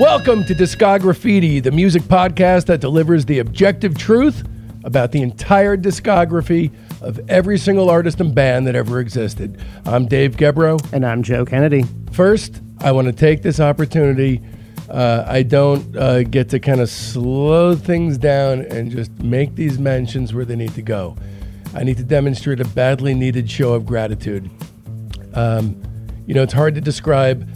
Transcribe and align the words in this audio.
Welcome 0.00 0.44
to 0.44 0.54
Discography, 0.54 1.62
the 1.62 1.70
music 1.70 2.04
podcast 2.04 2.64
that 2.66 2.80
delivers 2.80 3.26
the 3.26 3.40
objective 3.40 3.98
truth 3.98 4.48
about 4.82 5.12
the 5.12 5.20
entire 5.20 5.76
discography 5.76 6.72
of 7.02 7.20
every 7.28 7.58
single 7.58 7.90
artist 7.90 8.18
and 8.18 8.34
band 8.34 8.66
that 8.66 8.74
ever 8.74 8.98
existed. 8.98 9.62
I'm 9.84 10.06
Dave 10.06 10.38
Gebroe. 10.38 10.80
And 10.94 11.04
I'm 11.04 11.22
Joe 11.22 11.44
Kennedy. 11.44 11.84
First, 12.12 12.62
I 12.80 12.92
want 12.92 13.08
to 13.08 13.12
take 13.12 13.42
this 13.42 13.60
opportunity. 13.60 14.40
Uh, 14.88 15.24
I 15.26 15.42
don't 15.42 15.94
uh, 15.94 16.22
get 16.22 16.48
to 16.48 16.60
kind 16.60 16.80
of 16.80 16.88
slow 16.88 17.76
things 17.76 18.16
down 18.16 18.62
and 18.62 18.90
just 18.90 19.12
make 19.18 19.54
these 19.54 19.78
mentions 19.78 20.32
where 20.32 20.46
they 20.46 20.56
need 20.56 20.74
to 20.76 20.82
go. 20.82 21.14
I 21.74 21.84
need 21.84 21.98
to 21.98 22.04
demonstrate 22.04 22.60
a 22.60 22.64
badly 22.68 23.12
needed 23.12 23.50
show 23.50 23.74
of 23.74 23.84
gratitude. 23.84 24.50
Um, 25.34 25.78
you 26.26 26.32
know, 26.32 26.42
it's 26.42 26.54
hard 26.54 26.74
to 26.76 26.80
describe 26.80 27.46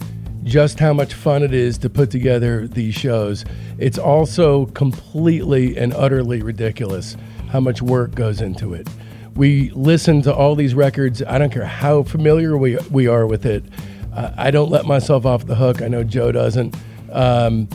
just 0.45 0.79
how 0.79 0.93
much 0.93 1.13
fun 1.13 1.41
it 1.43 1.53
is 1.53 1.77
to 1.79 1.89
put 1.89 2.11
together 2.11 2.67
these 2.67 2.93
shows. 2.93 3.43
It's 3.79 3.97
also 3.97 4.67
completely 4.67 5.75
and 5.75 5.93
utterly 5.93 6.41
ridiculous 6.41 7.17
how 7.49 7.59
much 7.59 7.81
work 7.81 8.13
goes 8.13 8.41
into 8.41 8.73
it. 8.73 8.87
We 9.35 9.71
listen 9.71 10.21
to 10.21 10.33
all 10.33 10.55
these 10.55 10.75
records. 10.75 11.21
I 11.23 11.39
don't 11.39 11.51
care 11.51 11.65
how 11.65 12.03
familiar 12.03 12.57
we, 12.57 12.77
we 12.91 13.07
are 13.07 13.25
with 13.25 13.45
it. 13.45 13.65
Uh, 14.13 14.31
I 14.37 14.51
don't 14.51 14.69
let 14.69 14.85
myself 14.85 15.25
off 15.25 15.45
the 15.45 15.55
hook. 15.55 15.81
I 15.81 15.87
know 15.87 16.03
Joe 16.03 16.31
doesn't. 16.31 16.75
Um, 17.11 17.67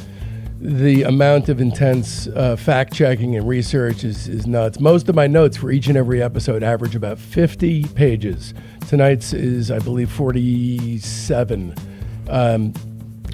the 0.61 1.03
amount 1.03 1.49
of 1.49 1.61
intense 1.61 2.29
uh, 2.29 2.55
fact 2.55 2.93
checking 2.93 3.35
and 3.37 3.49
research 3.49 4.05
is, 4.05 4.29
is 4.29 4.47
nuts. 4.47 4.79
Most 4.79 5.09
of 5.09 5.15
my 5.15 5.27
notes 5.27 5.57
for 5.57 5.71
each 5.71 5.89
and 5.89 5.97
every 5.97 6.23
episode 6.23 6.63
average 6.63 6.95
about 6.95 7.19
50 7.19 7.85
pages. 7.95 8.55
Tonight's 8.87 9.33
is, 9.33 9.71
I 9.71 9.79
believe, 9.81 10.11
47. 10.11 11.75
Um, 12.31 12.73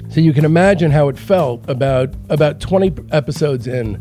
so 0.09 0.21
you 0.21 0.33
can 0.33 0.45
imagine 0.45 0.91
how 0.91 1.09
it 1.09 1.17
felt 1.17 1.69
about 1.69 2.13
about 2.29 2.59
20 2.59 2.93
episodes 3.11 3.67
in 3.67 3.95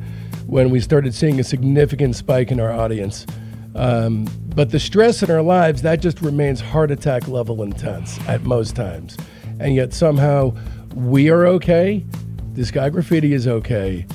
when 0.47 0.71
we 0.71 0.81
started 0.81 1.15
seeing 1.15 1.39
a 1.41 1.45
significant 1.45 2.17
spike 2.17 2.51
in 2.51 2.61
our 2.61 2.73
audience. 2.73 3.27
Um, 3.75 4.27
but 4.55 4.71
the 4.71 4.81
stress 4.81 5.23
in 5.23 5.31
our 5.31 5.43
lives 5.43 5.83
that 5.83 6.01
just 6.01 6.23
remains 6.23 6.61
heart 6.61 6.91
attack 6.91 7.29
level 7.29 7.63
intense 7.63 8.19
at 8.27 8.43
most 8.45 8.75
times, 8.75 9.17
and 9.61 9.75
yet 9.75 9.93
somehow 9.93 10.55
we 10.95 11.29
are 11.29 11.47
okay. 11.47 12.05
This 12.53 12.71
guy 12.71 12.89
graffiti 12.89 13.35
is 13.35 13.47
okay. 13.47 14.07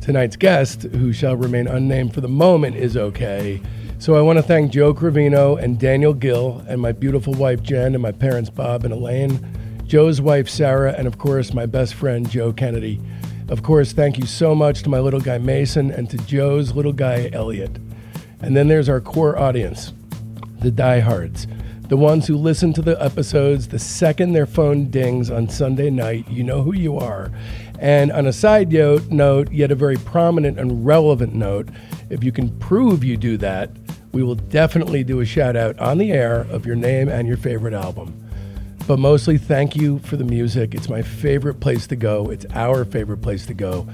Tonight's 0.00 0.36
guest, 0.36 0.84
who 0.84 1.12
shall 1.12 1.36
remain 1.36 1.66
unnamed 1.68 2.14
for 2.14 2.22
the 2.22 2.28
moment, 2.28 2.76
is 2.76 2.96
okay. 2.96 3.60
So 3.98 4.14
I 4.14 4.22
want 4.22 4.38
to 4.38 4.42
thank 4.42 4.72
Joe 4.72 4.94
Cravino 4.94 5.62
and 5.62 5.78
Daniel 5.78 6.14
Gill 6.14 6.64
and 6.66 6.80
my 6.80 6.90
beautiful 6.92 7.34
wife 7.34 7.62
Jen 7.62 7.94
and 7.94 8.02
my 8.02 8.10
parents 8.10 8.50
Bob 8.50 8.84
and 8.84 8.92
Elaine 8.92 9.38
Joe's 9.92 10.22
wife, 10.22 10.48
Sarah, 10.48 10.94
and 10.96 11.06
of 11.06 11.18
course, 11.18 11.52
my 11.52 11.66
best 11.66 11.92
friend, 11.92 12.26
Joe 12.26 12.50
Kennedy. 12.50 12.98
Of 13.50 13.62
course, 13.62 13.92
thank 13.92 14.16
you 14.16 14.24
so 14.24 14.54
much 14.54 14.82
to 14.84 14.88
my 14.88 15.00
little 15.00 15.20
guy, 15.20 15.36
Mason, 15.36 15.90
and 15.90 16.08
to 16.08 16.16
Joe's 16.16 16.74
little 16.74 16.94
guy, 16.94 17.28
Elliot. 17.34 17.76
And 18.40 18.56
then 18.56 18.68
there's 18.68 18.88
our 18.88 19.02
core 19.02 19.38
audience, 19.38 19.92
the 20.60 20.70
diehards, 20.70 21.46
the 21.90 21.98
ones 21.98 22.26
who 22.26 22.38
listen 22.38 22.72
to 22.72 22.80
the 22.80 22.98
episodes 23.04 23.68
the 23.68 23.78
second 23.78 24.32
their 24.32 24.46
phone 24.46 24.88
dings 24.88 25.30
on 25.30 25.46
Sunday 25.50 25.90
night. 25.90 26.26
You 26.26 26.42
know 26.42 26.62
who 26.62 26.72
you 26.72 26.96
are. 26.96 27.30
And 27.78 28.10
on 28.12 28.26
a 28.26 28.32
side 28.32 28.72
note, 28.72 29.52
yet 29.52 29.70
a 29.70 29.74
very 29.74 29.96
prominent 29.96 30.58
and 30.58 30.86
relevant 30.86 31.34
note, 31.34 31.68
if 32.08 32.24
you 32.24 32.32
can 32.32 32.48
prove 32.60 33.04
you 33.04 33.18
do 33.18 33.36
that, 33.36 33.68
we 34.12 34.22
will 34.22 34.36
definitely 34.36 35.04
do 35.04 35.20
a 35.20 35.26
shout 35.26 35.54
out 35.54 35.78
on 35.78 35.98
the 35.98 36.12
air 36.12 36.46
of 36.48 36.64
your 36.64 36.76
name 36.76 37.10
and 37.10 37.28
your 37.28 37.36
favorite 37.36 37.74
album. 37.74 38.18
But 38.86 38.98
mostly, 38.98 39.38
thank 39.38 39.76
you 39.76 40.00
for 40.00 40.16
the 40.16 40.24
music. 40.24 40.74
It's 40.74 40.88
my 40.88 41.02
favorite 41.02 41.60
place 41.60 41.86
to 41.86 41.96
go. 41.96 42.30
It's 42.30 42.46
our 42.52 42.84
favorite 42.84 43.22
place 43.22 43.46
to 43.46 43.54
go. 43.54 43.86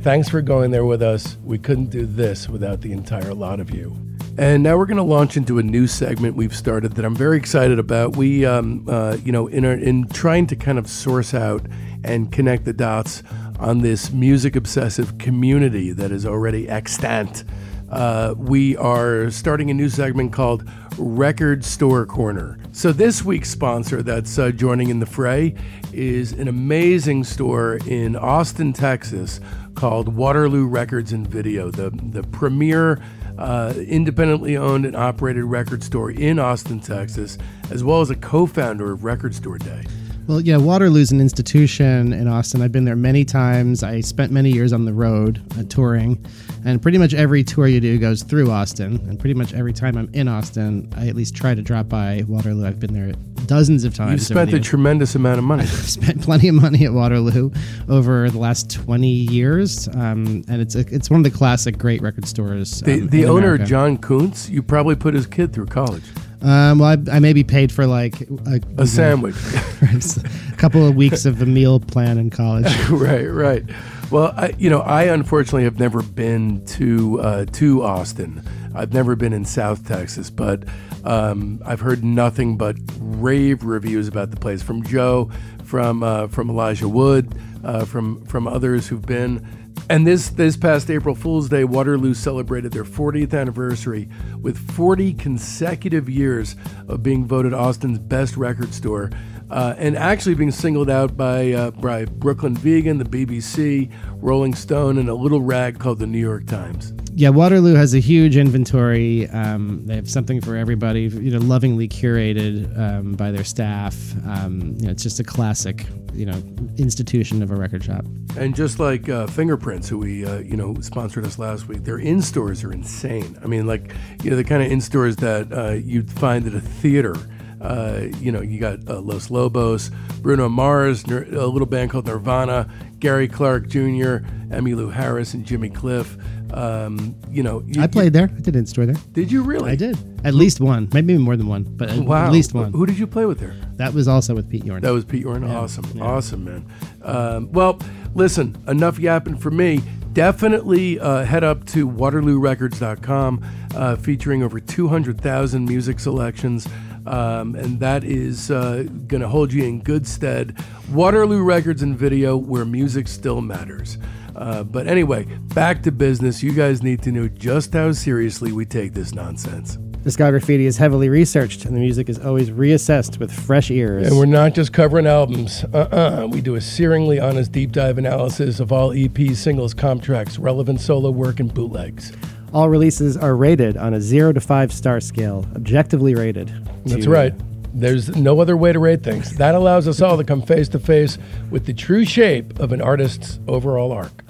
Thanks 0.00 0.28
for 0.28 0.40
going 0.40 0.70
there 0.70 0.84
with 0.84 1.02
us. 1.02 1.36
We 1.44 1.58
couldn't 1.58 1.90
do 1.90 2.06
this 2.06 2.48
without 2.48 2.80
the 2.80 2.92
entire 2.92 3.34
lot 3.34 3.58
of 3.58 3.74
you. 3.74 3.96
And 4.38 4.62
now 4.62 4.76
we're 4.76 4.86
going 4.86 4.98
to 4.98 5.02
launch 5.02 5.36
into 5.36 5.58
a 5.58 5.62
new 5.64 5.88
segment 5.88 6.36
we've 6.36 6.54
started 6.54 6.92
that 6.92 7.04
I'm 7.04 7.16
very 7.16 7.36
excited 7.36 7.80
about. 7.80 8.16
We, 8.16 8.46
um, 8.46 8.86
uh, 8.88 9.16
you 9.24 9.32
know, 9.32 9.48
in, 9.48 9.64
our, 9.64 9.72
in 9.72 10.06
trying 10.06 10.46
to 10.46 10.56
kind 10.56 10.78
of 10.78 10.88
source 10.88 11.34
out 11.34 11.66
and 12.04 12.30
connect 12.30 12.64
the 12.64 12.72
dots 12.72 13.24
on 13.58 13.80
this 13.80 14.12
music 14.12 14.54
obsessive 14.54 15.18
community 15.18 15.90
that 15.90 16.12
is 16.12 16.24
already 16.24 16.68
extant, 16.68 17.42
uh, 17.90 18.34
we 18.36 18.76
are 18.76 19.30
starting 19.30 19.70
a 19.70 19.74
new 19.74 19.88
segment 19.88 20.32
called 20.32 20.68
Record 20.98 21.64
Store 21.64 22.04
Corner. 22.06 22.58
So, 22.72 22.92
this 22.92 23.24
week's 23.24 23.50
sponsor 23.50 24.02
that's 24.02 24.38
uh, 24.38 24.50
joining 24.50 24.90
in 24.90 25.00
the 25.00 25.06
fray 25.06 25.54
is 25.92 26.32
an 26.32 26.48
amazing 26.48 27.24
store 27.24 27.78
in 27.86 28.16
Austin, 28.16 28.72
Texas 28.72 29.40
called 29.74 30.14
Waterloo 30.14 30.66
Records 30.66 31.12
and 31.12 31.26
Video, 31.26 31.70
the, 31.70 31.90
the 31.90 32.22
premier 32.24 33.00
uh, 33.38 33.72
independently 33.86 34.56
owned 34.56 34.84
and 34.84 34.96
operated 34.96 35.44
record 35.44 35.82
store 35.84 36.10
in 36.10 36.38
Austin, 36.38 36.80
Texas, 36.80 37.38
as 37.70 37.84
well 37.84 38.00
as 38.00 38.10
a 38.10 38.16
co 38.16 38.46
founder 38.46 38.92
of 38.92 39.04
Record 39.04 39.34
Store 39.34 39.58
Day. 39.58 39.84
Well, 40.26 40.40
yeah, 40.42 40.58
Waterloo's 40.58 41.10
an 41.10 41.20
institution 41.20 42.12
in 42.12 42.28
Austin. 42.28 42.60
I've 42.60 42.72
been 42.72 42.84
there 42.84 42.96
many 42.96 43.24
times. 43.24 43.82
I 43.82 44.00
spent 44.00 44.30
many 44.30 44.50
years 44.50 44.74
on 44.74 44.84
the 44.84 44.92
road 44.92 45.40
uh, 45.58 45.62
touring, 45.68 46.22
and 46.68 46.82
pretty 46.82 46.98
much 46.98 47.14
every 47.14 47.42
tour 47.42 47.66
you 47.66 47.80
do 47.80 47.96
goes 47.96 48.22
through 48.22 48.50
Austin. 48.50 48.96
And 49.08 49.18
pretty 49.18 49.32
much 49.32 49.54
every 49.54 49.72
time 49.72 49.96
I'm 49.96 50.10
in 50.12 50.28
Austin, 50.28 50.92
I 50.94 51.08
at 51.08 51.16
least 51.16 51.34
try 51.34 51.54
to 51.54 51.62
drop 51.62 51.88
by 51.88 52.24
Waterloo. 52.28 52.66
I've 52.66 52.78
been 52.78 52.92
there 52.92 53.14
dozens 53.46 53.84
of 53.84 53.94
times. 53.94 54.28
You've 54.28 54.36
spent 54.36 54.52
a 54.52 54.60
tremendous 54.60 55.14
amount 55.14 55.38
of 55.38 55.44
money. 55.44 55.62
I've 55.62 55.70
spent 55.70 56.20
plenty 56.20 56.46
of 56.48 56.56
money 56.56 56.84
at 56.84 56.92
Waterloo 56.92 57.50
over 57.88 58.28
the 58.28 58.38
last 58.38 58.70
20 58.70 59.08
years, 59.08 59.88
um, 59.88 60.44
and 60.46 60.60
it's 60.60 60.74
a, 60.74 60.80
it's 60.94 61.08
one 61.08 61.20
of 61.20 61.24
the 61.24 61.36
classic 61.36 61.78
great 61.78 62.02
record 62.02 62.28
stores. 62.28 62.82
The, 62.82 63.00
um, 63.00 63.06
the 63.08 63.24
owner, 63.24 63.54
America. 63.54 63.64
John 63.64 63.96
Kunz, 63.96 64.50
you 64.50 64.62
probably 64.62 64.94
put 64.94 65.14
his 65.14 65.26
kid 65.26 65.54
through 65.54 65.66
college. 65.66 66.04
Um, 66.42 66.80
well, 66.80 66.90
I, 66.90 67.16
I 67.16 67.18
maybe 67.18 67.44
paid 67.44 67.72
for 67.72 67.86
like 67.86 68.20
a, 68.20 68.60
a 68.76 68.86
sandwich, 68.86 69.36
a 69.82 70.56
couple 70.56 70.86
of 70.86 70.94
weeks 70.94 71.24
of 71.24 71.38
the 71.38 71.46
meal 71.46 71.80
plan 71.80 72.18
in 72.18 72.28
college. 72.28 72.66
right, 72.90 73.24
right. 73.24 73.64
Well, 74.10 74.32
I, 74.34 74.54
you 74.56 74.70
know, 74.70 74.80
I 74.80 75.04
unfortunately 75.04 75.64
have 75.64 75.78
never 75.78 76.00
been 76.00 76.64
to 76.66 77.20
uh, 77.20 77.44
to 77.44 77.82
Austin. 77.82 78.42
I've 78.74 78.94
never 78.94 79.16
been 79.16 79.34
in 79.34 79.44
South 79.44 79.86
Texas, 79.86 80.30
but 80.30 80.64
um, 81.04 81.60
I've 81.66 81.80
heard 81.80 82.02
nothing 82.02 82.56
but 82.56 82.76
rave 82.98 83.64
reviews 83.64 84.08
about 84.08 84.30
the 84.30 84.38
place 84.38 84.62
from 84.62 84.82
Joe, 84.82 85.30
from 85.64 86.02
uh, 86.02 86.28
from 86.28 86.48
Elijah 86.48 86.88
Wood, 86.88 87.34
uh, 87.62 87.84
from 87.84 88.24
from 88.24 88.48
others 88.48 88.88
who've 88.88 89.04
been. 89.04 89.46
And 89.90 90.06
this 90.06 90.30
this 90.30 90.56
past 90.56 90.90
April 90.90 91.14
Fool's 91.14 91.50
Day, 91.50 91.64
Waterloo 91.64 92.14
celebrated 92.14 92.72
their 92.72 92.84
40th 92.84 93.38
anniversary 93.38 94.08
with 94.40 94.56
40 94.72 95.14
consecutive 95.14 96.08
years 96.08 96.56
of 96.88 97.02
being 97.02 97.26
voted 97.26 97.52
Austin's 97.52 97.98
best 97.98 98.38
record 98.38 98.72
store, 98.72 99.10
uh, 99.50 99.74
and 99.78 99.96
actually 99.96 100.34
being 100.34 100.50
singled 100.50 100.90
out 100.90 101.16
by 101.16 101.52
uh, 101.52 101.70
by 101.72 102.04
Brooklyn 102.04 102.56
Vegan, 102.56 102.98
the 102.98 103.04
BBC, 103.04 103.90
Rolling 104.16 104.54
Stone, 104.54 104.98
and 104.98 105.08
a 105.08 105.14
little 105.14 105.42
rag 105.42 105.78
called 105.78 105.98
the 105.98 106.06
New 106.06 106.18
York 106.18 106.46
Times 106.46 106.92
yeah, 107.18 107.30
Waterloo 107.30 107.74
has 107.74 107.94
a 107.94 107.98
huge 107.98 108.36
inventory. 108.36 109.28
Um, 109.30 109.84
they 109.86 109.96
have 109.96 110.08
something 110.08 110.40
for 110.40 110.54
everybody. 110.54 111.08
You 111.08 111.32
know, 111.32 111.40
lovingly 111.40 111.88
curated 111.88 112.78
um, 112.78 113.14
by 113.14 113.32
their 113.32 113.42
staff. 113.42 113.96
Um, 114.24 114.76
you 114.78 114.86
know, 114.86 114.92
it's 114.92 115.02
just 115.02 115.18
a 115.18 115.24
classic, 115.24 115.84
you 116.14 116.26
know, 116.26 116.40
institution 116.76 117.42
of 117.42 117.50
a 117.50 117.56
record 117.56 117.82
shop. 117.82 118.04
And 118.36 118.54
just 118.54 118.78
like 118.78 119.08
uh, 119.08 119.26
Fingerprints, 119.26 119.88
who 119.88 119.98
we 119.98 120.24
uh, 120.24 120.38
you 120.38 120.56
know 120.56 120.76
sponsored 120.80 121.26
us 121.26 121.40
last 121.40 121.66
week, 121.66 121.82
their 121.82 121.98
in 121.98 122.22
stores 122.22 122.62
are 122.62 122.72
insane. 122.72 123.36
I 123.42 123.48
mean, 123.48 123.66
like 123.66 123.92
you 124.22 124.30
know, 124.30 124.36
the 124.36 124.44
kind 124.44 124.62
of 124.62 124.70
in 124.70 124.80
stores 124.80 125.16
that 125.16 125.52
uh, 125.52 125.72
you'd 125.72 126.12
find 126.12 126.46
at 126.46 126.54
a 126.54 126.60
theater. 126.60 127.16
Uh, 127.60 128.06
you 128.20 128.30
know, 128.30 128.40
you 128.40 128.60
got 128.60 128.88
uh, 128.88 129.00
Los 129.00 129.30
Lobos, 129.30 129.90
Bruno 130.20 130.48
Mars, 130.48 131.04
a 131.04 131.46
little 131.46 131.66
band 131.66 131.90
called 131.90 132.06
Nirvana, 132.06 132.68
Gary 132.98 133.28
Clark 133.28 133.68
Jr., 133.68 134.18
Emmylou 134.50 134.92
Harris, 134.92 135.34
and 135.34 135.44
Jimmy 135.44 135.68
Cliff. 135.70 136.16
Um, 136.52 137.14
you 137.30 137.42
know, 137.42 137.62
you, 137.66 137.82
I 137.82 137.86
played 137.86 138.12
there. 138.12 138.30
I 138.34 138.40
did 138.40 138.56
in 138.56 138.66
store 138.66 138.86
there. 138.86 138.96
Did 139.12 139.30
you 139.30 139.42
really? 139.42 139.70
I 139.70 139.74
did. 139.74 139.98
At 140.24 140.34
least 140.34 140.60
one, 140.60 140.88
maybe 140.92 141.16
more 141.18 141.36
than 141.36 141.46
one, 141.46 141.64
but 141.64 141.90
at, 141.90 141.98
wow. 141.98 142.26
at 142.26 142.32
least 142.32 142.54
one. 142.54 142.72
Who 142.72 142.86
did 142.86 142.98
you 142.98 143.06
play 143.06 143.26
with 143.26 143.38
there? 143.38 143.54
That 143.76 143.92
was 143.92 144.08
also 144.08 144.34
with 144.34 144.48
Pete 144.48 144.64
Yorn. 144.64 144.82
That 144.82 144.92
was 144.92 145.04
Pete 145.04 145.22
Yorn. 145.22 145.46
Yeah. 145.46 145.58
Awesome, 145.58 145.84
yeah. 145.94 146.04
awesome, 146.04 146.44
man. 146.44 146.66
Um, 147.02 147.52
well, 147.52 147.78
listen, 148.14 148.56
enough 148.66 148.98
yapping 148.98 149.36
for 149.36 149.50
me. 149.50 149.82
Definitely 150.12 150.98
uh, 150.98 151.24
head 151.24 151.44
up 151.44 151.64
to 151.66 151.88
WaterlooRecords.com, 151.88 153.46
uh, 153.76 153.96
featuring 153.96 154.42
over 154.42 154.58
200,000 154.58 155.64
music 155.64 156.00
selections. 156.00 156.66
Um, 157.08 157.54
and 157.54 157.80
that 157.80 158.04
is 158.04 158.50
uh, 158.50 158.84
going 159.06 159.22
to 159.22 159.28
hold 159.28 159.52
you 159.52 159.64
in 159.64 159.80
good 159.80 160.06
stead. 160.06 160.62
Waterloo 160.92 161.42
Records 161.42 161.82
and 161.82 161.96
Video, 161.96 162.36
where 162.36 162.64
music 162.64 163.08
still 163.08 163.40
matters. 163.40 163.96
Uh, 164.36 164.62
but 164.62 164.86
anyway, 164.86 165.24
back 165.54 165.82
to 165.82 165.90
business. 165.90 166.42
You 166.42 166.52
guys 166.52 166.82
need 166.82 167.02
to 167.02 167.12
know 167.12 167.28
just 167.28 167.72
how 167.72 167.92
seriously 167.92 168.52
we 168.52 168.66
take 168.66 168.92
this 168.92 169.14
nonsense. 169.14 169.78
Discography 170.04 170.60
is 170.60 170.76
heavily 170.76 171.08
researched, 171.08 171.64
and 171.64 171.74
the 171.74 171.80
music 171.80 172.08
is 172.08 172.20
always 172.20 172.50
reassessed 172.50 173.18
with 173.18 173.32
fresh 173.32 173.70
ears. 173.70 174.06
And 174.06 174.16
we're 174.16 174.26
not 174.26 174.54
just 174.54 174.72
covering 174.72 175.06
albums. 175.06 175.64
Uh-uh. 175.64 176.28
We 176.30 176.40
do 176.40 176.54
a 176.54 176.60
searingly 176.60 177.22
honest 177.22 177.50
deep 177.50 177.72
dive 177.72 177.98
analysis 177.98 178.60
of 178.60 178.70
all 178.70 178.90
EPs, 178.90 179.36
singles, 179.36 179.74
comp 179.74 180.02
tracks, 180.02 180.38
relevant 180.38 180.80
solo 180.80 181.10
work, 181.10 181.40
and 181.40 181.52
bootlegs. 181.52 182.12
All 182.52 182.68
releases 182.68 183.16
are 183.16 183.36
rated 183.36 183.76
on 183.76 183.92
a 183.94 184.00
zero 184.00 184.32
to 184.32 184.40
five 184.40 184.72
star 184.72 185.00
scale, 185.00 185.46
objectively 185.54 186.14
rated. 186.14 186.48
That's 186.86 187.04
to- 187.04 187.10
right. 187.10 187.34
There's 187.74 188.16
no 188.16 188.40
other 188.40 188.56
way 188.56 188.72
to 188.72 188.78
rate 188.78 189.02
things. 189.04 189.36
That 189.36 189.54
allows 189.54 189.86
us 189.86 190.00
all 190.00 190.16
to 190.16 190.24
come 190.24 190.40
face 190.40 190.68
to 190.70 190.78
face 190.78 191.18
with 191.50 191.66
the 191.66 191.74
true 191.74 192.04
shape 192.06 192.58
of 192.58 192.72
an 192.72 192.80
artist's 192.80 193.38
overall 193.46 193.92
arc. 193.92 194.24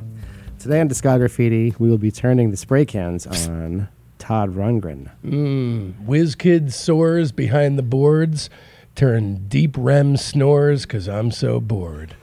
Today 0.58 0.80
on 0.80 0.88
Discography, 0.88 1.78
we 1.78 1.88
will 1.88 1.98
be 1.98 2.10
turning 2.10 2.50
the 2.50 2.56
spray 2.56 2.84
cans 2.84 3.26
on 3.28 3.86
Todd 4.18 4.56
Rundgren. 4.56 5.10
Mm, 5.24 6.04
Whiz 6.04 6.34
kid 6.34 6.74
soars 6.74 7.30
behind 7.30 7.78
the 7.78 7.82
boards, 7.84 8.50
turn 8.96 9.46
deep 9.46 9.76
REM 9.78 10.16
snores 10.16 10.82
because 10.82 11.08
I'm 11.08 11.30
so 11.30 11.60
bored. 11.60 12.16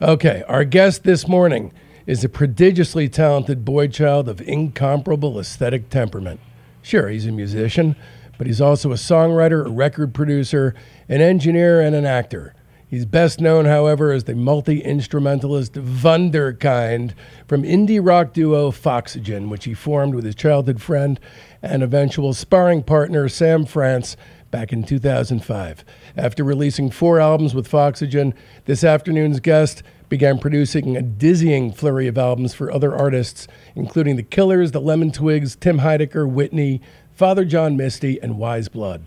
Okay, 0.00 0.44
our 0.46 0.64
guest 0.64 1.02
this 1.02 1.26
morning 1.26 1.72
is 2.06 2.22
a 2.22 2.28
prodigiously 2.28 3.08
talented 3.08 3.64
boy 3.64 3.88
child 3.88 4.28
of 4.28 4.40
incomparable 4.42 5.38
aesthetic 5.38 5.90
temperament. 5.90 6.40
Sure, 6.82 7.08
he's 7.08 7.26
a 7.26 7.32
musician, 7.32 7.96
but 8.38 8.46
he's 8.46 8.60
also 8.60 8.92
a 8.92 8.96
songwriter, 8.96 9.66
a 9.66 9.70
record 9.70 10.14
producer, 10.14 10.74
an 11.08 11.20
engineer, 11.20 11.80
and 11.80 11.96
an 11.96 12.06
actor. 12.06 12.54
He's 12.88 13.04
best 13.04 13.40
known, 13.40 13.64
however, 13.64 14.12
as 14.12 14.24
the 14.24 14.36
multi 14.36 14.80
instrumentalist 14.80 15.72
Wunderkind 15.72 17.14
from 17.48 17.64
indie 17.64 17.98
rock 18.00 18.32
duo 18.32 18.70
Foxygen, 18.70 19.50
which 19.50 19.64
he 19.64 19.74
formed 19.74 20.14
with 20.14 20.24
his 20.24 20.36
childhood 20.36 20.80
friend 20.80 21.18
and 21.62 21.82
eventual 21.82 22.32
sparring 22.32 22.84
partner 22.84 23.28
Sam 23.28 23.64
France 23.64 24.16
back 24.52 24.72
in 24.72 24.84
2005. 24.84 25.84
After 26.16 26.44
releasing 26.44 26.90
four 26.90 27.18
albums 27.18 27.56
with 27.56 27.66
Foxygen, 27.66 28.32
this 28.66 28.84
afternoon's 28.84 29.40
guest 29.40 29.82
began 30.08 30.38
producing 30.38 30.96
a 30.96 31.02
dizzying 31.02 31.72
flurry 31.72 32.06
of 32.06 32.18
albums 32.18 32.54
for 32.54 32.70
other 32.70 32.94
artists, 32.94 33.48
including 33.74 34.16
The 34.16 34.22
Killers, 34.22 34.72
The 34.72 34.80
Lemon 34.80 35.10
Twigs, 35.10 35.56
Tim 35.56 35.80
Heidecker, 35.80 36.28
Whitney, 36.28 36.80
Father 37.14 37.44
John 37.44 37.76
Misty, 37.76 38.20
and 38.20 38.38
Wise 38.38 38.68
Blood. 38.68 39.02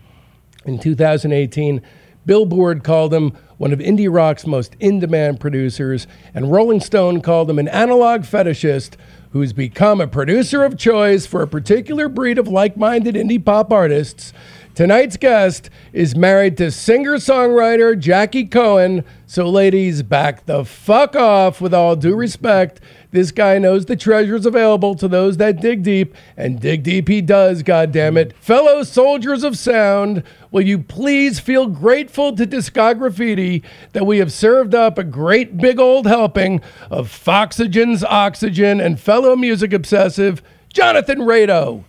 In 0.64 0.78
2018, 0.78 1.80
Billboard 2.26 2.84
called 2.84 3.14
him 3.14 3.36
one 3.56 3.72
of 3.72 3.78
indie 3.78 4.12
rock's 4.12 4.46
most 4.46 4.76
in 4.78 5.00
demand 5.00 5.40
producers, 5.40 6.06
and 6.34 6.52
Rolling 6.52 6.80
Stone 6.80 7.22
called 7.22 7.48
him 7.48 7.58
an 7.58 7.68
analog 7.68 8.22
fetishist 8.22 8.96
who's 9.32 9.52
become 9.52 10.00
a 10.00 10.06
producer 10.06 10.64
of 10.64 10.76
choice 10.76 11.24
for 11.24 11.42
a 11.42 11.48
particular 11.48 12.08
breed 12.08 12.38
of 12.38 12.48
like 12.48 12.76
minded 12.76 13.14
indie 13.14 13.42
pop 13.42 13.72
artists. 13.72 14.32
Tonight's 14.80 15.18
guest 15.18 15.68
is 15.92 16.16
married 16.16 16.56
to 16.56 16.70
singer 16.70 17.16
songwriter 17.16 17.98
Jackie 17.98 18.46
Cohen. 18.46 19.04
So, 19.26 19.46
ladies, 19.46 20.02
back 20.02 20.46
the 20.46 20.64
fuck 20.64 21.14
off 21.14 21.60
with 21.60 21.74
all 21.74 21.96
due 21.96 22.16
respect. 22.16 22.80
This 23.10 23.30
guy 23.30 23.58
knows 23.58 23.84
the 23.84 23.94
treasures 23.94 24.46
available 24.46 24.94
to 24.94 25.06
those 25.06 25.36
that 25.36 25.60
dig 25.60 25.82
deep, 25.82 26.14
and 26.34 26.58
dig 26.58 26.82
deep 26.82 27.08
he 27.08 27.20
does, 27.20 27.62
goddammit. 27.62 28.32
Fellow 28.36 28.82
soldiers 28.82 29.44
of 29.44 29.58
sound, 29.58 30.22
will 30.50 30.62
you 30.62 30.78
please 30.78 31.38
feel 31.38 31.66
grateful 31.66 32.34
to 32.34 32.46
Discography 32.46 33.62
that 33.92 34.06
we 34.06 34.16
have 34.16 34.32
served 34.32 34.74
up 34.74 34.96
a 34.96 35.04
great 35.04 35.58
big 35.58 35.78
old 35.78 36.06
helping 36.06 36.62
of 36.90 37.10
Foxygen's 37.10 38.02
Oxygen 38.02 38.80
and 38.80 38.98
fellow 38.98 39.36
music 39.36 39.74
obsessive, 39.74 40.40
Jonathan 40.72 41.18
Rado. 41.18 41.84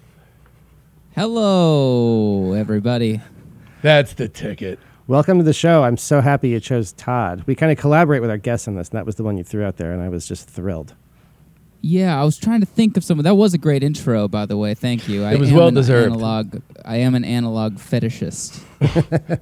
Hello, 1.15 2.53
everybody. 2.53 3.19
That's 3.81 4.13
the 4.13 4.29
ticket. 4.29 4.79
Welcome 5.07 5.39
to 5.39 5.43
the 5.43 5.51
show. 5.53 5.83
I'm 5.83 5.97
so 5.97 6.21
happy 6.21 6.49
you 6.49 6.59
chose 6.61 6.93
Todd. 6.93 7.43
We 7.47 7.53
kind 7.53 7.69
of 7.69 7.77
collaborate 7.77 8.21
with 8.21 8.29
our 8.29 8.37
guests 8.37 8.65
on 8.67 8.75
this, 8.75 8.89
and 8.89 8.97
that 8.97 9.05
was 9.05 9.15
the 9.15 9.23
one 9.23 9.37
you 9.37 9.43
threw 9.43 9.65
out 9.65 9.75
there, 9.75 9.91
and 9.91 10.01
I 10.01 10.07
was 10.07 10.25
just 10.25 10.49
thrilled. 10.49 10.95
Yeah, 11.81 12.19
I 12.19 12.23
was 12.23 12.37
trying 12.37 12.61
to 12.61 12.65
think 12.65 12.95
of 12.95 13.03
someone. 13.03 13.25
That 13.25 13.35
was 13.35 13.53
a 13.53 13.57
great 13.57 13.83
intro, 13.83 14.29
by 14.29 14.45
the 14.45 14.55
way. 14.55 14.73
Thank 14.73 15.09
you. 15.09 15.25
I 15.25 15.33
It 15.33 15.39
was 15.39 15.49
am 15.49 15.55
well 15.57 15.67
an 15.67 15.73
deserved. 15.73 16.13
Analog. 16.13 16.61
I 16.85 16.97
am 16.97 17.13
an 17.15 17.25
analog 17.25 17.75
fetishist. 17.75 18.61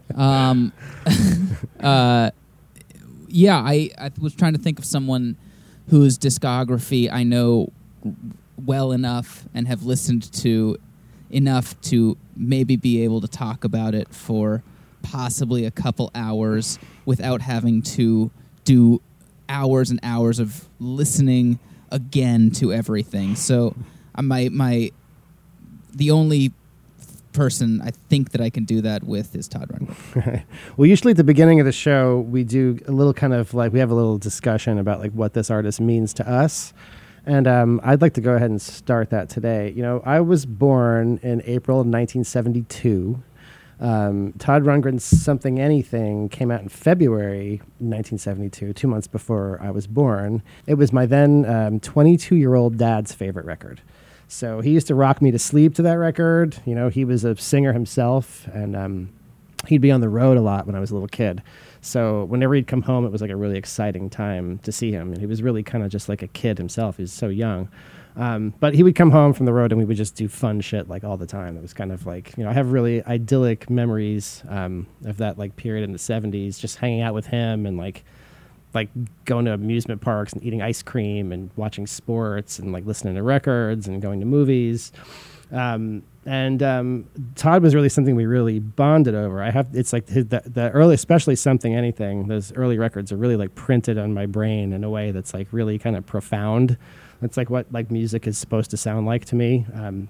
um, 0.18 0.74
uh, 1.81 2.31
yeah, 3.27 3.57
I, 3.60 3.92
I 3.98 4.12
was 4.19 4.33
trying 4.33 4.54
to 4.54 4.60
think 4.60 4.80
of 4.80 4.86
someone 4.86 5.38
whose 5.89 6.18
discography 6.18 7.12
I 7.12 7.24
know 7.24 7.71
well 8.57 8.92
enough 8.92 9.45
and 9.54 9.68
have 9.68 9.83
listened 9.83 10.31
to 10.33 10.77
enough 11.29 11.79
to 11.81 12.17
maybe 12.35 12.75
be 12.75 13.03
able 13.03 13.21
to 13.21 13.27
talk 13.27 13.63
about 13.63 13.93
it 13.93 14.13
for 14.13 14.63
possibly 15.01 15.65
a 15.65 15.71
couple 15.71 16.11
hours 16.13 16.79
without 17.05 17.41
having 17.41 17.81
to 17.81 18.31
do 18.63 19.01
hours 19.47 19.89
and 19.89 19.99
hours 20.03 20.39
of 20.39 20.67
listening 20.79 21.59
again 21.91 22.51
to 22.51 22.71
everything. 22.71 23.35
So 23.35 23.75
uh, 24.15 24.21
my 24.21 24.49
my 24.49 24.91
the 25.93 26.11
only 26.11 26.53
person 27.33 27.81
I 27.81 27.91
think 28.09 28.31
that 28.31 28.41
I 28.41 28.49
can 28.49 28.65
do 28.65 28.81
that 28.81 29.03
with 29.03 29.35
is 29.35 29.47
Todd 29.47 29.69
Rundgren. 29.69 30.43
Well, 30.77 30.87
usually 30.87 31.11
at 31.11 31.17
the 31.17 31.23
beginning 31.23 31.59
of 31.59 31.65
the 31.65 31.71
show, 31.71 32.19
we 32.19 32.43
do 32.43 32.79
a 32.87 32.91
little 32.91 33.13
kind 33.13 33.33
of 33.33 33.53
like 33.53 33.71
we 33.73 33.79
have 33.79 33.91
a 33.91 33.95
little 33.95 34.17
discussion 34.17 34.77
about 34.77 34.99
like 34.99 35.11
what 35.11 35.33
this 35.33 35.49
artist 35.49 35.79
means 35.79 36.13
to 36.15 36.29
us. 36.29 36.73
And 37.29 37.47
um, 37.47 37.79
I'd 37.83 38.01
like 38.01 38.15
to 38.15 38.21
go 38.21 38.33
ahead 38.33 38.49
and 38.49 38.59
start 38.59 39.11
that 39.11 39.29
today. 39.29 39.71
You 39.75 39.83
know, 39.83 40.01
I 40.03 40.19
was 40.19 40.47
born 40.47 41.19
in 41.21 41.43
April 41.45 41.79
of 41.79 41.85
1972. 41.85 43.21
Um, 43.79 44.33
Todd 44.39 44.63
Rundgren's 44.63 45.03
Something 45.03 45.59
Anything 45.59 46.29
came 46.29 46.49
out 46.49 46.61
in 46.61 46.69
February 46.69 47.61
1972, 47.77 48.73
two 48.73 48.87
months 48.87 49.05
before 49.05 49.59
I 49.61 49.69
was 49.69 49.85
born. 49.85 50.41
It 50.65 50.73
was 50.73 50.91
my 50.91 51.05
then 51.05 51.79
22 51.81 52.35
year 52.35 52.55
old 52.55 52.79
dad's 52.79 53.13
favorite 53.13 53.45
record. 53.45 53.81
So 54.27 54.61
he 54.61 54.71
used 54.71 54.87
to 54.87 54.95
rock 54.95 55.21
me 55.21 55.29
to 55.29 55.37
sleep 55.37 55.75
to 55.75 55.83
that 55.83 55.99
record. 55.99 56.57
You 56.65 56.73
know, 56.73 56.89
he 56.89 57.05
was 57.05 57.25
a 57.25 57.35
singer 57.35 57.73
himself, 57.73 58.47
and 58.47 58.75
um, 58.75 59.09
he'd 59.67 59.81
be 59.81 59.91
on 59.91 60.01
the 60.01 60.09
road 60.09 60.37
a 60.37 60.41
lot 60.41 60.65
when 60.65 60.75
I 60.75 60.79
was 60.79 60.89
a 60.89 60.95
little 60.95 61.07
kid. 61.07 61.43
So 61.81 62.25
whenever 62.25 62.53
he'd 62.55 62.67
come 62.67 62.81
home, 62.81 63.05
it 63.05 63.11
was 63.11 63.21
like 63.21 63.31
a 63.31 63.35
really 63.35 63.57
exciting 63.57 64.09
time 64.09 64.59
to 64.59 64.71
see 64.71 64.91
him. 64.91 65.11
And 65.11 65.19
he 65.19 65.25
was 65.25 65.41
really 65.41 65.63
kind 65.63 65.83
of 65.83 65.89
just 65.89 66.09
like 66.09 66.21
a 66.21 66.27
kid 66.27 66.57
himself. 66.57 66.97
He 66.97 67.03
was 67.03 67.13
so 67.13 67.27
young. 67.29 67.69
Um, 68.15 68.53
but 68.59 68.73
he 68.73 68.83
would 68.83 68.95
come 68.95 69.11
home 69.11 69.33
from 69.33 69.45
the 69.45 69.54
road 69.54 69.71
and 69.71 69.80
we 69.80 69.85
would 69.85 69.95
just 69.95 70.15
do 70.15 70.27
fun 70.27 70.59
shit 70.59 70.89
like 70.89 71.04
all 71.04 71.15
the 71.15 71.25
time. 71.25 71.56
It 71.56 71.61
was 71.61 71.73
kind 71.73 71.92
of 71.92 72.06
like, 72.06 72.35
you 72.37 72.44
know, 72.44 72.49
I 72.49 72.54
have 72.54 72.71
really 72.73 73.04
idyllic 73.06 73.69
memories 73.69 74.44
um, 74.49 74.87
of 75.06 75.18
that 75.18 75.37
like 75.37 75.56
period 75.56 75.83
in 75.83 75.94
the 75.94 75.99
70s, 75.99 76.59
just 76.59 76.77
hanging 76.77 77.01
out 77.01 77.13
with 77.13 77.27
him 77.27 77.65
and 77.65 77.77
like, 77.77 78.04
like 78.73 78.89
going 79.25 79.45
to 79.45 79.54
amusement 79.54 80.01
parks 80.01 80.33
and 80.33 80.44
eating 80.44 80.61
ice 80.61 80.83
cream 80.83 81.31
and 81.31 81.49
watching 81.56 81.87
sports 81.87 82.59
and 82.59 82.73
like 82.73 82.85
listening 82.85 83.15
to 83.15 83.23
records 83.23 83.87
and 83.87 84.01
going 84.01 84.19
to 84.19 84.25
movies. 84.25 84.92
Um, 85.51 86.04
and 86.30 86.62
um, 86.62 87.07
Todd 87.33 87.64
was 87.64 87.74
really 87.74 87.90
something 87.90 88.16
we 88.16 88.28
really 88.28 88.59
bonded 88.59 89.16
over. 89.16 89.42
I 89.42 89.50
have 89.50 89.66
it's 89.74 89.92
like 89.92 90.07
his, 90.07 90.28
the, 90.28 90.44
the 90.45 90.69
early, 90.69 90.94
especially 90.94 91.36
something 91.36 91.74
anything. 91.74 92.28
Those 92.28 92.54
early 92.54 92.78
records 92.78 93.12
are 93.12 93.18
really 93.18 93.36
like 93.36 93.56
printed 93.56 93.98
on 93.98 94.14
my 94.14 94.28
brain 94.28 94.71
in 94.71 94.83
a 94.83 94.92
way 94.92 95.09
that's 95.09 95.33
like 95.33 95.48
really 95.50 95.80
kind 95.80 95.95
of 95.95 96.06
profound. 96.06 96.78
It's 97.24 97.36
like 97.36 97.50
what 97.50 97.66
like 97.71 97.90
music 97.90 98.28
is 98.28 98.38
supposed 98.38 98.69
to 98.69 98.78
sound 98.78 99.07
like 99.07 99.26
to 99.26 99.36
me. 99.36 99.66
Um, 99.74 100.07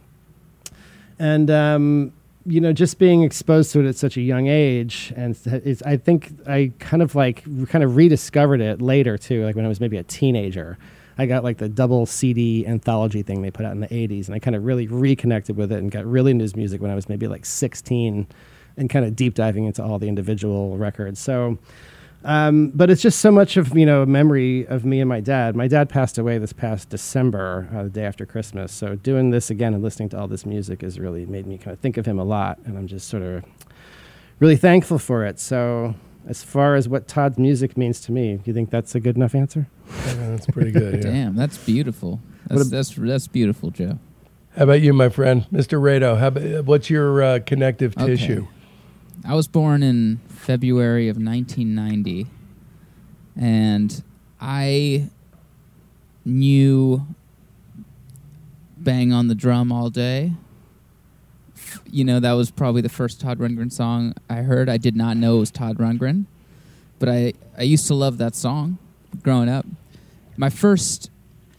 and 1.20 1.50
um, 1.50 2.12
you 2.46 2.60
know, 2.60 2.74
just 2.74 3.00
being 3.00 3.24
exposed 3.24 3.72
to 3.72 3.80
it 3.80 3.88
at 3.88 3.96
such 3.96 4.18
a 4.18 4.22
young 4.22 4.48
age, 4.48 5.14
and 5.16 5.40
it's, 5.46 5.82
I 5.84 5.96
think 5.96 6.34
I 6.46 6.74
kind 6.80 7.02
of 7.02 7.16
like 7.16 7.46
kind 7.70 7.82
of 7.82 7.96
rediscovered 7.96 8.60
it 8.60 8.82
later 8.82 9.18
too, 9.18 9.46
like 9.46 9.56
when 9.56 9.64
I 9.64 9.70
was 9.70 9.80
maybe 9.80 9.96
a 9.96 10.04
teenager. 10.04 10.78
I 11.20 11.26
got 11.26 11.44
like 11.44 11.58
the 11.58 11.68
double 11.68 12.06
CD 12.06 12.66
anthology 12.66 13.24
thing 13.24 13.42
they 13.42 13.52
put 13.52 13.66
out 13.66 13.74
in 13.74 13.82
the 13.82 13.90
80s, 13.90 14.28
and 14.28 14.36
I 14.36 14.40
kind 14.40 14.56
of 14.56 14.64
really 14.64 14.88
reconnected 14.88 15.58
with 15.58 15.70
it 15.70 15.80
and 15.80 15.92
got 15.92 16.06
really 16.06 16.32
into 16.32 16.44
his 16.44 16.56
music 16.56 16.82
when 16.82 16.90
I 16.90 16.96
was 16.96 17.10
maybe 17.10 17.28
like 17.28 17.46
16 17.46 18.26
and 18.78 18.90
kind 18.90 19.04
of 19.04 19.18
deep 19.18 19.34
diving 19.34 19.66
into 19.66 19.84
all 19.84 20.00
the 20.00 20.08
individual 20.08 20.78
records. 20.78 21.20
So, 21.20 21.58
um, 22.24 22.70
but 22.70 22.90
it's 22.90 23.02
just 23.02 23.20
so 23.20 23.32
much 23.32 23.58
of 23.58 23.78
you 23.78 23.86
know 23.86 24.04
a 24.04 24.06
memory 24.06 24.66
of 24.68 24.86
me 24.86 25.02
and 25.02 25.10
my 25.10 25.20
dad. 25.20 25.58
My 25.58 25.68
dad 25.68 25.90
passed 25.90 26.18
away 26.18 26.38
this 26.38 26.54
past 26.54 26.88
December, 26.88 27.68
uh, 27.76 27.84
the 27.84 27.90
day 27.90 28.06
after 28.06 28.26
Christmas. 28.26 28.72
So 28.72 28.96
doing 28.96 29.32
this 29.32 29.50
again 29.50 29.74
and 29.74 29.84
listening 29.84 30.08
to 30.10 30.20
all 30.20 30.30
this 30.30 30.46
music 30.46 30.84
has 30.84 31.02
really 31.02 31.26
made 31.26 31.46
me 31.46 31.58
kind 31.58 31.74
of 31.74 31.80
think 31.80 31.98
of 31.98 32.06
him 32.06 32.18
a 32.18 32.24
lot, 32.24 32.60
and 32.64 32.78
I'm 32.78 32.88
just 32.88 33.10
sort 33.10 33.24
of 33.24 33.44
really 34.40 34.56
thankful 34.56 34.98
for 34.98 35.26
it. 35.26 35.38
So 35.38 35.96
as 36.30 36.44
far 36.44 36.76
as 36.76 36.88
what 36.88 37.08
Todd's 37.08 37.38
music 37.38 37.76
means 37.76 38.00
to 38.02 38.12
me, 38.14 38.36
do 38.38 38.44
you 38.46 38.54
think 38.54 38.70
that's 38.70 38.96
a 38.96 39.00
good 39.02 39.16
enough 39.18 39.36
answer? 39.36 39.68
Yeah, 40.06 40.14
that's 40.30 40.46
pretty 40.48 40.72
good. 40.72 40.96
Yeah. 41.04 41.12
Damn, 41.12 41.36
that's 41.36 41.58
beautiful. 41.58 42.22
That's 42.48 42.62
a- 42.62 42.70
that's 42.70 42.96
that's 42.96 43.28
beautiful, 43.28 43.72
Joe. 43.72 44.00
How 44.56 44.64
about 44.64 44.82
you, 44.82 44.94
my 44.94 45.10
friend, 45.10 45.46
Mr. 45.52 45.80
Rado? 45.82 46.18
How 46.20 46.28
about, 46.28 46.66
what's 46.66 46.90
your 46.90 47.22
uh, 47.22 47.40
connective 47.46 47.94
Okay. 47.98 48.08
tissue? 48.16 48.48
I 49.28 49.34
was 49.36 49.48
born 49.48 49.84
in 49.84 50.20
February 50.28 51.10
of 51.10 51.18
1990, 51.18 52.28
and 53.36 54.02
I 54.40 55.10
knew 56.26 57.06
Bang 58.78 59.12
on 59.12 59.28
the 59.28 59.36
Drum 59.36 59.72
all 59.72 59.90
day 59.90 60.32
f- 60.34 60.38
you 61.90 62.04
know, 62.04 62.20
that 62.20 62.34
was 62.34 62.52
probably 62.52 62.82
the 62.82 62.90
first 62.90 63.22
Todd 63.22 63.40
Rundgren 63.40 63.72
song 63.72 64.14
I 64.30 64.38
heard. 64.38 64.70
I 64.70 64.78
did 64.78 64.96
not 64.96 65.18
know 65.18 65.38
it 65.38 65.40
was 65.40 65.52
Todd 65.52 65.78
Rundgren, 65.78 66.26
but 67.00 67.10
I 67.10 67.34
I 67.58 67.64
used 67.64 67.88
to 67.88 67.96
love 67.96 68.18
that 68.18 68.36
song 68.36 68.78
growing 69.24 69.50
up. 69.50 69.66
My 70.38 70.50
first 70.50 71.10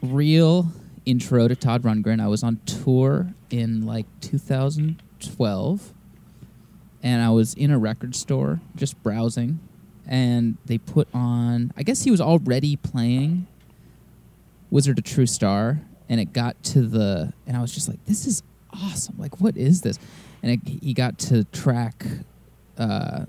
real 0.02 0.72
intro 1.04 1.48
to 1.48 1.56
Todd 1.56 1.82
Rundgren, 1.82 2.20
I 2.20 2.28
was 2.28 2.42
on 2.42 2.60
tour 2.66 3.34
in 3.50 3.84
like 3.84 4.06
2012, 4.20 5.92
and 7.02 7.22
I 7.22 7.30
was 7.30 7.54
in 7.54 7.70
a 7.70 7.78
record 7.78 8.14
store 8.14 8.60
just 8.76 9.02
browsing, 9.02 9.58
and 10.06 10.56
they 10.66 10.78
put 10.78 11.08
on. 11.12 11.72
I 11.76 11.82
guess 11.82 12.04
he 12.04 12.10
was 12.10 12.20
already 12.20 12.76
playing 12.76 13.46
Wizard 14.70 14.98
of 14.98 15.04
True 15.04 15.26
Star, 15.26 15.80
and 16.08 16.20
it 16.20 16.32
got 16.32 16.62
to 16.64 16.82
the, 16.82 17.32
and 17.46 17.56
I 17.56 17.60
was 17.60 17.72
just 17.72 17.88
like, 17.88 18.04
this 18.06 18.26
is 18.26 18.42
awesome. 18.72 19.16
Like, 19.18 19.40
what 19.40 19.56
is 19.56 19.82
this? 19.82 19.98
And 20.42 20.52
it, 20.52 20.60
he 20.82 20.94
got 20.94 21.18
to 21.20 21.44
track, 21.44 22.06
uh, 22.78 23.26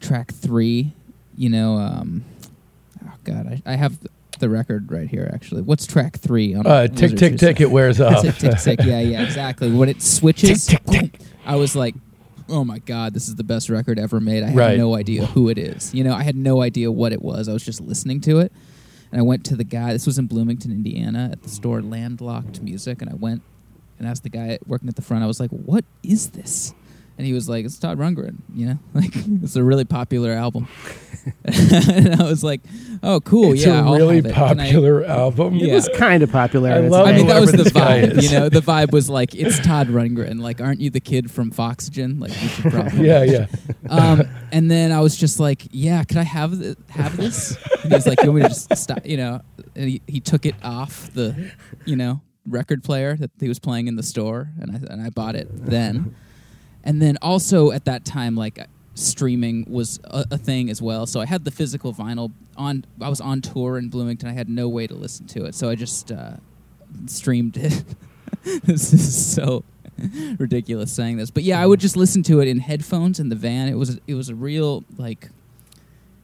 track 0.00 0.32
three. 0.32 0.92
You 1.36 1.50
know, 1.50 1.76
um, 1.76 2.24
oh 3.04 3.12
god, 3.24 3.46
I, 3.66 3.72
I 3.72 3.76
have 3.76 3.98
the 4.38 4.48
record 4.48 4.90
right 4.90 5.08
here. 5.08 5.30
Actually, 5.34 5.62
what's 5.62 5.86
track 5.86 6.18
three 6.18 6.54
on 6.54 6.66
Uh, 6.66 6.86
tick, 6.88 7.12
of 7.12 7.18
tick, 7.18 7.36
tick, 7.38 7.60
it 7.60 7.70
wears 7.70 8.00
off. 8.02 8.22
tick, 8.22 8.34
tick, 8.36 8.58
tick. 8.58 8.80
Yeah, 8.84 9.00
yeah, 9.00 9.22
exactly. 9.22 9.70
When 9.70 9.88
it 9.88 10.00
switches, 10.02 10.66
Tick, 10.66 10.82
tick, 10.84 11.12
tick. 11.12 11.20
I 11.44 11.56
was 11.56 11.76
like, 11.76 11.94
oh 12.48 12.64
my 12.64 12.78
god, 12.78 13.12
this 13.12 13.28
is 13.28 13.34
the 13.34 13.44
best 13.44 13.68
record 13.68 13.98
ever 13.98 14.20
made. 14.20 14.42
I 14.44 14.46
had 14.48 14.56
Right. 14.56 14.78
no 14.78 14.94
idea 14.94 15.26
who 15.26 15.48
it 15.48 15.58
is. 15.58 15.92
You 15.94 16.04
know, 16.04 16.14
I 16.14 16.22
had 16.22 16.36
no 16.36 16.62
idea 16.62 16.90
what 16.92 17.12
it 17.12 17.20
was. 17.22 17.48
I 17.48 17.52
was 17.52 17.64
just 17.64 17.80
listening 17.80 18.20
to 18.22 18.38
it. 18.38 18.52
And 19.12 19.20
I 19.20 19.22
went 19.22 19.44
to 19.46 19.56
the 19.56 19.64
guy, 19.64 19.92
this 19.92 20.04
was 20.06 20.18
in 20.18 20.26
Bloomington, 20.26 20.70
Indiana, 20.72 21.28
at 21.32 21.42
the 21.42 21.48
store 21.48 21.80
Landlocked 21.82 22.60
Music. 22.62 23.00
And 23.02 23.10
I 23.10 23.14
went 23.14 23.42
and 23.98 24.08
asked 24.08 24.22
the 24.22 24.28
guy 24.28 24.58
working 24.66 24.88
at 24.88 24.96
the 24.96 25.02
front, 25.02 25.24
I 25.24 25.26
was 25.26 25.40
like, 25.40 25.50
what 25.50 25.84
is 26.02 26.30
this? 26.30 26.74
And 27.18 27.26
he 27.26 27.32
was 27.32 27.48
like, 27.48 27.64
it's 27.64 27.78
Todd 27.78 27.98
Rundgren, 27.98 28.36
you 28.54 28.66
know? 28.66 28.78
Like, 28.94 29.12
it's 29.14 29.56
a 29.56 29.64
really 29.64 29.84
popular 29.84 30.32
album. 30.32 30.68
and 31.44 32.20
I 32.20 32.24
was 32.24 32.44
like, 32.44 32.60
oh, 33.02 33.20
cool. 33.20 33.54
it's 33.54 33.66
yeah, 33.66 33.80
a 33.80 33.84
I'll 33.84 33.96
really 33.96 34.16
have 34.16 34.26
it. 34.26 34.34
Can 34.34 34.60
I- 34.60 34.66
popular 34.66 35.04
album. 35.04 35.54
Yeah. 35.54 35.72
It 35.72 35.74
was 35.74 35.88
kind 35.96 36.22
of 36.22 36.30
popular. 36.30 36.70
I 36.70 36.78
love 36.78 37.06
I 37.06 37.12
mean, 37.12 37.26
that 37.26 37.40
was 37.40 37.50
the 37.50 37.64
vibe. 37.64 38.22
You 38.22 38.30
know, 38.30 38.48
the 38.48 38.60
vibe 38.60 38.92
was 38.92 39.10
like, 39.10 39.34
it's 39.34 39.58
Todd 39.58 39.88
Rundgren. 39.88 40.40
Like, 40.40 40.60
aren't 40.60 40.80
you 40.80 40.90
the 40.90 41.00
kid 41.00 41.30
from 41.30 41.50
Foxygen? 41.50 42.20
Like, 42.20 42.30
you 42.40 42.48
should 42.48 42.70
probably. 42.70 43.06
yeah, 43.08 43.22
yeah. 43.24 43.46
Um, 43.88 44.22
and 44.52 44.70
then 44.70 44.92
I 44.92 45.00
was 45.00 45.16
just 45.16 45.40
like, 45.40 45.66
yeah, 45.72 46.04
could 46.04 46.18
I 46.18 46.22
have 46.22 46.60
th- 46.60 46.76
have 46.90 47.16
this? 47.16 47.56
And 47.82 47.90
he 47.90 47.94
was 47.94 48.06
like, 48.06 48.22
you 48.22 48.30
want 48.30 48.36
me 48.36 48.42
to 48.42 48.48
just 48.48 48.76
stop? 48.76 49.04
You 49.04 49.16
know, 49.16 49.40
and 49.74 49.88
he, 49.88 50.02
he 50.06 50.20
took 50.20 50.46
it 50.46 50.54
off 50.62 51.12
the, 51.12 51.50
you 51.86 51.96
know, 51.96 52.20
record 52.46 52.84
player 52.84 53.16
that 53.16 53.30
he 53.40 53.48
was 53.48 53.58
playing 53.58 53.88
in 53.88 53.96
the 53.96 54.02
store, 54.02 54.50
and 54.60 54.72
I 54.72 54.92
and 54.92 55.02
I 55.02 55.10
bought 55.10 55.36
it 55.36 55.48
then. 55.50 56.14
And 56.86 57.02
then 57.02 57.18
also 57.20 57.72
at 57.72 57.86
that 57.86 58.04
time, 58.04 58.36
like 58.36 58.64
streaming 58.94 59.66
was 59.68 59.98
a, 60.04 60.24
a 60.30 60.38
thing 60.38 60.70
as 60.70 60.80
well. 60.80 61.04
So 61.04 61.20
I 61.20 61.26
had 61.26 61.44
the 61.44 61.50
physical 61.50 61.92
vinyl 61.92 62.30
on. 62.56 62.84
I 63.00 63.08
was 63.08 63.20
on 63.20 63.40
tour 63.40 63.76
in 63.76 63.88
Bloomington. 63.88 64.28
I 64.28 64.32
had 64.32 64.48
no 64.48 64.68
way 64.68 64.86
to 64.86 64.94
listen 64.94 65.26
to 65.28 65.46
it, 65.46 65.56
so 65.56 65.68
I 65.68 65.74
just 65.74 66.12
uh, 66.12 66.36
streamed 67.06 67.56
it. 67.56 67.84
this 68.64 68.92
is 68.92 69.34
so 69.34 69.64
ridiculous 70.38 70.92
saying 70.92 71.16
this, 71.16 71.30
but 71.30 71.42
yeah, 71.42 71.60
I 71.60 71.66
would 71.66 71.80
just 71.80 71.96
listen 71.96 72.22
to 72.24 72.40
it 72.40 72.48
in 72.48 72.60
headphones 72.60 73.18
in 73.18 73.28
the 73.28 73.36
van. 73.36 73.68
It 73.68 73.76
was 73.76 73.98
it 74.06 74.14
was 74.14 74.28
a 74.28 74.34
real 74.34 74.84
like 74.96 75.28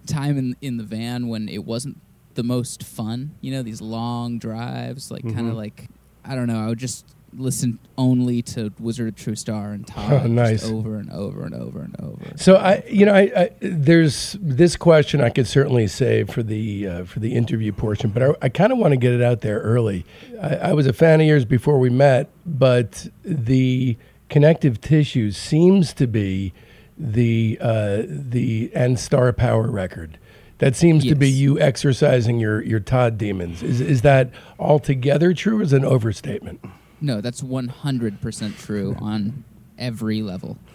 time 0.07 0.39
in 0.39 0.57
in 0.61 0.77
the 0.77 0.85
van 0.85 1.29
when 1.29 1.49
it 1.49 1.65
wasn't 1.65 2.01
the 2.35 2.43
most 2.43 2.83
fun. 2.83 3.35
You 3.41 3.53
know, 3.53 3.63
these 3.63 3.81
long 3.81 4.39
drives, 4.39 5.11
like 5.11 5.23
kind 5.23 5.49
of 5.49 5.55
like 5.55 5.89
I 6.25 6.35
don't 6.35 6.47
know. 6.47 6.59
I 6.65 6.69
would 6.69 6.79
just 6.79 7.05
listen 7.35 7.79
only 7.97 8.43
to 8.43 8.71
Wizard 8.79 9.09
of 9.09 9.17
True 9.17 9.35
Star 9.35 9.73
and 9.73 9.87
Todd 9.95 10.13
Oh, 10.25 10.27
nice. 10.27 10.65
over 10.65 10.97
and 10.97 11.11
over 11.11 11.45
and 11.45 11.55
over 11.55 11.81
and 11.81 11.97
over. 12.01 12.37
So 12.37 12.57
I, 12.57 12.83
you 12.89 13.07
know, 13.07 13.15
I, 13.15 13.21
I 13.35 13.51
there's 13.61 14.37
this 14.41 14.77
question 14.77 15.21
I 15.23 15.31
could 15.31 15.47
certainly 15.47 15.87
save 15.87 16.29
for 16.31 16.43
the 16.43 16.87
uh, 16.87 17.05
for 17.05 17.21
the 17.21 17.35
interview 17.35 17.73
portion, 17.73 18.11
but 18.11 18.23
I, 18.23 18.35
I 18.43 18.49
kind 18.51 18.71
of 18.73 18.79
want 18.79 18.93
to 18.93 18.99
get 18.99 19.13
it 19.13 19.23
out 19.23 19.41
there 19.41 19.61
early. 19.61 20.05
I, 20.43 20.57
I 20.57 20.73
was 20.75 20.87
a 20.87 20.93
fan 20.93 21.21
of 21.21 21.27
yours 21.27 21.45
before 21.47 21.79
we 21.79 21.89
met, 21.91 22.29
but 22.45 23.09
the 23.25 23.97
connective 24.29 24.81
tissue 24.81 25.31
seems 25.31 25.93
to 25.95 26.07
be 26.07 26.53
the 26.99 27.59
uh, 27.61 28.03
the 28.07 28.71
and 28.75 28.99
Star 29.01 29.33
Power 29.33 29.71
record. 29.71 30.19
That 30.63 30.77
seems 30.77 31.05
to 31.07 31.17
be 31.17 31.29
you 31.29 31.59
exercising 31.59 32.39
your 32.39 32.63
your 32.63 32.79
Todd 32.79 33.19
demons. 33.19 33.65
Is 33.65 33.81
is 33.81 34.03
that 34.03 34.31
altogether 34.61 35.35
true? 35.35 35.59
Or 35.59 35.63
is 35.63 35.73
it 35.73 35.79
an 35.79 35.85
overstatement? 35.85 36.65
No, 37.01 37.21
that's 37.21 37.43
one 37.43 37.67
hundred 37.67 38.21
percent 38.21 38.57
true 38.57 38.95
on 39.01 39.43
every 39.77 40.23
level. 40.23 40.57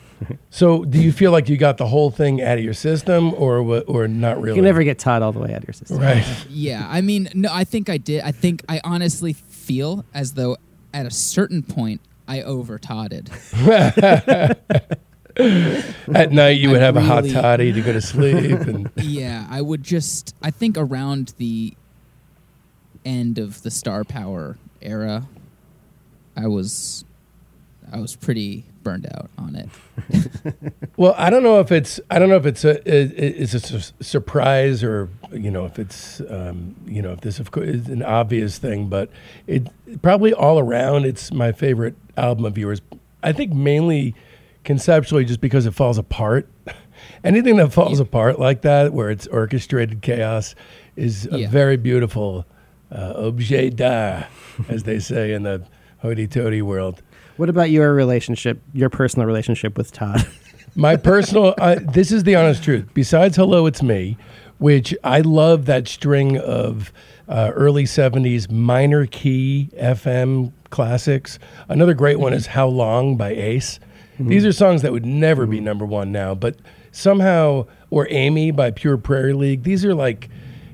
So, 0.50 0.84
do 0.84 1.00
you 1.00 1.12
feel 1.12 1.32
like 1.32 1.48
you 1.48 1.58
got 1.58 1.78
the 1.78 1.86
whole 1.86 2.10
thing 2.10 2.42
out 2.42 2.58
of 2.58 2.64
your 2.64 2.74
system, 2.74 3.34
or 3.36 3.60
or 3.84 4.08
not 4.10 4.42
really? 4.42 4.58
You 4.58 4.64
never 4.64 4.84
get 4.84 4.98
Todd 5.00 5.22
all 5.22 5.32
the 5.32 5.40
way 5.40 5.54
out 5.54 5.62
of 5.62 5.68
your 5.68 5.74
system. 5.74 6.00
right. 6.00 6.26
Yeah, 6.50 6.86
I 6.90 7.02
mean, 7.02 7.30
no, 7.36 7.50
I 7.52 7.64
think 7.64 7.88
I 7.88 7.98
did. 7.98 8.24
I 8.24 8.32
think 8.32 8.66
I 8.68 8.82
honestly 8.84 9.32
feel 9.34 10.04
as 10.16 10.34
though 10.34 10.58
at 10.94 11.06
a 11.06 11.12
certain 11.12 11.62
point 11.64 12.02
I 12.28 12.42
over 12.42 12.78
Todded. 12.80 13.30
At 16.14 16.32
night, 16.32 16.60
you 16.60 16.72
would 16.72 16.82
I 16.82 16.86
have 16.86 16.96
a 16.96 17.02
hot 17.02 17.26
toddy 17.26 17.72
to 17.72 17.82
go 17.82 17.94
to 17.94 18.02
sleep, 18.02 18.60
and 18.62 18.90
yeah, 18.96 19.46
I 19.50 19.62
would 19.62 19.84
just. 19.84 20.34
I 20.42 20.50
think 20.50 20.78
around 20.78 21.34
the 21.38 21.76
end 23.06 23.38
of 23.38 23.62
the 23.62 23.70
Star 23.70 24.04
Power 24.04 24.58
era, 24.82 25.28
I 26.36 26.48
was, 26.48 27.06
I 27.92 28.00
was 28.00 28.16
pretty 28.16 28.64
burned 28.82 29.06
out 29.14 29.30
on 29.38 29.56
it. 29.56 30.74
well, 30.98 31.14
I 31.18 31.30
don't 31.30 31.44
know 31.44 31.60
if 31.60 31.72
it's 31.72 32.00
I 32.10 32.18
don't 32.18 32.30
know 32.30 32.38
if 32.38 32.46
it's 32.46 32.64
a 32.64 32.78
it, 32.90 33.14
it's 33.18 33.54
a 33.54 33.60
su- 33.60 33.94
surprise 34.00 34.84
or 34.84 35.10
you 35.32 35.52
know 35.52 35.66
if 35.66 35.78
it's 35.78 36.20
um, 36.22 36.76
you 36.86 37.02
know 37.02 37.12
if 37.12 37.22
this 37.22 37.40
of 37.40 37.52
course 37.52 37.68
is 37.68 37.90
an 37.90 38.02
obvious 38.02 38.58
thing, 38.58 38.88
but 38.88 39.12
it 39.46 39.68
probably 40.02 40.34
all 40.34 40.58
around 40.58 41.06
it's 41.06 41.32
my 41.32 41.52
favorite 41.52 41.96
album 42.16 42.46
of 42.46 42.58
yours. 42.58 42.82
I 43.22 43.34
think 43.34 43.52
mainly 43.52 44.16
conceptually 44.68 45.26
just 45.26 45.42
because 45.42 45.66
it 45.66 45.74
falls 45.74 45.98
apart. 45.98 46.48
Anything 47.24 47.56
that 47.56 47.72
falls 47.74 48.00
Yeah. 48.00 48.04
apart 48.04 48.38
like 48.40 48.62
that, 48.62 48.94
where 48.94 49.10
it's 49.10 49.26
orchestrated 49.28 50.02
chaos, 50.02 50.54
is 50.96 51.28
a 51.32 51.40
Yeah. 51.40 51.50
very 51.50 51.78
beautiful 51.78 52.46
uh, 52.92 53.14
objet 53.16 53.76
d'art, 53.78 54.26
as 54.70 54.84
they 54.84 55.00
say 55.00 55.34
in 55.34 55.44
the 55.44 55.62
hoity-toity 56.00 56.62
world. 56.62 57.02
What 57.38 57.50
about 57.50 57.70
your 57.70 57.94
relationship, 57.94 58.62
your 58.74 58.90
personal 58.90 59.26
relationship 59.28 59.78
with 59.78 59.92
Todd? 59.92 60.26
My 60.76 60.96
personal, 60.96 61.54
uh, 61.58 61.78
this 61.82 62.12
is 62.12 62.24
the 62.24 62.36
honest 62.36 62.64
truth. 62.64 62.86
Besides 62.94 63.36
Hello, 63.36 63.66
It's 63.66 63.82
Me, 63.84 64.16
which 64.60 64.94
I 65.04 65.22
love 65.22 65.66
that 65.66 65.88
string 65.88 66.38
of 66.38 66.92
uh, 67.28 67.52
early 67.56 67.84
70s 67.86 68.50
minor 68.52 69.06
key 69.06 69.70
FM 69.80 70.52
classics. 70.70 71.40
Another 71.70 71.94
great 71.94 72.20
one 72.20 72.34
is 72.34 72.48
How 72.48 72.68
Long 72.68 73.18
by 73.18 73.32
Ace. 73.32 73.80
These 74.20 74.46
are 74.46 74.52
songs 74.52 74.82
that 74.82 74.92
would 74.92 75.06
never 75.06 75.46
be 75.46 75.60
number 75.60 75.86
one 75.86 76.12
now, 76.12 76.34
but 76.34 76.58
somehow, 76.92 77.68
or 77.92 78.08
Amy 78.10 78.52
by 78.52 78.72
Pure 78.72 78.98
Prairie 78.98 79.34
League. 79.34 79.64
These 79.64 79.86
are 79.86 79.94
like, 79.94 80.30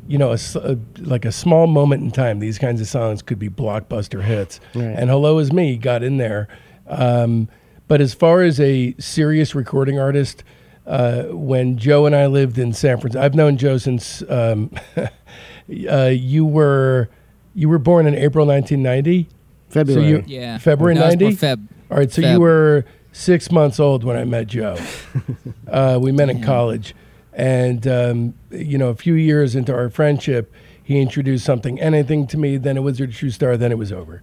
you 0.07 0.17
know, 0.17 0.29
a 0.31 0.35
s 0.35 0.55
a 0.55 0.77
like 0.99 1.25
a 1.25 1.31
small 1.31 1.67
moment 1.67 2.03
in 2.03 2.11
time. 2.11 2.39
These 2.39 2.57
kinds 2.57 2.79
of 2.81 2.87
songs 2.87 3.21
could 3.21 3.39
be 3.39 3.49
blockbuster 3.49 4.23
hits. 4.23 4.59
Right. 4.73 4.85
And 4.85 5.09
Hello 5.09 5.39
Is 5.39 5.51
Me 5.51 5.75
got 5.77 6.03
in 6.03 6.17
there. 6.17 6.47
Um, 6.87 7.49
but 7.87 7.99
as 8.01 8.13
far 8.13 8.41
as 8.41 8.59
a 8.59 8.95
serious 8.97 9.53
recording 9.55 9.99
artist, 9.99 10.43
uh, 10.87 11.23
when 11.23 11.77
Joe 11.77 12.05
and 12.05 12.15
I 12.15 12.27
lived 12.27 12.57
in 12.57 12.71
San 12.73 12.97
Francisco, 12.99 13.23
I've 13.23 13.35
known 13.35 13.57
Joe 13.57 13.77
since 13.77 14.23
um, 14.29 14.71
uh, 15.89 16.05
you 16.13 16.45
were 16.45 17.09
you 17.55 17.69
were 17.69 17.79
born 17.79 18.07
in 18.07 18.15
April 18.15 18.45
1990. 18.47 19.29
February. 19.69 20.07
you- 20.07 20.23
Yeah, 20.27 20.57
February 20.59 20.95
No, 20.95 21.01
I 21.01 21.05
was 21.07 21.15
born 21.15 21.31
90? 21.31 21.45
Feb. 21.45 21.67
All 21.91 21.97
right, 21.97 22.11
so 22.11 22.21
Feb. 22.21 22.31
you 22.33 22.39
were 22.39 22.85
six 23.13 23.51
months 23.51 23.79
old 23.79 24.03
when 24.03 24.17
I 24.17 24.25
met 24.25 24.47
Joe. 24.47 24.77
uh, 25.69 25.97
we 26.01 26.11
met 26.11 26.29
in 26.29 26.43
college, 26.43 26.93
and 27.31 27.87
um, 27.87 28.33
you 28.51 28.77
know, 28.77 28.89
a 28.89 28.95
few 28.95 29.13
years 29.13 29.55
into 29.55 29.73
our 29.73 29.89
friendship, 29.89 30.51
he 30.83 30.99
introduced 30.99 31.45
something, 31.45 31.79
anything 31.79 32.27
to 32.27 32.37
me. 32.37 32.57
Then 32.57 32.75
it 32.75 32.81
was 32.81 32.99
a 32.99 33.07
true 33.07 33.29
star. 33.29 33.55
Then 33.55 33.71
it 33.71 33.77
was 33.77 33.93
over. 33.93 34.21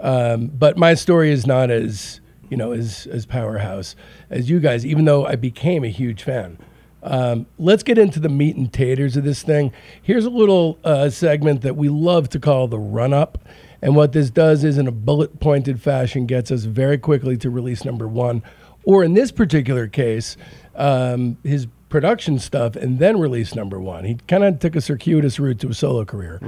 Um, 0.00 0.48
but 0.48 0.76
my 0.76 0.94
story 0.94 1.30
is 1.30 1.46
not 1.46 1.70
as 1.70 2.20
you 2.50 2.56
know 2.56 2.72
as 2.72 3.06
as 3.06 3.24
powerhouse 3.24 3.94
as 4.30 4.50
you 4.50 4.58
guys. 4.58 4.84
Even 4.84 5.04
though 5.04 5.24
I 5.24 5.36
became 5.36 5.84
a 5.84 5.88
huge 5.88 6.24
fan. 6.24 6.58
Um, 7.04 7.46
let's 7.58 7.82
get 7.82 7.98
into 7.98 8.20
the 8.20 8.28
meat 8.28 8.54
and 8.54 8.72
taters 8.72 9.16
of 9.16 9.24
this 9.24 9.42
thing. 9.42 9.72
Here's 10.02 10.24
a 10.24 10.30
little 10.30 10.78
uh, 10.84 11.10
segment 11.10 11.62
that 11.62 11.74
we 11.74 11.88
love 11.88 12.28
to 12.28 12.38
call 12.38 12.68
the 12.68 12.78
run 12.78 13.12
up. 13.12 13.38
And 13.82 13.96
what 13.96 14.12
this 14.12 14.30
does 14.30 14.62
is, 14.62 14.78
in 14.78 14.86
a 14.86 14.92
bullet 14.92 15.40
pointed 15.40 15.82
fashion, 15.82 16.26
gets 16.26 16.50
us 16.50 16.64
very 16.64 16.98
quickly 16.98 17.36
to 17.38 17.50
release 17.50 17.84
number 17.84 18.06
one. 18.06 18.42
Or 18.84 19.02
in 19.04 19.14
this 19.14 19.32
particular 19.32 19.88
case, 19.88 20.36
um, 20.76 21.36
his 21.42 21.66
production 21.88 22.38
stuff 22.38 22.74
and 22.74 22.98
then 22.98 23.18
release 23.18 23.54
number 23.54 23.78
one. 23.78 24.04
He 24.04 24.14
kind 24.26 24.44
of 24.44 24.58
took 24.60 24.74
a 24.76 24.80
circuitous 24.80 25.38
route 25.38 25.60
to 25.60 25.68
a 25.68 25.74
solo 25.74 26.04
career. 26.04 26.40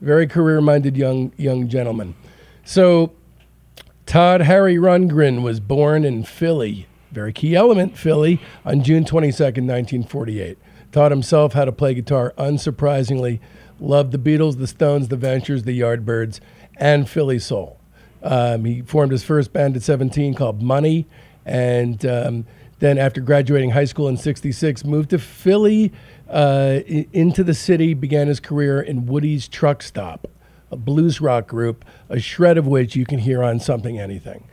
Very 0.00 0.26
career 0.26 0.60
minded 0.60 0.96
young, 0.96 1.32
young 1.36 1.68
gentleman. 1.68 2.14
So, 2.64 3.12
Todd 4.06 4.42
Harry 4.42 4.76
Rundgren 4.76 5.42
was 5.42 5.60
born 5.60 6.04
in 6.04 6.24
Philly, 6.24 6.86
very 7.10 7.32
key 7.32 7.54
element, 7.56 7.96
Philly, 7.96 8.40
on 8.64 8.82
June 8.82 9.04
22nd, 9.04 9.66
1948. 9.66 10.58
Todd 10.92 11.10
himself 11.10 11.54
how 11.54 11.64
to 11.64 11.72
play 11.72 11.94
guitar 11.94 12.32
unsurprisingly, 12.38 13.40
loved 13.80 14.12
the 14.12 14.18
Beatles, 14.18 14.58
the 14.58 14.66
Stones, 14.66 15.08
the 15.08 15.16
Ventures, 15.16 15.64
the 15.64 15.78
Yardbirds, 15.80 16.38
and 16.76 17.08
Philly 17.08 17.38
Soul. 17.38 17.78
Um, 18.22 18.64
he 18.64 18.82
formed 18.82 19.12
his 19.12 19.22
first 19.22 19.52
band 19.52 19.76
at 19.76 19.82
17 19.82 20.34
called 20.34 20.62
Money, 20.62 21.06
and 21.44 22.04
um, 22.06 22.46
then 22.78 22.98
after 22.98 23.20
graduating 23.20 23.70
high 23.70 23.84
school 23.84 24.08
in 24.08 24.16
66, 24.16 24.84
moved 24.84 25.10
to 25.10 25.18
Philly, 25.18 25.92
uh, 26.28 26.80
into 27.12 27.44
the 27.44 27.54
city, 27.54 27.94
began 27.94 28.28
his 28.28 28.40
career 28.40 28.80
in 28.80 29.06
Woody's 29.06 29.46
Truck 29.46 29.82
Stop, 29.82 30.26
a 30.70 30.76
blues 30.76 31.20
rock 31.20 31.46
group, 31.46 31.84
a 32.08 32.18
shred 32.18 32.56
of 32.58 32.66
which 32.66 32.96
you 32.96 33.04
can 33.04 33.18
hear 33.18 33.42
on 33.42 33.60
Something 33.60 34.00
Anything. 34.00 34.44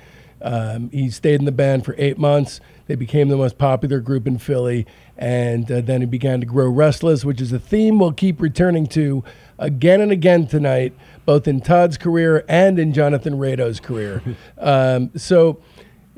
Um, 0.42 0.90
he 0.90 1.10
stayed 1.10 1.40
in 1.40 1.46
the 1.46 1.52
band 1.52 1.86
for 1.86 1.96
eight 1.98 2.18
months. 2.18 2.60
They 2.88 2.96
became 2.96 3.30
the 3.30 3.38
most 3.38 3.58
popular 3.58 4.00
group 4.00 4.26
in 4.26 4.38
Philly, 4.38 4.88
and 5.18 5.72
uh, 5.72 5.82
then 5.82 6.02
he 6.02 6.08
began 6.08 6.40
to 6.40 6.46
grow 6.46 6.68
restless, 6.68 7.24
which 7.24 7.40
is 7.40 7.54
a 7.54 7.60
theme 7.60 8.00
we'll 8.00 8.12
keep 8.12 8.42
returning 8.42 8.88
to 8.88 9.24
again 9.60 10.02
and 10.02 10.12
again 10.12 10.48
tonight, 10.48 10.94
both 11.26 11.48
in 11.48 11.62
Todd's 11.62 11.98
career 11.98 12.44
and 12.48 12.80
in 12.80 12.94
Jonathan 12.94 13.34
Rado's 13.34 13.80
career. 13.80 14.22
um, 14.58 15.12
so, 15.16 15.62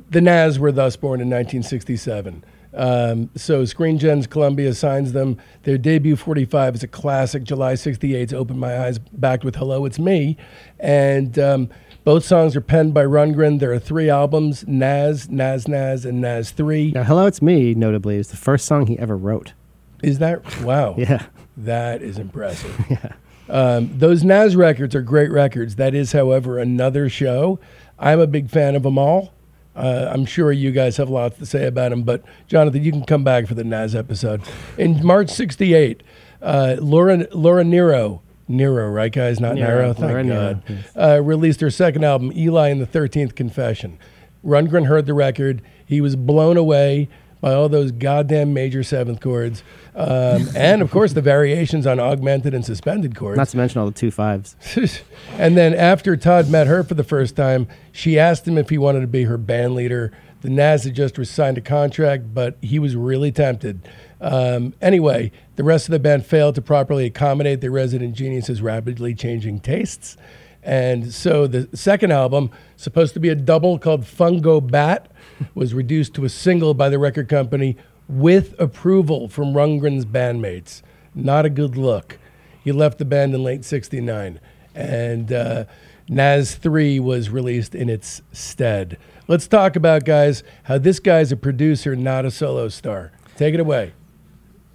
the 0.10 0.22
Nazz 0.22 0.60
were 0.60 0.72
thus 0.72 0.95
born 0.95 1.19
in 1.22 1.27
1967. 1.27 2.43
Um, 2.75 3.29
so 3.36 3.65
Screen 3.65 4.00
Gems 4.00 4.27
Columbia 4.27 4.74
signs 4.74 5.13
them. 5.13 5.38
Their 5.63 5.77
debut 5.77 6.15
45 6.15 6.75
is 6.75 6.83
a 6.83 6.88
classic. 6.88 7.43
July 7.43 7.74
68's 7.74 8.33
Open 8.33 8.60
My 8.60 8.86
Eyes, 8.86 9.00
backed 9.00 9.43
with 9.43 9.55
Hello, 9.55 9.86
It's 9.86 10.00
Me. 10.00 10.38
And 10.79 11.38
um, 11.38 11.69
both 12.03 12.25
songs 12.25 12.55
are 12.55 12.62
penned 12.62 12.93
by 12.93 13.03
Rundgren. 13.03 13.60
There 13.60 13.72
are 13.72 13.79
three 13.79 14.10
albums 14.10 14.67
Nazz, 14.67 15.29
Nazz 15.29 15.67
Nazz, 15.67 16.05
and 16.05 16.19
Nazz 16.22 16.51
3. 16.51 16.91
Now, 16.91 17.03
Hello, 17.03 17.25
It's 17.27 17.41
Me, 17.41 17.74
notably, 17.74 18.17
is 18.17 18.29
the 18.29 18.38
first 18.38 18.65
song 18.65 18.88
he 18.88 18.98
ever 19.00 19.15
wrote. 19.15 19.53
Is 20.01 20.19
that? 20.19 20.62
Wow. 20.62 20.95
Yeah. 21.03 21.25
That 21.55 22.01
is 22.01 22.17
impressive. 22.17 22.75
Um, 23.50 23.98
those 23.98 24.24
Nazz 24.24 24.56
records 24.56 24.96
are 24.96 25.02
great 25.02 25.32
records. 25.32 25.76
That 25.76 25.94
is, 25.94 26.12
however, 26.14 26.60
another 26.60 27.10
show. 27.10 27.60
I'm 28.00 28.20
a 28.20 28.28
big 28.28 28.50
fan 28.50 28.76
of 28.76 28.84
them 28.84 28.98
all. 28.98 29.34
Uh, 29.76 30.10
I'm 30.12 30.26
sure 30.26 30.52
you 30.52 30.72
guys 30.72 30.98
have 30.98 31.10
lots 31.10 31.38
to 31.40 31.46
say 31.46 31.66
about 31.66 31.90
them, 31.90 32.04
but 32.04 32.24
Jonathan, 32.48 32.84
you 32.84 32.92
can 32.92 33.04
come 33.06 33.24
back 33.24 33.48
for 33.48 33.56
the 33.56 33.64
Nazz 33.64 33.96
episode. 33.96 34.42
In 34.78 35.04
March 35.04 35.30
'68, 35.30 36.04
uh, 36.42 36.76
Laura 36.80 37.28
Laura 37.32 37.64
Nyro, 37.64 38.22
Nero, 38.48 38.88
right, 38.90 39.12
guys, 39.12 39.40
not 39.40 39.56
Nero, 39.56 39.70
Nero. 39.82 39.94
Thank 39.94 40.08
Laura 40.12 40.24
Nyro, 40.24 40.54
God. 40.54 40.64
yes. 40.70 40.92
Uh, 40.96 41.22
released 41.24 41.60
her 41.62 41.72
second 41.72 42.04
album, 42.04 42.32
Eli 42.36 42.70
and 42.70 42.80
the 42.82 42.86
Thirteenth 42.86 43.34
Confession. 43.34 43.98
Rundgren 44.46 44.86
heard 44.88 45.08
the 45.08 45.14
record. 45.16 45.62
He 45.86 46.02
was 46.02 46.16
blown 46.16 46.56
away 46.56 47.10
by 47.42 47.54
all 47.54 47.68
those 47.68 47.92
goddamn 47.92 48.54
major 48.54 48.84
seventh 48.84 49.22
chords, 49.22 49.64
um, 49.96 50.48
and 50.56 50.82
of 50.82 50.90
course 50.90 51.14
the 51.14 51.22
variations 51.22 51.86
on 51.86 52.00
augmented 52.00 52.54
and 52.54 52.66
suspended 52.66 53.16
chords. 53.16 53.38
Not 53.38 53.50
to 53.50 53.58
mention 53.58 53.80
all 53.80 53.86
the 53.86 53.92
two 53.92 54.12
fives. 54.12 54.56
and 55.38 55.56
then 55.56 55.74
after 55.74 56.18
Todd 56.18 56.50
met 56.50 56.68
her 56.68 56.84
for 56.84 56.96
the 56.96 57.04
first 57.04 57.36
time, 57.36 57.68
she 57.92 58.18
asked 58.18 58.48
him 58.48 58.58
if 58.58 58.70
he 58.70 58.78
wanted 58.78 59.02
to 59.02 59.08
be 59.08 59.24
her 59.24 59.38
band 59.38 59.76
leader. 59.76 60.12
The 60.42 60.50
Nazz 60.50 60.84
had 60.84 60.96
just 60.96 61.16
signed 61.26 61.58
a 61.58 61.62
contract, 61.62 62.34
but 62.34 62.58
he 62.62 62.78
was 62.78 62.96
really 62.96 63.32
tempted. 63.32 63.88
Um, 64.20 64.74
anyway, 64.82 65.32
the 65.56 65.64
rest 65.64 65.88
of 65.88 65.92
the 65.92 66.00
band 66.00 66.26
failed 66.26 66.56
to 66.56 66.62
properly 66.62 67.06
accommodate 67.06 67.62
the 67.62 67.70
resident 67.70 68.16
genius's 68.16 68.62
rapidly 68.62 69.14
changing 69.14 69.60
tastes. 69.60 70.18
And 70.64 71.14
so 71.14 71.46
the 71.46 71.70
second 71.76 72.12
album, 72.12 72.50
supposed 72.78 73.14
to 73.16 73.20
be 73.20 73.30
a 73.30 73.36
double 73.36 73.78
called 73.78 74.04
Fungo 74.04 74.66
Bat, 74.66 75.12
was 75.56 75.74
reduced 75.74 76.14
to 76.16 76.25
a 76.25 76.29
single 76.29 76.74
by 76.74 76.90
the 76.90 76.98
record 76.98 77.27
company 77.27 77.77
with 78.07 78.59
approval 78.59 79.27
from 79.27 79.53
Rundgren's 79.53 80.05
bandmates. 80.05 80.81
Not 81.16 81.46
a 81.46 81.50
good 81.50 81.77
look. 81.77 82.20
He 82.63 82.72
left 82.72 82.98
the 82.98 83.05
band 83.05 83.33
in 83.35 83.44
late 83.44 83.66
69, 83.66 84.39
and 84.74 85.31
uh, 85.31 85.66
Nazz 86.07 86.55
3 86.55 87.00
was 87.00 87.29
released 87.29 87.75
in 87.75 87.89
its 87.89 88.22
stead. 88.31 88.98
Let's 89.27 89.48
talk 89.48 89.75
about, 89.75 90.05
guys, 90.05 90.44
how 90.63 90.77
this 90.77 91.00
guy's 91.00 91.31
a 91.31 91.37
producer, 91.37 91.96
not 91.96 92.25
a 92.25 92.31
solo 92.31 92.70
star. 92.70 93.11
Take 93.37 93.53
it 93.53 93.59
away. 93.59 93.94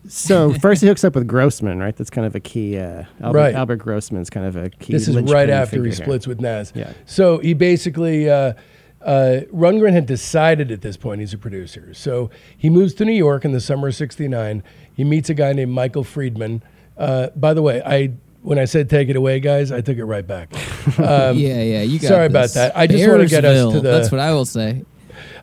So 0.07 0.55
first 0.55 0.81
he 0.81 0.89
hooks 0.89 1.05
up 1.05 1.15
with 1.15 1.27
Grossman, 1.27 1.79
right? 1.81 1.95
That's 1.95 2.09
kind 2.09 2.27
of 2.27 2.35
a 2.35 2.41
key. 2.41 2.79
Uh, 2.79 3.05
Albert, 3.21 3.39
Right. 3.39 3.55
Albert 3.55 3.77
Grossman's 3.77 4.31
kind 4.31 4.47
of 4.47 4.57
a 4.57 4.71
key. 4.71 4.93
This 4.93 5.07
is 5.09 5.17
right 5.19 5.51
after 5.51 5.77
he 5.77 5.91
here. 5.91 5.93
splits 5.93 6.27
with 6.27 6.41
Nazz. 6.41 6.73
Yeah. 6.75 6.93
So 7.05 7.39
he 7.39 7.53
basically, 7.53 8.31
uh, 8.31 8.55
uh, 9.03 9.41
Rundgren 9.53 9.93
had 9.93 10.07
decided 10.07 10.71
at 10.71 10.81
this 10.83 10.97
point 10.97 11.21
he's 11.21 11.33
a 11.35 11.39
producer. 11.39 11.95
So 11.95 12.31
he 12.57 12.69
moves 12.71 12.95
to 12.95 13.05
New 13.05 13.13
York 13.13 13.45
in 13.45 13.53
the 13.53 13.61
summer 13.61 13.89
of 13.89 13.95
'69. 13.95 14.63
He 14.93 15.05
meets 15.05 15.31
a 15.31 15.35
guy 15.35 15.53
named 15.53 15.73
Michael 15.73 16.05
Friedman. 16.05 16.63
Uh, 16.97 17.29
by 17.37 17.55
the 17.55 17.63
way, 17.63 17.81
I 17.85 18.13
when 18.43 18.59
I 18.59 18.65
said 18.65 18.89
take 18.91 19.09
it 19.09 19.17
away, 19.17 19.41
guys, 19.41 19.71
I 19.73 19.81
took 19.81 19.99
it 19.99 20.05
right 20.05 20.27
back. 20.27 20.53
Um, 20.99 21.37
yeah, 21.37 21.61
yeah. 21.63 21.83
You 21.83 21.99
got 21.99 22.09
sorry 22.09 22.27
about 22.27 22.49
that. 22.53 22.75
I 22.75 22.87
just 22.87 23.07
wanna 23.07 23.27
get 23.27 23.45
us 23.45 23.73
to 23.75 23.81
the- 23.81 23.91
That's 23.91 24.11
what 24.11 24.21
I 24.23 24.33
will 24.33 24.47
say. 24.47 24.85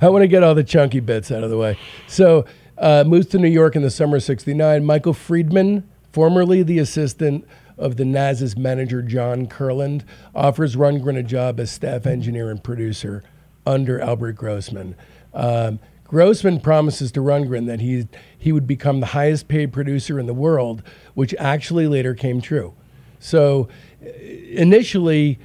I 0.02 0.10
want 0.10 0.24
to 0.24 0.28
get 0.28 0.42
all 0.42 0.56
the 0.56 0.64
chunky 0.64 1.00
bits 1.02 1.32
out 1.32 1.44
of 1.44 1.50
the 1.52 1.58
way. 1.58 1.78
So, 2.08 2.46
uh, 2.80 3.04
moves 3.06 3.28
to 3.28 3.38
New 3.38 3.48
York 3.50 3.76
in 3.76 3.84
the 3.84 3.92
summer 3.92 4.18
of 4.18 4.24
69. 4.24 4.84
Michael 4.84 5.14
Friedman, 5.14 5.88
formerly 6.12 6.64
the 6.64 6.80
assistant 6.80 7.46
of 7.78 7.98
the 7.98 8.06
Nazz's 8.06 8.58
manager, 8.58 9.02
John 9.04 9.46
Kurland, 9.48 10.02
offers 10.34 10.76
Rundgren 10.76 11.18
a 11.18 11.24
job 11.24 11.60
as 11.60 11.70
staff 11.72 12.06
engineer 12.08 12.50
and 12.50 12.64
producer 12.64 13.22
under 13.66 14.00
Albert 14.00 14.34
Grossman. 14.34 14.96
Um, 15.34 15.80
Grossman 16.06 16.60
promises 16.60 17.12
to 17.14 17.20
Rundgren 17.20 17.66
that 17.66 17.82
he, 17.82 18.08
he 18.38 18.52
would 18.52 18.68
become 18.68 19.00
the 19.00 19.08
highest 19.08 19.48
paid 19.48 19.74
producer 19.74 20.20
in 20.20 20.28
the 20.28 20.34
world, 20.34 20.84
which 21.16 21.34
actually 21.40 21.88
later 21.88 22.14
came 22.14 22.42
true. 22.42 22.74
So, 23.20 23.70
uh, 24.04 24.10
initially, 24.20 25.40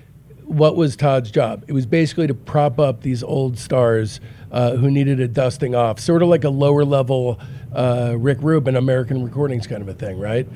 what 0.45 0.77
was 0.77 0.97
Todd's 0.97 1.31
job? 1.31 1.65
It 1.67 1.73
was 1.73 1.87
basically 1.87 2.27
to 2.27 2.35
prop 2.35 2.79
up 2.79 3.03
these 3.03 3.23
old 3.23 3.59
stars 3.59 4.21
uh, 4.51 4.77
who 4.77 4.91
needed 4.91 5.21
a 5.21 5.29
dusting 5.29 5.75
off, 5.75 6.01
sort 6.01 6.23
of 6.23 6.29
like 6.29 6.45
a 6.45 6.51
lower 6.51 6.85
level 6.85 7.41
uh, 7.73 8.17
Rick 8.19 8.39
Rubin, 8.41 8.77
American 8.77 9.25
Recordings 9.25 9.67
kind 9.67 9.81
of 9.81 9.89
a 9.89 9.95
thing, 9.95 10.19
right? 10.19 10.47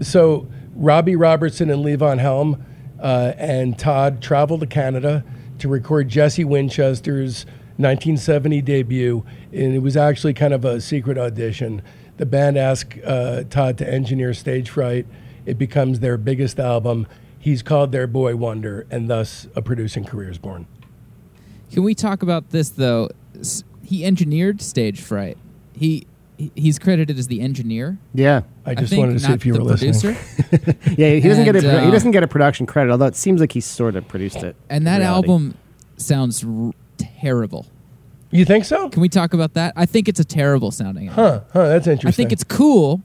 So 0.00 0.46
Robbie 0.74 1.16
Robertson 1.16 1.70
and 1.70 1.84
Levon 1.84 2.20
Helm 2.20 2.64
uh, 3.00 3.32
and 3.36 3.78
Todd 3.78 4.22
traveled 4.22 4.60
to 4.60 4.66
Canada 4.66 5.24
to 5.62 5.68
record 5.68 6.08
Jesse 6.08 6.44
Winchester's 6.44 7.46
1970 7.76 8.60
debut, 8.62 9.24
and 9.52 9.74
it 9.74 9.78
was 9.78 9.96
actually 9.96 10.34
kind 10.34 10.52
of 10.52 10.64
a 10.64 10.80
secret 10.80 11.16
audition. 11.16 11.82
The 12.16 12.26
band 12.26 12.58
asked 12.58 12.98
uh, 13.04 13.44
Todd 13.44 13.78
to 13.78 13.88
engineer 13.88 14.34
Stage 14.34 14.68
Fright. 14.70 15.06
It 15.46 15.58
becomes 15.58 16.00
their 16.00 16.18
biggest 16.18 16.58
album. 16.58 17.06
He's 17.38 17.62
called 17.62 17.92
their 17.92 18.08
boy 18.08 18.34
wonder, 18.34 18.86
and 18.90 19.08
thus 19.08 19.46
a 19.54 19.62
producing 19.62 20.04
career 20.04 20.30
is 20.30 20.38
born. 20.38 20.66
Can 21.70 21.84
we 21.84 21.94
talk 21.94 22.22
about 22.22 22.50
this 22.50 22.68
though? 22.70 23.08
He 23.84 24.04
engineered 24.04 24.60
Stage 24.60 25.00
Fright. 25.00 25.38
He 25.74 26.06
he's 26.36 26.78
credited 26.78 27.18
as 27.18 27.26
the 27.28 27.40
engineer. 27.40 27.98
Yeah, 28.14 28.42
I 28.66 28.74
just 28.74 28.90
think, 28.90 29.00
wanted 29.00 29.12
to 29.14 29.20
see 29.20 29.32
if 29.32 29.46
you 29.46 29.52
the 29.54 29.58
were 29.60 29.64
listening. 29.76 30.16
producer. 30.16 30.76
yeah. 30.96 31.10
He 31.14 31.28
doesn't 31.28 31.44
get 31.44 31.54
a 31.56 31.58
And, 31.58 31.66
produ- 31.66 31.82
he 31.82 31.88
uh, 31.88 31.90
doesn't 31.90 32.10
get 32.10 32.22
a 32.22 32.28
production 32.28 32.66
credit, 32.66 32.90
although 32.90 33.06
it 33.06 33.16
seems 33.16 33.40
like 33.40 33.52
he 33.52 33.60
sort 33.60 33.96
of 33.96 34.06
produced 34.08 34.38
it. 34.42 34.56
and 34.70 34.86
that 34.86 35.02
album 35.02 35.54
sounds 35.96 36.44
r- 36.44 36.72
terrible. 36.98 37.66
You 38.30 38.44
think 38.44 38.64
so? 38.64 38.88
Can 38.88 39.02
we 39.02 39.08
talk 39.10 39.34
about 39.34 39.54
that? 39.54 39.74
I 39.76 39.84
think 39.86 40.08
it's 40.08 40.18
a 40.20 40.24
terrible 40.24 40.70
sounding 40.70 41.08
album. 41.08 41.24
Huh? 41.24 41.40
Huh? 41.52 41.68
That's 41.68 41.86
interesting. 41.86 42.08
I 42.08 42.12
think 42.12 42.32
it's 42.32 42.44
cool, 42.44 43.02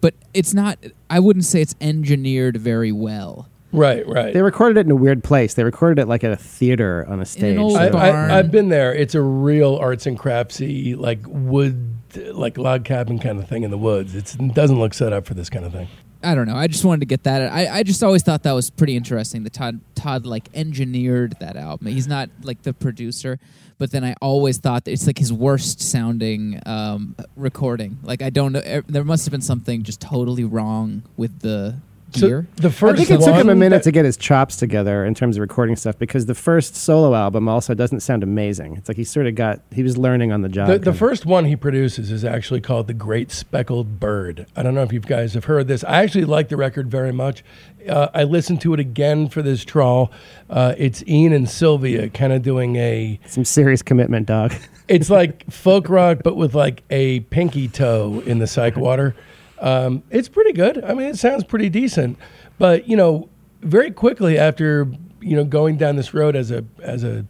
but 0.00 0.14
it's 0.32 0.54
not. 0.54 0.78
I 1.10 1.18
wouldn't 1.18 1.44
say 1.44 1.60
it's 1.60 1.74
engineered 1.80 2.56
very 2.56 2.92
well. 2.92 3.48
right. 3.72 4.06
Right. 4.06 4.32
They 4.32 4.40
recorded 4.42 4.76
it 4.78 4.86
in 4.86 4.92
a 4.92 4.96
weird 4.96 5.24
place. 5.24 5.54
They 5.54 5.64
recorded 5.64 6.00
it 6.02 6.06
like 6.06 6.22
at 6.24 6.30
a 6.30 6.36
theater 6.36 7.04
on 7.08 7.20
a 7.20 7.24
stage. 7.24 7.58
old 7.58 7.76
I, 7.76 7.86
So- 7.88 7.92
barn. 7.92 8.30
I, 8.30 8.38
I've 8.38 8.50
been 8.52 8.68
there. 8.68 8.94
It's 8.94 9.14
a 9.16 9.20
real 9.22 9.76
arts 9.76 10.06
and 10.06 10.16
craftsy, 10.18 10.96
like 10.96 11.18
wood, 11.26 11.89
like 12.16 12.58
log 12.58 12.84
cabin 12.84 13.18
kind 13.18 13.38
of 13.38 13.48
thing 13.48 13.62
in 13.62 13.70
the 13.70 13.78
woods. 13.78 14.14
It's, 14.14 14.34
it 14.34 14.54
doesn't 14.54 14.78
look 14.78 14.94
set 14.94 15.12
up 15.12 15.26
for 15.26 15.34
this 15.34 15.50
kind 15.50 15.64
of 15.64 15.72
thing. 15.72 15.88
I 16.22 16.34
don't 16.34 16.46
know. 16.46 16.56
I 16.56 16.66
just 16.66 16.84
wanted 16.84 17.00
to 17.00 17.06
get 17.06 17.22
that. 17.24 17.50
I, 17.50 17.78
I 17.78 17.82
just 17.82 18.02
always 18.02 18.22
thought 18.22 18.42
that 18.42 18.52
was 18.52 18.68
pretty 18.68 18.94
interesting. 18.94 19.42
That 19.44 19.54
Todd 19.54 19.80
Todd 19.94 20.26
like 20.26 20.48
engineered 20.54 21.36
that 21.40 21.56
album. 21.56 21.86
He's 21.88 22.06
not 22.06 22.28
like 22.42 22.62
the 22.62 22.74
producer, 22.74 23.38
but 23.78 23.90
then 23.90 24.04
I 24.04 24.14
always 24.20 24.58
thought 24.58 24.84
that 24.84 24.92
it's 24.92 25.06
like 25.06 25.16
his 25.18 25.32
worst 25.32 25.80
sounding 25.80 26.60
um, 26.66 27.16
recording. 27.36 27.98
Like 28.02 28.20
I 28.20 28.28
don't 28.28 28.52
know. 28.52 28.60
er, 28.66 28.84
There 28.86 29.04
must 29.04 29.24
have 29.24 29.32
been 29.32 29.40
something 29.40 29.82
just 29.82 30.02
totally 30.02 30.44
wrong 30.44 31.04
with 31.16 31.40
the 31.40 31.76
So 32.12 32.26
gear. 32.26 32.48
the 32.56 32.68
I 32.68 32.94
think 32.94 33.10
it 33.10 33.20
took 33.20 33.34
him 33.34 33.48
a 33.48 33.54
minute 33.54 33.82
to 33.84 33.92
get 33.92 34.04
his 34.04 34.16
chops 34.16 34.56
together 34.56 35.04
in 35.04 35.14
terms 35.14 35.36
of 35.36 35.40
recording 35.40 35.76
stuff 35.76 35.98
because 35.98 36.26
the 36.26 36.34
first 36.34 36.74
solo 36.74 37.14
album 37.14 37.48
also 37.48 37.74
doesn't 37.74 38.00
sound 38.00 38.22
amazing. 38.22 38.76
It's 38.76 38.88
like 38.88 38.96
he 38.96 39.04
sort 39.04 39.26
of 39.26 39.34
got 39.34 39.60
he 39.72 39.82
was 39.82 39.96
learning 39.96 40.32
on 40.32 40.42
the 40.42 40.48
job. 40.48 40.68
The, 40.68 40.78
the 40.78 40.94
first 40.94 41.26
one 41.26 41.44
he 41.44 41.56
produces 41.56 42.10
is 42.10 42.24
actually 42.24 42.60
called 42.60 42.86
The 42.86 42.94
Great 42.94 43.30
Speckled 43.30 44.00
Bird. 44.00 44.46
I 44.56 44.62
don't 44.62 44.74
know 44.74 44.82
if 44.82 44.92
you 44.92 45.00
guys 45.00 45.34
have 45.34 45.44
heard 45.44 45.68
this. 45.68 45.84
I 45.84 46.02
actually 46.02 46.24
like 46.24 46.48
the 46.48 46.56
record 46.56 46.90
very 46.90 47.12
much. 47.12 47.44
Uh, 47.88 48.08
I 48.12 48.24
listened 48.24 48.60
to 48.62 48.74
it 48.74 48.80
again 48.80 49.28
for 49.28 49.42
this 49.42 49.64
trawl. 49.64 50.10
Uh, 50.48 50.74
it's 50.76 51.02
Ian 51.06 51.32
and 51.32 51.48
Sylvia 51.48 52.10
kind 52.10 52.32
of 52.32 52.42
doing 52.42 52.76
a. 52.76 53.20
some 53.26 53.44
serious 53.44 53.82
commitment, 53.82 54.26
dog. 54.26 54.52
It's 54.88 55.08
like 55.08 55.48
folk 55.48 55.88
rock, 55.88 56.18
but 56.24 56.34
with 56.34 56.52
like 56.52 56.82
a 56.90 57.20
pinky 57.20 57.68
toe 57.68 58.24
in 58.26 58.40
the 58.40 58.48
psych 58.48 58.76
water. 58.76 59.14
Um, 59.60 60.02
it's 60.10 60.28
pretty 60.28 60.52
good. 60.52 60.82
I 60.84 60.94
mean, 60.94 61.08
it 61.08 61.18
sounds 61.18 61.44
pretty 61.44 61.68
decent. 61.68 62.18
But 62.58 62.88
you 62.88 62.96
know, 62.96 63.28
very 63.62 63.90
quickly 63.90 64.38
after 64.38 64.90
you 65.20 65.36
know 65.36 65.44
going 65.44 65.76
down 65.76 65.96
this 65.96 66.12
road 66.14 66.34
as 66.36 66.50
a 66.50 66.64
as 66.82 67.04
a 67.04 67.26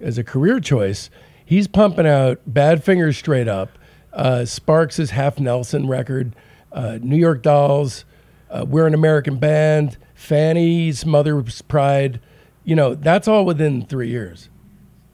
as 0.00 0.18
a 0.18 0.24
career 0.24 0.60
choice, 0.60 1.10
he's 1.44 1.68
pumping 1.68 2.06
out 2.06 2.40
Badfinger's 2.50 3.16
straight 3.16 3.48
up, 3.48 3.70
uh, 4.12 4.44
Sparks' 4.44 5.10
Half 5.10 5.38
Nelson 5.38 5.86
record, 5.86 6.34
uh, 6.72 6.98
New 7.02 7.16
York 7.16 7.42
Dolls, 7.42 8.04
uh, 8.50 8.64
We're 8.68 8.86
an 8.86 8.94
American 8.94 9.38
Band, 9.38 9.96
Fanny's 10.14 11.04
Mother's 11.06 11.62
Pride. 11.62 12.20
You 12.64 12.74
know, 12.74 12.94
that's 12.94 13.28
all 13.28 13.44
within 13.44 13.86
three 13.86 14.08
years. 14.08 14.48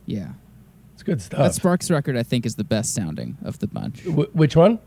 Yeah. 0.07 0.33
It's 0.94 1.03
good 1.03 1.20
stuff. 1.20 1.38
That 1.38 1.55
Sparks 1.55 1.90
record, 1.90 2.16
I 2.16 2.22
think, 2.22 2.46
is 2.46 2.55
the 2.55 2.64
best 2.64 2.94
sounding 2.94 3.37
of 3.44 3.59
the 3.59 3.66
bunch. 3.66 4.01
Wh- 4.03 4.35
which 4.35 4.57
one? 4.57 4.79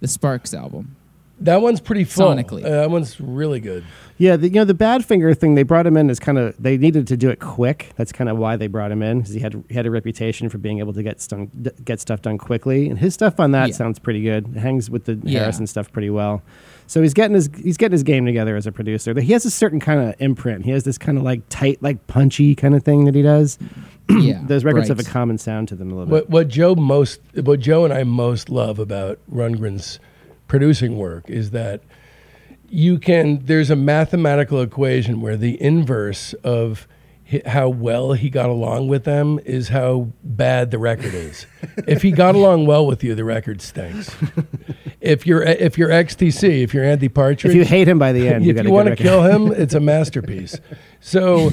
The 0.00 0.08
Sparks 0.08 0.54
album. 0.54 0.96
That 1.40 1.60
one's 1.60 1.80
pretty 1.80 2.04
full. 2.04 2.28
Sonically. 2.34 2.64
Uh, 2.64 2.70
that 2.70 2.90
one's 2.90 3.20
really 3.20 3.60
good. 3.60 3.84
Yeah, 4.16 4.36
the, 4.36 4.48
you 4.48 4.54
know 4.54 4.64
the 4.64 4.72
Badfinger 4.72 5.36
thing. 5.36 5.54
They 5.54 5.64
brought 5.64 5.86
him 5.86 5.94
in 5.98 6.08
as 6.08 6.18
kind 6.18 6.38
of 6.38 6.54
they 6.58 6.78
needed 6.78 7.06
to 7.08 7.16
do 7.18 7.28
it 7.28 7.40
quick. 7.40 7.92
That's 7.96 8.10
kind 8.10 8.30
of 8.30 8.38
why 8.38 8.56
they 8.56 8.68
brought 8.68 8.90
him 8.90 9.02
in 9.02 9.18
because 9.18 9.34
he 9.34 9.40
had 9.40 9.62
he 9.68 9.74
had 9.74 9.84
a 9.84 9.90
reputation 9.90 10.48
for 10.48 10.56
being 10.56 10.78
able 10.78 10.94
to 10.94 11.02
get 11.02 11.20
stung, 11.20 11.50
d- 11.60 11.70
get 11.84 12.00
stuff 12.00 12.22
done 12.22 12.38
quickly. 12.38 12.88
And 12.88 12.98
his 12.98 13.12
stuff 13.12 13.38
on 13.38 13.50
that 13.50 13.68
Yeah. 13.68 13.74
sounds 13.74 13.98
pretty 13.98 14.22
good. 14.22 14.56
It 14.56 14.60
hangs 14.60 14.88
with 14.88 15.04
the 15.04 15.20
Yeah. 15.22 15.40
Harrison 15.40 15.66
stuff 15.66 15.92
pretty 15.92 16.08
well. 16.08 16.40
So 16.86 17.02
he's 17.02 17.12
getting 17.12 17.34
his 17.34 17.50
he's 17.62 17.76
getting 17.76 17.92
his 17.92 18.02
game 18.02 18.24
together 18.24 18.56
as 18.56 18.66
a 18.66 18.72
producer. 18.72 19.12
But 19.12 19.24
he 19.24 19.34
has 19.34 19.44
a 19.44 19.50
certain 19.50 19.80
kind 19.80 20.00
of 20.00 20.14
imprint. 20.18 20.64
He 20.64 20.70
has 20.70 20.84
this 20.84 20.96
kind 20.96 21.18
of 21.18 21.24
like 21.24 21.42
tight, 21.50 21.82
like 21.82 22.06
punchy 22.06 22.54
kind 22.54 22.74
of 22.74 22.82
thing 22.82 23.04
that 23.04 23.14
he 23.14 23.20
does. 23.20 23.58
yeah. 24.08 24.40
Those 24.46 24.64
records 24.64 24.88
have 24.88 25.00
a 25.00 25.04
common 25.04 25.36
sound 25.36 25.68
to 25.68 25.74
them 25.74 25.90
a 25.90 25.94
little 25.94 26.10
What 26.10 26.24
bit. 26.24 26.30
what 26.30 26.48
Joe 26.48 26.74
most 26.74 27.20
what 27.42 27.60
Joe 27.60 27.84
and 27.84 27.92
I 27.92 28.04
most 28.04 28.48
love 28.48 28.78
about 28.78 29.18
Rundgren's 29.30 29.98
producing 30.48 30.96
work 30.96 31.28
is 31.28 31.50
that 31.50 31.82
you 32.68 32.98
can 32.98 33.44
there's 33.46 33.70
a 33.70 33.76
mathematical 33.76 34.60
equation 34.60 35.20
where 35.20 35.36
the 35.36 35.60
inverse 35.62 36.32
of 36.44 36.86
how 37.44 37.68
well 37.68 38.12
he 38.12 38.30
got 38.30 38.48
along 38.48 38.86
with 38.86 39.04
them 39.04 39.40
is 39.44 39.68
how 39.68 40.08
bad 40.22 40.70
the 40.70 40.78
record 40.78 41.12
is. 41.12 41.46
if 41.88 42.02
he 42.02 42.12
got 42.12 42.36
along 42.36 42.66
well 42.66 42.86
with 42.86 43.02
you, 43.02 43.14
the 43.16 43.24
record 43.24 43.60
stinks. 43.60 44.14
if 45.00 45.26
you're 45.26 45.42
if 45.42 45.76
you're 45.76 45.88
XTC, 45.88 46.62
if 46.62 46.72
you're 46.72 46.84
Andy 46.84 47.08
Partridge, 47.08 47.50
If 47.50 47.54
you 47.56 47.64
hate 47.64 47.88
him 47.88 47.98
by 47.98 48.12
the 48.12 48.28
end, 48.28 48.46
if 48.46 48.62
you 48.62 48.70
want 48.70 48.88
to 48.88 48.96
kill 48.96 49.22
him, 49.24 49.52
it's 49.56 49.74
a 49.74 49.80
masterpiece. 49.80 50.60
So, 51.00 51.50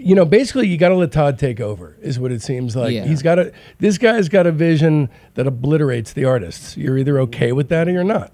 you 0.00 0.14
know, 0.14 0.24
basically, 0.24 0.68
you 0.68 0.78
got 0.78 0.88
to 0.88 0.94
let 0.94 1.12
Todd 1.12 1.38
take 1.38 1.60
over, 1.60 1.96
is 2.00 2.18
what 2.18 2.32
it 2.32 2.42
seems 2.42 2.74
like. 2.74 2.92
Yeah. 2.92 3.04
He's 3.04 3.22
got 3.22 3.38
a. 3.38 3.52
This 3.78 3.98
guy's 3.98 4.28
got 4.28 4.46
a 4.46 4.52
vision 4.52 5.08
that 5.34 5.46
obliterates 5.46 6.12
the 6.12 6.24
artists. 6.24 6.76
You're 6.76 6.98
either 6.98 7.18
okay 7.20 7.52
with 7.52 7.68
that 7.68 7.88
or 7.88 7.92
you're 7.92 8.04
not. 8.04 8.32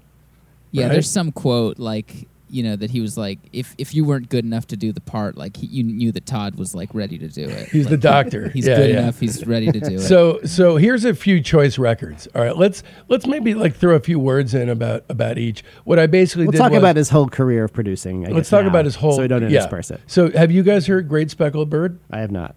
Yeah, 0.71 0.85
right? 0.85 0.93
there's 0.93 1.09
some 1.09 1.31
quote 1.31 1.79
like 1.79 2.27
you 2.49 2.63
know 2.63 2.75
that 2.75 2.89
he 2.91 3.01
was 3.01 3.17
like, 3.17 3.39
if 3.53 3.75
if 3.77 3.93
you 3.93 4.05
weren't 4.05 4.29
good 4.29 4.45
enough 4.45 4.67
to 4.67 4.77
do 4.77 4.91
the 4.91 5.01
part, 5.01 5.37
like 5.37 5.57
he, 5.57 5.67
you 5.67 5.83
knew 5.83 6.11
that 6.11 6.25
Todd 6.25 6.55
was 6.55 6.73
like 6.75 6.93
ready 6.93 7.17
to 7.17 7.27
do 7.27 7.43
it. 7.43 7.69
He's 7.69 7.85
the 7.85 7.91
Like, 7.91 7.99
doctor. 7.99 8.49
He's 8.53 8.67
Yeah, 8.67 8.75
good 8.77 8.89
yeah. 8.91 8.99
enough. 9.01 9.19
He's 9.19 9.45
ready 9.45 9.71
to 9.71 9.79
do 9.79 9.95
it. 9.97 9.99
So, 10.01 10.39
so 10.43 10.77
here's 10.77 11.05
a 11.05 11.13
few 11.13 11.41
choice 11.41 11.77
records. 11.77 12.27
All 12.35 12.41
right, 12.41 12.55
let's 12.55 12.83
let's 13.09 13.25
maybe 13.27 13.53
like 13.53 13.75
throw 13.75 13.95
a 13.95 13.99
few 13.99 14.19
words 14.19 14.53
in 14.53 14.69
about 14.69 15.03
about 15.09 15.37
each. 15.37 15.63
What 15.83 15.99
I 15.99 16.07
basically 16.07 16.45
We'll 16.45 16.53
did 16.53 16.57
talk 16.59 16.71
was- 16.71 16.79
about 16.79 16.95
his 16.95 17.09
whole 17.09 17.27
career 17.29 17.65
of 17.65 17.73
producing. 17.73 18.25
I 18.25 18.29
Let's 18.29 18.37
guess, 18.47 18.49
talk 18.49 18.63
now, 18.63 18.69
about 18.69 18.85
his 18.85 18.95
whole. 18.95 19.13
so 19.17 19.21
we 19.21 19.27
don't 19.27 19.49
yeah. 19.49 19.67
it. 19.71 20.01
So, 20.07 20.31
have 20.31 20.51
you 20.51 20.63
guys 20.63 20.87
heard 20.87 21.07
"Great 21.07 21.29
Speckled 21.31 21.69
Bird"? 21.69 21.99
I 22.11 22.19
have 22.19 22.31
not. 22.31 22.55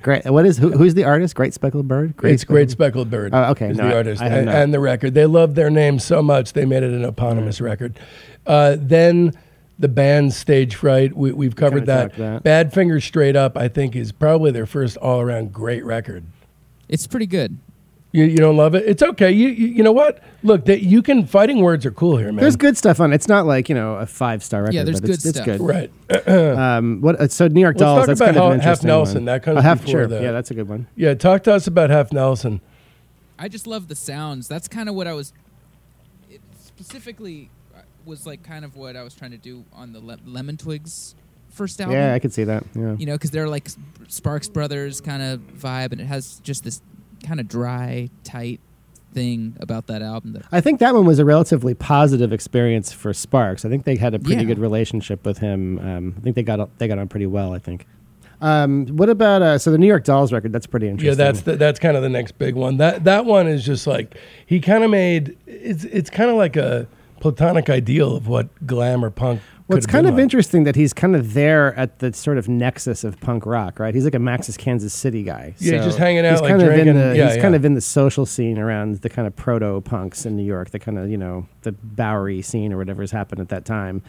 No. 0.00 0.04
Great. 0.04 0.24
What 0.26 0.46
is 0.46 0.58
who, 0.58 0.70
who's 0.72 0.94
the 0.94 1.04
artist? 1.04 1.34
Great 1.34 1.54
Speckled 1.54 1.86
Bird. 1.88 2.10
it's 2.24 2.44
Great 2.44 2.70
Speckled- 2.70 2.70
Speckled 2.70 3.10
Bird. 3.10 3.34
Oh, 3.34 3.50
okay. 3.52 3.70
is 3.70 3.76
No, 3.78 3.84
the 3.88 3.94
I- 3.94 3.96
artist 3.96 4.22
I 4.22 4.28
have 4.28 4.38
and, 4.40 4.50
and 4.50 4.74
the 4.74 4.80
record. 4.80 5.14
They 5.14 5.26
love 5.26 5.54
their 5.54 5.70
name 5.70 5.98
so 5.98 6.22
much 6.22 6.52
they 6.54 6.64
made 6.64 6.82
it 6.82 6.92
an 6.92 7.04
eponymous 7.04 7.60
record. 7.60 7.98
Uh, 8.46 8.76
then 8.78 9.32
the 9.78 9.88
band 9.88 10.32
Stage 10.32 10.74
Fright. 10.74 11.16
We, 11.16 11.32
we've 11.32 11.56
covered 11.56 11.86
that. 11.86 12.14
that. 12.16 12.44
Badfinger 12.44 13.02
Straight 13.02 13.36
Up. 13.36 13.56
I 13.56 13.68
think 13.68 13.96
is 13.96 14.12
probably 14.12 14.50
their 14.50 14.66
first 14.66 14.96
all 14.98 15.20
around 15.20 15.52
great 15.52 15.84
record. 15.84 16.24
It's 16.88 17.06
pretty 17.06 17.26
good. 17.26 17.56
You, 18.12 18.24
you 18.24 18.38
don't 18.38 18.56
love 18.56 18.74
it? 18.74 18.84
It's 18.86 19.02
okay. 19.02 19.30
You 19.30 19.48
you, 19.48 19.66
you 19.68 19.82
know 19.84 19.92
what? 19.92 20.20
Look, 20.42 20.64
that 20.64 20.82
you 20.82 21.00
can. 21.00 21.26
Fighting 21.26 21.60
words 21.60 21.86
are 21.86 21.92
cool 21.92 22.16
here, 22.16 22.32
man. 22.32 22.36
There's 22.42 22.56
good 22.56 22.76
stuff 22.76 22.98
on 22.98 23.12
it. 23.12 23.14
It's 23.16 23.28
not 23.28 23.46
like 23.46 23.68
you 23.68 23.74
know 23.74 23.94
a 23.96 24.06
five 24.06 24.42
star 24.42 24.62
record. 24.62 24.74
Yeah, 24.74 24.82
there's 24.82 25.00
but 25.00 25.10
it's, 25.10 25.22
good 25.22 25.28
it's 25.28 25.38
stuff. 25.38 25.58
good. 25.58 25.60
Right. 25.60 25.92
Um, 26.60 27.00
what? 27.02 27.20
Uh, 27.20 27.28
so 27.28 27.46
New 27.46 27.60
York 27.60 27.74
Let's 27.76 27.82
Dolls. 27.82 28.00
talk 28.00 28.06
That's 28.08 28.20
about 28.20 28.26
kind 28.26 28.36
of 28.36 28.42
how- 28.42 28.50
an 28.50 28.60
Half 28.60 28.64
interesting 28.66 28.88
Nelson, 28.88 29.14
one. 29.16 29.24
that 29.26 29.42
comes 29.44 29.58
oh, 29.58 29.60
half, 29.60 29.78
before 29.78 29.90
sure. 29.92 30.06
that. 30.08 30.22
Yeah, 30.22 30.32
that's 30.32 30.50
a 30.50 30.54
good 30.54 30.68
one. 30.68 30.88
Yeah. 30.96 31.14
Talk 31.14 31.44
to 31.44 31.52
us 31.54 31.66
about 31.68 31.90
Half 31.90 32.12
Nelson. 32.12 32.60
I 33.38 33.48
just 33.48 33.66
love 33.66 33.86
the 33.88 33.94
sounds. 33.94 34.48
That's 34.48 34.66
kind 34.66 34.88
of 34.88 34.94
what 34.96 35.06
I 35.06 35.12
was 35.14 35.32
it 36.28 36.40
specifically 36.58 37.48
uh, 37.76 37.82
was 38.04 38.26
like 38.26 38.42
kind 38.42 38.64
of 38.64 38.76
what 38.76 38.96
I 38.96 39.02
was 39.04 39.14
trying 39.14 39.30
to 39.30 39.38
do 39.38 39.64
on 39.72 39.92
the 39.92 40.00
Le- 40.00 40.18
Lemon 40.26 40.56
Twigs 40.56 41.14
first 41.50 41.80
album. 41.80 41.94
Yeah, 41.96 42.14
I 42.14 42.18
could 42.18 42.32
see 42.32 42.44
that. 42.44 42.64
Yeah. 42.74 42.96
you 42.98 43.06
know, 43.06 43.14
because 43.14 43.30
they're 43.30 43.48
like 43.48 43.68
Sparks 44.08 44.48
Brothers 44.48 45.00
kind 45.00 45.22
of 45.22 45.40
vibe, 45.40 45.92
and 45.92 46.00
it 46.00 46.06
has 46.06 46.40
just 46.40 46.64
this 46.64 46.80
kind 47.24 47.40
of 47.40 47.48
dry, 47.48 48.10
tight 48.24 48.60
thing 49.12 49.56
about 49.60 49.86
that 49.88 50.02
album. 50.02 50.32
That 50.34 50.42
I 50.52 50.60
think 50.60 50.78
that 50.80 50.94
one 50.94 51.04
was 51.04 51.18
a 51.18 51.24
relatively 51.24 51.74
positive 51.74 52.32
experience 52.32 52.92
for 52.92 53.12
Sparks. 53.12 53.64
I 53.64 53.68
think 53.68 53.84
they 53.84 53.96
had 53.96 54.14
a 54.14 54.18
pretty 54.18 54.42
Yeah. 54.42 54.48
good 54.48 54.58
relationship 54.58 55.24
with 55.26 55.38
him. 55.38 55.78
Um, 55.80 56.14
I 56.16 56.20
think 56.20 56.36
they 56.36 56.42
got 56.42 56.78
they 56.78 56.86
got 56.88 56.98
on 56.98 57.08
pretty 57.08 57.26
well. 57.26 57.52
I 57.52 57.58
think. 57.58 57.86
Um, 58.42 58.86
what 58.86 59.10
about 59.10 59.42
uh, 59.42 59.58
so 59.58 59.70
the 59.70 59.76
New 59.78 59.86
York 59.86 60.04
Dolls 60.04 60.32
record? 60.32 60.52
That's 60.52 60.66
pretty 60.66 60.88
interesting. 60.88 61.08
Yeah, 61.18 61.24
that's 61.26 61.42
the, 61.42 61.56
that's 61.56 61.78
kind 61.78 61.96
of 61.96 62.02
the 62.02 62.08
next 62.08 62.38
big 62.38 62.54
one. 62.54 62.78
That 62.78 63.04
that 63.04 63.26
one 63.26 63.46
is 63.48 63.66
just 63.66 63.86
like 63.86 64.16
he 64.46 64.60
kind 64.60 64.82
of 64.84 64.90
made 64.90 65.36
it's 65.46 65.84
it's 65.84 66.08
kind 66.08 66.30
of 66.30 66.36
like 66.36 66.56
a 66.56 66.86
platonic 67.20 67.68
ideal 67.68 68.16
of 68.16 68.28
what 68.28 68.48
glam 68.66 69.04
or 69.04 69.10
punk. 69.10 69.40
Well, 69.70 69.78
it's 69.78 69.86
kind 69.86 70.06
of 70.06 70.14
like. 70.14 70.22
interesting 70.22 70.64
that 70.64 70.74
he's 70.76 70.92
kind 70.92 71.14
of 71.14 71.32
there 71.32 71.74
at 71.76 72.00
the 72.00 72.12
sort 72.12 72.38
of 72.38 72.48
nexus 72.48 73.04
of 73.04 73.20
punk 73.20 73.46
rock, 73.46 73.78
right? 73.78 73.94
He's 73.94 74.04
like 74.04 74.14
a 74.16 74.18
Max's 74.18 74.56
Kansas 74.56 74.92
City 74.92 75.22
guy. 75.22 75.54
Yeah, 75.58 75.78
So 75.78 75.84
just 75.86 75.98
hanging 75.98 76.26
out, 76.26 76.32
He's 76.32 76.40
like, 76.40 76.50
kind 76.50 76.62
of 76.62 76.72
in 76.72 76.94
the 76.96 77.16
Yeah, 77.16 77.26
he's 77.28 77.36
yeah. 77.36 77.42
kind 77.42 77.54
of 77.54 77.64
in 77.64 77.74
the 77.74 77.80
social 77.80 78.26
scene 78.26 78.58
around 78.58 78.96
the 78.96 79.08
kind 79.08 79.26
of 79.28 79.36
proto 79.36 79.80
punks 79.80 80.26
in 80.26 80.36
New 80.36 80.44
York, 80.44 80.70
the 80.70 80.78
kind 80.80 80.98
of 80.98 81.08
you 81.08 81.16
know 81.16 81.46
the 81.62 81.72
Bowery 81.72 82.42
scene 82.42 82.72
or 82.72 82.78
whatever's 82.78 83.12
happened 83.12 83.40
at 83.40 83.48
that 83.50 83.64
time. 83.64 84.02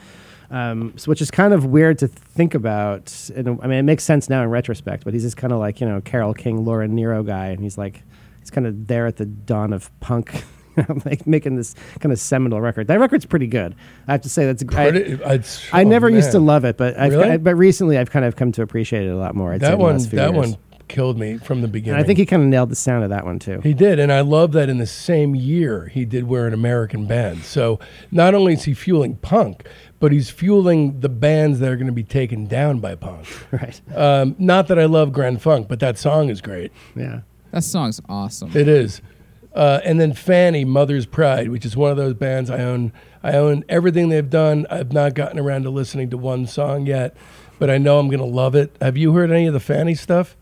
Um, 0.49 0.93
so 0.97 1.09
which 1.09 1.21
is 1.21 1.31
kind 1.31 1.53
of 1.53 1.63
weird 1.65 1.97
to 1.99 2.07
think 2.07 2.53
about. 2.55 3.29
And, 3.35 3.47
I 3.61 3.67
mean, 3.67 3.79
it 3.79 3.83
makes 3.83 4.03
sense 4.03 4.29
now 4.29 4.43
in 4.43 4.49
retrospect, 4.49 5.05
but 5.05 5.13
he's 5.13 5.23
just 5.23 5.37
kind 5.37 5.53
of 5.53 5.59
like 5.59 5.79
you 5.79 5.87
know 5.87 6.01
Carole 6.01 6.33
King, 6.33 6.65
Laura 6.65 6.87
Nyro 6.87 7.23
guy, 7.23 7.47
and 7.47 7.61
he's 7.61 7.77
like 7.77 8.01
he's 8.39 8.49
kind 8.49 8.65
of 8.67 8.87
there 8.87 9.05
at 9.05 9.17
the 9.17 9.25
dawn 9.25 9.73
of 9.73 9.91
punk. 9.99 10.43
like 11.05 11.25
making 11.27 11.55
this 11.55 11.75
kind 11.99 12.11
of 12.13 12.19
seminal 12.19 12.61
record. 12.61 12.87
That 12.87 12.99
record's 12.99 13.25
pretty 13.25 13.47
good. 13.47 13.75
I 14.07 14.13
have 14.13 14.21
to 14.21 14.29
say 14.29 14.45
that's 14.45 14.63
I- 14.63 14.89
Pretty- 14.91 15.11
it's- 15.13 15.67
I 15.73 15.83
oh, 15.83 15.87
never 15.87 16.09
used 16.09 16.31
to 16.31 16.39
love 16.39 16.65
it, 16.65 16.77
but 16.77 16.97
I've 16.97 17.11
Really? 17.11 17.29
I- 17.31 17.37
but 17.37 17.55
recently 17.55 17.97
I've 17.97 18.11
kind 18.11 18.25
of 18.25 18.35
come 18.35 18.51
to 18.53 18.61
appreciate 18.61 19.05
it 19.05 19.11
a 19.11 19.17
lot 19.17 19.35
more. 19.35 19.53
I'd 19.53 19.61
that 19.61 19.73
in 19.73 19.79
one. 19.79 19.97
That 19.97 20.11
years. 20.11 20.31
one 20.33 20.57
killed 20.87 21.17
me 21.17 21.37
from 21.37 21.61
the 21.61 21.67
beginning. 21.69 21.95
And 21.95 22.03
I 22.03 22.05
think 22.05 22.19
he 22.19 22.25
kind 22.25 22.41
of 22.43 22.49
nailed 22.49 22.69
the 22.69 22.75
sound 22.75 23.03
of 23.05 23.09
that 23.11 23.25
one 23.25 23.39
too. 23.39 23.61
He 23.61 23.73
did, 23.73 23.97
and 23.97 24.11
I 24.11 24.19
love 24.21 24.51
that 24.51 24.67
in 24.69 24.77
the 24.77 24.85
same 24.85 25.35
year 25.35 25.85
he 25.87 26.03
did 26.05 26.27
We're 26.27 26.47
an 26.47 26.53
American 26.53 27.05
Band. 27.05 27.43
So 27.43 27.79
not 28.11 28.33
only 28.35 28.53
is 28.53 28.63
he 28.65 28.73
fueling 28.73 29.15
punk, 29.15 29.65
but 30.01 30.11
he's 30.11 30.29
fueling 30.29 30.99
the 30.99 31.07
bands 31.09 31.59
that 31.59 31.69
are 31.71 31.75
going 31.77 31.87
to 31.87 31.93
be 31.93 32.03
taken 32.03 32.45
down 32.45 32.79
by 32.79 32.95
punk. 32.95 33.25
right. 33.51 33.79
Um, 33.95 34.35
not 34.37 34.67
that 34.67 34.77
I 34.77 34.85
love 34.85 35.13
Grand 35.13 35.41
Funk, 35.41 35.67
but 35.69 35.79
that 35.79 35.97
song 35.97 36.29
is 36.29 36.41
great. 36.41 36.71
Yeah. 36.95 37.21
that 37.51 37.63
song's 37.63 38.01
awesome. 38.09 38.51
It 38.55 38.67
is. 38.67 39.01
Uh, 39.53 39.81
and 39.83 39.99
then 39.99 40.13
Fanny, 40.13 40.63
Mother's 40.63 41.05
Pride, 41.05 41.49
which 41.49 41.65
is 41.65 41.75
one 41.75 41.91
of 41.91 41.97
those 41.97 42.13
bands 42.13 42.49
I 42.49 42.63
own. 42.63 42.93
I 43.23 43.33
own 43.33 43.63
everything 43.69 44.09
they've 44.09 44.29
done. 44.29 44.65
I've 44.69 44.93
not 44.93 45.13
gotten 45.13 45.37
around 45.37 45.63
to 45.63 45.69
listening 45.69 46.09
to 46.11 46.17
one 46.17 46.47
song 46.47 46.85
yet, 46.85 47.15
but 47.59 47.69
I 47.69 47.77
know 47.77 47.99
I'm 47.99 48.07
going 48.07 48.19
to 48.19 48.25
love 48.25 48.55
it. 48.55 48.75
Have 48.81 48.97
you 48.97 49.13
heard 49.13 49.31
any 49.31 49.45
of 49.45 49.53
the 49.53 49.59
Fanny 49.59 49.95
stuff? 49.95 50.35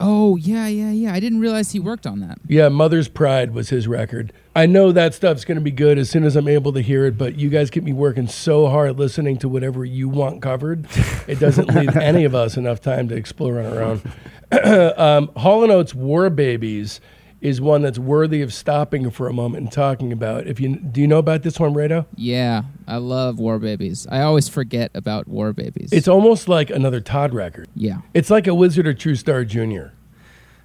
oh 0.00 0.36
yeah, 0.36 0.66
yeah, 0.66 0.90
yeah. 0.90 1.12
I 1.12 1.20
didn't 1.20 1.40
realize 1.40 1.72
he 1.72 1.80
worked 1.80 2.06
on 2.06 2.20
that. 2.20 2.38
Yeah, 2.48 2.68
Mother's 2.68 3.08
Pride 3.08 3.52
was 3.52 3.68
his 3.68 3.86
record. 3.86 4.32
I 4.54 4.66
know 4.66 4.90
that 4.92 5.14
stuff's 5.14 5.44
going 5.44 5.56
to 5.56 5.62
be 5.62 5.70
good 5.70 5.98
as 5.98 6.10
soon 6.10 6.24
as 6.24 6.34
I'm 6.34 6.48
able 6.48 6.72
to 6.72 6.80
hear 6.80 7.04
it, 7.06 7.18
but 7.18 7.36
you 7.36 7.50
guys 7.50 7.70
get 7.70 7.84
me 7.84 7.92
working 7.92 8.26
so 8.26 8.68
hard 8.68 8.98
listening 8.98 9.36
to 9.38 9.48
whatever 9.48 9.84
you 9.84 10.08
want 10.08 10.42
covered. 10.42 10.86
It 11.28 11.38
doesn't 11.38 11.68
leave 11.74 11.96
any 11.96 12.24
of 12.24 12.34
us 12.34 12.56
enough 12.56 12.80
time 12.80 13.08
to 13.08 13.14
explore 13.14 13.60
on 13.60 13.66
our 13.66 13.82
own. 13.82 14.02
um, 14.98 15.30
Hall 15.36 15.70
& 15.70 15.70
Oates 15.70 15.94
War 15.94 16.30
Babies 16.30 17.00
is 17.40 17.60
one 17.60 17.82
that's 17.82 17.98
worthy 17.98 18.42
of 18.42 18.52
stopping 18.52 19.10
for 19.10 19.28
a 19.28 19.32
moment 19.32 19.62
and 19.64 19.72
talking 19.72 20.10
about. 20.12 20.46
If 20.46 20.58
you 20.58 20.76
do 20.76 21.00
you 21.00 21.06
know 21.06 21.18
about 21.18 21.42
this 21.42 21.60
one, 21.60 21.74
Rado? 21.74 22.06
Yeah, 22.16 22.62
I 22.88 22.96
love 22.96 23.38
War 23.38 23.58
Babies. 23.58 24.06
I 24.10 24.22
always 24.22 24.48
forget 24.48 24.90
about 24.94 25.28
War 25.28 25.52
Babies. 25.52 25.90
It's 25.92 26.08
almost 26.08 26.48
like 26.48 26.70
another 26.70 27.00
Todd 27.00 27.34
record. 27.34 27.68
yeah. 27.74 27.98
It's 28.14 28.30
like 28.30 28.46
a 28.46 28.54
Wizard 28.54 28.86
or 28.86 28.94
True 28.94 29.14
Star 29.14 29.44
Jr. 29.44 29.88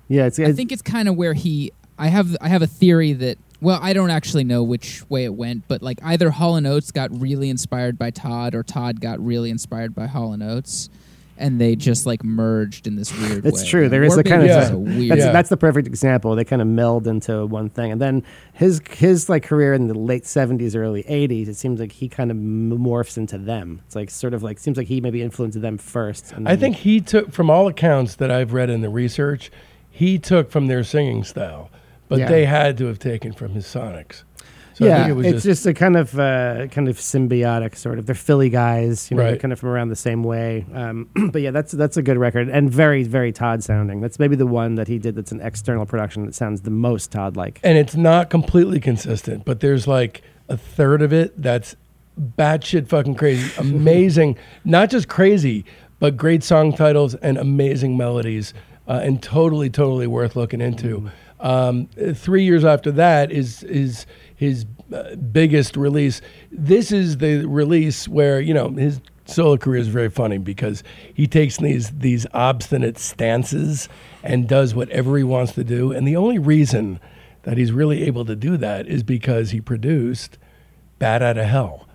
Yeah, 0.07 0.25
it's, 0.25 0.39
I 0.39 0.51
think 0.53 0.71
it's 0.71 0.81
kind 0.81 1.07
of 1.07 1.15
where 1.15 1.33
he. 1.33 1.71
I 1.97 2.07
have 2.07 2.35
I 2.41 2.47
have 2.47 2.61
a 2.61 2.67
theory 2.67 3.13
that 3.13 3.37
well 3.61 3.79
I 3.81 3.93
don't 3.93 4.09
actually 4.09 4.43
know 4.43 4.63
which 4.63 5.07
way 5.09 5.23
it 5.25 5.33
went, 5.33 5.67
but 5.67 5.81
like 5.81 5.99
either 6.03 6.31
Hall 6.31 6.55
and 6.55 6.65
Oates 6.65 6.91
got 6.91 7.11
really 7.21 7.49
inspired 7.49 7.97
by 7.99 8.09
Todd 8.09 8.55
or 8.55 8.63
Todd 8.63 8.99
got 9.01 9.23
really 9.23 9.49
inspired 9.51 9.93
by 9.93 10.07
Hall 10.07 10.33
and 10.33 10.41
Oates, 10.41 10.89
and 11.37 11.59
they 11.59 11.75
just 11.75 12.05
like 12.05 12.23
merged 12.23 12.85
in 12.87 12.95
this 12.95 13.11
weird. 13.17 13.45
It's 13.45 13.63
way. 13.63 13.67
true. 13.69 13.89
There 13.89 14.03
is 14.03 14.15
a 14.17 14.23
kind 14.23 14.41
of 14.43 14.47
Yeah. 14.47 14.69
a 14.71 14.77
weird. 14.77 15.11
that's, 15.11 15.19
Yeah. 15.25 15.31
that's 15.31 15.49
the 15.49 15.57
perfect 15.57 15.87
example. 15.87 16.35
They 16.35 16.43
kind 16.43 16.61
of 16.61 16.67
meld 16.67 17.07
into 17.07 17.45
one 17.45 17.69
thing, 17.69 17.91
and 17.91 17.99
then 18.01 18.23
his 18.53 18.81
his 18.91 19.27
like 19.29 19.43
career 19.43 19.73
in 19.73 19.87
the 19.87 19.93
late 19.97 20.25
seventies, 20.25 20.75
early 20.75 21.01
eighties. 21.07 21.47
It 21.49 21.55
seems 21.55 21.79
like 21.79 21.91
he 21.93 22.07
kind 22.09 22.31
of 22.31 22.37
morphs 22.37 23.17
into 23.17 23.37
them. 23.37 23.81
It's 23.85 23.95
like 23.95 24.09
sort 24.09 24.33
of 24.33 24.43
like 24.43 24.59
seems 24.59 24.77
like 24.77 24.87
he 24.87 25.01
maybe 25.01 25.21
influenced 25.21 25.59
them 25.61 25.77
first. 25.77 26.31
And 26.33 26.47
I 26.47 26.55
think 26.55 26.75
he 26.77 26.99
took, 27.01 27.31
from 27.31 27.49
all 27.49 27.67
accounts 27.67 28.15
that 28.15 28.29
I've 28.31 28.53
read 28.53 28.69
in 28.69 28.81
the 28.81 28.89
research, 28.89 29.51
he 29.89 30.19
took 30.19 30.51
from 30.51 30.67
their 30.67 30.83
singing 30.83 31.23
style, 31.23 31.69
but 32.07 32.19
Yeah. 32.19 32.29
they 32.29 32.45
had 32.45 32.77
to 32.79 32.85
have 32.85 32.99
taken 32.99 33.33
from 33.33 33.51
his 33.53 33.65
sonics. 33.65 34.23
So 34.81 34.87
yeah, 34.87 35.07
it 35.07 35.11
was 35.11 35.27
it's 35.27 35.33
just, 35.43 35.45
just, 35.45 35.65
a 35.67 35.73
kind 35.75 35.95
of 35.95 36.19
uh, 36.19 36.65
kind 36.71 36.89
of 36.89 36.97
symbiotic 36.97 37.75
sort 37.75 37.99
of. 37.99 38.07
They're 38.07 38.15
Philly 38.15 38.49
guys, 38.49 39.11
you 39.11 39.17
know, 39.17 39.23
they're 39.23 39.37
kind 39.37 39.51
of 39.51 39.59
from 39.59 39.69
around 39.69 39.89
the 39.89 39.95
same 39.95 40.23
way. 40.23 40.65
Um, 40.73 41.07
but 41.31 41.43
yeah, 41.43 41.51
that's 41.51 41.71
that's 41.71 41.97
a 41.97 42.01
good 42.01 42.17
record 42.17 42.49
and 42.49 42.67
very 42.67 43.03
very 43.03 43.31
Todd 43.31 43.63
sounding. 43.63 44.01
That's 44.01 44.17
maybe 44.17 44.35
the 44.35 44.47
one 44.47 44.73
that 44.75 44.87
he 44.87 44.97
did 44.97 45.13
that's 45.13 45.31
an 45.31 45.39
external 45.39 45.85
production 45.85 46.25
that 46.25 46.33
sounds 46.33 46.61
the 46.61 46.71
most 46.71 47.11
Todd 47.11 47.37
like. 47.37 47.59
and 47.63 47.77
it's 47.77 47.95
not 47.95 48.31
completely 48.31 48.79
consistent, 48.79 49.45
but 49.45 49.59
there's 49.59 49.87
like 49.87 50.23
a 50.49 50.57
third 50.57 51.03
of 51.03 51.13
it 51.13 51.39
that's 51.39 51.75
batshit 52.19 52.87
fucking 52.87 53.15
crazy, 53.15 53.51
amazing, 53.59 54.35
not 54.65 54.89
just 54.89 55.07
crazy, 55.07 55.63
but 55.99 56.17
great 56.17 56.43
song 56.43 56.73
titles 56.73 57.13
and 57.15 57.37
amazing 57.37 57.97
melodies, 57.97 58.55
uh, 58.87 58.99
and 59.03 59.21
totally, 59.21 59.69
totally 59.69 60.07
worth 60.07 60.35
looking 60.35 60.59
into. 60.59 61.11
Um, 61.41 61.87
three 62.13 62.43
years 62.43 62.63
after 62.63 62.91
that 62.91 63.31
is 63.31 63.63
is 63.63 64.05
his 64.35 64.65
uh, 64.93 65.15
biggest 65.15 65.75
release. 65.75 66.21
This 66.51 66.91
is 66.91 67.17
the 67.17 67.45
release 67.45 68.07
where 68.07 68.39
you 68.39 68.53
know 68.53 68.69
his 68.69 69.01
solo 69.25 69.57
career 69.57 69.79
is 69.79 69.87
very 69.87 70.09
funny 70.09 70.37
because 70.37 70.83
he 71.13 71.25
takes 71.27 71.57
these 71.57 71.89
these 71.91 72.27
obstinate 72.33 72.97
stances 72.99 73.89
and 74.23 74.47
does 74.47 74.75
whatever 74.75 75.17
he 75.17 75.23
wants 75.23 75.53
to 75.53 75.63
do, 75.63 75.91
and 75.91 76.07
the 76.07 76.15
only 76.15 76.37
reason 76.37 76.99
that 77.43 77.57
he's 77.57 77.71
really 77.71 78.03
able 78.03 78.23
to 78.25 78.35
do 78.35 78.55
that 78.57 78.87
is 78.87 79.01
because 79.01 79.49
he 79.49 79.59
produced 79.59 80.37
Bat 80.99 81.23
Out 81.23 81.37
of 81.39 81.45
Hell. 81.45 81.87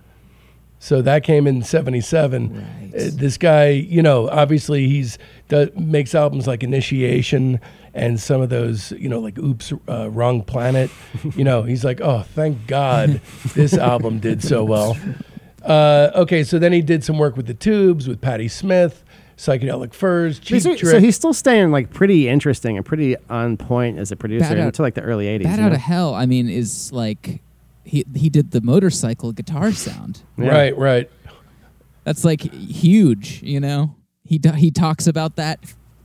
So 0.79 1.01
that 1.01 1.23
came 1.23 1.47
in 1.47 1.63
'77. 1.63 2.53
Right. 2.53 2.93
Uh, 2.93 3.09
This 3.13 3.37
guy, 3.37 3.69
you 3.69 4.01
know, 4.01 4.29
obviously 4.29 4.87
he's 4.87 5.17
does, 5.47 5.69
makes 5.75 6.13
albums 6.15 6.47
like 6.47 6.63
Initiation 6.63 7.59
and 7.93 8.19
some 8.19 8.41
of 8.41 8.49
those, 8.49 8.91
you 8.93 9.09
know, 9.09 9.19
like 9.19 9.37
Oops, 9.39 9.73
uh, 9.89 10.09
Wrong 10.09 10.43
Planet. 10.43 10.89
you 11.35 11.43
know, 11.43 11.63
he's 11.63 11.83
like, 11.83 11.99
oh, 12.01 12.21
thank 12.33 12.67
God 12.67 13.21
this 13.55 13.73
album 13.77 14.19
did 14.19 14.43
so 14.43 14.63
well. 14.63 14.97
Uh, 15.63 16.11
okay, 16.15 16.43
so 16.43 16.59
then 16.59 16.71
he 16.71 16.81
did 16.81 17.03
some 17.03 17.17
work 17.17 17.35
with 17.35 17.47
the 17.47 17.53
Tubes, 17.53 18.07
with 18.07 18.21
Patti 18.21 18.47
Smith, 18.47 19.03
Psychedelic 19.37 19.93
Furs, 19.93 20.39
Cheap 20.39 20.61
So, 20.61 20.75
Trick. 20.75 20.91
so 20.91 20.99
he's 20.99 21.15
still 21.15 21.33
staying 21.33 21.71
like 21.71 21.91
pretty 21.91 22.27
interesting 22.27 22.77
and 22.77 22.85
pretty 22.85 23.15
on 23.29 23.57
point 23.57 23.97
as 23.99 24.11
a 24.11 24.15
producer 24.15 24.49
Bat 24.49 24.59
Out- 24.59 24.65
until 24.67 24.83
like 24.83 24.93
the 24.95 25.01
early 25.01 25.25
'80s. 25.25 25.43
Bat 25.43 25.59
Out 25.59 25.69
know? 25.69 25.75
of 25.75 25.81
Hell. 25.81 26.13
I 26.15 26.25
mean, 26.25 26.49
is 26.49 26.91
like 26.93 27.41
he 27.83 28.05
he 28.15 28.29
did 28.29 28.51
the 28.51 28.61
motorcycle 28.61 29.31
guitar 29.33 29.71
sound. 29.71 30.21
Yeah. 30.37 30.49
Right, 30.49 30.77
right. 30.77 31.11
That's 32.03 32.23
like 32.23 32.41
huge, 32.53 33.41
you 33.43 33.59
know. 33.59 33.93
He 34.27 34.39
he 34.55 34.71
talks 34.71 35.07
about 35.07 35.35
that. 35.37 35.59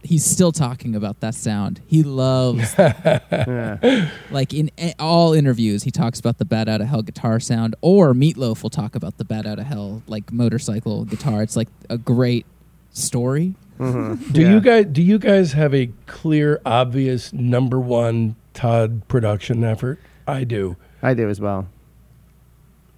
He's 0.04 0.24
still 0.24 0.50
talking 0.50 0.96
about 0.96 1.20
that 1.20 1.34
sound. 1.34 1.80
He 1.86 2.02
loves 2.02 2.74
Yeah. 2.78 4.08
like 4.32 4.52
in 4.52 4.70
all 4.98 5.32
interviews 5.32 5.84
he 5.84 5.90
talks 5.92 6.18
about 6.18 6.38
the 6.38 6.44
Bat 6.44 6.68
Out 6.68 6.80
of 6.80 6.88
Hell 6.88 7.02
guitar 7.02 7.38
sound. 7.38 7.76
Or 7.82 8.12
Meatloaf 8.12 8.62
will 8.62 8.70
talk 8.70 8.94
about 8.96 9.18
the 9.18 9.24
Bat 9.24 9.46
Out 9.46 9.58
of 9.60 9.66
Hell 9.66 10.02
like 10.08 10.32
motorcycle 10.32 11.04
guitar. 11.04 11.42
It's 11.42 11.56
like 11.56 11.68
a 11.88 11.98
great 11.98 12.46
story. 12.90 13.54
Mm-hmm. 13.78 14.32
Do 14.32 14.40
Yeah. 14.42 14.50
you 14.50 14.60
guys 14.60 14.86
do 14.86 15.02
you 15.02 15.18
guys 15.18 15.52
have 15.52 15.72
a 15.74 15.90
clear, 16.06 16.60
obvious 16.66 17.32
number 17.32 17.78
one 17.78 18.34
Todd 18.54 19.06
production 19.08 19.62
effort? 19.64 19.98
I 20.26 20.44
do. 20.44 20.76
I 21.02 21.14
do 21.14 21.28
as 21.28 21.40
well. 21.40 21.68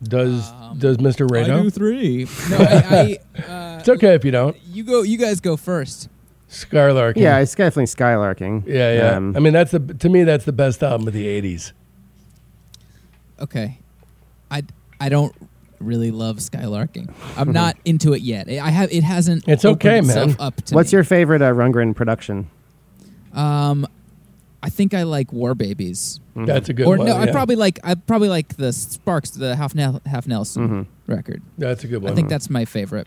Does 0.02 0.50
Um, 0.50 0.78
does 0.78 0.96
Mr. 0.98 1.26
Rado? 1.26 1.72
three. 1.72 2.26
No, 2.50 2.56
I. 2.58 3.18
I 3.38 3.42
uh, 3.42 3.78
It's 3.78 3.88
okay 3.88 4.14
if 4.14 4.24
you 4.24 4.30
don't. 4.30 4.56
You 4.66 4.84
go. 4.84 5.02
You 5.02 5.16
guys 5.16 5.40
go 5.40 5.56
first. 5.56 6.08
Skylarking. 6.50 7.16
Yeah, 7.16 7.38
it's 7.38 7.54
definitely 7.54 7.86
skylarking. 7.86 8.64
yeah, 8.66 8.92
yeah. 8.94 9.16
Um, 9.16 9.34
I 9.36 9.40
mean, 9.40 9.52
that's 9.52 9.70
the 9.72 9.78
to 9.80 10.08
me 10.08 10.24
that's 10.24 10.44
the 10.44 10.52
best 10.52 10.82
album 10.82 11.08
of 11.08 11.14
the 11.14 11.26
'80s. 11.26 11.72
Okay. 13.40 13.78
I 14.50 14.62
I 15.00 15.08
don't 15.08 15.34
really 15.80 16.10
love 16.10 16.36
skylarking. 16.38 17.12
I'm 17.36 17.52
not 17.52 17.76
into 17.84 18.12
it 18.12 18.22
yet. 18.22 18.48
I 18.48 18.70
have 18.70 18.92
it 18.92 19.02
hasn't. 19.02 19.48
It's 19.48 19.64
okay, 19.64 20.00
man. 20.00 20.36
Up 20.38 20.56
to 20.66 20.74
What's 20.74 20.92
me. 20.92 20.96
your 20.98 21.04
favorite 21.04 21.42
uh, 21.42 21.52
Rundgren 21.52 21.94
production? 21.96 22.48
Um, 23.32 23.86
I 24.64 24.70
think 24.70 24.94
I 24.94 25.02
like 25.02 25.30
War 25.30 25.54
Babies. 25.54 26.20
That's 26.34 26.70
a 26.70 26.72
good 26.72 26.86
or 26.86 26.96
one. 26.96 27.06
no, 27.06 27.14
I 27.16 27.30
probably 27.30 27.54
like 27.54 27.78
I 27.84 27.94
probably 27.94 28.30
like 28.30 28.56
the 28.56 28.72
Sparks, 28.72 29.28
the 29.30 29.54
Half 29.54 29.74
Nel- 29.74 30.00
Half 30.06 30.26
Nelson 30.26 30.68
Mhm. 30.68 30.86
record. 31.06 31.42
that's 31.58 31.84
a 31.84 31.86
good 31.86 32.02
one. 32.02 32.10
I 32.10 32.14
think 32.16 32.30
that's 32.30 32.48
my 32.48 32.64
favorite. 32.64 33.06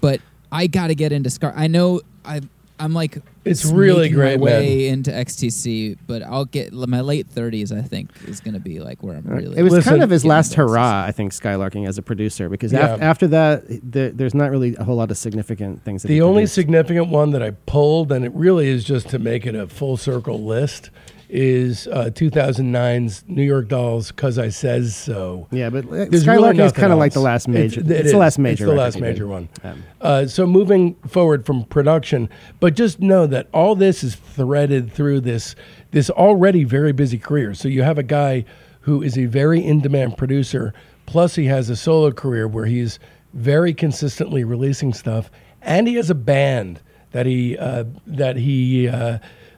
But 0.00 0.20
I 0.50 0.66
got 0.66 0.88
to 0.88 0.96
get 0.96 1.12
into 1.12 1.30
Scar. 1.30 1.52
I 1.54 1.68
know 1.68 2.00
I 2.24 2.40
I'm 2.80 2.92
like 2.92 3.18
It's 3.44 3.64
really 3.64 4.10
great, 4.10 4.38
my 4.38 4.44
way 4.44 4.88
into 4.88 5.10
XTC, 5.10 5.96
but 6.06 6.22
I'll 6.22 6.44
get 6.44 6.72
my 6.74 7.00
late 7.00 7.26
30s. 7.28 7.76
I 7.76 7.80
think 7.80 8.10
is 8.26 8.40
going 8.40 8.52
to 8.54 8.60
be 8.60 8.80
like 8.80 9.02
where 9.02 9.16
I'm 9.16 9.24
really. 9.26 9.56
Uh, 9.56 9.60
it 9.60 9.62
was 9.62 9.72
Listen- 9.72 9.90
kind 9.90 10.02
of 10.02 10.10
his 10.10 10.24
last 10.26 10.54
hurrah, 10.54 11.04
I 11.06 11.12
think, 11.12 11.32
skylarking 11.32 11.88
as 11.88 11.96
a 11.96 12.02
producer, 12.02 12.48
because 12.50 12.72
Yeah. 12.72 12.94
af- 12.94 13.02
after 13.02 13.26
that, 13.28 13.66
the, 13.68 14.12
there's 14.14 14.34
not 14.34 14.50
really 14.50 14.76
a 14.76 14.84
whole 14.84 14.96
lot 14.96 15.10
of 15.10 15.16
significant 15.16 15.82
things. 15.84 16.02
That 16.02 16.08
he 16.08 16.16
the 16.16 16.22
only 16.22 16.42
produced. 16.42 16.54
significant 16.54 17.08
one 17.08 17.30
that 17.30 17.42
I 17.42 17.52
pulled, 17.52 18.12
and 18.12 18.24
it 18.26 18.32
really 18.34 18.68
is 18.68 18.84
just 18.84 19.08
to 19.08 19.18
make 19.18 19.46
it 19.46 19.54
a 19.54 19.66
full 19.66 19.96
circle 19.96 20.44
list, 20.44 20.90
is 21.30 21.86
uh, 21.88 22.10
2009's 22.12 23.24
New 23.26 23.42
York 23.42 23.68
Dolls 23.68 24.12
"Cause 24.12 24.38
I 24.38 24.48
Sez 24.48 24.94
So." 24.94 25.46
yeah, 25.50 25.70
but 25.70 25.86
uh, 25.86 26.06
There's 26.10 26.24
skylarking 26.24 26.52
really 26.52 26.64
is 26.64 26.72
kind 26.72 26.92
of 26.92 26.98
like 26.98 27.12
the 27.12 27.20
last 27.20 27.48
major. 27.48 27.80
It's, 27.80 27.90
it 27.90 27.96
it's 27.96 28.06
is. 28.06 28.12
the 28.12 28.18
last 28.18 28.38
major. 28.38 28.64
It's 28.64 28.70
the 28.70 28.76
last 28.76 29.00
major 29.00 29.26
one. 29.26 29.48
Um, 29.62 29.84
Uh, 30.00 30.26
so 30.26 30.46
moving 30.46 30.94
forward 31.06 31.46
from 31.46 31.64
production, 31.64 32.28
but 32.58 32.74
just 32.74 33.00
know 33.00 33.26
that 33.26 33.48
all 33.52 33.74
this 33.74 34.02
is 34.02 34.14
threaded 34.14 34.92
through 34.92 35.20
this 35.20 35.54
this 35.90 36.10
already 36.10 36.64
very 36.64 36.92
busy 36.92 37.18
career. 37.18 37.54
So 37.54 37.68
you 37.68 37.82
have 37.82 37.98
a 37.98 38.02
guy 38.02 38.44
who 38.82 39.02
is 39.02 39.18
a 39.18 39.26
very 39.26 39.64
in 39.64 39.80
demand 39.80 40.16
producer, 40.16 40.72
plus 41.06 41.34
he 41.34 41.46
has 41.46 41.68
a 41.70 41.76
solo 41.76 42.10
career 42.10 42.48
where 42.48 42.66
he's 42.66 42.98
very 43.34 43.72
consistently 43.74 44.42
releasing 44.42 44.92
stuff, 44.92 45.30
and 45.62 45.86
he 45.86 45.94
has 45.94 46.10
a 46.10 46.14
band 46.14 46.80
that 47.12 47.26
he 47.26 47.56
uh, 47.58 47.84
that 48.06 48.36
he 48.36 48.88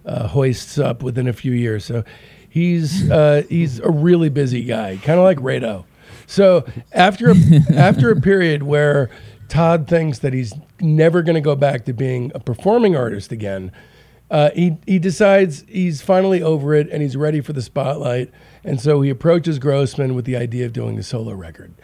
uh, 0.04 0.28
hoists 0.28 0.78
up 0.78 1.02
within 1.02 1.28
a 1.28 1.32
few 1.32 1.52
years. 1.52 1.84
So 1.84 2.04
he's 2.48 3.10
uh, 3.10 3.42
he's 3.48 3.78
a 3.80 3.90
really 3.90 4.28
busy 4.28 4.64
guy, 4.64 4.98
kind 5.02 5.18
of 5.18 5.24
like 5.24 5.38
Rado. 5.38 5.84
So 6.26 6.64
after 6.92 7.30
a, 7.30 7.34
after 7.74 8.10
a 8.10 8.20
period 8.20 8.62
where 8.62 9.10
Todd 9.48 9.86
thinks 9.88 10.20
that 10.20 10.32
he's 10.32 10.52
never 10.80 11.22
going 11.22 11.34
to 11.34 11.40
go 11.40 11.56
back 11.56 11.84
to 11.86 11.92
being 11.92 12.32
a 12.34 12.40
performing 12.40 12.96
artist 12.96 13.32
again, 13.32 13.72
uh, 14.30 14.50
he 14.54 14.78
he 14.86 14.98
decides 14.98 15.64
he's 15.68 16.00
finally 16.00 16.42
over 16.42 16.74
it 16.74 16.88
and 16.90 17.02
he's 17.02 17.16
ready 17.16 17.40
for 17.40 17.52
the 17.52 17.62
spotlight, 17.62 18.30
and 18.64 18.80
so 18.80 19.02
he 19.02 19.10
approaches 19.10 19.58
Grossman 19.58 20.14
with 20.14 20.24
the 20.24 20.36
idea 20.36 20.66
of 20.66 20.72
doing 20.72 20.98
a 20.98 21.02
solo 21.02 21.32
record. 21.32 21.74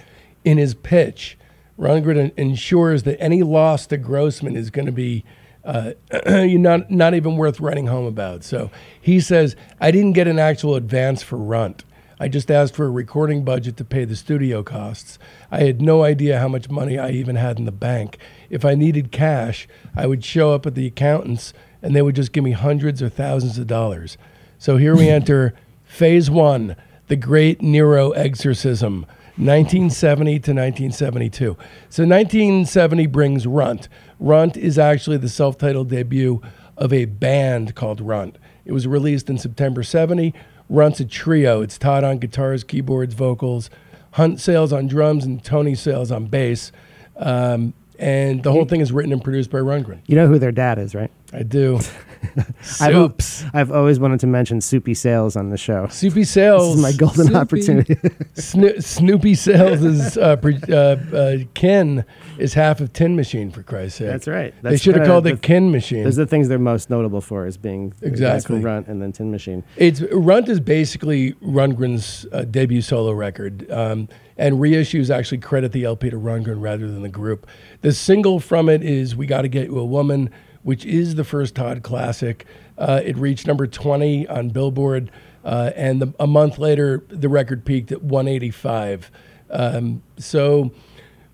In 0.45 0.57
his 0.57 0.75
pitch, 0.75 1.37
Rundgren 1.79 2.33
ensures 2.37 3.05
that 3.05 3.21
any 3.21 3.43
loss 3.43 3.87
to 3.89 3.97
Grossman 3.97 4.57
is 4.57 4.71
going 4.71 4.87
to 4.87 4.93
be 4.93 5.25
uh, 5.65 5.93
you 6.27 6.59
not 6.59 6.91
not 6.91 7.15
even 7.15 7.37
worth 7.37 7.61
writing 7.61 7.87
home 7.87 8.07
about. 8.07 8.45
So 8.45 8.71
he 9.01 9.21
says, 9.21 9.57
"I 9.81 9.91
didn't 9.91 10.13
get 10.13 10.29
an 10.29 10.39
actual 10.39 10.75
advance 10.75 11.23
for 11.23 11.37
Runt. 11.37 11.85
I 12.21 12.29
just 12.29 12.51
asked 12.51 12.75
for 12.75 12.87
a 12.87 12.91
recording 12.91 13.45
budget 13.45 13.77
to 13.77 13.85
pay 13.85 14.05
the 14.05 14.17
studio 14.17 14.63
costs. 14.65 15.19
I 15.53 15.61
had 15.61 15.81
no 15.81 16.03
idea 16.03 16.41
how 16.41 16.49
much 16.49 16.69
money 16.69 16.99
I 16.99 17.11
even 17.11 17.37
had 17.37 17.59
in 17.59 17.65
the 17.65 17.73
bank. 17.73 18.19
If 18.51 18.65
I 18.65 18.75
needed 18.75 19.13
cash, 19.13 19.69
I 19.95 20.07
would 20.07 20.25
show 20.25 20.53
up 20.53 20.67
at 20.67 20.75
the 20.75 20.87
accountants, 20.87 21.53
and 21.81 21.95
they 21.95 22.03
would 22.03 22.17
just 22.17 22.33
give 22.33 22.43
me 22.43 22.53
hundreds 22.53 23.01
or 23.01 23.09
thousands 23.09 23.57
of 23.57 23.69
dollars. 23.69 24.19
So 24.59 24.79
here 24.79 24.97
we 24.97 25.09
enter 25.09 25.55
phase 25.85 26.29
one, 26.31 26.77
the 27.09 27.17
Great 27.17 27.63
Nyro 27.63 28.11
Exorcism." 28.13 29.07
1970 29.39 30.33
to 30.33 30.53
1972. 30.53 31.45
So 31.89 32.05
1970 32.05 33.07
brings 33.07 33.47
Runt. 33.47 33.89
Runt 34.19 34.57
is 34.57 34.79
actually 34.79 35.17
the 35.17 35.29
self-titled 35.29 35.89
debut 35.89 36.43
of 36.77 36.93
a 36.93 37.05
band 37.05 37.75
called 37.77 38.01
Runt. 38.01 38.37
It 38.65 38.73
was 38.73 38.87
released 38.87 39.31
in 39.31 39.39
September 39.39 39.83
70. 39.83 40.35
Runt's 40.69 41.01
a 41.01 41.05
trio. 41.05 41.63
It's 41.63 41.79
Todd 41.79 42.05
on 42.05 42.19
guitars, 42.19 42.65
keyboards, 42.65 43.15
vocals, 43.15 43.71
Hunt 44.13 44.41
Sales 44.41 44.73
on 44.73 44.89
drums, 44.89 45.25
and 45.25 45.43
Tony 45.43 45.75
Sales 45.75 46.11
on 46.11 46.27
bass. 46.27 46.73
Um, 47.17 47.75
and 47.99 48.43
the 48.43 48.53
whole 48.53 48.65
thing 48.65 48.81
is 48.81 48.93
written 48.93 49.13
and 49.13 49.23
produced 49.23 49.51
by 49.51 49.59
Rundgren. 49.59 50.01
You 50.07 50.17
know 50.17 50.27
who 50.27 50.39
their 50.39 50.53
dad 50.53 50.79
is, 50.79 50.95
right? 50.95 51.11
I 51.33 51.43
do. 51.43 51.81
I've, 52.81 53.51
I've 53.55 53.71
always 53.73 53.99
wanted 54.01 54.21
to 54.21 54.27
mention 54.27 54.61
Soupy 54.61 54.95
Sales 54.95 55.37
on 55.37 55.51
the 55.51 55.57
show. 55.57 55.87
Soupy 55.89 56.21
This 56.21 56.31
Sales. 56.31 56.77
is 56.77 56.83
my 56.83 56.93
golden 56.93 57.27
Soupy. 57.27 57.37
opportunity. 57.37 57.97
Sno- 58.35 58.79
Snoopy 58.79 59.35
Sales 59.35 59.83
is 59.83 60.17
uh, 60.19 60.37
pre- 60.37 60.59
uh, 60.69 60.75
uh, 61.15 61.37
Ken 61.55 62.05
is 62.39 62.55
half 62.55 62.81
of 62.81 62.93
Tin 62.93 63.17
Machine 63.17 63.51
for 63.51 63.63
Christ's 63.63 63.99
sake. 63.99 64.09
That's 64.09 64.29
right. 64.29 64.55
they 64.63 64.77
should 64.77 64.97
have 64.97 65.07
called 65.07 65.25
the- 65.25 65.31
it 65.35 65.43
Ken 65.43 65.71
Machine. 65.71 66.05
Those 66.05 66.19
are 66.19 66.25
the 66.25 66.31
things 66.31 66.49
they're 66.49 66.59
most 66.59 66.91
notable 66.91 67.21
for, 67.21 67.47
is 67.47 67.57
being 67.57 67.93
Exactly. 68.03 68.61
Runt 68.61 68.89
and 68.89 69.01
then 69.03 69.13
Tin 69.13 69.31
Machine. 69.31 69.65
It's 69.77 70.01
Runt 70.13 70.49
is 70.49 70.61
basically 70.61 71.33
Rundgren's 71.35 72.27
uh, 72.33 72.43
debut 72.45 72.83
solo 72.83 73.13
record, 73.13 73.71
um, 73.71 74.09
and 74.37 74.57
reissues 74.59 75.15
actually 75.15 75.39
credit 75.39 75.73
the 75.73 75.85
LP 75.85 76.11
to 76.11 76.17
Rundgren 76.17 76.61
rather 76.61 76.87
than 76.87 77.03
the 77.03 77.09
group. 77.09 77.47
The 77.81 77.93
single 77.93 78.39
from 78.41 78.69
it 78.69 78.83
is 78.83 79.17
"We 79.17 79.27
Got 79.27 79.43
to 79.43 79.49
Get 79.49 79.67
You 79.69 79.79
a 79.79 79.85
Woman," 79.85 80.31
which 80.69 80.85
is 80.85 81.15
the 81.15 81.25
first 81.25 81.55
Todd 81.55 81.83
classic. 81.83 82.47
Uh, 82.77 83.01
it 83.03 83.17
reached 83.17 83.47
number 83.47 83.67
twenty 83.67 84.29
on 84.29 84.51
Billboard, 84.51 85.11
uh, 85.45 85.71
and 85.75 86.03
the, 86.03 86.09
a 86.21 86.27
month 86.27 86.59
later, 86.59 87.03
the 87.09 87.29
record 87.29 87.65
peaked 87.65 87.91
at 87.91 88.03
one 88.03 88.29
eighty 88.29 88.51
five. 88.51 89.11
Um, 89.51 90.03
so. 90.19 90.71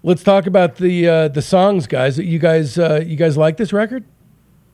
Let's 0.07 0.23
talk 0.23 0.47
about 0.47 0.77
the 0.77 1.09
uh, 1.09 1.29
the 1.29 1.41
songs, 1.41 1.87
guys. 1.87 2.19
You 2.19 2.39
guys, 2.39 2.77
uh, 2.77 3.03
you 3.07 3.17
guys 3.17 3.39
like 3.39 3.57
this 3.57 3.73
record? 3.73 4.05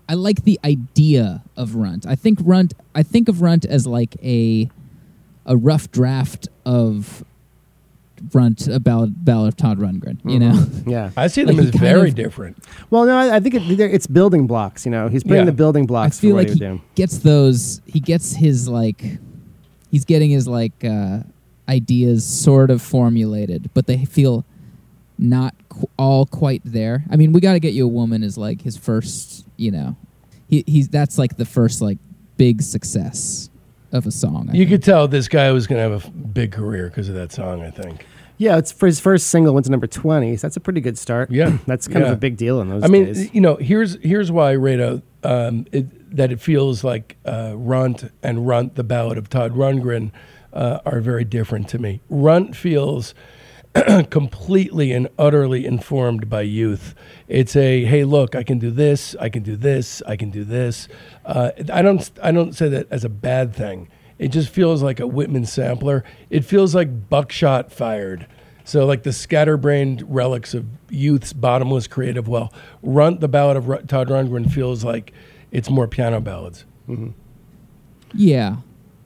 I 0.08 0.14
like 0.14 0.42
the 0.42 0.58
idea 0.64 1.44
of 1.56 1.76
Runt. 1.76 2.04
I 2.04 2.16
think 2.16 2.40
Runt. 2.42 2.74
I 2.96 3.04
think 3.04 3.28
of 3.28 3.40
Runt 3.40 3.64
as 3.64 3.86
like 3.86 4.16
a 4.24 4.68
a 5.46 5.56
rough 5.56 5.86
draft 5.92 6.48
of 6.66 7.22
Runt 8.32 8.68
about 8.68 9.08
Ballad 9.24 9.48
of 9.48 9.56
Todd 9.56 9.78
Rundgren. 9.78 10.18
You 10.30 10.38
know, 10.38 10.66
Yeah. 10.86 11.10
I 11.16 11.26
see 11.28 11.44
Like 11.44 11.56
them 11.56 11.64
he 11.64 11.68
as 11.68 11.70
kind 11.72 11.80
very 11.82 12.08
of- 12.10 12.14
different. 12.14 12.58
Well, 12.90 13.04
no, 13.06 13.16
I, 13.16 13.36
I 13.36 13.40
think 13.40 13.54
it, 13.54 13.62
it's 13.80 14.06
building 14.06 14.46
blocks. 14.46 14.84
You 14.84 14.90
know, 14.92 15.08
he's 15.08 15.22
putting 15.22 15.38
Yeah. 15.38 15.44
the 15.46 15.52
building 15.52 15.86
blocks. 15.86 16.18
I 16.18 16.20
blocks 16.20 16.20
feel 16.20 16.30
for 16.30 16.34
what 16.34 16.38
like 16.40 16.46
he 16.48 16.52
was 16.52 16.58
he 16.60 16.64
doing. 16.66 16.82
gets 16.94 17.18
those. 17.18 17.80
He 17.86 18.00
gets 18.00 18.32
his 18.34 18.68
like. 18.68 19.04
He's 19.90 20.04
getting 20.04 20.30
his 20.30 20.46
like 20.46 20.84
uh, 20.84 21.20
ideas 21.68 22.24
sort 22.24 22.70
of 22.70 22.80
formulated, 22.80 23.70
but 23.74 23.86
they 23.86 24.04
feel 24.04 24.44
not 25.18 25.54
qu- 25.68 25.88
all 25.98 26.26
quite 26.26 26.62
there. 26.64 27.04
I 27.10 27.16
mean, 27.16 27.32
we 27.32 27.40
got 27.40 27.52
to 27.54 27.60
get 27.60 27.74
you 27.74 27.84
a 27.84 27.88
woman 27.88 28.22
is 28.22 28.38
like 28.38 28.62
his 28.62 28.76
first. 28.76 29.44
You 29.56 29.72
know, 29.72 29.96
he, 30.48 30.62
he's 30.66 30.88
that's 30.88 31.18
like 31.18 31.36
the 31.36 31.44
first 31.44 31.80
like 31.82 31.98
big 32.36 32.62
success 32.62 33.49
of 33.92 34.06
a 34.06 34.10
song. 34.10 34.48
I 34.50 34.52
You 34.52 34.58
think. 34.60 34.70
could 34.70 34.82
tell 34.82 35.08
this 35.08 35.28
guy 35.28 35.50
was 35.52 35.66
going 35.66 35.78
to 35.78 35.82
have 35.82 36.04
a 36.04 36.06
f- 36.06 36.32
big 36.32 36.52
career 36.52 36.88
because 36.88 37.08
of 37.08 37.14
that 37.16 37.32
song. 37.32 37.62
I 37.62 37.70
think. 37.70 38.06
Yeah, 38.38 38.56
it's 38.56 38.72
for 38.72 38.86
his 38.86 39.00
first 39.00 39.26
single 39.26 39.52
went 39.52 39.66
to 39.66 39.70
number 39.70 39.86
twenty. 39.86 40.36
So 40.36 40.46
that's 40.46 40.56
a 40.56 40.60
pretty 40.60 40.80
good 40.80 40.96
start. 40.98 41.30
Yeah. 41.30 41.58
that's 41.66 41.86
kind 41.88 42.00
Yeah. 42.04 42.10
of 42.12 42.16
a 42.16 42.20
big 42.20 42.36
deal 42.36 42.60
in 42.60 42.68
those 42.70 42.82
I 42.84 42.86
mean, 42.88 43.04
days. 43.06 43.34
you 43.34 43.40
know, 43.40 43.56
here's 43.56 43.96
here's 44.02 44.32
why 44.32 44.54
Rado 44.54 45.02
um, 45.24 45.66
it, 45.72 46.16
that 46.16 46.32
it 46.32 46.40
feels 46.40 46.82
like 46.82 47.16
uh, 47.26 47.52
Runt 47.54 48.10
and 48.22 48.46
Runt, 48.46 48.76
the 48.76 48.84
ballad 48.84 49.18
of 49.18 49.28
Todd 49.28 49.54
Rundgren, 49.54 50.10
uh, 50.54 50.78
are 50.86 51.00
very 51.00 51.24
different 51.24 51.68
to 51.68 51.78
me. 51.78 52.00
Runt 52.08 52.56
feels 52.56 53.14
completely 54.10 54.92
and 54.92 55.08
utterly 55.18 55.64
informed 55.64 56.28
by 56.28 56.42
youth. 56.42 56.94
It's 57.28 57.54
a 57.54 57.84
hey, 57.84 58.04
look, 58.04 58.34
I 58.34 58.42
can 58.42 58.58
do 58.58 58.70
this, 58.70 59.14
I 59.20 59.28
can 59.28 59.42
do 59.42 59.56
this, 59.56 60.02
I 60.06 60.16
can 60.16 60.30
do 60.30 60.44
this. 60.44 60.88
Uh, 61.24 61.50
I 61.72 61.82
don't 61.82 62.10
I 62.22 62.32
don't 62.32 62.54
say 62.54 62.68
that 62.68 62.88
as 62.90 63.04
a 63.04 63.08
bad 63.08 63.54
thing. 63.54 63.88
It 64.18 64.28
just 64.28 64.50
feels 64.50 64.82
like 64.82 65.00
a 65.00 65.06
Whitman 65.06 65.46
sampler. 65.46 66.04
It 66.28 66.44
feels 66.44 66.74
like 66.74 67.08
buckshot 67.08 67.72
fired. 67.72 68.26
So, 68.64 68.84
like 68.84 69.02
the 69.02 69.12
scatterbrained 69.12 70.04
relics 70.06 70.52
of 70.52 70.66
youth's 70.90 71.32
bottomless 71.32 71.86
creative 71.86 72.28
well. 72.28 72.52
Runt, 72.82 73.20
the 73.20 73.28
ballad 73.28 73.56
of 73.56 73.68
Ru- 73.68 73.82
Todd 73.82 74.08
Rundgren, 74.08 74.50
feels 74.52 74.84
like 74.84 75.12
it's 75.50 75.70
more 75.70 75.88
piano 75.88 76.20
ballads. 76.20 76.66
Yeah, 78.12 78.56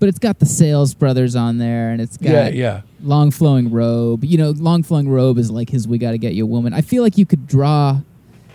but 0.01 0.09
it's 0.09 0.19
got 0.19 0.39
the 0.39 0.47
Sales 0.47 0.95
Brothers 0.95 1.37
on 1.37 1.59
there, 1.59 1.91
and 1.91 2.01
it's 2.01 2.17
got 2.17 2.31
Yeah, 2.33 2.49
yeah. 2.49 2.81
long 3.03 3.31
flowing 3.31 3.71
robe. 3.71 4.25
You 4.25 4.39
know, 4.39 4.51
long 4.51 4.83
flowing 4.83 5.09
robe 5.09 5.39
is 5.39 5.51
like 5.51 5.71
his 5.71 5.87
"We 5.89 5.99
Got 5.99 6.13
to 6.13 6.19
Get 6.19 6.35
You 6.35 6.45
a 6.45 6.47
Woman." 6.47 6.73
I 6.75 6.81
feel 6.81 7.03
like 7.03 7.17
you 7.19 7.27
could 7.27 7.47
draw. 7.47 8.01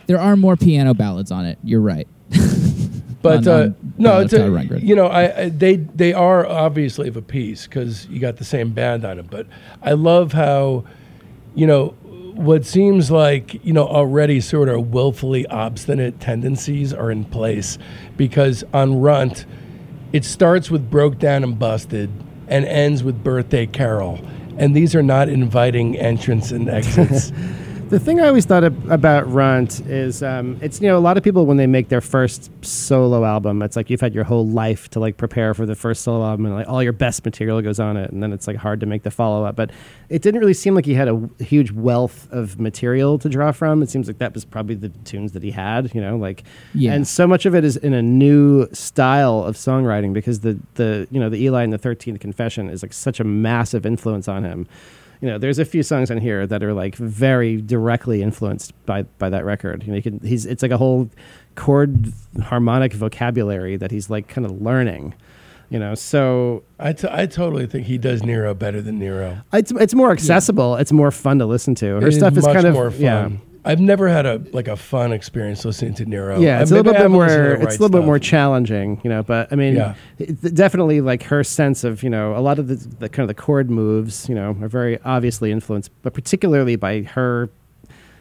There 0.08 0.20
are 0.20 0.36
more 0.36 0.56
piano 0.56 0.94
ballads 0.94 1.32
on 1.32 1.46
it. 1.46 1.58
You're 1.64 1.82
right. 1.82 2.08
But 3.22 3.46
on- 3.46 3.54
uh, 3.54 3.62
on 3.64 3.76
no, 3.98 4.20
it's 4.22 4.32
a, 4.32 4.80
you 4.82 4.96
know, 4.96 5.08
I, 5.08 5.42
I 5.42 5.50
they 5.50 5.76
they 5.76 6.14
are 6.14 6.46
obviously 6.48 7.10
of 7.10 7.18
a 7.18 7.22
piece 7.22 7.66
because 7.68 8.08
you 8.08 8.18
got 8.20 8.38
the 8.38 8.46
same 8.46 8.72
band 8.72 9.04
on 9.04 9.20
it. 9.20 9.30
But 9.30 9.46
I 9.82 9.92
love 9.92 10.32
how, 10.32 10.86
you 11.54 11.68
know, 11.68 11.90
what 12.36 12.66
seems 12.66 13.12
like 13.12 13.62
you 13.66 13.74
know 13.74 13.86
already 13.86 14.40
sort 14.40 14.70
of 14.70 14.92
willfully 14.94 15.46
obstinate 15.48 16.22
tendencies 16.22 16.94
are 16.94 17.12
in 17.12 17.26
place 17.26 17.78
because 18.16 18.64
on 18.74 19.02
Runt, 19.02 19.46
it 20.12 20.26
starts 20.26 20.72
with 20.72 20.90
broke 20.90 21.20
down 21.20 21.44
and 21.44 21.58
busted 21.58 22.10
and 22.48 22.66
ends 22.66 23.04
with 23.04 23.24
birthday 23.24 23.66
carol, 23.66 24.20
and 24.58 24.76
these 24.76 24.96
are 24.96 25.04
not 25.04 25.30
inviting 25.30 25.98
entrance 25.98 26.52
and 26.52 26.70
exits. 26.70 27.32
The 27.90 28.00
thing 28.00 28.22
I 28.22 28.28
always 28.28 28.46
thought 28.46 28.64
ab- 28.64 28.92
about 28.92 29.28
Runt 29.34 29.80
is 29.88 30.22
um, 30.22 30.60
it's 30.62 30.80
you 30.80 30.88
know 30.88 30.96
a 30.96 31.00
lot 31.00 31.18
of 31.18 31.24
people 31.24 31.48
when 31.48 31.58
they 31.58 31.66
make 31.66 31.90
their 31.90 32.02
first 32.02 32.52
solo 32.64 33.26
album, 33.26 33.64
it's 33.64 33.76
like 33.76 33.90
you've 33.90 34.00
had 34.00 34.14
your 34.14 34.24
whole 34.26 34.46
life 34.46 34.90
to 34.92 35.00
like 35.00 35.18
prepare 35.18 35.56
for 35.56 35.66
the 35.66 35.74
first 35.74 36.04
solo 36.04 36.24
album, 36.24 36.46
and 36.46 36.54
like 36.54 36.68
all 36.70 36.84
your 36.84 36.94
best 36.94 37.26
material 37.26 37.60
goes 37.64 37.80
on 37.80 37.98
it, 37.98 38.12
and 38.12 38.22
then 38.22 38.32
it's 38.32 38.46
like 38.46 38.58
hard 38.58 38.80
to 38.82 38.86
make 38.86 39.02
the 39.02 39.10
follow 39.10 39.44
up. 39.44 39.56
But 39.56 39.72
it 40.08 40.22
didn't 40.22 40.40
really 40.40 40.54
seem 40.54 40.76
like 40.76 40.86
he 40.86 40.94
had 40.94 41.08
a 41.08 41.14
w- 41.14 41.30
huge 41.40 41.72
wealth 41.72 42.28
of 42.32 42.60
material 42.60 43.18
to 43.18 43.28
draw 43.28 43.52
from. 43.52 43.82
It 43.82 43.90
seems 43.90 44.06
like 44.06 44.20
that 44.20 44.36
was 44.36 44.46
probably 44.46 44.76
the 44.76 44.90
tunes 45.04 45.32
that 45.32 45.42
he 45.42 45.50
had, 45.50 45.94
you 45.96 46.02
know, 46.02 46.16
like 46.16 46.44
Yeah. 46.76 46.94
and 46.94 47.08
so 47.08 47.26
much 47.26 47.48
of 47.48 47.56
it 47.56 47.64
is 47.64 47.76
in 47.76 47.96
a 47.96 48.04
new 48.04 48.68
style 48.72 49.44
of 49.44 49.56
songwriting 49.56 50.14
because 50.14 50.42
the 50.42 50.60
the 50.76 51.08
you 51.10 51.20
know 51.20 51.30
the 51.30 51.42
Eli 51.44 51.64
and 51.64 51.74
the 51.74 51.80
Thirteenth 51.80 52.20
Confession 52.20 52.70
is 52.70 52.84
like 52.84 52.94
such 52.94 53.20
a 53.20 53.24
massive 53.24 53.84
influence 53.84 54.28
on 54.28 54.44
him. 54.44 54.68
You 55.22 55.28
know, 55.28 55.38
there's 55.38 55.60
a 55.60 55.66
few 55.66 55.84
songs 55.84 56.10
on 56.12 56.18
here 56.20 56.48
that 56.48 56.64
are 56.64 56.74
like 56.74 56.96
very 56.96 57.62
directly 57.62 58.22
influenced 58.22 58.74
by 58.86 59.04
by 59.18 59.30
that 59.30 59.44
record. 59.46 59.84
You 59.84 59.90
know, 59.90 59.96
he 59.96 60.02
can, 60.02 60.20
he's 60.22 60.46
it's 60.46 60.62
like 60.64 60.72
a 60.72 60.78
whole 60.78 61.10
chord 61.56 62.14
harmonic 62.42 62.94
vocabulary 62.94 63.76
that 63.78 63.92
he's 63.92 64.10
like 64.10 64.28
kind 64.28 64.46
of 64.46 64.62
learning. 64.62 65.14
You 65.70 65.78
know, 65.78 65.94
so 65.94 66.64
I, 66.80 66.94
t- 66.94 67.08
I 67.12 67.28
totally 67.28 67.68
think 67.68 67.86
he 67.86 68.00
does 68.00 68.24
Nyro 68.24 68.56
better 68.56 68.82
than 68.82 68.98
Nyro. 68.98 69.38
it's 69.54 69.72
it's 69.72 69.94
more 69.94 70.12
accessible. 70.12 70.76
It's 70.78 70.92
more 70.92 71.12
fun 71.12 71.38
to 71.40 71.46
listen 71.46 71.76
to. 71.76 71.86
Her 72.02 72.08
It 72.08 72.14
stuff 72.14 72.36
is 72.38 72.44
much 72.46 72.56
kind 72.56 72.66
of 72.66 72.76
fun. 72.76 73.02
yeah. 73.02 73.30
I've 73.66 73.80
never 73.82 74.08
had 74.08 74.26
a 74.26 74.42
like 74.54 74.68
a 74.68 74.78
fun 74.78 75.12
experience 75.12 75.66
listening 75.66 75.94
to 75.96 76.06
Nyro. 76.06 76.40
Yeah, 76.40 76.62
it's 76.62 76.72
Uh, 76.72 76.76
a 76.76 76.78
little 76.78 76.94
bit 76.94 77.02
haven't 77.02 77.18
listened 77.18 77.38
to 77.40 77.44
more. 77.44 77.54
It's 77.54 77.64
right 77.66 77.70
a 77.80 77.82
little 77.84 78.00
bit 78.00 78.06
more 78.06 78.20
challenging, 78.20 79.02
you 79.04 79.10
know. 79.10 79.22
But 79.24 79.52
I 79.52 79.56
mean, 79.56 79.76
Yeah. 79.76 79.96
it- 80.18 80.56
definitely 80.56 81.02
like 81.02 81.24
her 81.24 81.44
sense 81.44 81.84
of 81.84 82.02
you 82.04 82.10
know 82.10 82.36
a 82.36 82.40
lot 82.40 82.58
of 82.60 82.68
the, 82.68 82.76
the 83.00 83.10
kind 83.10 83.30
of 83.30 83.36
the 83.36 83.40
chord 83.42 83.70
moves, 83.70 84.30
you 84.30 84.36
know, 84.36 84.56
are 84.62 84.68
very 84.70 84.98
obviously 85.04 85.52
influenced, 85.52 85.92
but 86.04 86.14
particularly 86.14 86.76
by 86.78 87.02
her. 87.02 87.50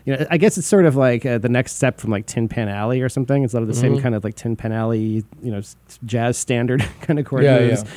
You 0.04 0.16
know, 0.16 0.26
I 0.30 0.38
guess 0.38 0.56
it's 0.56 0.66
sort 0.66 0.86
of 0.86 0.96
like 0.96 1.26
uh, 1.26 1.36
the 1.36 1.50
next 1.50 1.76
step 1.76 2.00
from 2.00 2.10
like 2.10 2.24
Tin 2.24 2.48
Pan 2.48 2.68
Alley 2.70 3.02
or 3.02 3.10
something. 3.10 3.44
It's 3.44 3.52
a 3.52 3.56
lot 3.58 3.62
of 3.62 3.68
the 3.68 3.74
Mm-hmm. 3.74 3.94
same 3.96 4.02
kind 4.02 4.14
of 4.14 4.24
like 4.24 4.36
Tin 4.36 4.56
Pan 4.56 4.72
Alley, 4.72 5.22
you 5.42 5.50
know, 5.52 5.60
jazz 6.06 6.38
standard 6.38 6.82
kind 7.02 7.18
of 7.18 7.26
chord 7.26 7.44
Yeah, 7.44 7.58
moves. 7.58 7.82
yeah. 7.84 7.90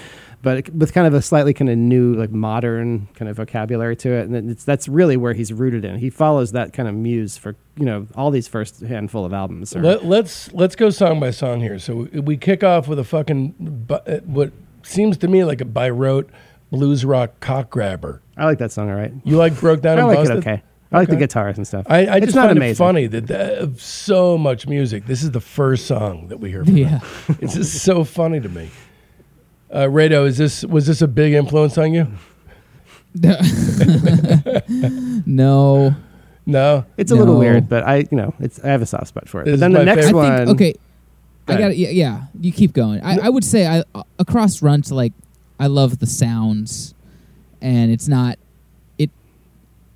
But 0.43 0.69
with 0.71 0.91
kind 0.93 1.05
of 1.05 1.13
a 1.13 1.21
slightly 1.21 1.53
kind 1.53 1.69
of 1.69 1.77
new, 1.77 2.15
like 2.15 2.31
modern 2.31 3.07
kind 3.13 3.29
of 3.29 3.37
vocabulary 3.37 3.95
to 3.97 4.11
it, 4.11 4.21
and 4.23 4.33
then 4.33 4.49
it's 4.49 4.63
that's 4.63 4.87
really 4.87 5.15
where 5.15 5.33
he's 5.33 5.53
rooted 5.53 5.85
in. 5.85 5.99
He 5.99 6.09
follows 6.09 6.51
that 6.53 6.73
kind 6.73 6.89
of 6.89 6.95
muse 6.95 7.37
for 7.37 7.55
you 7.77 7.85
know 7.85 8.07
all 8.15 8.31
these 8.31 8.47
first 8.47 8.79
handful 8.81 9.23
of 9.23 9.33
albums. 9.33 9.75
are- 9.75 9.81
Let, 9.81 10.05
let's 10.05 10.51
let's 10.53 10.75
go 10.75 10.89
song 10.89 11.19
by 11.19 11.29
song 11.31 11.59
here. 11.61 11.77
So 11.77 12.07
we, 12.11 12.19
we 12.21 12.37
kick 12.37 12.63
off 12.63 12.87
with 12.87 12.97
a 12.97 13.03
fucking 13.03 13.85
uh, 13.89 14.17
what 14.25 14.51
seems 14.83 15.17
to 15.17 15.27
me 15.27 15.43
like 15.43 15.61
a 15.61 15.65
by 15.65 15.89
rote 15.91 16.29
blues 16.71 17.05
rock 17.05 17.39
cock 17.39 17.69
grabber. 17.69 18.21
I 18.35 18.45
like 18.45 18.57
that 18.59 18.71
song, 18.71 18.89
all 18.89 18.95
right. 18.95 19.13
You 19.23 19.37
like 19.37 19.59
broke 19.59 19.81
down 19.81 19.97
I 19.97 20.01
and 20.01 20.07
like 20.07 20.17
busted? 20.17 20.37
it 20.37 20.39
okay. 20.39 20.63
I 20.93 20.97
like 20.97 21.07
the 21.09 21.15
guitars 21.17 21.55
and 21.57 21.65
stuff. 21.67 21.85
I, 21.87 22.05
I 22.05 22.15
it's 22.17 22.25
just 22.27 22.35
not 22.35 22.47
find 22.47 22.57
amazing. 22.57 22.71
it 22.73 22.77
funny 22.77 23.07
that, 23.07 23.27
that 23.27 23.57
of 23.59 23.81
so 23.81 24.37
much 24.37 24.67
music. 24.67 25.05
This 25.05 25.23
is 25.23 25.31
the 25.31 25.39
first 25.39 25.85
song 25.87 26.27
that 26.29 26.39
we 26.41 26.49
hear. 26.49 26.65
From 26.65 26.75
Yeah. 26.75 26.99
it's 27.39 27.53
just 27.61 27.83
so 27.83 28.03
funny 28.03 28.39
to 28.41 28.49
me. 28.49 28.69
Uh, 29.71 29.85
Rado, 29.85 30.27
is 30.27 30.37
this 30.37 30.65
was 30.65 30.85
this 30.87 31.01
a 31.01 31.07
big 31.07 31.33
influence 31.33 31.77
on 31.77 31.93
you? 31.93 32.07
no. 35.25 35.95
No. 36.45 36.85
It's 36.97 37.11
a 37.11 37.15
little 37.15 37.35
No. 37.35 37.39
weird, 37.39 37.69
but 37.69 37.83
I, 37.87 37.97
you 38.09 38.17
know, 38.17 38.33
it's 38.39 38.59
I 38.63 38.67
have 38.67 38.81
a 38.81 38.85
soft 38.85 39.07
spot 39.07 39.29
for 39.29 39.41
it. 39.41 39.45
This 39.45 39.51
But 39.51 39.53
is 39.55 39.59
then 39.61 39.73
my 39.73 39.79
the 39.79 39.85
next 39.85 40.05
favorite- 40.07 40.19
I 40.19 40.29
one, 40.29 40.37
think 40.47 40.49
okay. 40.61 40.73
Go 40.73 41.53
I 41.53 41.57
ahead. 41.57 41.69
got 41.71 41.77
yeah, 41.77 41.89
yeah. 41.89 42.21
You 42.39 42.51
keep 42.51 42.73
going. 42.73 43.01
I, 43.03 43.17
I 43.25 43.29
would 43.29 43.43
say 43.43 43.65
I 43.67 43.83
across 44.19 44.61
runs 44.61 44.91
like 44.91 45.13
I 45.59 45.67
love 45.67 45.99
the 45.99 46.05
sounds, 46.07 46.93
and 47.61 47.91
it's 47.91 48.07
not 48.07 48.33
it. 48.33 48.39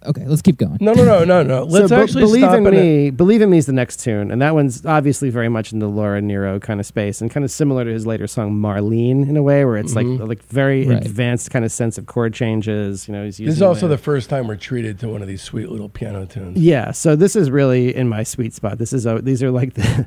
Okay, 0.06 0.26
let's 0.26 0.42
keep 0.42 0.58
going. 0.58 0.78
No, 0.82 0.94
no, 0.94 1.04
no, 1.04 1.24
no, 1.24 1.44
no. 1.44 1.64
Let's 1.76 1.90
so, 1.90 1.96
Be- 1.96 2.02
actually 2.04 2.22
believe 2.24 2.44
stop 2.44 2.56
in 2.58 2.68
at 2.68 2.74
it. 2.74 2.78
me. 2.78 3.10
Believe 3.10 3.42
in 3.42 3.50
me 3.50 3.58
is 3.58 3.66
the 3.66 3.74
next 3.74 4.00
tune, 4.02 4.32
and 4.32 4.42
that 4.42 4.54
one's 4.54 4.86
obviously 4.86 5.30
very 5.30 5.50
much 5.50 5.74
in 5.74 5.80
the 5.80 5.88
Laura 5.88 6.22
Nyro 6.22 6.60
kind 6.60 6.80
of 6.80 6.86
space, 6.86 7.22
and 7.22 7.32
kind 7.32 7.44
of 7.44 7.52
similar 7.52 7.84
to 7.84 7.92
his 7.92 8.06
later 8.06 8.28
song 8.28 8.52
Marlene 8.54 9.28
in 9.28 9.36
a 9.38 9.44
way, 9.44 9.66
where 9.66 9.78
it's 9.78 9.94
Mhm. 9.94 10.20
like 10.20 10.28
like 10.30 10.44
very 10.46 10.88
Right. 10.88 11.04
advanced 11.06 11.50
kind 11.52 11.66
of 11.66 11.72
sense 11.72 11.98
of 11.98 12.06
chord 12.06 12.34
changes. 12.34 13.08
You 13.08 13.14
know, 13.14 13.26
he's 13.26 13.40
using 13.40 13.48
This 13.50 13.56
is 13.58 13.62
also 13.62 13.88
the 13.88 13.98
first 13.98 14.30
time 14.30 14.48
we're 14.48 14.56
treated 14.56 15.00
to 15.00 15.08
one 15.10 15.22
of 15.22 15.28
these 15.28 15.42
sweet 15.42 15.70
little 15.70 15.90
piano 15.90 16.26
tunes. 16.26 16.58
yeah. 16.58 16.92
So 16.92 17.16
this 17.16 17.36
is 17.36 17.50
really 17.50 17.96
in 17.96 18.08
my 18.10 18.24
sweet 18.24 18.54
spot. 18.54 18.78
This 18.78 18.94
is 18.94 19.06
a, 19.06 19.20
these 19.22 19.42
are 19.42 19.52
like 19.52 19.74
the, 19.76 20.06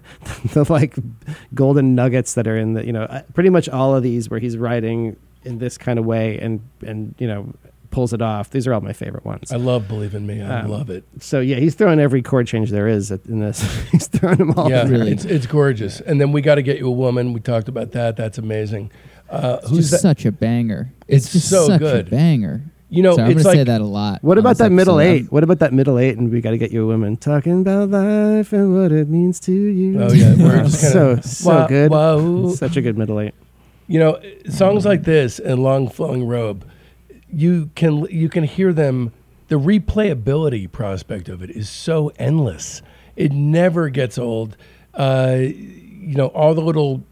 the 0.52 0.72
like 0.72 0.96
golden 1.54 1.94
nuggets 1.94 2.34
that 2.34 2.46
are 2.46 2.56
in 2.56 2.74
the 2.74 2.84
you 2.86 2.92
know 2.92 3.02
uh, 3.04 3.22
pretty 3.34 3.50
much 3.50 3.68
all 3.68 3.94
of 3.96 4.02
these 4.02 4.30
where 4.30 4.40
he's 4.40 4.56
writing 4.56 5.16
in 5.44 5.58
this 5.58 5.78
kind 5.78 5.98
of 5.98 6.04
way 6.04 6.38
and 6.38 6.60
and 6.86 7.14
you 7.18 7.26
know 7.26 7.46
pulls 7.90 8.12
it 8.12 8.20
off. 8.22 8.50
These 8.50 8.66
are 8.66 8.74
all 8.74 8.80
my 8.80 8.92
favorite 8.92 9.24
ones. 9.24 9.50
I 9.52 9.56
love 9.56 9.88
Believe 9.88 10.14
in 10.14 10.26
Me. 10.26 10.42
I 10.42 10.60
Um, 10.60 10.70
love 10.70 10.90
it. 10.90 11.04
So 11.20 11.40
yeah, 11.40 11.56
he's 11.56 11.74
throwing 11.74 12.00
every 12.00 12.22
chord 12.22 12.46
change 12.46 12.70
there 12.70 12.88
is 12.88 13.10
in 13.10 13.40
this. 13.40 13.60
he's 13.90 14.06
throwing 14.08 14.36
them 14.38 14.52
all. 14.56 14.68
yeah, 14.70 14.82
in. 14.82 14.90
Really. 14.90 15.12
it's 15.12 15.24
it's 15.24 15.46
gorgeous. 15.46 16.00
And 16.00 16.20
then 16.20 16.32
we 16.32 16.40
got 16.42 16.56
to 16.56 16.62
get 16.62 16.78
you 16.78 16.86
a 16.86 16.90
woman. 16.90 17.32
We 17.32 17.40
talked 17.40 17.68
about 17.68 17.92
that. 17.92 18.16
That's 18.16 18.38
amazing. 18.38 18.90
Uh, 19.30 19.58
It's 19.60 19.70
who's 19.70 19.78
just 19.90 19.90
that? 19.90 19.98
such 20.16 20.24
a 20.24 20.32
banger. 20.32 20.90
It's 21.06 21.26
It's, 21.26 21.32
just 21.34 21.48
so 21.50 21.66
such 21.66 21.80
good. 21.80 22.08
a 22.08 22.10
banger. 22.10 22.62
You 22.90 23.02
know, 23.02 23.16
so 23.16 23.22
I'm 23.22 23.32
gonna 23.32 23.42
like 23.44 23.54
say 23.58 23.64
that 23.64 23.82
a 23.82 23.84
lot. 23.84 24.24
What 24.24 24.38
about 24.38 24.50
this 24.52 24.58
that 24.58 24.72
middle 24.72 24.98
episode. 24.98 25.24
eight? 25.26 25.30
What 25.32 25.44
about 25.44 25.58
that 25.58 25.74
middle 25.74 25.98
eight? 25.98 26.16
And 26.16 26.30
we 26.32 26.40
got 26.40 26.52
to 26.52 26.56
get 26.58 26.70
you 26.72 26.84
a 26.84 26.86
woman 26.86 27.18
talking 27.18 27.60
about 27.60 27.90
life 27.90 28.50
and 28.54 28.74
what 28.74 28.92
it 28.92 29.10
means 29.10 29.38
to 29.40 29.52
you. 29.52 30.00
Oh 30.00 30.10
yeah, 30.10 30.34
we're 30.38 30.62
just 30.64 30.80
so 30.92 31.08
kinda, 31.16 31.22
so 31.22 31.50
Wow, 31.50 31.66
good. 31.66 31.90
wow. 31.90 32.48
Such 32.48 32.78
a 32.78 32.80
good 32.80 32.96
middle 32.96 33.20
eight. 33.20 33.34
You 33.88 33.98
know, 33.98 34.18
songs 34.48 34.86
like 34.86 35.02
this 35.04 35.38
and 35.38 35.62
Long 35.62 35.90
Flowing 35.90 36.26
Robe, 36.26 36.64
you 37.32 37.70
can 37.74 38.04
you 38.10 38.28
can 38.28 38.44
hear 38.44 38.72
them. 38.72 39.12
The 39.48 39.58
replayability 39.58 40.70
prospect 40.70 41.28
of 41.28 41.42
it 41.42 41.50
is 41.50 41.70
so 41.70 42.12
endless. 42.18 42.82
It 43.16 43.32
never 43.32 43.88
gets 43.88 44.18
old. 44.18 44.56
Uh, 44.92 45.36
you 45.40 46.14
know, 46.16 46.26
all 46.28 46.54
the 46.54 46.60
little 46.60 47.02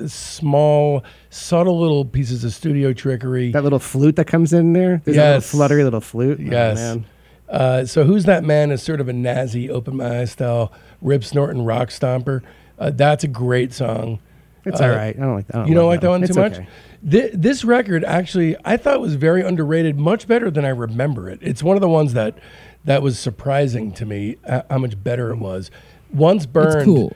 uh, 0.00 0.06
small, 0.08 1.04
subtle 1.28 1.78
little 1.78 2.04
pieces 2.06 2.44
of 2.44 2.54
studio 2.54 2.92
trickery. 2.94 3.52
That 3.52 3.62
little 3.62 3.78
flute 3.78 4.16
that 4.16 4.26
comes 4.26 4.52
in 4.54 4.72
there. 4.72 5.02
There's 5.04 5.16
a 5.18 5.20
little 5.24 5.40
fluttery 5.42 5.84
little 5.84 6.00
flute. 6.00 6.38
Oh, 6.40 6.44
Yes. 6.50 6.76
man. 6.78 7.06
Uh, 7.48 7.84
so 7.84 8.04
who's 8.04 8.24
that 8.24 8.42
man 8.44 8.70
is 8.70 8.82
sort 8.82 8.98
of 9.00 9.08
a 9.08 9.12
nazi, 9.12 9.68
open 9.68 9.96
my 9.98 10.20
eyes 10.20 10.32
style, 10.32 10.72
rip 11.02 11.22
snorting 11.22 11.62
rock 11.66 11.90
stomper. 11.90 12.40
Uh, 12.78 12.88
that's 12.90 13.22
a 13.24 13.28
great 13.28 13.74
song. 13.74 14.18
It's 14.64 14.80
Uh, 14.80 14.84
all 14.84 14.90
right. 14.90 15.16
I 15.16 15.20
don't 15.20 15.34
like. 15.34 15.46
that. 15.48 15.52
don't 15.54 15.68
you 15.68 15.74
don't 15.74 15.86
like 15.88 16.00
that 16.02 16.08
one 16.10 16.22
It's 16.22 16.34
too 16.34 16.40
much? 16.40 16.52
okay. 16.54 16.66
Thi- 17.08 17.30
this 17.34 17.64
record 17.64 18.04
actually, 18.04 18.56
I 18.64 18.76
thought 18.76 19.00
was 19.00 19.14
very 19.16 19.42
underrated, 19.42 19.98
much 19.98 20.28
better 20.28 20.50
than 20.50 20.64
I 20.64 20.68
remember 20.68 21.28
it. 21.28 21.40
It's 21.42 21.62
one 21.62 21.76
of 21.76 21.80
the 21.80 21.88
ones 21.88 22.12
that 22.14 22.38
that 22.84 23.02
was 23.02 23.18
surprising 23.18 23.92
to 23.92 24.06
me 24.06 24.36
uh, 24.46 24.62
how 24.70 24.78
much 24.78 25.02
better 25.02 25.30
it 25.30 25.38
was. 25.38 25.70
Once 26.12 26.46
burned, 26.46 26.76
It's 26.76 26.84
cool. 26.84 27.12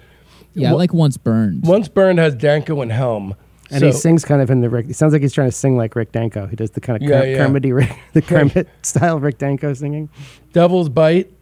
Yeah, 0.55 0.71
I 0.71 0.73
like 0.75 0.93
once 0.95 1.17
burned. 1.17 1.65
Once 1.67 1.87
burned 1.89 2.19
has 2.19 2.35
Danko 2.35 2.81
and 2.81 2.91
Helm, 2.91 3.35
And 3.71 3.81
So- 3.81 3.87
he 3.87 3.93
sings 3.93 4.25
kind 4.25 4.41
of 4.41 4.49
in 4.51 4.61
the 4.61 4.71
Rick. 4.71 4.87
It 4.89 4.95
sounds 4.97 5.13
like 5.13 5.23
he's 5.23 5.33
trying 5.33 5.49
to 5.49 5.53
sing 5.57 5.77
like 5.77 5.95
Rick 5.97 6.13
Danko. 6.13 6.47
He 6.47 6.55
does 6.57 6.71
the 6.71 6.81
kind 6.81 7.03
of 7.03 7.09
Yeah, 7.09 7.21
Ker- 7.21 7.27
yeah. 7.27 7.37
Kermit 7.47 7.65
Rick, 7.75 7.97
the 8.13 8.23
Kermit 8.23 8.69
style 8.83 9.19
Rick 9.21 9.39
Danko 9.39 9.73
singing. 9.75 10.09
Devil's 10.53 10.89
Bite, 10.89 11.33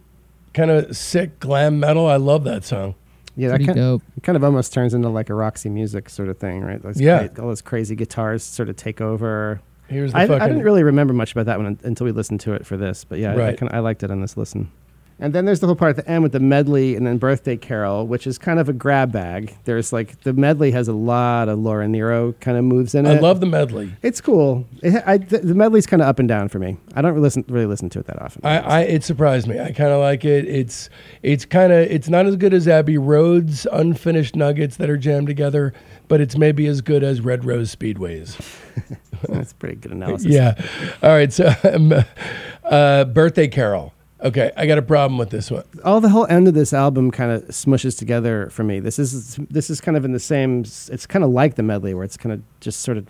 kind 0.53 0.69
of 0.71 0.95
sick 0.97 1.39
glam 1.39 1.79
metal. 1.79 2.07
I 2.07 2.15
love 2.17 2.43
that 2.45 2.63
song. 2.65 2.95
Yeah, 3.35 3.49
that 3.49 3.65
kind, 3.65 3.75
dope. 3.75 4.01
it 4.15 4.23
kind 4.23 4.35
of 4.35 4.43
almost 4.43 4.71
turns 4.73 4.93
into 4.93 5.09
like 5.09 5.29
a 5.29 5.33
Roxy 5.33 5.69
music 5.69 6.09
sort 6.09 6.29
of 6.29 6.37
thing, 6.37 6.61
right? 6.61 6.81
Those 6.81 6.99
Yeah. 6.99 7.27
cra- 7.27 7.43
all 7.43 7.49
those 7.49 7.61
crazy 7.61 7.95
guitars 7.95 8.43
sort 8.43 8.69
of 8.69 8.75
take 8.77 9.01
over. 9.01 9.61
Here's 9.87 10.13
the 10.13 10.19
I, 10.19 10.27
fucking. 10.27 10.41
I 10.41 10.47
didn't 10.47 10.63
really 10.63 10.83
remember 10.83 11.13
much 11.13 11.31
about 11.33 11.45
that 11.47 11.59
one 11.59 11.77
until 11.83 12.05
we 12.05 12.11
listened 12.11 12.39
to 12.41 12.53
it 12.53 12.65
for 12.65 12.75
this, 12.77 13.03
but 13.03 13.19
yeah, 13.19 13.35
I, 13.35 13.47
I, 13.49 13.53
kinda, 13.53 13.75
I 13.75 13.79
liked 13.79 14.03
it 14.03 14.09
on 14.11 14.21
this 14.21 14.35
listen. 14.37 14.71
And 15.17 15.33
then 15.33 15.45
there's 15.45 15.61
the 15.61 15.67
whole 15.67 15.77
part 15.77 15.97
at 15.97 16.05
the 16.05 16.11
end 16.11 16.23
with 16.23 16.33
the 16.33 16.41
medley 16.41 16.95
and 16.95 17.07
then 17.07 17.17
Birthday 17.17 17.55
Carol, 17.55 18.05
which 18.05 18.27
is 18.27 18.37
kind 18.37 18.59
of 18.59 18.67
a 18.67 18.73
grab 18.73 19.13
bag. 19.13 19.55
There's 19.63 19.93
like 19.93 20.21
the 20.21 20.33
medley 20.33 20.71
has 20.71 20.89
a 20.89 20.93
lot 20.93 21.47
of 21.47 21.57
Laura 21.59 21.87
Nyro 21.87 22.33
kind 22.41 22.57
of 22.57 22.65
moves 22.65 22.93
in 22.95 23.05
it. 23.05 23.17
I 23.17 23.19
love 23.19 23.39
the 23.39 23.45
medley. 23.45 23.93
It's 24.01 24.19
cool. 24.19 24.65
It, 24.83 25.01
I, 25.05 25.17
the, 25.17 25.37
the 25.39 25.55
medley's 25.55 25.85
kind 25.85 26.01
of 26.01 26.07
up 26.09 26.19
and 26.19 26.27
down 26.27 26.49
for 26.49 26.59
me. 26.59 26.75
I 26.95 27.01
don't 27.01 27.13
really 27.13 27.23
listen 27.23 27.45
really 27.47 27.65
listen 27.65 27.89
to 27.91 27.99
it 27.99 28.07
that 28.07 28.21
often. 28.21 28.41
I, 28.43 28.59
I 28.59 28.81
it 28.81 29.03
surprised 29.05 29.47
me. 29.47 29.57
I 29.57 29.71
kind 29.71 29.91
of 29.91 30.01
like 30.01 30.25
it. 30.25 30.45
It's 30.47 30.89
it's 31.23 31.45
kind 31.45 31.71
of 31.71 31.79
it's 31.89 32.09
not 32.09 32.25
as 32.25 32.35
good 32.35 32.53
as 32.53 32.67
Abbey 32.67 32.97
Road's 32.97 33.65
unfinished 33.71 34.35
nuggets 34.35 34.75
that 34.77 34.89
are 34.89 34.97
jammed 34.97 35.27
together, 35.27 35.73
but 36.09 36.19
it's 36.19 36.37
maybe 36.37 36.67
as 36.67 36.81
good 36.81 37.03
as 37.03 37.21
Red 37.21 37.45
Rose 37.45 37.73
Speedways. 37.73 38.35
That's 39.29 39.53
pretty 39.53 39.75
good 39.75 39.91
analysis. 39.93 40.27
Yeah. 40.27 40.55
All 41.01 41.09
right. 41.09 41.31
So, 41.31 41.53
um, 41.63 41.93
uh, 42.63 43.05
birthday 43.05 43.47
carol. 43.47 43.93
Okay, 44.23 44.51
I 44.55 44.65
got 44.65 44.77
a 44.77 44.81
problem 44.81 45.17
with 45.17 45.29
this 45.29 45.51
one. 45.51 45.63
all 45.83 45.99
the 45.99 46.09
whole 46.09 46.25
end 46.27 46.47
of 46.47 46.53
this 46.53 46.73
album 46.73 47.11
kind 47.11 47.31
of 47.31 47.43
smushes 47.49 47.97
together 47.97 48.49
for 48.49 48.63
me. 48.63 48.79
This 48.79 48.97
is 48.97 49.35
this 49.49 49.69
is 49.69 49.81
kind 49.81 49.97
of 49.97 50.05
in 50.05 50.13
the 50.13 50.19
same. 50.19 50.61
It's 50.61 51.05
kind 51.05 51.23
of 51.25 51.31
like 51.31 51.55
the 51.55 51.63
medley 51.63 51.93
where 51.93 52.03
it's 52.05 52.17
kind 52.17 52.31
of 52.33 52.41
just 52.61 52.79
sort 52.81 52.97
of 52.97 53.07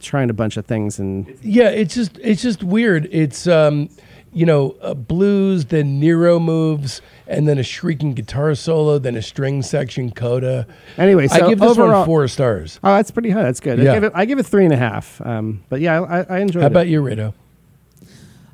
trying 0.00 0.30
a 0.30 0.32
bunch 0.32 0.56
of 0.56 0.64
things 0.66 0.98
and 0.98 1.26
Yeah, 1.42 1.68
it's 1.70 1.94
just 1.94 2.18
it's 2.22 2.40
just 2.40 2.62
weird. 2.62 3.08
It's 3.10 3.46
um, 3.48 3.88
you 4.32 4.46
know, 4.46 4.76
a 4.80 4.94
blues, 4.94 5.66
then 5.66 5.98
Nyro 6.00 6.38
moves, 6.38 7.02
and 7.26 7.46
then 7.46 7.58
a 7.58 7.62
shrieking 7.64 8.14
guitar 8.14 8.54
solo, 8.54 8.98
then 8.98 9.16
a 9.16 9.22
string 9.22 9.60
section 9.60 10.10
coda. 10.12 10.66
anyway. 10.98 11.26
So 11.28 11.44
I 11.44 11.48
give 11.50 11.58
this 11.58 11.70
overall, 11.72 11.98
one 11.98 12.06
four 12.06 12.28
stars. 12.28 12.78
Oh, 12.84 12.94
that's 12.94 13.10
pretty 13.10 13.30
high. 13.30 13.42
That's 13.42 13.60
good. 13.60 13.78
Yeah. 13.80 13.90
I 13.90 13.94
give 13.94 14.04
it. 14.04 14.12
I 14.14 14.24
give 14.24 14.38
it 14.38 14.46
three 14.46 14.64
and 14.64 14.72
a 14.72 14.76
half. 14.78 15.20
Um, 15.26 15.64
but 15.68 15.80
yeah, 15.80 16.00
I, 16.00 16.20
I- 16.20 16.26
I 16.36 16.38
enjoyed 16.38 16.62
How 16.62 16.68
it. 16.68 16.72
about 16.72 16.86
you, 16.86 17.02
Rito? 17.02 17.34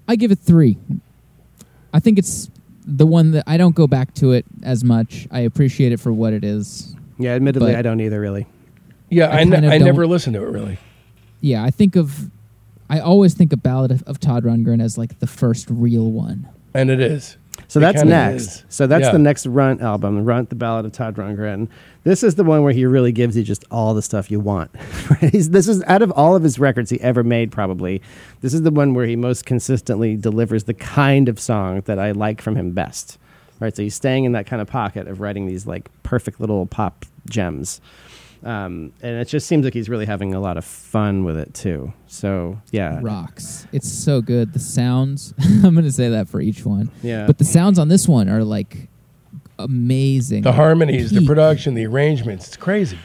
I 0.08 0.16
give 0.16 0.32
it 0.32 0.38
three. 0.38 0.78
I 1.92 2.00
think 2.00 2.18
it's 2.18 2.50
the 2.86 3.06
one 3.06 3.32
that 3.32 3.44
I 3.46 3.56
don't 3.56 3.74
go 3.74 3.86
back 3.86 4.14
to 4.14 4.32
it 4.32 4.44
as 4.62 4.82
much. 4.84 5.26
I 5.30 5.40
appreciate 5.40 5.92
it 5.92 6.00
for 6.00 6.12
what 6.12 6.32
it 6.32 6.44
is. 6.44 6.94
Yeah, 7.18 7.34
admittedly, 7.34 7.72
but- 7.72 7.78
I 7.78 7.82
don't 7.82 8.00
either. 8.00 8.20
Really. 8.20 8.46
Yeah, 9.10 9.28
I 9.28 9.40
I, 9.40 9.44
ne- 9.44 9.52
kind 9.52 9.66
of 9.66 9.72
I 9.72 9.78
don't- 9.78 9.86
never 9.86 10.06
listened 10.06 10.34
to 10.34 10.42
it 10.42 10.50
really. 10.50 10.78
Yeah, 11.40 11.64
I 11.64 11.70
think 11.70 11.96
of. 11.96 12.30
I 12.90 13.00
always 13.00 13.34
think 13.34 13.52
of 13.52 13.62
Ballad 13.62 13.90
of, 13.90 14.02
of 14.04 14.18
Todd 14.18 14.44
Rundgren 14.44 14.82
as 14.82 14.96
like 14.96 15.18
the 15.18 15.26
first 15.26 15.68
real 15.70 16.10
one. 16.10 16.48
And 16.74 16.90
it 16.90 17.00
is. 17.00 17.36
So 17.66 17.80
It 17.80 17.82
that's 17.82 18.04
next. 18.04 18.42
is. 18.42 18.64
So 18.68 18.86
that's 18.86 19.06
Yeah. 19.06 19.12
the 19.12 19.18
next 19.18 19.46
Runt 19.46 19.82
album, 19.82 20.24
Runt, 20.24 20.48
the 20.48 20.54
Ballad 20.54 20.86
of 20.86 20.92
Todd 20.92 21.16
Rundgren. 21.16 21.68
This 22.04 22.22
is 22.22 22.36
the 22.36 22.44
one 22.44 22.62
where 22.62 22.72
he 22.72 22.86
really 22.86 23.12
gives 23.12 23.36
you 23.36 23.42
just 23.42 23.64
all 23.70 23.92
the 23.94 24.02
stuff 24.02 24.30
you 24.30 24.40
want. 24.40 24.70
He's, 25.20 25.50
this 25.50 25.68
is 25.68 25.82
out 25.84 26.00
of 26.02 26.10
all 26.12 26.36
of 26.36 26.42
his 26.42 26.58
records 26.58 26.90
he 26.90 27.00
ever 27.00 27.22
made, 27.24 27.50
probably. 27.50 28.00
This 28.40 28.54
is 28.54 28.62
the 28.62 28.70
one 28.70 28.94
where 28.94 29.06
he 29.06 29.16
most 29.16 29.44
consistently 29.44 30.16
delivers 30.16 30.64
the 30.64 30.74
kind 30.74 31.28
of 31.28 31.38
song 31.40 31.82
that 31.86 31.98
I 31.98 32.12
like 32.12 32.40
from 32.40 32.56
him 32.56 32.70
best. 32.72 33.18
Right, 33.60 33.74
so 33.74 33.82
he's 33.82 33.96
staying 33.96 34.22
in 34.24 34.32
that 34.32 34.46
kind 34.46 34.62
of 34.62 34.68
pocket 34.68 35.08
of 35.08 35.20
writing 35.20 35.46
these 35.48 35.66
like 35.66 35.88
perfect 36.04 36.40
little 36.40 36.64
pop 36.66 37.04
gems, 37.28 37.80
um, 38.44 38.92
and 39.02 39.16
it 39.20 39.26
just 39.28 39.46
seems 39.46 39.64
like 39.64 39.74
he's 39.74 39.88
really 39.88 40.06
having 40.06 40.34
a 40.34 40.40
lot 40.40 40.56
of 40.56 40.64
fun 40.64 41.24
with 41.24 41.36
it 41.38 41.54
too. 41.54 41.92
So 42.06 42.60
yeah, 42.70 42.98
Rocks. 43.02 43.66
It's 43.72 43.90
so 43.90 44.20
good. 44.20 44.52
The 44.52 44.58
sounds. 44.58 45.34
I'm 45.40 45.74
going 45.74 45.84
to 45.84 45.92
say 45.92 46.08
that 46.10 46.28
for 46.28 46.40
each 46.40 46.64
one. 46.64 46.90
yeah. 47.02 47.26
But 47.26 47.38
the 47.38 47.44
sounds 47.44 47.78
on 47.78 47.88
this 47.88 48.06
one 48.08 48.28
are 48.28 48.44
like 48.44 48.88
amazing. 49.58 50.42
The 50.42 50.52
harmonies, 50.52 51.10
the 51.10 51.24
production, 51.24 51.74
the 51.74 51.86
arrangements. 51.86 52.46
It's 52.48 52.56
crazy. 52.56 52.98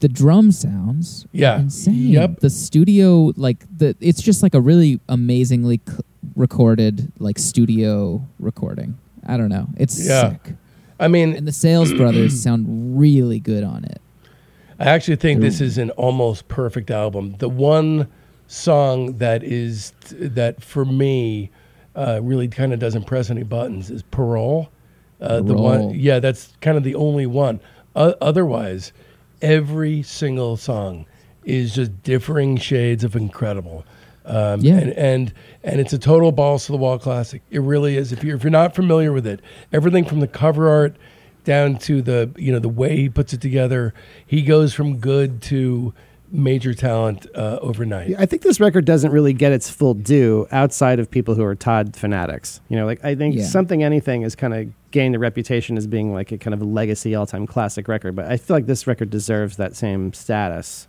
the 0.00 0.08
drum 0.08 0.52
sounds 0.52 1.26
Yeah. 1.32 1.58
insane 1.60 1.94
Yep. 2.10 2.40
the 2.40 2.50
studio 2.50 3.32
like 3.36 3.66
the 3.76 3.96
it's 4.00 4.22
just 4.22 4.42
like 4.42 4.54
a 4.54 4.60
really 4.60 5.00
amazingly 5.08 5.80
c- 5.88 5.94
recorded 6.36 7.10
like 7.18 7.38
studio 7.40 8.24
recording 8.38 8.96
i 9.26 9.36
don't 9.36 9.48
know 9.48 9.66
it's 9.76 10.06
Yeah. 10.06 10.30
sick 10.30 10.54
I 11.00 11.08
mean, 11.08 11.34
and 11.34 11.48
the 11.48 11.52
sales 11.52 11.92
brothers 11.94 12.40
sound 12.46 12.98
really 13.00 13.40
good 13.40 13.64
on 13.64 13.84
it 13.84 14.00
I 14.80 14.84
actually 14.84 15.16
think 15.16 15.40
this 15.42 15.60
is 15.60 15.76
an 15.78 15.90
almost 15.90 16.48
perfect 16.48 16.90
album. 16.90 17.36
The 17.38 17.48
one 17.50 18.08
song 18.46 19.18
that 19.18 19.44
is 19.44 19.92
that 20.12 20.62
for 20.62 20.84
me 20.84 21.50
uh, 21.94 22.20
really 22.22 22.48
kind 22.48 22.72
of 22.72 22.78
doesn't 22.78 23.04
press 23.04 23.30
any 23.30 23.42
buttons 23.42 23.90
is 23.90 24.02
"Parole." 24.02 24.70
Uh, 25.20 25.42
the 25.42 25.52
one, 25.54 25.90
yeah, 25.90 26.18
that's 26.18 26.54
kind 26.62 26.78
of 26.78 26.82
the 26.82 26.94
only 26.94 27.26
one. 27.26 27.60
Otherwise, 27.94 28.92
every 29.42 30.02
single 30.02 30.56
song 30.56 31.04
is 31.44 31.74
just 31.74 32.02
differing 32.02 32.56
shades 32.56 33.04
of 33.04 33.14
incredible. 33.14 33.84
Um, 34.24 34.60
Yeah. 34.60 34.78
and, 34.78 34.92
and 34.92 35.32
and 35.62 35.80
it's 35.80 35.92
a 35.92 35.98
total 35.98 36.32
balls 36.32 36.66
to 36.66 36.72
the 36.72 36.78
wall 36.78 36.98
classic. 36.98 37.42
It 37.50 37.60
really 37.60 37.96
is. 37.96 38.12
If 38.12 38.24
you're 38.24 38.36
if 38.36 38.44
you're 38.44 38.50
not 38.50 38.74
familiar 38.74 39.12
with 39.12 39.26
it, 39.26 39.40
everything 39.72 40.04
from 40.06 40.20
the 40.20 40.28
cover 40.28 40.68
art 40.70 40.96
down 41.44 41.76
to 41.78 42.02
the 42.02 42.30
you 42.36 42.52
know 42.52 42.58
the 42.58 42.68
way 42.68 42.96
he 42.96 43.08
puts 43.08 43.32
it 43.32 43.40
together, 43.40 43.94
he 44.26 44.42
goes 44.42 44.72
from 44.74 44.98
good 44.98 45.40
to 45.42 45.92
major 46.32 46.72
talent 46.74 47.26
uh, 47.34 47.58
overnight. 47.60 48.14
I 48.16 48.24
think 48.24 48.42
this 48.42 48.60
record 48.60 48.84
doesn't 48.84 49.10
really 49.10 49.32
get 49.32 49.50
its 49.50 49.68
full 49.68 49.94
due 49.94 50.46
outside 50.52 51.00
of 51.00 51.10
people 51.10 51.34
who 51.34 51.42
are 51.42 51.56
Todd 51.56 51.96
fanatics. 51.96 52.60
You 52.68 52.76
know, 52.76 52.86
like 52.86 53.04
I 53.04 53.16
think 53.16 53.34
Yeah. 53.34 53.44
something 53.46 53.82
anything 53.82 54.22
has 54.22 54.36
kind 54.36 54.54
of 54.54 54.68
gained 54.92 55.16
a 55.16 55.18
reputation 55.18 55.76
as 55.76 55.86
being 55.88 56.12
like 56.12 56.30
a 56.30 56.38
kind 56.38 56.54
of 56.54 56.62
a 56.62 56.64
legacy 56.64 57.14
all 57.16 57.26
time 57.26 57.46
classic 57.48 57.88
record, 57.88 58.14
but 58.14 58.26
I 58.26 58.36
feel 58.36 58.56
like 58.56 58.66
this 58.66 58.86
record 58.86 59.10
deserves 59.10 59.56
that 59.56 59.74
same 59.74 60.12
status. 60.12 60.86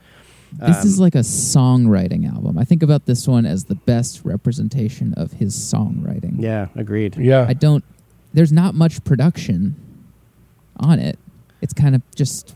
This 0.60 0.82
Um, 0.82 0.86
is 0.88 1.00
like 1.00 1.16
a 1.16 1.20
songwriting 1.20 2.30
album. 2.32 2.58
I 2.58 2.64
think 2.66 2.84
about 2.84 3.06
this 3.06 3.28
one 3.28 3.46
as 3.46 3.64
the 3.64 3.76
best 3.76 4.22
representation 4.26 5.14
of 5.16 5.32
his 5.34 5.56
songwriting. 5.56 6.36
yeah, 6.40 6.68
agreed. 6.76 7.16
Yeah. 7.18 7.46
I 7.48 7.54
don't. 7.54 7.84
There's 8.34 8.52
not 8.52 8.76
much 8.76 9.04
production 9.04 9.76
on 10.82 11.00
it. 11.00 11.18
It's 11.62 11.74
kind 11.74 11.96
of 11.96 12.02
just 12.16 12.56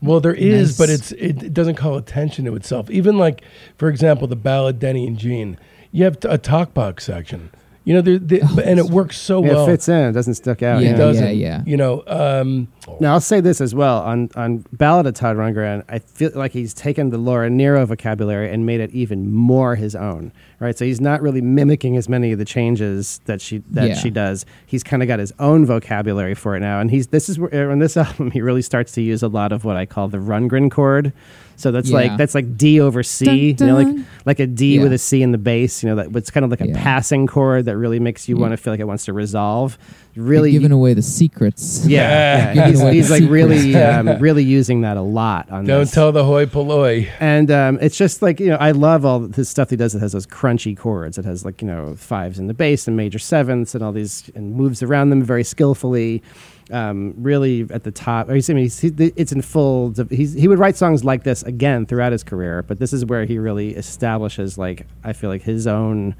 Well, 0.00 0.20
there 0.20 0.34
is, 0.34 0.70
Nice. 0.70 0.78
but 0.78 0.90
it's 0.90 1.12
it, 1.12 1.42
it 1.42 1.54
doesn't 1.54 1.74
call 1.74 1.96
attention 1.96 2.44
to 2.46 2.54
itself. 2.56 2.90
Even 2.90 3.18
like, 3.18 3.42
for 3.76 3.88
example, 3.88 4.26
the 4.26 4.36
ballad 4.36 4.78
"Denny 4.78 5.06
and 5.06 5.18
Jean." 5.18 5.58
You 5.92 6.04
have 6.04 6.18
a 6.24 6.38
talk 6.38 6.74
box 6.74 7.04
section. 7.04 7.50
You 7.84 7.92
know, 7.94 8.00
there- 8.00 8.18
there- 8.18 8.40
Oh, 8.42 8.58
and 8.64 8.78
it 8.78 8.86
works 8.90 9.18
so 9.18 9.44
Yeah, 9.44 9.52
well. 9.52 9.64
it 9.64 9.70
fits 9.72 9.88
in. 9.88 10.08
It 10.08 10.12
doesn't 10.12 10.34
stick 10.34 10.62
out. 10.62 10.80
Yeah, 10.82 10.88
It 10.88 10.90
yeah. 10.92 10.96
doesn't. 10.96 11.36
yeah. 11.36 11.62
You 11.66 11.76
know, 11.76 12.02
um, 12.06 12.68
Now 13.00 13.12
I'll 13.14 13.20
say 13.20 13.40
this 13.40 13.60
as 13.60 13.74
well 13.74 13.98
on 14.02 14.30
on 14.36 14.64
Ballad 14.72 15.06
of 15.06 15.14
Todd 15.14 15.36
Rundgren. 15.36 15.82
I 15.88 15.98
feel 15.98 16.30
like 16.34 16.52
he's 16.52 16.72
taken 16.74 17.10
the 17.10 17.18
Laura 17.18 17.48
Nyro 17.50 17.84
vocabulary 17.86 18.50
and 18.50 18.64
made 18.66 18.80
it 18.80 18.90
even 18.92 19.32
more 19.32 19.74
his 19.76 19.94
own. 19.94 20.32
Right, 20.60 20.78
so 20.78 20.84
he's 20.86 21.00
not 21.00 21.20
really 21.20 21.40
mimicking 21.42 21.96
as 21.96 22.08
many 22.08 22.32
of 22.32 22.38
the 22.38 22.44
changes 22.46 23.20
that 23.26 23.40
she 23.42 23.62
that 23.70 23.88
Yeah. 23.88 23.94
she 23.94 24.08
does. 24.08 24.46
He's 24.64 24.82
kind 24.82 25.02
of 25.02 25.08
got 25.08 25.18
his 25.18 25.32
own 25.38 25.66
vocabulary 25.66 26.34
for 26.34 26.56
it 26.56 26.60
now, 26.60 26.80
and 26.80 26.90
he's 26.90 27.08
this 27.08 27.28
is 27.28 27.38
where 27.38 27.70
on 27.70 27.80
this 27.80 27.96
album 28.04 28.30
he 28.30 28.40
really 28.40 28.62
starts 28.62 28.92
to 28.92 29.02
use 29.02 29.22
a 29.22 29.28
lot 29.28 29.52
of 29.52 29.64
what 29.64 29.76
I 29.76 29.84
call 29.84 30.08
the 30.08 30.18
Rundgren 30.18 30.70
chord. 30.70 31.12
So 31.56 31.70
that's 31.70 31.88
Yeah. 31.90 31.96
like 31.96 32.16
that's 32.16 32.34
like 32.34 32.56
D 32.56 32.80
over 32.80 33.02
C, 33.02 33.52
Dun, 33.52 33.68
you 33.68 33.72
know, 33.74 33.78
like 33.96 34.04
like 34.26 34.40
a 34.40 34.46
D 34.46 34.76
Yeah. 34.76 34.82
with 34.82 34.92
a 34.92 34.98
C 34.98 35.22
in 35.22 35.32
the 35.32 35.38
bass. 35.38 35.82
You 35.82 35.90
know, 35.90 35.96
that 35.96 36.16
it's 36.16 36.30
kind 36.30 36.44
of 36.44 36.50
like 36.50 36.60
a 36.60 36.68
Yeah. 36.68 36.82
passing 36.82 37.26
chord 37.26 37.64
that 37.66 37.76
really 37.76 38.00
makes 38.00 38.28
you 38.28 38.36
Yeah. 38.36 38.42
want 38.42 38.52
to 38.52 38.56
feel 38.56 38.72
like 38.72 38.80
it 38.80 38.86
wants 38.86 39.04
to 39.06 39.12
resolve. 39.12 39.78
You're 40.14 40.24
Really, 40.26 40.52
giving 40.52 40.70
away 40.70 40.94
the 40.94 41.02
secrets. 41.02 41.84
yeah, 41.88 41.98
Yeah. 41.98 42.36
yeah. 42.54 42.66
He's, 42.66 42.72
Giving 42.74 42.80
away 42.82 42.94
he's 42.94 43.08
the 43.08 43.20
like 43.20 43.30
really, 43.30 43.58
secrets. 43.58 44.08
um, 44.08 44.18
really 44.20 44.44
using 44.44 44.82
that 44.82 44.96
a 44.96 45.02
lot 45.02 45.50
on 45.50 45.64
don't 45.64 45.80
this. 45.80 45.90
tell 45.90 46.12
the 46.12 46.24
hoi 46.24 46.46
polloi. 46.46 47.08
And 47.18 47.50
um, 47.50 47.78
it's 47.80 47.96
just 47.96 48.22
like 48.22 48.38
you 48.40 48.46
know, 48.48 48.56
I 48.60 48.70
love 48.70 49.04
all 49.04 49.20
this 49.20 49.48
stuff 49.48 49.70
he 49.70 49.76
does 49.76 49.92
that 49.92 50.00
has 50.00 50.12
those 50.12 50.26
crunchy 50.26 50.76
chords. 50.76 51.18
It 51.18 51.24
has 51.24 51.44
like 51.44 51.62
you 51.62 51.68
know 51.68 51.94
fives 51.96 52.38
in 52.38 52.46
the 52.46 52.54
bass 52.54 52.86
and 52.86 52.96
major 52.96 53.18
sevenths 53.18 53.74
and 53.74 53.82
all 53.82 53.92
these 53.92 54.30
and 54.36 54.54
moves 54.54 54.82
around 54.82 55.10
them 55.10 55.22
very 55.22 55.44
skillfully. 55.44 56.22
Um, 56.70 57.12
really 57.18 57.66
at 57.70 57.84
the 57.84 57.90
top. 57.90 58.30
I 58.30 58.40
mean, 58.48 58.70
it's 58.70 59.32
in 59.32 59.42
full. 59.42 59.92
He 60.10 60.48
would 60.48 60.58
write 60.58 60.76
songs 60.76 61.04
like 61.04 61.22
this 61.22 61.42
again 61.42 61.84
throughout 61.84 62.12
his 62.12 62.24
career, 62.24 62.62
but 62.62 62.78
this 62.78 62.94
is 62.94 63.04
where 63.04 63.26
he 63.26 63.38
really 63.38 63.74
establishes 63.74 64.56
like 64.56 64.86
I 65.04 65.12
feel 65.12 65.28
like 65.28 65.42
his 65.42 65.66
own 65.66 66.14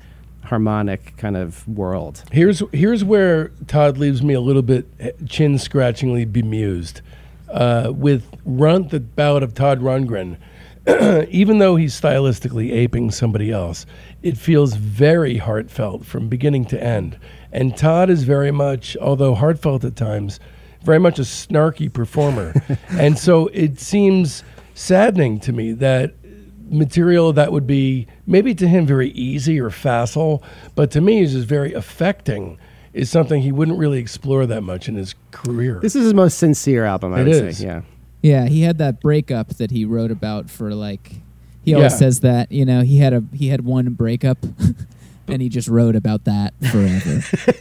harmonic 0.45 1.17
kind 1.17 1.37
of 1.37 1.67
world. 1.67 2.23
Here's 2.31 2.63
here's 2.73 3.03
where 3.03 3.49
Todd 3.67 3.99
leaves 3.99 4.23
me 4.23 4.35
a 4.35 4.41
little 4.41 4.63
bit 4.63 4.87
chin 5.29 5.59
scratchingly 5.59 6.25
bemused. 6.25 7.01
Uh, 7.51 7.93
with 7.95 8.27
Runt, 8.45 8.91
the 8.91 9.01
ballad 9.01 9.43
of 9.43 9.55
Todd 9.55 9.81
Rundgren, 9.81 10.39
even 11.31 11.59
though 11.59 11.77
he's 11.77 11.99
stylistically 11.99 12.73
aping 12.73 13.11
somebody 13.11 13.51
else, 13.51 13.87
it 14.23 14.37
feels 14.37 14.75
very 14.75 15.39
heartfelt 15.39 16.05
from 16.05 16.29
beginning 16.29 16.65
to 16.67 16.83
end. 16.83 17.19
And 17.55 17.77
Todd 17.77 18.11
is 18.11 18.25
very 18.25 18.51
much, 18.51 18.97
although 19.01 19.35
heartfelt 19.35 19.85
at 19.85 19.97
times, 19.97 20.41
very 20.83 20.99
much 20.99 21.19
a 21.19 21.23
snarky 21.23 21.91
performer. 21.91 22.53
and 22.91 23.17
so 23.19 23.47
it 23.49 23.79
seems 23.81 24.43
saddening 24.75 25.39
to 25.41 25.53
me 25.53 25.73
that 25.73 26.15
material 26.69 27.33
that 27.33 27.53
would 27.53 27.67
be 27.67 28.07
maybe 28.27 28.55
to 28.57 28.67
him 28.67 28.85
very 28.87 29.11
easy 29.11 29.61
or 29.61 29.71
facile, 29.71 30.43
but 30.75 30.91
to 30.91 31.01
me 31.01 31.21
is 31.23 31.33
just 31.33 31.47
very 31.49 31.73
affecting. 31.73 32.59
Is 32.93 33.11
something 33.11 33.43
he 33.43 33.51
wouldn't 33.51 33.77
really 33.79 33.99
explore 33.99 34.47
that 34.47 34.61
much 34.63 34.89
in 34.89 34.95
his 34.95 35.17
career. 35.33 35.81
This 35.83 35.97
is 35.97 36.05
his 36.05 36.15
most 36.15 36.39
sincere 36.39 36.85
album, 36.85 37.13
I 37.13 37.23
It 37.23 37.25
would 37.25 37.33
is. 37.47 37.59
say. 37.59 37.65
Yeah. 37.67 37.83
Yeah, 38.23 38.47
he 38.47 38.63
had 38.63 38.79
that 38.79 39.01
breakup 39.01 39.49
that 39.57 39.73
he 39.73 39.85
wrote 39.85 40.13
about 40.13 40.49
for 40.49 40.75
like 40.77 41.17
he 41.65 41.75
always 41.75 41.93
Yeah. 41.93 41.99
says 41.99 42.21
that, 42.21 42.53
you 42.53 42.65
know, 42.65 42.83
he 42.83 42.99
had 42.99 43.13
a 43.13 43.25
he 43.33 43.49
had 43.49 43.63
one 43.65 43.95
breakup 43.95 44.39
and 45.29 45.41
he 45.43 45.49
just 45.49 45.69
wrote 45.69 45.97
about 45.97 46.25
that 46.25 46.55
forever. 46.71 47.21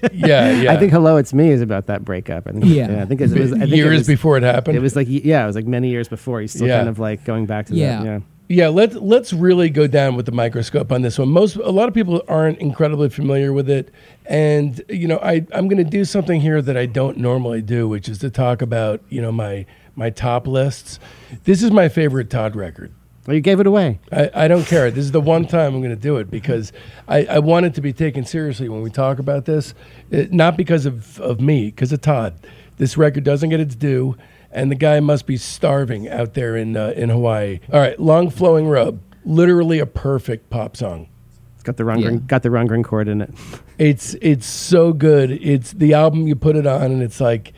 yeah, 0.14 0.51
yeah. 0.51 0.74
I 0.74 0.78
think 0.78 0.91
"Hello, 0.91 1.18
It's 1.18 1.34
Me" 1.34 1.49
is 1.49 1.61
about 1.61 1.88
that 1.88 2.03
breakup. 2.05 2.47
I 2.47 2.51
think. 2.51 2.66
Yeah. 2.66 3.01
I 3.01 3.05
think 3.05 3.22
it 3.22 3.32
was. 3.32 3.53
I 3.53 3.59
think 3.59 3.72
years 3.72 3.93
it 3.93 3.97
was, 3.99 4.07
before 4.07 4.38
it 4.38 4.43
happened. 4.43 4.78
It 4.78 4.82
was 4.82 4.95
like 4.95 5.07
yeah, 5.09 5.43
it 5.43 5.47
was 5.47 5.55
like 5.55 5.66
many 5.68 5.89
years 5.89 6.07
before. 6.07 6.41
He's 6.41 6.53
still 6.53 6.68
Yeah. 6.68 6.78
kind 6.78 6.89
of 6.89 6.99
like 6.99 7.24
going 7.26 7.45
back 7.45 7.68
to 7.68 7.76
Yeah. 7.76 7.97
that. 7.97 8.05
Yeah. 8.05 8.20
Yeah, 8.49 8.68
Let's 8.68 8.95
let's 8.95 9.32
really 9.34 9.70
go 9.70 9.88
down 9.88 10.16
with 10.16 10.26
the 10.26 10.32
microscope 10.34 10.91
on 10.91 11.01
this 11.01 11.18
one. 11.18 11.30
Most 11.30 11.55
a 11.55 11.72
lot 11.72 11.88
of 11.88 11.95
people 11.95 12.22
aren't 12.28 12.59
incredibly 12.59 13.09
familiar 13.09 13.53
with 13.53 13.70
it, 13.70 13.89
and 14.26 14.84
you 14.89 15.07
know 15.07 15.18
I 15.24 15.45
I'm 15.53 15.68
going 15.70 15.84
to 15.84 15.89
do 15.89 16.03
something 16.05 16.41
here 16.41 16.61
that 16.61 16.76
I 16.78 16.86
don't 16.86 17.18
normally 17.18 17.61
do, 17.61 17.88
which 17.88 18.09
is 18.09 18.18
to 18.20 18.30
talk 18.30 18.61
about 18.61 19.01
you 19.09 19.22
know 19.22 19.32
my 19.32 19.66
my 19.95 20.09
top 20.09 20.45
lists. 20.45 20.99
This 21.45 21.64
is 21.64 21.72
my 21.72 21.88
favorite 21.88 22.30
Todd 22.30 22.55
record. 22.55 22.91
Well, 23.26 23.36
you 23.36 23.41
gave 23.41 23.59
it 23.61 23.67
away. 23.67 23.99
I, 24.11 24.30
I 24.34 24.47
don't 24.49 24.65
care. 24.65 24.91
This 24.91 25.05
is 25.05 25.11
the 25.11 25.21
one 25.21 25.45
time 25.47 25.74
I'm 25.74 25.82
going 25.82 25.95
to 25.95 26.01
do 26.01 26.17
it 26.17 26.30
because 26.30 26.74
I, 27.07 27.26
I 27.26 27.39
want 27.39 27.65
it 27.65 27.74
to 27.76 27.82
be 27.82 27.93
taken 27.93 28.26
seriously 28.26 28.67
when 28.67 28.82
we 28.82 28.89
talk 28.89 29.17
about 29.17 29.45
this. 29.45 29.74
It, 30.11 30.34
not 30.34 30.57
because 30.57 30.86
of, 30.86 31.19
of 31.21 31.39
me, 31.39 31.67
because 31.67 31.93
of 31.93 32.01
Todd. 32.01 32.34
This 32.78 32.97
record 32.97 33.24
doesn't 33.24 33.49
get 33.49 33.61
its 33.61 33.76
due, 33.76 34.17
and 34.51 34.69
the 34.69 34.76
guy 34.76 34.99
must 34.99 35.26
be 35.26 35.38
starving 35.38 36.09
out 36.09 36.34
there 36.34 36.57
in 36.57 36.76
uh, 36.76 36.93
in 36.97 37.09
Hawaii. 37.09 37.59
All 37.71 37.80
right, 37.80 37.97
Long 37.99 38.30
Flowing 38.30 38.67
Robe, 38.67 38.99
literally 39.24 39.80
a 39.80 39.86
perfect 39.86 40.49
pop 40.49 40.76
song. 40.76 41.07
It's 41.53 41.63
got 41.63 41.78
the 41.78 41.84
Rundgren, 41.84 42.11
Yeah. 42.13 42.17
got 42.28 42.43
the 42.43 42.49
Rundgren 42.49 42.84
chord 42.84 43.07
in 43.07 43.21
it. 43.21 43.30
It's 43.78 44.15
it's 44.15 44.47
so 44.47 44.91
good. 44.91 45.32
It's 45.32 45.71
the 45.71 45.93
album 45.93 46.28
you 46.28 46.36
put 46.36 46.55
it 46.57 46.67
on, 46.67 46.91
and 46.91 47.01
it's 47.01 47.21
like 47.21 47.53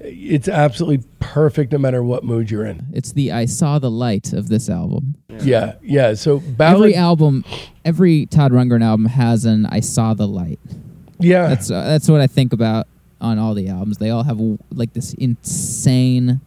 it's 0.00 0.48
absolutely 0.48 1.04
perfect 1.20 1.72
no 1.72 1.78
matter 1.78 2.02
what 2.02 2.24
mood 2.24 2.50
you're 2.50 2.64
in. 2.64 2.86
it's 2.92 3.12
the 3.12 3.32
I 3.32 3.44
saw 3.46 3.78
the 3.78 3.90
light 3.90 4.32
of 4.32 4.48
this 4.48 4.68
album. 4.70 5.16
Yeah, 5.42 5.74
yeah. 5.82 6.14
So 6.14 6.38
ballad, 6.40 6.76
Every 6.90 6.94
album, 6.94 7.44
every 7.84 8.26
Todd 8.26 8.52
Rundgren 8.52 8.82
album 8.82 9.06
has 9.06 9.44
an 9.44 9.66
I 9.66 9.80
saw 9.80 10.14
the 10.14 10.26
light. 10.28 10.60
yeah, 11.18 11.48
That's 11.48 11.70
uh, 11.70 11.82
that's 11.84 12.08
what 12.08 12.20
I 12.20 12.26
think 12.26 12.52
about 12.52 12.86
on 13.20 13.38
all 13.38 13.54
the 13.54 13.68
albums. 13.68 13.98
They 13.98 14.10
all 14.10 14.22
have 14.22 14.38
like 14.72 14.92
this 14.92 15.14
insane 15.14 16.40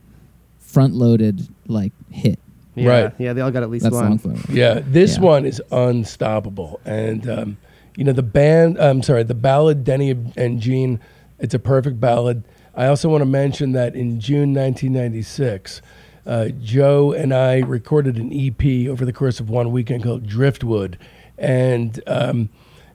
front-loaded 0.59 1.47
like 1.67 1.91
hit. 2.09 2.39
Yeah. 2.75 2.89
Right. 3.03 3.13
Yeah, 3.17 3.33
they 3.33 3.41
all 3.41 3.51
got 3.51 3.63
at 3.63 3.69
least 3.69 3.83
That's 3.83 3.93
one. 3.95 4.19
long. 4.23 4.43
Yeah, 4.49 4.79
this 4.85 5.15
Yeah. 5.17 5.23
one 5.23 5.45
is 5.45 5.61
unstoppable, 5.71 6.79
and 6.85 7.29
um, 7.29 7.57
you 7.97 8.05
know 8.05 8.13
the 8.13 8.23
band. 8.23 8.77
I'm 8.79 9.03
sorry, 9.03 9.23
the 9.23 9.33
ballad 9.33 9.83
Denny 9.83 10.15
and 10.37 10.61
Jean. 10.61 10.99
It's 11.39 11.53
a 11.53 11.59
perfect 11.59 11.99
ballad. 11.99 12.43
I 12.75 12.87
also 12.87 13.09
want 13.09 13.21
to 13.21 13.25
mention 13.25 13.73
that 13.73 13.95
in 13.95 14.19
June 14.19 14.53
1996, 14.53 15.81
uh, 16.25 16.49
Joe 16.61 17.11
and 17.11 17.33
I 17.33 17.59
recorded 17.59 18.17
an 18.17 18.31
EP 18.31 18.87
over 18.89 19.03
the 19.05 19.13
course 19.13 19.39
of 19.39 19.49
one 19.49 19.71
weekend 19.71 20.03
called 20.03 20.25
Driftwood, 20.25 20.97
and 21.37 22.01
um, 22.07 22.49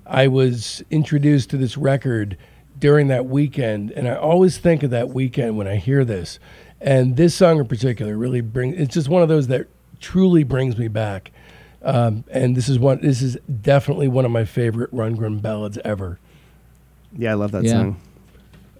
I 0.06 0.28
was 0.28 0.82
introduced 0.90 1.50
to 1.50 1.56
this 1.56 1.76
record 1.76 2.38
during 2.78 3.08
that 3.08 3.26
weekend, 3.26 3.90
and 3.90 4.08
I 4.08 4.14
always 4.14 4.58
think 4.58 4.82
of 4.82 4.90
that 4.90 5.10
weekend 5.10 5.56
when 5.56 5.66
I 5.66 5.76
hear 5.76 6.04
this. 6.04 6.38
And 6.80 7.16
this 7.16 7.34
song 7.34 7.58
in 7.58 7.66
particular 7.66 8.16
really 8.16 8.40
brings. 8.42 8.78
It's 8.78 8.94
just 8.94 9.08
one 9.08 9.22
of 9.22 9.28
those 9.28 9.48
that 9.48 9.66
truly 10.00 10.44
brings 10.44 10.76
me 10.76 10.88
back. 10.88 11.32
Um, 11.82 12.24
and 12.30 12.56
this 12.56 12.68
is 12.68 12.78
one. 12.78 13.00
This 13.00 13.22
is 13.22 13.36
definitely 13.62 14.08
one 14.08 14.24
of 14.24 14.30
my 14.30 14.44
favorite 14.44 14.94
Rundgren 14.94 15.40
ballads 15.40 15.78
ever. 15.84 16.18
Yeah, 17.16 17.32
I 17.32 17.34
love 17.34 17.52
that 17.52 17.64
Yeah. 17.64 17.72
song. 17.72 17.96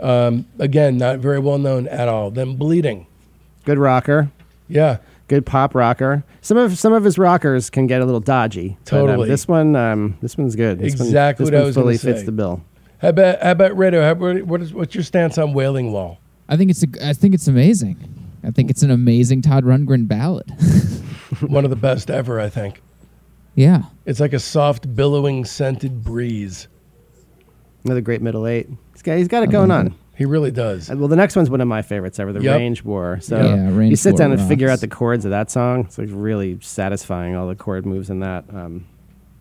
Um, 0.00 0.46
again, 0.58 0.96
not 0.98 1.18
very 1.20 1.38
well 1.38 1.58
known 1.58 1.88
at 1.88 2.08
all. 2.08 2.30
Then 2.30 2.56
bleeding. 2.56 3.06
Good 3.64 3.78
rocker. 3.78 4.30
Yeah, 4.68 4.98
Good 5.28 5.44
pop 5.44 5.74
rocker. 5.74 6.22
Some 6.40 6.56
of 6.56 6.78
some 6.78 6.92
of 6.92 7.02
his 7.02 7.18
rockers 7.18 7.68
can 7.68 7.88
get 7.88 8.00
a 8.00 8.04
little 8.04 8.20
dodgy. 8.20 8.76
but, 8.84 8.92
um, 8.94 9.06
Totally. 9.06 9.28
this 9.28 9.48
one, 9.48 9.74
um, 9.74 10.16
this 10.20 10.38
one's 10.38 10.54
good. 10.54 10.78
This 10.78 10.96
one- 10.96 11.06
Exactly 11.08 11.44
this 11.44 11.50
what 11.52 11.56
I 11.56 11.60
one 11.60 11.66
was 11.66 11.74
gonna 11.74 11.84
fully 11.84 11.98
fits 11.98 12.22
the 12.22 12.30
bill. 12.32 12.62
How 12.98 13.08
about 13.08 13.42
how 13.42 13.50
about 13.50 13.76
Radio? 13.76 14.02
How, 14.02 14.12
about- 14.12 14.42
what 14.46 14.62
is 14.62 14.72
what's 14.72 14.94
your 14.94 15.02
stance 15.02 15.36
on 15.36 15.52
Wailing 15.52 15.90
Wall? 15.92 16.18
I 16.48 16.56
think 16.56 16.70
it's 16.70 16.84
a, 16.84 17.08
I 17.08 17.12
think 17.12 17.34
it's 17.34 17.48
amazing. 17.48 17.96
I 18.44 18.52
think 18.52 18.70
it's 18.70 18.84
an 18.84 18.90
amazing 18.92 19.42
Todd 19.42 19.64
Rundgren 19.64 20.06
ballad. 20.06 20.48
one 21.48 21.64
of 21.64 21.70
the 21.70 21.76
best 21.76 22.08
ever, 22.08 22.38
I 22.38 22.48
think. 22.48 22.80
yeah. 23.56 23.82
It's 24.04 24.20
like 24.20 24.32
a 24.32 24.38
soft, 24.38 24.94
billowing, 24.94 25.44
scented 25.44 26.04
breeze. 26.04 26.68
Another 27.84 28.00
great 28.00 28.22
middle 28.22 28.46
eight. 28.46 28.68
He's 29.06 29.12
got, 29.12 29.18
he's 29.18 29.28
got 29.28 29.42
it 29.44 29.50
going 29.50 29.70
on. 29.70 29.94
He 30.16 30.24
really 30.24 30.50
does. 30.50 30.90
Uh, 30.90 30.96
Well, 30.96 31.08
the 31.08 31.14
next 31.16 31.36
one's 31.36 31.48
one 31.50 31.60
of 31.60 31.68
my 31.68 31.82
favorites 31.82 32.18
ever, 32.18 32.32
the 32.32 32.40
Yep. 32.42 32.56
Range 32.58 32.84
War. 32.84 33.18
So 33.20 33.36
Yeah, 33.36 33.70
Range 33.70 33.90
you 33.90 33.96
sit 33.96 34.12
War 34.14 34.18
down 34.18 34.32
and 34.32 34.40
figure 34.48 34.66
out 34.68 34.70
rocks. 34.72 34.80
the 34.80 34.88
chords 34.88 35.24
of 35.24 35.30
that 35.30 35.50
song. 35.50 35.80
It's 35.84 35.98
like 35.98 36.08
really 36.10 36.58
satisfying. 36.60 37.36
All 37.36 37.46
the 37.46 37.54
chord 37.54 37.84
moves 37.86 38.10
in 38.10 38.20
that. 38.20 38.44
Um, 38.52 38.86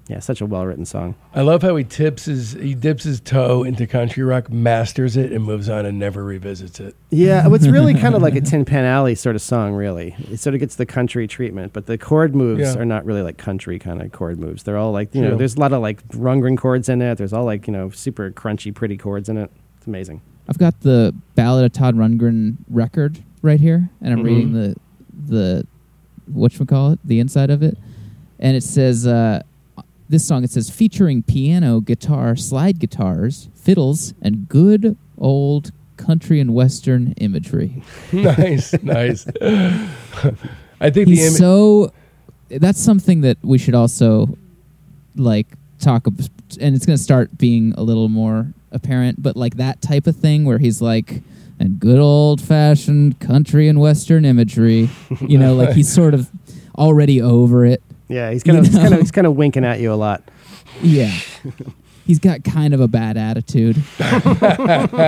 yeah, 0.08 0.20
such 0.20 0.40
a 0.42 0.46
well 0.46 0.66
written 0.66 0.86
song. 0.86 1.16
I 1.34 1.42
love 1.42 1.64
how 1.64 1.76
he 1.76 1.84
tips 1.84 2.26
his 2.26 2.54
he 2.54 2.76
dips 2.76 3.04
his 3.04 3.20
toe 3.20 3.64
into 3.64 3.88
country 3.88 4.22
rock, 4.24 4.52
masters 4.52 5.18
it, 5.18 5.32
and 5.32 5.44
moves 5.44 5.68
on 5.68 5.86
and 5.86 5.98
never 5.98 6.24
revisits 6.24 6.80
it. 6.80 6.96
Yeah, 7.10 7.48
it's 7.52 7.68
really 7.68 7.94
kind 7.96 8.14
of 8.14 8.22
like 8.22 8.36
a 8.36 8.42
Tin 8.50 8.66
Pan 8.66 8.86
Alley 8.86 9.16
sort 9.16 9.36
of 9.36 9.42
song. 9.42 9.74
Really, 9.74 10.16
it 10.32 10.38
sort 10.40 10.54
of 10.54 10.60
gets 10.60 10.76
the 10.76 10.86
country 10.86 11.28
treatment, 11.28 11.74
but 11.74 11.88
the 11.88 11.98
chord 11.98 12.36
moves 12.36 12.62
Yeah. 12.62 12.78
are 12.80 12.86
not 12.86 13.04
really 13.06 13.24
like 13.24 13.38
country 13.38 13.80
kind 13.80 14.02
of 14.02 14.12
chord 14.12 14.40
moves. 14.40 14.64
They're 14.64 14.78
all 14.78 14.92
like 14.92 15.16
you 15.16 15.22
know, 15.22 15.30
True. 15.30 15.38
there's 15.40 15.56
a 15.56 15.60
lot 15.60 15.74
of 15.74 15.82
like 15.82 16.08
Rundgren 16.10 16.58
chords 16.58 16.88
in 16.88 17.02
it. 17.02 17.18
There's 17.18 17.34
all 17.34 17.46
like 17.46 17.66
you 17.66 17.74
know, 17.74 17.90
super 17.90 18.30
crunchy, 18.32 18.74
pretty 18.76 18.98
chords 18.98 19.28
in 19.28 19.38
it. 19.38 19.50
It's 19.78 19.88
amazing. 19.88 20.22
I've 20.48 20.60
got 20.60 20.82
the 20.82 21.16
Ballad 21.34 21.66
of 21.66 21.74
Todd 21.74 21.96
Rundgren 21.96 22.58
record 22.70 23.24
right 23.42 23.60
here, 23.60 23.90
and 24.02 24.14
I'm 24.14 24.20
Mhm. 24.20 24.24
reading 24.26 24.54
the 24.54 24.76
the 25.28 25.66
what 26.28 26.52
call 26.68 26.92
it 26.92 27.00
the 27.04 27.20
inside 27.20 27.50
of 27.50 27.64
it. 27.64 27.78
And 28.40 28.56
it 28.58 28.62
says, 28.64 29.08
uh, 29.08 29.42
this 30.10 30.26
song, 30.28 30.44
it 30.44 30.52
says, 30.52 30.70
featuring 30.70 31.24
piano, 31.24 31.80
guitar, 31.80 32.36
slide 32.36 32.80
guitars, 32.80 33.50
fiddles, 33.56 34.14
and 34.22 34.48
good 34.48 34.98
old 35.18 35.72
country 35.98 36.40
and 36.40 36.54
western 36.54 37.14
imagery. 37.14 37.82
nice, 38.12 38.74
nice. 38.84 39.26
I 39.42 40.90
think 40.90 41.08
the 41.08 41.16
He's 41.16 41.28
image. 41.28 41.40
so. 41.40 41.92
That's 42.50 42.80
something 42.80 43.22
that 43.22 43.38
we 43.42 43.58
should 43.58 43.74
also 43.74 44.38
like 45.16 45.48
talk 45.80 46.06
about, 46.06 46.30
and 46.62 46.76
it's 46.76 46.86
going 46.86 46.98
to 46.98 47.04
start 47.04 47.36
being 47.38 47.74
a 47.76 47.82
little 47.82 48.08
more 48.08 48.54
apparent. 48.72 49.22
But 49.24 49.36
like 49.36 49.56
that 49.58 49.82
type 49.82 50.06
of 50.06 50.16
thing 50.16 50.46
where 50.46 50.60
he's 50.60 50.80
like, 50.82 51.24
and 51.60 51.80
good 51.80 52.00
old 52.00 52.42
fashioned 52.42 53.20
country 53.20 53.68
and 53.68 53.80
western 53.80 54.26
imagery. 54.26 54.90
You 55.22 55.38
know, 55.40 55.56
like 55.56 55.74
he's 55.74 55.92
sort 55.92 56.14
of 56.14 56.30
already 56.78 57.22
over 57.22 57.66
it. 57.66 57.82
Yeah, 58.08 58.32
he's 58.32 58.44
kind 58.44 58.58
of 58.58 58.66
he's 58.66 58.76
kind 58.76 58.94
of 58.94 59.00
he's 59.00 59.12
kind 59.12 59.28
of 59.28 59.36
winking 59.36 59.66
at 59.66 59.80
you 59.80 59.92
a 59.92 59.96
lot. 59.96 60.24
Yeah. 60.82 61.12
He's 62.06 62.20
got 62.20 62.44
kind 62.44 62.74
of 62.74 62.80
a 62.82 62.88
bad 62.88 63.18
attitude. 63.18 63.78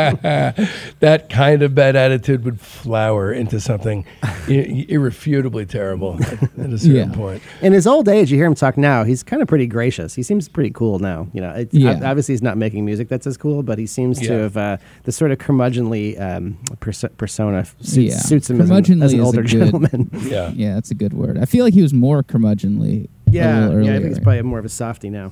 that 0.10 1.28
kind 1.30 1.62
of 1.62 1.76
bad 1.76 1.95
attitude 1.95 2.43
would 2.45 2.60
flower 2.60 3.32
into 3.32 3.60
something 3.60 4.06
i- 4.24 4.86
irrefutably 4.89 5.66
terrible 5.66 6.18
at, 6.24 6.43
at 6.43 6.74
a 6.74 6.78
certain 6.78 6.95
Yeah. 7.12 7.16
point. 7.16 7.41
In 7.62 7.74
his 7.74 7.86
old 7.88 8.08
age, 8.10 8.32
you 8.32 8.38
hear 8.38 8.45
him 8.48 8.56
talk 8.56 8.78
now. 8.78 9.04
He's 9.04 9.24
kind 9.24 9.41
of 9.41 9.48
pretty 9.48 9.68
gracious. 9.68 10.16
He 10.16 10.24
seems 10.24 10.48
pretty 10.50 10.72
cool 10.72 11.00
now. 11.00 11.28
You 11.34 11.41
know, 11.41 11.52
it's, 11.52 11.74
Yeah. 11.74 12.00
obviously 12.04 12.34
he's 12.34 12.41
not 12.41 12.58
making 12.58 12.86
music 12.86 13.10
that's 13.10 13.28
as 13.28 13.38
cool, 13.38 13.64
but 13.64 13.78
he 13.78 13.86
seems 13.86 14.20
to 14.20 14.34
have 14.34 14.58
uh, 14.58 14.78
the 15.04 15.12
sort 15.12 15.32
of 15.32 15.38
curmudgeonly 15.38 16.20
um, 16.20 16.58
perso- 16.80 17.10
persona 17.10 17.66
suits, 17.82 17.98
Yeah. 18.16 18.18
suits 18.18 18.50
him 18.50 18.60
as 18.62 18.70
an, 18.72 19.04
as 19.04 19.14
an 19.14 19.20
older 19.22 19.41
good- 19.41 19.48
gentleman. 19.50 20.10
Yeah. 20.28 20.52
Yeah, 20.54 20.74
that's 20.74 20.91
a 20.91 20.95
good 20.95 21.14
word. 21.14 21.38
I 21.38 21.45
feel 21.45 21.64
like 21.64 21.74
he 21.74 21.82
was 21.82 21.93
more 21.93 22.22
curmudgeonly. 22.24 23.08
yeah, 23.30 23.68
little 23.68 23.84
yeah. 23.86 23.91
I 23.91 23.95
think 23.98 24.08
he's 24.10 24.20
probably 24.20 24.41
more 24.41 24.60
of 24.60 24.66
a 24.66 24.70
softy 24.70 25.10
now. 25.10 25.32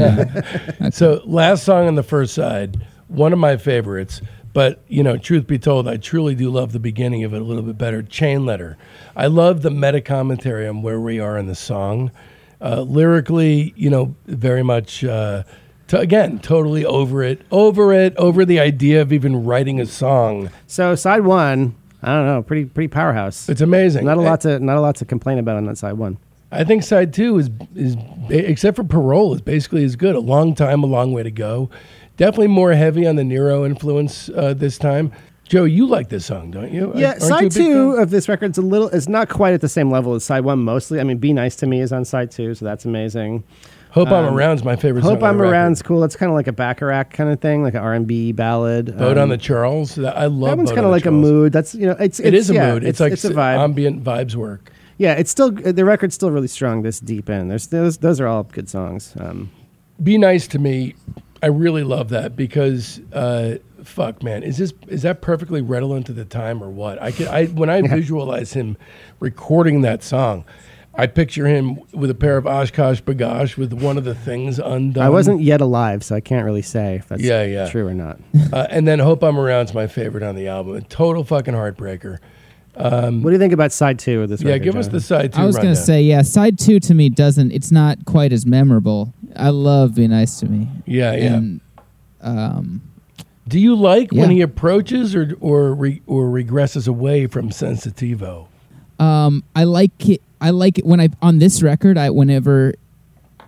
you. 0.82 0.91
So 0.91 1.22
last 1.24 1.64
song 1.64 1.87
on 1.87 1.95
the 1.95 2.03
first 2.03 2.35
side, 2.35 2.87
one 3.09 3.32
of 3.32 3.39
my 3.39 3.57
favorites. 3.57 4.20
But 4.53 4.82
you 4.87 5.03
know, 5.03 5.16
truth 5.16 5.47
be 5.49 5.59
told, 5.59 5.89
I 5.89 5.97
truly 5.97 6.35
do 6.37 6.49
love 6.51 6.70
the 6.72 6.78
beginning 6.78 7.24
of 7.24 7.35
it 7.35 7.41
a 7.41 7.45
little 7.45 7.64
bit 7.64 7.76
better. 7.76 8.03
Chain 8.03 8.47
letter. 8.47 8.76
I 9.16 9.26
love 9.26 9.62
the 9.62 9.70
meta 9.70 10.01
commentary 10.01 10.68
on 10.68 10.82
where 10.82 11.01
we 11.01 11.18
are 11.18 11.37
in 11.37 11.47
the 11.47 11.57
song. 11.57 12.12
Uh, 12.61 12.82
lyrically, 12.82 13.74
you 13.76 13.91
know, 13.91 14.14
very 14.26 14.62
much. 14.62 15.03
Uh, 15.05 15.43
to, 15.89 15.99
again, 15.99 16.39
totally 16.39 16.85
over 16.87 17.22
it, 17.22 17.43
over 17.51 17.93
it, 17.93 18.16
over 18.16 18.45
the 18.47 18.59
idea 18.61 19.03
of 19.03 19.12
even 19.12 19.45
writing 19.45 19.80
a 19.80 19.87
song. 19.87 20.49
So 20.66 20.95
side 20.95 21.24
one, 21.24 21.74
I 22.03 22.14
don't 22.14 22.26
know, 22.26 22.43
pretty 22.43 22.64
pretty 22.66 22.89
powerhouse. 22.89 23.49
It's 23.49 23.61
amazing. 23.61 24.05
Not 24.07 24.16
a 24.18 24.22
lot 24.22 24.41
to 24.43 24.59
not 24.61 24.76
a 24.76 24.80
lot 24.80 24.97
to 24.97 25.05
complain 25.05 25.39
about 25.39 25.57
on 25.57 25.66
that 25.66 25.76
side 25.78 25.95
one. 25.95 26.16
I 26.55 26.64
think 26.64 26.82
side 26.82 27.12
two 27.12 27.38
is 27.38 27.50
is 27.74 27.96
except 28.30 28.76
for 28.76 28.84
parole 28.84 29.34
is 29.34 29.40
basically 29.40 29.84
as 29.84 29.96
good. 29.96 30.14
A 30.14 30.20
long 30.20 30.55
time, 30.55 30.82
a 30.82 30.86
long 30.86 31.12
way 31.12 31.22
to 31.22 31.30
go. 31.30 31.70
Definitely 32.16 32.48
more 32.48 32.72
heavy 32.72 33.07
on 33.07 33.16
the 33.16 33.24
Nyro 33.24 33.64
influence 33.64 34.28
uh, 34.30 34.55
this 34.55 34.78
time. 34.78 35.12
Joe, 35.46 35.64
you 35.64 35.86
like 35.86 36.09
this 36.09 36.24
song, 36.24 36.50
don't 36.52 36.72
you? 36.72 36.90
Yeah, 36.94 37.09
Aren't 37.11 37.22
side 37.22 37.40
big 37.42 37.52
two 37.52 37.92
fan? 37.94 38.02
of 38.02 38.11
this 38.11 38.28
record's 38.28 38.57
a 38.57 38.62
little. 38.62 38.88
It's 38.88 39.09
not 39.09 39.28
quite 39.28 39.52
at 39.52 39.61
the 39.61 39.68
same 39.68 39.90
level 39.90 40.14
as 40.14 40.24
side 40.24 40.44
one. 40.44 40.61
Mostly, 40.61 41.00
I 41.00 41.05
mean, 41.05 41.18
"Be 41.18 41.32
Nice 41.34 41.57
to 41.57 41.66
Me" 41.66 41.80
is 41.80 41.92
on 41.92 42.05
side 42.07 42.30
two, 42.30 42.55
so 42.55 42.64
that's 42.64 42.84
amazing. 42.86 43.44
Hope 43.90 44.09
I'm 44.09 44.24
um, 44.24 44.34
Around's 44.34 44.64
my 44.64 44.74
favorite. 44.74 45.02
song 45.02 45.14
"Hope 45.16 45.22
I'm. 45.22 45.40
Around's 45.42 45.82
cool. 45.82 46.02
It's 46.02 46.16
kind 46.16 46.30
of 46.30 46.34
like 46.34 46.46
a 46.48 46.52
Bacharach 46.52 47.11
kind 47.11 47.30
of 47.30 47.40
thing, 47.40 47.62
like 47.62 47.74
an 47.74 47.80
R 47.80 47.92
and 47.92 48.07
B 48.07 48.32
ballad. 48.32 48.96
Boat 48.96 49.18
Um, 49.18 49.24
on 49.24 49.28
the 49.28 49.36
Charles. 49.36 49.98
I 49.98 50.26
love 50.26 50.50
That 50.50 50.57
one's 50.57 50.72
kind 50.72 50.86
of 50.86 50.90
like 50.92 51.07
a 51.07 51.11
mood. 51.12 51.52
That's 51.52 51.74
you 51.74 51.86
know, 51.86 51.96
it's, 52.00 52.20
It 52.20 52.32
it's 52.32 52.44
is 52.46 52.50
a 52.50 52.55
yeah, 52.55 52.72
mood. 52.72 52.82
It's, 52.84 52.98
like 53.00 53.12
it's 53.12 53.24
a 53.24 53.28
s- 53.28 53.34
vibe. 53.34 53.59
ambient 53.59 54.02
vibes 54.02 54.34
work. 54.34 54.72
Yeah, 54.99 55.14
it's 55.14 55.30
still 55.30 55.51
the 55.51 55.84
record's 55.84 56.14
still 56.14 56.30
really 56.30 56.49
strong 56.49 56.82
this 56.82 57.01
deep 57.01 57.28
in. 57.28 57.49
There's 57.49 57.66
those 57.68 57.99
those 57.99 58.20
are 58.20 58.26
all 58.26 58.45
good 58.45 58.68
songs. 58.68 59.14
Um, 59.18 59.51
Be 60.03 60.18
nice 60.18 60.47
to 60.49 60.59
me. 60.59 60.95
I 61.42 61.47
really 61.49 61.82
love 61.82 62.09
that 62.11 62.36
because 62.36 63.01
uh, 63.12 63.57
fuck, 63.82 64.22
man, 64.22 64.42
is 64.42 64.57
this 64.59 64.72
is 64.88 65.03
that 65.03 65.20
perfectly 65.20 65.61
redolent 65.61 66.07
to 66.07 66.12
the 66.12 66.24
time 66.24 66.62
or 66.62 66.70
what? 66.70 67.03
I 67.03 67.11
can 67.11 67.28
I 67.28 67.47
when 67.47 67.68
I 67.70 67.82
visualize 67.86 68.53
him 68.55 68.76
recording 69.20 69.82
that 69.82 70.03
song, 70.03 70.45
I 70.95 71.07
picture 71.09 71.47
him 71.47 71.80
with 71.92 72.09
a 72.09 72.14
pair 72.14 72.36
of 72.36 72.45
OshKosh 72.45 73.03
B'gosh 73.03 73.57
with 73.57 73.72
one 73.72 73.99
of 73.99 74.05
the 74.05 74.14
things 74.14 74.59
undone. 74.61 75.05
I 75.05 75.11
wasn't 75.11 75.42
yet 75.42 75.61
alive, 75.61 76.05
so 76.05 76.14
I 76.14 76.20
can't 76.20 76.45
really 76.45 76.62
say 76.62 76.95
if 76.97 77.09
that's 77.09 77.20
Yeah, 77.20 77.42
yeah. 77.42 77.68
true 77.68 77.86
or 77.86 77.95
not. 77.95 78.20
uh, 78.53 78.66
and 78.70 78.86
then 78.86 79.01
Hope 79.01 79.22
I'm 79.24 79.36
Around 79.38 79.66
is 79.70 79.74
my 79.74 79.86
favorite 79.88 80.22
on 80.22 80.36
the 80.36 80.47
album. 80.49 80.76
A 80.76 80.80
total 80.82 81.24
fucking 81.24 81.55
heartbreaker. 81.55 82.18
What 82.77 83.22
do 83.25 83.31
you 83.33 83.39
think 83.39 83.53
about 83.53 83.72
side 83.72 83.99
two 83.99 84.22
of 84.22 84.29
this? 84.29 84.41
Record? 84.41 84.49
Yeah, 84.49 84.53
record, 84.55 84.64
give 84.64 84.77
us 84.77 84.87
Jonathan? 84.87 84.93
the 84.93 85.01
side 85.01 85.33
two. 85.33 85.41
I 85.41 85.45
was 85.47 85.57
going 85.57 85.68
to 85.68 85.77
say, 85.77 86.03
yeah, 86.03 86.22
side 86.22 86.59
two 86.59 86.81
to 86.81 86.95
me 86.95 87.09
doesn't, 87.09 87.53
it's 87.53 87.70
not 87.70 88.05
quite 88.05 88.33
as 88.33 88.45
memorable. 88.47 89.12
I 89.37 89.51
love 89.51 89.95
Be 89.97 90.07
Nice 90.09 90.41
to 90.41 90.47
Me. 90.47 90.68
Yeah, 90.87 91.12
yeah. 91.14 91.35
And, 91.35 91.61
um, 92.20 92.83
Do 93.49 93.59
you 93.59 93.75
like 93.75 94.12
when 94.12 94.31
he 94.31 94.41
approaches 94.41 95.14
or 95.14 95.35
or 95.41 95.75
re, 95.75 96.01
or 96.07 96.27
regresses 96.27 96.89
away 96.89 97.27
from 97.27 97.51
Sensitivo? 97.51 98.47
um, 98.99 99.43
I 99.57 99.64
like 99.64 100.09
it. 100.09 100.22
I 100.41 100.51
like 100.51 100.79
it 100.79 100.85
when 100.87 101.01
I, 101.01 101.09
on 101.22 101.39
this 101.39 101.62
record, 101.62 101.97
I, 101.99 102.11
whenever 102.11 102.75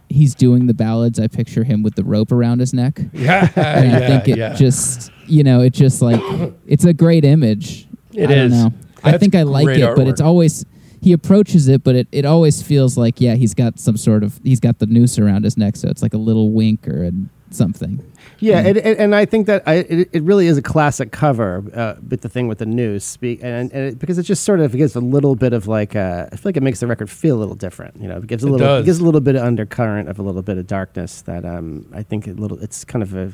he's 0.08 0.34
doing 0.34 0.66
the 0.66 0.72
ballads, 0.74 1.18
I 1.20 1.26
picture 1.26 1.62
him 1.64 1.82
with 1.82 1.94
the 1.94 2.04
rope 2.04 2.32
around 2.32 2.60
his 2.60 2.72
neck. 2.72 3.00
Yeah, 3.12 3.50
And 3.56 3.94
I 3.96 4.06
think 4.06 4.28
it 4.28 4.38
yeah. 4.38 4.54
just, 4.54 5.10
you 5.26 5.42
know, 5.44 5.60
it 5.60 5.72
just 5.74 6.00
like, 6.00 6.20
it's 6.66 6.84
a 6.84 6.94
great 6.94 7.24
image. 7.24 7.86
It 8.14 8.30
I 8.30 8.34
don't 8.34 8.52
is. 8.52 8.72
Know. 9.04 9.12
I 9.12 9.18
think 9.18 9.34
I 9.34 9.42
like 9.42 9.64
great 9.64 9.80
it, 9.80 9.96
but 9.96 10.06
it's 10.06 10.20
always 10.20 10.64
he 11.00 11.12
approaches 11.12 11.68
it, 11.68 11.84
but 11.84 11.94
it, 11.94 12.08
it 12.12 12.24
always 12.24 12.62
feels 12.62 12.96
like 12.96 13.20
yeah, 13.20 13.34
he's 13.34 13.54
got 13.54 13.78
some 13.78 13.96
sort 13.96 14.22
of 14.24 14.40
he's 14.42 14.60
got 14.60 14.78
the 14.78 14.86
noose 14.86 15.18
around 15.18 15.44
his 15.44 15.56
neck, 15.56 15.76
so 15.76 15.88
it's 15.88 16.02
like 16.02 16.14
a 16.14 16.18
little 16.18 16.50
wink 16.50 16.88
or 16.88 17.04
a, 17.04 17.12
something. 17.50 18.02
Yeah, 18.38 18.60
it, 18.62 18.76
it, 18.76 18.98
and 18.98 19.14
I 19.14 19.24
think 19.24 19.46
that 19.46 19.62
I, 19.66 19.74
it, 19.76 20.10
it 20.12 20.22
really 20.22 20.46
is 20.46 20.58
a 20.58 20.62
classic 20.62 21.10
cover 21.10 21.64
uh, 21.74 21.94
with 22.06 22.20
the 22.20 22.28
thing 22.28 22.48
with 22.48 22.58
the 22.58 22.66
noose, 22.66 23.16
be, 23.16 23.40
and, 23.42 23.72
and 23.72 23.84
it, 23.92 23.98
because 23.98 24.18
it 24.18 24.24
just 24.24 24.44
sort 24.44 24.60
of 24.60 24.72
gives 24.72 24.94
a 24.94 25.00
little 25.00 25.36
bit 25.36 25.52
of 25.52 25.66
like 25.66 25.96
uh, 25.96 26.26
I 26.30 26.36
feel 26.36 26.50
like 26.50 26.56
it 26.56 26.62
makes 26.62 26.80
the 26.80 26.86
record 26.86 27.08
feel 27.08 27.36
a 27.36 27.38
little 27.38 27.54
different. 27.54 28.00
You 28.00 28.08
know, 28.08 28.18
it 28.18 28.26
gives 28.26 28.44
a 28.44 28.48
It 28.48 28.50
little 28.50 28.66
does. 28.66 28.82
it 28.82 28.86
gives 28.86 28.98
a 28.98 29.04
little 29.04 29.20
bit 29.20 29.36
of 29.36 29.42
undercurrent 29.42 30.08
of 30.08 30.18
a 30.18 30.22
little 30.22 30.42
bit 30.42 30.58
of 30.58 30.66
darkness 30.66 31.22
that 31.22 31.44
um, 31.44 31.86
I 31.94 32.02
think 32.02 32.26
a 32.26 32.32
little 32.32 32.58
it's 32.62 32.84
kind 32.84 33.02
of 33.02 33.14
a 33.14 33.32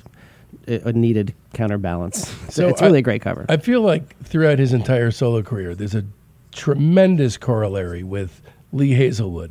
a 0.68 0.92
needed 0.92 1.34
counterbalance. 1.54 2.34
So 2.52 2.68
it's 2.68 2.82
really 2.82 2.96
I- 2.96 3.00
a 3.00 3.02
great 3.02 3.22
cover. 3.22 3.46
I 3.48 3.56
feel 3.56 3.80
like 3.80 4.16
throughout 4.24 4.58
his 4.58 4.72
entire 4.74 5.10
solo 5.10 5.42
career, 5.42 5.74
there's 5.74 5.94
a 5.94 6.04
tremendous 6.52 7.36
corollary 7.38 8.02
with 8.02 8.42
Lee 8.72 8.92
Hazlewood, 8.92 9.50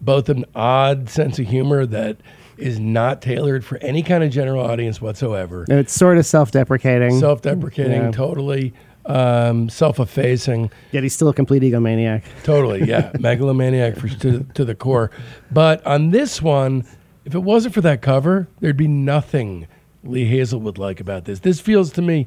both 0.00 0.28
an 0.28 0.44
odd 0.54 1.08
sense 1.08 1.38
of 1.38 1.46
humor 1.46 1.86
that 1.86 2.18
is 2.58 2.78
not 2.78 3.20
tailored 3.22 3.64
for 3.64 3.78
any 3.78 4.02
kind 4.02 4.22
of 4.22 4.30
general 4.30 4.64
audience 4.64 5.00
whatsoever, 5.00 5.64
and 5.68 5.78
it's 5.78 5.92
sort 5.92 6.18
of 6.18 6.26
self-deprecating, 6.26 7.18
self-deprecating, 7.18 7.92
Yeah. 8.02 8.10
totally 8.10 8.72
um, 9.06 9.68
self-effacing. 9.68 10.70
yet 10.92 11.02
he's 11.02 11.12
still 11.14 11.28
a 11.28 11.34
complete 11.34 11.62
egomaniac. 11.62 12.22
Totally, 12.44 12.84
yeah, 12.84 13.10
megalomaniac 13.18 13.96
for, 13.96 14.08
to, 14.08 14.44
to 14.54 14.64
the 14.64 14.74
core. 14.74 15.10
But 15.50 15.84
on 15.86 16.10
this 16.10 16.40
one, 16.40 16.84
if 17.24 17.34
it 17.34 17.40
wasn't 17.40 17.74
for 17.74 17.80
that 17.82 18.00
cover, 18.02 18.48
there'd 18.60 18.76
be 18.78 18.88
nothing 18.88 19.66
Lee 20.04 20.26
Hazlewood 20.26 20.78
like 20.78 21.00
about 21.00 21.24
this. 21.24 21.40
This 21.40 21.60
feels 21.60 21.92
to 21.92 22.02
me 22.02 22.26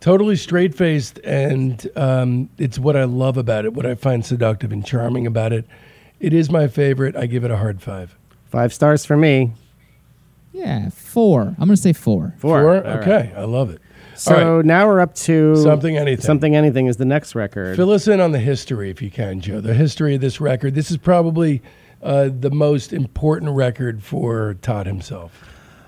totally 0.00 0.36
straight 0.36 0.74
faced, 0.74 1.18
and 1.18 1.88
um, 1.96 2.50
it's 2.58 2.78
what 2.78 2.96
I 2.96 3.04
love 3.04 3.36
about 3.36 3.64
it, 3.64 3.72
what 3.74 3.86
I 3.86 3.94
find 3.94 4.24
seductive 4.24 4.72
and 4.72 4.84
charming 4.84 5.26
about 5.26 5.52
it. 5.52 5.64
It 6.20 6.32
is 6.32 6.50
my 6.50 6.68
favorite. 6.68 7.16
I 7.16 7.26
give 7.26 7.44
it 7.44 7.50
a 7.50 7.56
hard 7.56 7.82
five. 7.82 8.16
Five 8.46 8.72
stars 8.72 9.04
for 9.04 9.16
me. 9.16 9.52
Yeah, 10.52 10.90
four. 10.90 11.42
I'm 11.42 11.54
gonna 11.56 11.76
say 11.76 11.92
four. 11.92 12.34
Four. 12.38 12.60
Four? 12.60 12.76
All 12.76 12.82
right. 12.82 13.00
Okay, 13.00 13.32
I 13.36 13.44
love 13.44 13.70
it. 13.70 13.80
So 14.16 14.62
now 14.62 14.86
we're 14.86 15.00
up 15.00 15.14
to 15.16 15.56
Something 15.56 15.96
Anything. 15.96 16.24
Something 16.24 16.54
anything 16.54 16.86
is 16.86 16.96
the 16.96 17.04
next 17.04 17.34
record. 17.34 17.76
Fill 17.76 17.90
us 17.90 18.06
in 18.06 18.20
on 18.20 18.30
the 18.30 18.38
history, 18.38 18.90
if 18.90 19.02
you 19.02 19.10
can, 19.10 19.40
Joe. 19.40 19.60
The 19.60 19.74
history 19.74 20.14
of 20.14 20.20
this 20.20 20.40
record. 20.40 20.74
This 20.76 20.90
is 20.92 20.96
probably 20.96 21.62
uh, 22.00 22.28
the 22.38 22.50
most 22.50 22.92
important 22.92 23.50
record 23.52 24.04
for 24.04 24.54
Todd 24.62 24.86
himself. 24.86 25.44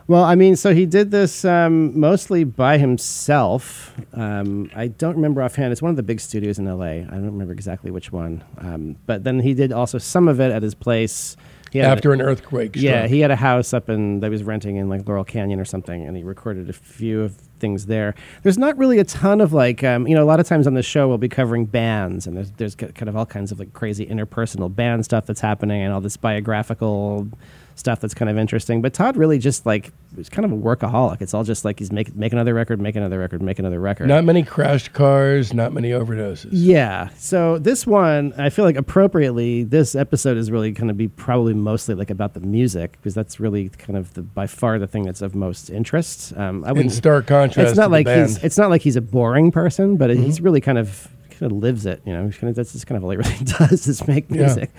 Well, 0.08 0.22
I 0.22 0.36
mean, 0.36 0.54
so 0.54 0.72
he 0.72 0.86
did 0.86 1.10
this 1.10 1.44
um, 1.44 1.98
mostly 1.98 2.44
by 2.44 2.78
himself. 2.78 3.92
Um, 4.12 4.70
I 4.74 4.86
don't 4.86 5.16
remember 5.16 5.42
offhand. 5.42 5.72
It's 5.72 5.82
one 5.82 5.90
of 5.90 5.96
the 5.96 6.04
big 6.04 6.20
studios 6.20 6.60
in 6.60 6.66
LA. 6.66 6.84
I 6.84 7.04
don't 7.04 7.32
remember 7.32 7.52
exactly 7.52 7.90
which 7.90 8.12
one. 8.12 8.44
Um, 8.58 8.96
but 9.06 9.24
then 9.24 9.40
he 9.40 9.52
did 9.52 9.72
also 9.72 9.98
some 9.98 10.28
of 10.28 10.40
it 10.40 10.52
at 10.52 10.62
his 10.62 10.74
place. 10.74 11.36
After 11.74 12.12
an 12.12 12.22
earthquake. 12.22 12.76
yeah, 12.76 13.00
struck. 13.00 13.10
he 13.10 13.20
had 13.20 13.30
a 13.32 13.36
house 13.36 13.74
up 13.74 13.90
in 13.90 14.20
that 14.20 14.28
he 14.28 14.30
was 14.30 14.44
renting 14.44 14.76
in 14.76 14.88
like 14.88 15.06
Laurel 15.06 15.24
Canyon 15.24 15.58
or 15.60 15.64
something, 15.64 16.06
and 16.06 16.16
he 16.16 16.22
recorded 16.22 16.70
a 16.70 16.72
few 16.72 17.20
of 17.22 17.34
things 17.58 17.86
there. 17.86 18.14
There's 18.44 18.56
not 18.56 18.78
really 18.78 18.98
a 18.98 19.04
ton 19.04 19.40
of 19.40 19.52
like, 19.52 19.82
um, 19.82 20.06
you 20.06 20.14
know, 20.14 20.22
a 20.22 20.24
lot 20.24 20.38
of 20.40 20.46
times 20.46 20.66
on 20.66 20.74
the 20.74 20.82
show 20.82 21.08
we'll 21.08 21.18
be 21.18 21.28
covering 21.28 21.66
bands, 21.66 22.26
and 22.26 22.36
there's 22.36 22.52
there's 22.52 22.74
kind 22.76 23.08
of 23.08 23.16
all 23.16 23.26
kinds 23.26 23.50
of 23.52 23.58
like 23.58 23.74
crazy 23.74 24.06
interpersonal 24.06 24.74
band 24.74 25.04
stuff 25.04 25.26
that's 25.26 25.40
happening, 25.40 25.82
and 25.82 25.92
all 25.92 26.00
this 26.00 26.16
biographical 26.16 27.28
stuff 27.76 28.00
that's 28.00 28.14
kind 28.14 28.28
of 28.28 28.36
interesting. 28.38 28.82
But 28.82 28.94
Todd 28.94 29.16
really 29.16 29.38
just 29.38 29.64
like 29.64 29.92
is 30.16 30.28
kind 30.28 30.44
of 30.44 30.50
a 30.50 30.56
workaholic. 30.56 31.20
It's 31.20 31.34
all 31.34 31.44
just 31.44 31.64
like 31.64 31.78
he's 31.78 31.92
make 31.92 32.16
make 32.16 32.32
another 32.32 32.54
record, 32.54 32.80
make 32.80 32.96
another 32.96 33.18
record, 33.18 33.42
make 33.42 33.58
another 33.58 33.78
record. 33.78 34.08
Not 34.08 34.24
many 34.24 34.42
crashed 34.42 34.92
cars, 34.92 35.54
not 35.54 35.72
many 35.72 35.90
overdoses. 35.90 36.48
Yeah. 36.52 37.10
So 37.16 37.58
this 37.58 37.86
one, 37.86 38.32
I 38.38 38.50
feel 38.50 38.64
like 38.64 38.76
appropriately, 38.76 39.62
this 39.62 39.94
episode 39.94 40.36
is 40.36 40.50
really 40.50 40.72
going 40.72 40.88
to 40.88 40.94
be 40.94 41.06
probably 41.08 41.54
mostly 41.54 41.94
like 41.94 42.10
about 42.10 42.34
the 42.34 42.40
music 42.40 42.92
because 42.92 43.14
that's 43.14 43.38
really 43.38 43.68
kind 43.68 43.96
of 43.96 44.12
the 44.14 44.22
by 44.22 44.46
far 44.46 44.78
the 44.78 44.86
thing 44.86 45.04
that's 45.04 45.22
of 45.22 45.34
most 45.34 45.70
interest. 45.70 46.36
Um, 46.36 46.64
I 46.64 46.72
wouldn't. 46.72 46.92
stark 46.92 47.26
contrast, 47.26 47.70
It's 47.70 47.76
not 47.76 47.86
to 47.86 47.92
like 47.92 48.08
he's. 48.08 48.42
It's 48.42 48.58
not 48.58 48.70
like 48.70 48.82
he's 48.82 48.96
a 48.96 49.00
boring 49.02 49.52
person, 49.52 49.96
but 49.96 50.10
he's 50.10 50.40
really 50.40 50.60
kind 50.60 50.78
of 50.78 51.08
kind 51.38 51.52
of 51.52 51.58
lives 51.58 51.86
it. 51.86 52.02
You 52.04 52.12
know, 52.12 52.30
kind 52.30 52.50
of, 52.50 52.54
that's 52.56 52.72
just 52.72 52.86
kind 52.86 52.96
of 52.96 53.04
all 53.04 53.10
he 53.10 53.16
really 53.18 53.36
does 53.44 53.86
is 53.86 54.06
make 54.06 54.26
Yeah. 54.30 54.42
music. 54.46 54.70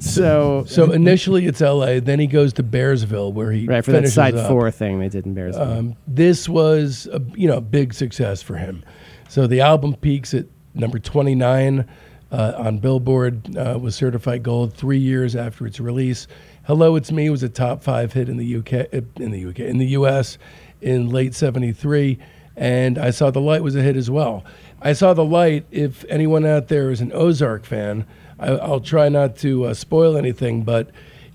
So. 0.00 0.64
So 0.66 0.92
initially 0.92 1.46
it's 1.46 1.60
L.A., 1.62 2.00
then 2.00 2.18
he 2.20 2.26
goes 2.26 2.52
to 2.54 2.62
Bearsville 2.62 3.32
where 3.32 3.52
he 3.52 3.66
Right 3.66 3.84
for 3.84 3.92
that 3.92 4.08
side 4.08 4.34
up. 4.34 4.48
four 4.48 4.70
thing 4.70 4.98
they 5.00 5.08
did 5.08 5.26
in 5.26 5.34
Bearsville. 5.34 5.78
Um, 5.78 5.96
this 6.06 6.48
was 6.48 7.08
a 7.12 7.20
you 7.34 7.46
know 7.48 7.60
big 7.60 7.94
success 7.94 8.42
for 8.42 8.56
him. 8.56 8.84
So 9.28 9.46
the 9.46 9.60
album 9.60 9.94
peaks 9.94 10.32
at 10.34 10.46
number 10.74 10.98
29 10.98 11.86
uh, 12.30 12.52
on 12.58 12.78
Billboard, 12.78 13.56
uh, 13.56 13.78
was 13.80 13.94
certified 13.94 14.42
gold 14.42 14.74
three 14.74 14.98
years 14.98 15.34
after 15.34 15.66
its 15.66 15.80
release. 15.80 16.26
Hello, 16.66 16.96
It's 16.96 17.10
Me 17.10 17.30
was 17.30 17.42
a 17.42 17.48
top 17.48 17.82
five 17.82 18.12
hit 18.12 18.28
in 18.28 18.36
the 18.36 18.56
UK, 18.56 18.72
uh, 18.94 19.00
in 19.22 19.30
the 19.30 19.46
UK, 19.46 19.60
in 19.60 19.78
the 19.78 19.86
US 19.88 20.36
in 20.82 21.08
late 21.10 21.34
'73, 21.34 22.18
and 22.56 22.98
I 22.98 23.10
Saw 23.10 23.30
the 23.30 23.40
Light 23.40 23.62
was 23.62 23.74
a 23.76 23.82
hit 23.82 23.96
as 23.96 24.10
well. 24.10 24.44
I 24.80 24.92
Saw 24.92 25.12
the 25.12 25.24
Light. 25.24 25.66
If 25.70 26.04
anyone 26.08 26.46
out 26.46 26.68
there 26.68 26.90
is 26.90 27.00
an 27.00 27.12
Ozark 27.12 27.64
fan, 27.64 28.06
I, 28.38 28.50
I'll 28.50 28.80
try 28.80 29.08
not 29.08 29.36
to 29.38 29.64
uh, 29.66 29.74
spoil 29.74 30.16
anything, 30.16 30.62
but 30.62 30.90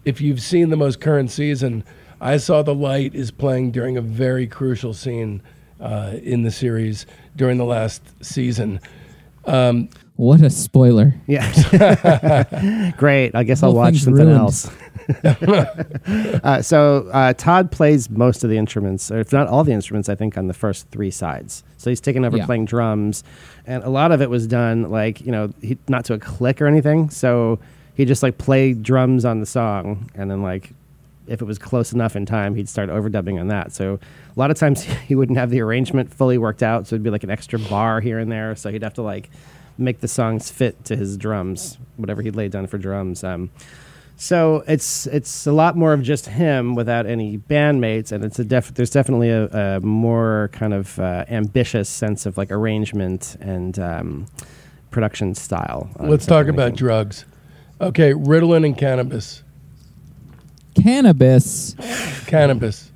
if 0.06 0.22
you've 0.22 0.42
seen 0.42 0.70
the 0.70 0.78
most 0.78 1.02
current 1.02 1.30
season, 1.30 1.84
I 2.22 2.38
Saw 2.38 2.62
the 2.62 2.74
Light 2.74 3.14
is 3.14 3.32
playing 3.32 3.72
during 3.72 3.98
a 3.98 4.02
very 4.02 4.48
crucial 4.48 4.94
scene 4.94 5.42
uh, 5.82 6.14
in 6.24 6.44
the 6.44 6.52
series 6.52 7.06
during 7.36 7.58
the 7.58 7.66
last 7.66 8.02
season. 8.24 8.80
What 10.16 10.42
a 10.42 10.50
spoiler. 10.52 11.16
Yeah. 11.26 12.92
Great. 12.98 13.34
I 13.36 13.44
guess 13.44 13.64
I'll 13.64 13.74
watch 13.74 13.96
something 13.98 14.26
ruined. 14.28 14.40
else. 14.40 14.70
uh, 16.44 16.62
so 16.62 17.10
uh, 17.12 17.34
Todd 17.34 17.72
plays 17.72 18.10
most 18.10 18.44
of 18.44 18.50
the 18.50 18.58
instruments, 18.58 19.12
or 19.12 19.20
if 19.20 19.34
not 19.34 19.48
all 19.48 19.64
the 19.64 19.72
instruments, 19.74 20.10
I 20.10 20.16
think, 20.16 20.38
on 20.38 20.48
the 20.48 20.54
first 20.54 20.88
three 20.90 21.12
sides. 21.12 21.64
So 21.78 21.90
he's 21.90 22.00
taken 22.02 22.26
over 22.26 22.38
Yeah. 22.38 22.46
playing 22.46 22.66
drums, 22.66 23.24
and 23.66 23.84
a 23.84 23.90
lot 23.90 24.12
of 24.12 24.22
it 24.22 24.30
was 24.30 24.46
done 24.48 24.90
like 24.92 25.22
you 25.22 25.32
know 25.32 25.52
he, 25.62 25.78
not 25.88 26.06
to 26.06 26.14
a 26.14 26.20
click 26.20 26.62
or 26.62 26.68
anything. 26.68 27.10
So 27.10 27.60
he 27.96 28.06
just 28.06 28.24
like 28.24 28.38
played 28.38 28.84
drums 28.84 29.26
on 29.26 29.40
the 29.40 29.46
song, 29.46 30.10
and 30.16 30.30
then 30.30 30.42
like 30.44 30.72
if 31.26 31.42
it 31.42 31.46
was 31.46 31.58
close 31.58 31.92
enough 31.94 32.16
in 32.16 32.26
time, 32.26 32.54
he'd 32.54 32.68
start 32.70 32.90
overdubbing 32.90 33.40
on 33.40 33.48
that. 33.48 33.72
So 33.74 33.96
a 33.96 34.40
lot 34.40 34.52
of 34.52 34.58
times 34.58 34.84
he 35.08 35.16
wouldn't 35.16 35.38
have 35.40 35.50
the 35.50 35.62
arrangement 35.62 36.14
fully 36.14 36.38
worked 36.38 36.62
out, 36.64 36.86
so 36.88 36.96
it'd 36.96 37.04
be 37.04 37.10
like 37.10 37.24
an 37.24 37.30
extra 37.32 37.58
bar 37.60 38.00
here 38.00 38.20
and 38.20 38.32
there. 38.32 38.56
So 38.56 38.72
he'd 38.72 38.84
have 38.84 38.94
to 38.96 39.02
like 39.02 39.30
make 39.78 40.00
the 40.02 40.08
songs 40.08 40.52
fit 40.52 40.84
to 40.86 40.96
his 40.96 41.18
drums, 41.18 41.78
whatever 41.98 42.22
he'd 42.22 42.36
laid 42.36 42.52
down 42.52 42.68
for 42.68 42.78
drums. 42.78 43.24
Um, 43.24 43.50
so 44.16 44.64
it's 44.68 45.08
it's 45.08 45.48
a 45.48 45.52
lot 45.52 45.76
more 45.76 45.92
of 45.92 46.02
just 46.04 46.28
him 46.28 46.76
without 46.76 47.06
any 47.06 47.38
bandmates, 47.38 48.12
and 48.12 48.24
it's 48.24 48.38
a 48.40 48.46
def- 48.46 48.74
there's 48.76 48.92
definitely 48.92 49.30
a, 49.30 49.46
a 49.48 49.80
more 49.82 50.50
kind 50.54 50.74
of 50.74 50.98
uh, 51.00 51.26
ambitious 51.30 51.90
sense 51.90 52.26
of 52.26 52.38
like 52.38 52.52
arrangement 52.52 53.36
and 53.42 53.80
um, 53.80 54.26
production 54.92 55.34
style. 55.34 55.90
on 55.98 56.10
Let's 56.10 56.26
talk 56.28 56.48
about 56.48 56.66
making. 56.74 56.76
drugs. 56.78 57.26
Okay, 57.82 58.14
Ritalin 58.14 58.66
and 58.66 58.78
cannabis. 58.78 59.44
Cannabis. 60.76 61.76
Cannabis. 62.28 62.92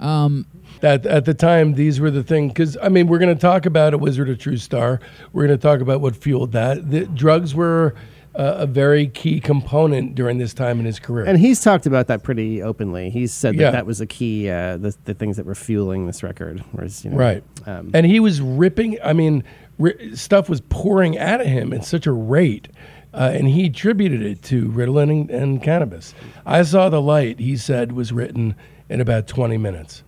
Um, 0.00 0.46
At, 0.84 1.06
at 1.06 1.24
the 1.24 1.34
time, 1.34 1.74
these 1.74 1.98
were 2.00 2.10
the 2.10 2.22
things. 2.22 2.52
Because 2.52 2.76
I 2.82 2.88
mean, 2.88 3.06
we're 3.06 3.18
going 3.18 3.34
to 3.34 3.40
talk 3.40 3.66
about 3.66 3.94
a 3.94 3.98
Wizard, 3.98 4.28
a 4.28 4.36
True 4.36 4.56
Star. 4.58 5.00
We're 5.32 5.46
going 5.46 5.58
to 5.58 5.62
talk 5.62 5.80
about 5.80 6.00
what 6.00 6.14
fueled 6.14 6.52
that. 6.52 6.90
The 6.90 7.06
drugs 7.06 7.54
were 7.54 7.94
uh, 8.36 8.56
a 8.58 8.66
very 8.66 9.06
key 9.06 9.40
component 9.40 10.14
during 10.14 10.38
this 10.38 10.52
time 10.52 10.78
in 10.80 10.84
his 10.86 10.98
career. 10.98 11.24
And 11.24 11.38
he's 11.38 11.60
talked 11.60 11.86
about 11.86 12.08
that 12.08 12.22
pretty 12.22 12.62
openly. 12.62 13.08
He's 13.10 13.32
said 13.32 13.54
that 13.54 13.60
Yeah. 13.60 13.70
that 13.70 13.86
was 13.86 14.00
a 14.00 14.06
key, 14.06 14.50
uh, 14.50 14.76
the, 14.76 14.94
the 15.04 15.14
things 15.14 15.36
that 15.36 15.46
were 15.46 15.54
fueling 15.54 16.06
this 16.06 16.22
record. 16.22 16.62
Whereas, 16.72 17.04
you 17.04 17.10
know, 17.12 17.16
Right. 17.16 17.44
Um, 17.66 17.90
and 17.94 18.04
he 18.04 18.20
was 18.20 18.40
ripping. 18.40 18.98
I 19.04 19.12
mean, 19.12 19.44
ri- 19.78 20.14
stuff 20.16 20.48
was 20.48 20.60
pouring 20.68 21.16
out 21.18 21.40
of 21.40 21.46
him 21.46 21.72
at 21.72 21.84
such 21.84 22.06
a 22.06 22.12
rate, 22.12 22.68
uh, 23.14 23.30
and 23.32 23.48
he 23.48 23.66
attributed 23.66 24.20
it 24.22 24.42
to 24.42 24.64
Ritalin 24.68 25.10
and, 25.10 25.30
and 25.30 25.62
cannabis. 25.62 26.12
I 26.44 26.62
saw 26.62 26.88
the 26.88 27.00
light. 27.00 27.38
He 27.38 27.56
said 27.56 27.92
was 27.92 28.12
written 28.12 28.54
in 28.90 29.00
about 29.00 29.26
twenty 29.28 29.56
minutes. 29.56 30.02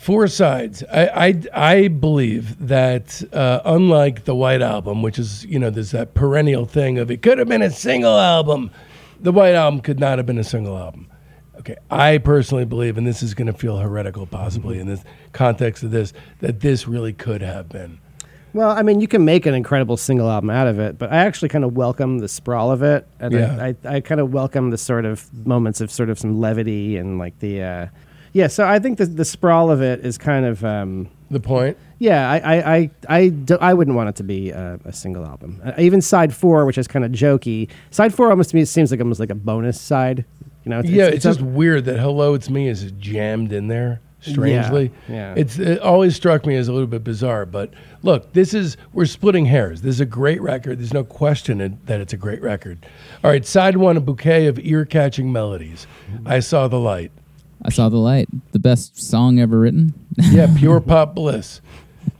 Four 0.00 0.28
sides. 0.28 0.82
I 0.90 1.06
I, 1.26 1.42
I 1.74 1.88
believe 1.88 2.68
that 2.68 3.22
uh, 3.34 3.60
unlike 3.66 4.24
the 4.24 4.34
White 4.34 4.62
Album, 4.62 5.02
which 5.02 5.18
is 5.18 5.44
you 5.44 5.58
know 5.58 5.68
there's 5.68 5.90
that 5.90 6.14
perennial 6.14 6.64
thing 6.64 6.98
of 6.98 7.10
it 7.10 7.20
could 7.20 7.36
have 7.36 7.48
been 7.48 7.60
a 7.60 7.70
single 7.70 8.18
album, 8.18 8.70
the 9.20 9.30
White 9.30 9.54
Album 9.54 9.80
could 9.82 10.00
not 10.00 10.16
have 10.18 10.24
been 10.24 10.38
a 10.38 10.44
single 10.44 10.78
album. 10.78 11.06
Okay, 11.58 11.76
I 11.90 12.16
personally 12.16 12.64
believe, 12.64 12.96
and 12.96 13.06
this 13.06 13.22
is 13.22 13.34
going 13.34 13.48
to 13.48 13.52
feel 13.52 13.76
heretical 13.76 14.24
possibly 14.24 14.78
in 14.78 14.86
this 14.86 15.04
context 15.34 15.82
of 15.82 15.90
this, 15.90 16.14
that 16.38 16.60
this 16.60 16.88
really 16.88 17.12
could 17.12 17.42
have 17.42 17.68
been. 17.68 17.98
Well, 18.54 18.70
I 18.70 18.80
mean, 18.80 19.02
you 19.02 19.06
can 19.06 19.26
make 19.26 19.44
an 19.44 19.52
incredible 19.52 19.98
single 19.98 20.30
album 20.30 20.48
out 20.48 20.66
of 20.66 20.78
it, 20.78 20.96
but 20.96 21.12
I 21.12 21.18
actually 21.18 21.50
kind 21.50 21.62
of 21.62 21.76
welcome 21.76 22.20
the 22.20 22.28
sprawl 22.28 22.72
of 22.72 22.82
it, 22.82 23.06
and 23.20 23.34
Yeah. 23.34 23.54
I, 23.60 23.76
I, 23.86 23.96
I 23.96 24.00
kind 24.00 24.22
of 24.22 24.32
welcome 24.32 24.70
the 24.70 24.78
sort 24.78 25.04
of 25.04 25.30
moments 25.46 25.82
of 25.82 25.90
sort 25.90 26.08
of 26.08 26.18
some 26.18 26.40
levity 26.40 26.96
and 26.96 27.18
like 27.18 27.38
the, 27.40 27.62
uh, 27.62 27.86
yeah. 28.32 28.46
So 28.46 28.66
I 28.66 28.78
think 28.78 28.98
the 28.98 29.06
the 29.06 29.24
sprawl 29.24 29.70
of 29.70 29.82
it 29.82 30.04
is 30.04 30.18
kind 30.18 30.44
of, 30.46 30.64
um, 30.64 31.08
The 31.30 31.40
point. 31.40 31.76
yeah. 31.98 32.30
I 32.30 32.36
I 32.38 32.74
I 32.76 32.90
I, 33.08 33.28
do, 33.28 33.56
I 33.60 33.74
wouldn't 33.74 33.96
want 33.96 34.08
it 34.08 34.16
to 34.16 34.22
be 34.24 34.50
a, 34.50 34.78
a 34.84 34.92
single 34.92 35.24
album. 35.24 35.60
Uh, 35.64 35.72
even 35.78 36.00
side 36.00 36.34
four, 36.34 36.64
which 36.66 36.78
is 36.78 36.86
kind 36.88 37.04
of 37.04 37.12
jokey. 37.12 37.68
Side 37.90 38.14
four 38.14 38.30
almost 38.30 38.50
to 38.50 38.56
me 38.56 38.64
seems 38.64 38.90
like 38.90 39.00
almost 39.00 39.20
like 39.20 39.30
a 39.30 39.34
bonus 39.34 39.80
side. 39.80 40.24
You 40.64 40.70
know, 40.70 40.82
yeah, 40.84 41.06
it's, 41.06 41.24
a- 41.24 41.28
just 41.30 41.40
weird 41.40 41.86
that 41.86 41.98
"Hello, 41.98 42.34
It's 42.34 42.50
Me" 42.50 42.68
is 42.68 42.90
jammed 42.98 43.52
in 43.52 43.68
there. 43.68 44.00
Strangely, 44.22 44.90
yeah. 45.08 45.32
it's 45.34 45.58
it 45.58 45.80
always 45.80 46.14
struck 46.14 46.44
me 46.44 46.54
as 46.56 46.68
a 46.68 46.72
little 46.74 46.86
bit 46.86 47.02
bizarre. 47.02 47.46
But 47.46 47.72
look, 48.02 48.34
this 48.34 48.52
is 48.52 48.76
we're 48.92 49.06
splitting 49.06 49.46
hairs. 49.46 49.80
This 49.80 49.94
is 49.94 50.00
a 50.02 50.04
great 50.04 50.42
record. 50.42 50.78
There's 50.78 50.92
no 50.92 51.04
question 51.04 51.58
it, 51.62 51.86
that 51.86 52.02
it's 52.02 52.12
a 52.12 52.18
great 52.18 52.42
record. 52.42 52.84
All 53.24 53.30
right, 53.30 53.46
side 53.46 53.78
one, 53.78 53.96
a 53.96 54.00
bouquet 54.02 54.44
of 54.46 54.58
ear-catching 54.58 55.32
melodies. 55.32 55.86
I 56.26 56.40
saw 56.40 56.68
the 56.68 56.78
light. 56.78 57.12
I 57.62 57.70
saw 57.70 57.88
the 57.88 57.96
light. 57.98 58.28
The 58.52 58.58
best 58.58 59.00
song 59.00 59.38
ever 59.38 59.58
written. 59.58 59.94
Yeah, 60.22 60.54
pure 60.56 60.80
pop 60.82 61.14
bliss. 61.14 61.60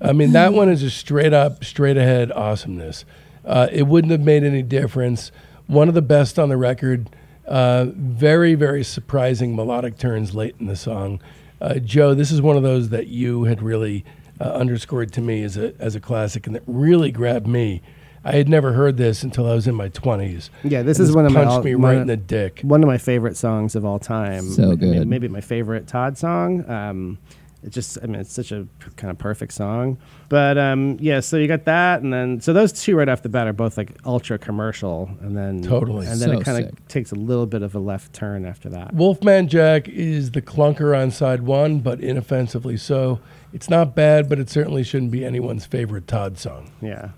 I 0.00 0.12
mean, 0.12 0.32
that 0.32 0.52
one 0.52 0.70
is 0.70 0.82
a 0.82 0.90
straight 0.90 1.32
up, 1.32 1.64
straight 1.64 1.96
ahead 1.96 2.32
awesomeness. 2.32 3.04
Uh, 3.44 3.68
it 3.70 3.82
wouldn't 3.86 4.10
have 4.10 4.22
made 4.22 4.42
any 4.42 4.62
difference. 4.62 5.30
One 5.66 5.88
of 5.88 5.94
the 5.94 6.02
best 6.02 6.38
on 6.38 6.48
the 6.48 6.56
record. 6.56 7.08
Uh, 7.46 7.86
very, 7.94 8.54
very 8.54 8.84
surprising 8.84 9.54
melodic 9.56 9.98
turns 9.98 10.34
late 10.34 10.54
in 10.60 10.66
the 10.66 10.76
song. 10.76 11.20
Uh, 11.60 11.74
Joe, 11.74 12.14
this 12.14 12.30
is 12.30 12.40
one 12.40 12.56
of 12.56 12.62
those 12.62 12.88
that 12.90 13.08
you 13.08 13.44
had 13.44 13.60
really 13.60 14.04
uh, 14.40 14.44
underscored 14.44 15.12
to 15.12 15.20
me 15.20 15.42
as 15.42 15.56
a 15.56 15.74
as 15.78 15.94
a 15.94 16.00
classic, 16.00 16.46
and 16.46 16.54
that 16.56 16.62
really 16.66 17.10
grabbed 17.10 17.46
me. 17.46 17.82
I 18.24 18.32
had 18.32 18.48
never 18.48 18.72
heard 18.72 18.96
this 18.98 19.22
until 19.22 19.46
I 19.50 19.54
was 19.54 19.66
in 19.66 19.74
my 19.74 19.88
twenties. 19.88 20.50
Yeah, 20.62 20.82
this 20.82 20.98
And 20.98 21.08
is 21.08 21.14
one 21.14 21.24
of 21.26 21.32
my 21.32 21.44
punched 21.44 21.64
me 21.64 21.74
right 21.74 21.94
of- 21.96 22.02
in 22.02 22.06
the 22.06 22.16
dick. 22.16 22.60
one 22.62 22.82
of 22.82 22.86
my 22.86 22.98
favorite 22.98 23.36
songs 23.36 23.74
of 23.74 23.84
all 23.84 23.98
time. 23.98 24.42
So 24.42 24.64
I 24.64 24.66
mean, 24.76 24.92
good. 24.92 25.08
Maybe 25.08 25.28
my 25.28 25.40
favorite 25.40 25.86
Todd 25.86 26.18
song. 26.18 26.68
Um, 26.70 27.18
it 27.62 27.72
just, 27.72 27.98
I 28.02 28.06
mean, 28.06 28.22
it's 28.22 28.32
such 28.32 28.52
a 28.52 28.66
p- 28.78 28.90
kind 28.96 29.10
of 29.10 29.18
perfect 29.18 29.52
song. 29.52 29.98
But 30.30 30.56
um, 30.56 30.96
yeah, 30.98 31.20
so 31.20 31.36
you 31.36 31.46
got 31.46 31.66
that, 31.66 32.00
and 32.02 32.10
then 32.10 32.40
so 32.40 32.54
those 32.54 32.72
two 32.72 32.96
right 32.96 33.06
off 33.08 33.20
the 33.22 33.28
bat 33.28 33.46
are 33.46 33.52
both 33.52 33.76
like 33.76 33.92
ultra 34.06 34.38
commercial, 34.38 35.10
and 35.20 35.36
then 35.36 35.60
Totally. 35.62 36.06
and 36.06 36.18
then 36.18 36.28
So 36.30 36.38
it 36.40 36.44
kind 36.44 36.64
of 36.64 36.88
takes 36.88 37.12
a 37.12 37.16
little 37.16 37.44
bit 37.46 37.60
of 37.62 37.74
a 37.74 37.78
left 37.78 38.14
turn 38.14 38.46
after 38.46 38.70
that. 38.70 38.94
Wolfman 38.94 39.48
Jack 39.48 39.88
is 39.88 40.30
the 40.30 40.40
clunker 40.40 40.98
on 40.98 41.10
side 41.10 41.42
one, 41.42 41.80
but 41.80 42.00
inoffensively 42.00 42.78
so. 42.78 43.20
It's 43.52 43.68
not 43.68 43.94
bad, 43.94 44.28
but 44.30 44.38
it 44.38 44.48
certainly 44.48 44.82
shouldn't 44.82 45.10
be 45.10 45.22
anyone's 45.24 45.66
favorite 45.66 46.06
Todd 46.06 46.38
song. 46.38 46.70
Yeah, 46.80 47.10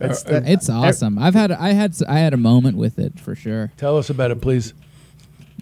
It's- 0.00 0.24
uh, 0.26 0.30
that- 0.40 0.48
It's 0.48 0.68
awesome. 0.68 1.18
I've 1.18 1.34
had 1.34 1.52
I 1.52 1.72
had 1.72 1.94
I 2.08 2.18
had 2.18 2.32
a 2.34 2.38
moment 2.38 2.76
with 2.76 2.98
it 2.98 3.18
for 3.20 3.34
sure. 3.34 3.70
Tell 3.76 3.96
us 3.98 4.10
about 4.10 4.30
it, 4.30 4.40
please. 4.40 4.72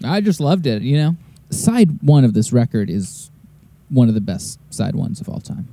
I 0.03 0.21
just 0.21 0.39
loved 0.39 0.65
it. 0.65 0.81
You 0.81 0.97
know, 0.97 1.15
side 1.49 1.99
one 2.01 2.23
of 2.23 2.33
this 2.33 2.53
record 2.53 2.89
is 2.89 3.29
one 3.89 4.07
of 4.07 4.13
the 4.13 4.21
best 4.21 4.59
side 4.73 4.95
ones 4.95 5.19
of 5.19 5.27
all 5.29 5.39
time. 5.41 5.67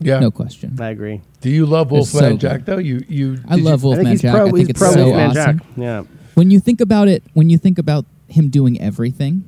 Yeah. 0.00 0.18
No 0.18 0.30
question. 0.30 0.76
I 0.80 0.90
agree. 0.90 1.22
Do 1.40 1.48
you 1.48 1.64
love 1.66 1.90
It's 1.92 2.10
so 2.10 2.18
Wolfman. 2.20 2.38
Jack 2.38 2.64
though? 2.66 2.78
You 2.78 3.02
you 3.08 3.38
I 3.48 3.56
did 3.56 3.64
you- 3.64 3.70
love 3.70 3.82
Wolfman 3.84 4.18
Jack. 4.18 4.34
pro. 4.34 4.48
I 4.48 4.50
think 4.50 4.70
it's 4.70 4.78
pro 4.78 4.90
so 4.92 5.04
Wolfman 5.04 5.30
awesome. 5.30 5.58
Jack. 5.58 5.66
Yeah, 5.76 6.02
When 6.34 6.50
you 6.50 6.60
think 6.60 6.80
about 6.80 7.08
it, 7.08 7.22
when 7.32 7.48
you 7.48 7.56
think 7.58 7.78
about 7.78 8.04
him 8.28 8.48
doing 8.48 8.78
everything, 8.80 9.44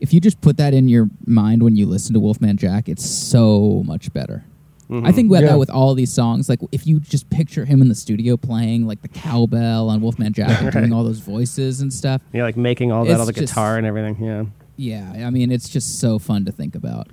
if 0.00 0.12
you 0.14 0.20
just 0.20 0.40
put 0.40 0.56
that 0.56 0.72
in 0.74 0.88
your 0.88 1.10
mind 1.26 1.62
when 1.62 1.76
you 1.76 1.86
listen 1.86 2.14
to 2.14 2.20
Wolfman 2.20 2.56
Jack, 2.56 2.88
it's 2.88 3.04
so 3.04 3.82
much 3.84 4.12
better. 4.12 4.42
I 4.90 5.12
think 5.12 5.30
about 5.30 5.42
Yeah. 5.42 5.50
that 5.50 5.58
with 5.58 5.70
all 5.70 5.94
these 5.94 6.12
songs. 6.12 6.48
Like 6.48 6.60
if 6.72 6.86
you 6.86 6.98
just 7.00 7.28
picture 7.30 7.64
him 7.66 7.82
in 7.82 7.88
the 7.88 7.94
studio 7.94 8.36
playing 8.36 8.86
like 8.86 9.02
the 9.02 9.08
cowbell 9.08 9.90
on 9.90 10.00
Wolfman 10.00 10.32
Jack, 10.32 10.72
doing 10.72 10.92
all 10.92 11.04
those 11.04 11.18
voices 11.20 11.80
and 11.82 11.92
stuff. 11.92 12.22
Yeah, 12.32 12.42
like 12.44 12.56
making 12.56 12.90
all 12.92 13.04
that, 13.04 13.20
all 13.20 13.26
the 13.26 13.32
just- 13.32 13.52
guitar 13.52 13.76
and 13.76 13.86
everything. 13.86 14.16
Yeah. 14.24 14.44
Yeah, 14.76 15.26
I 15.26 15.30
mean 15.30 15.50
it's 15.52 15.68
just 15.68 15.98
so 16.00 16.18
fun 16.18 16.44
to 16.46 16.52
think 16.52 16.74
about. 16.74 17.08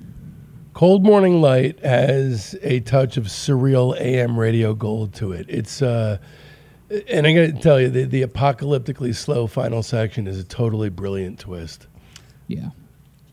Cold 0.73 1.03
Morning 1.05 1.41
Light 1.41 1.79
has 1.83 2.55
a 2.61 2.81
touch 2.81 3.17
of 3.17 3.25
surreal 3.25 3.97
AM 3.99 4.37
radio 4.37 4.73
gold 4.73 5.13
to 5.15 5.31
it. 5.31 5.45
It's 5.49 5.81
uh 5.81 6.17
and 7.09 7.25
I 7.25 7.33
got 7.33 7.41
to 7.47 7.53
tell 7.53 7.81
you 7.81 7.89
the, 7.89 8.03
the 8.03 8.21
apocalyptically 8.21 9.15
slow 9.15 9.47
final 9.47 9.81
section 9.81 10.27
is 10.27 10.37
a 10.39 10.43
totally 10.43 10.89
brilliant 10.89 11.39
twist. 11.39 11.87
Yeah. 12.47 12.69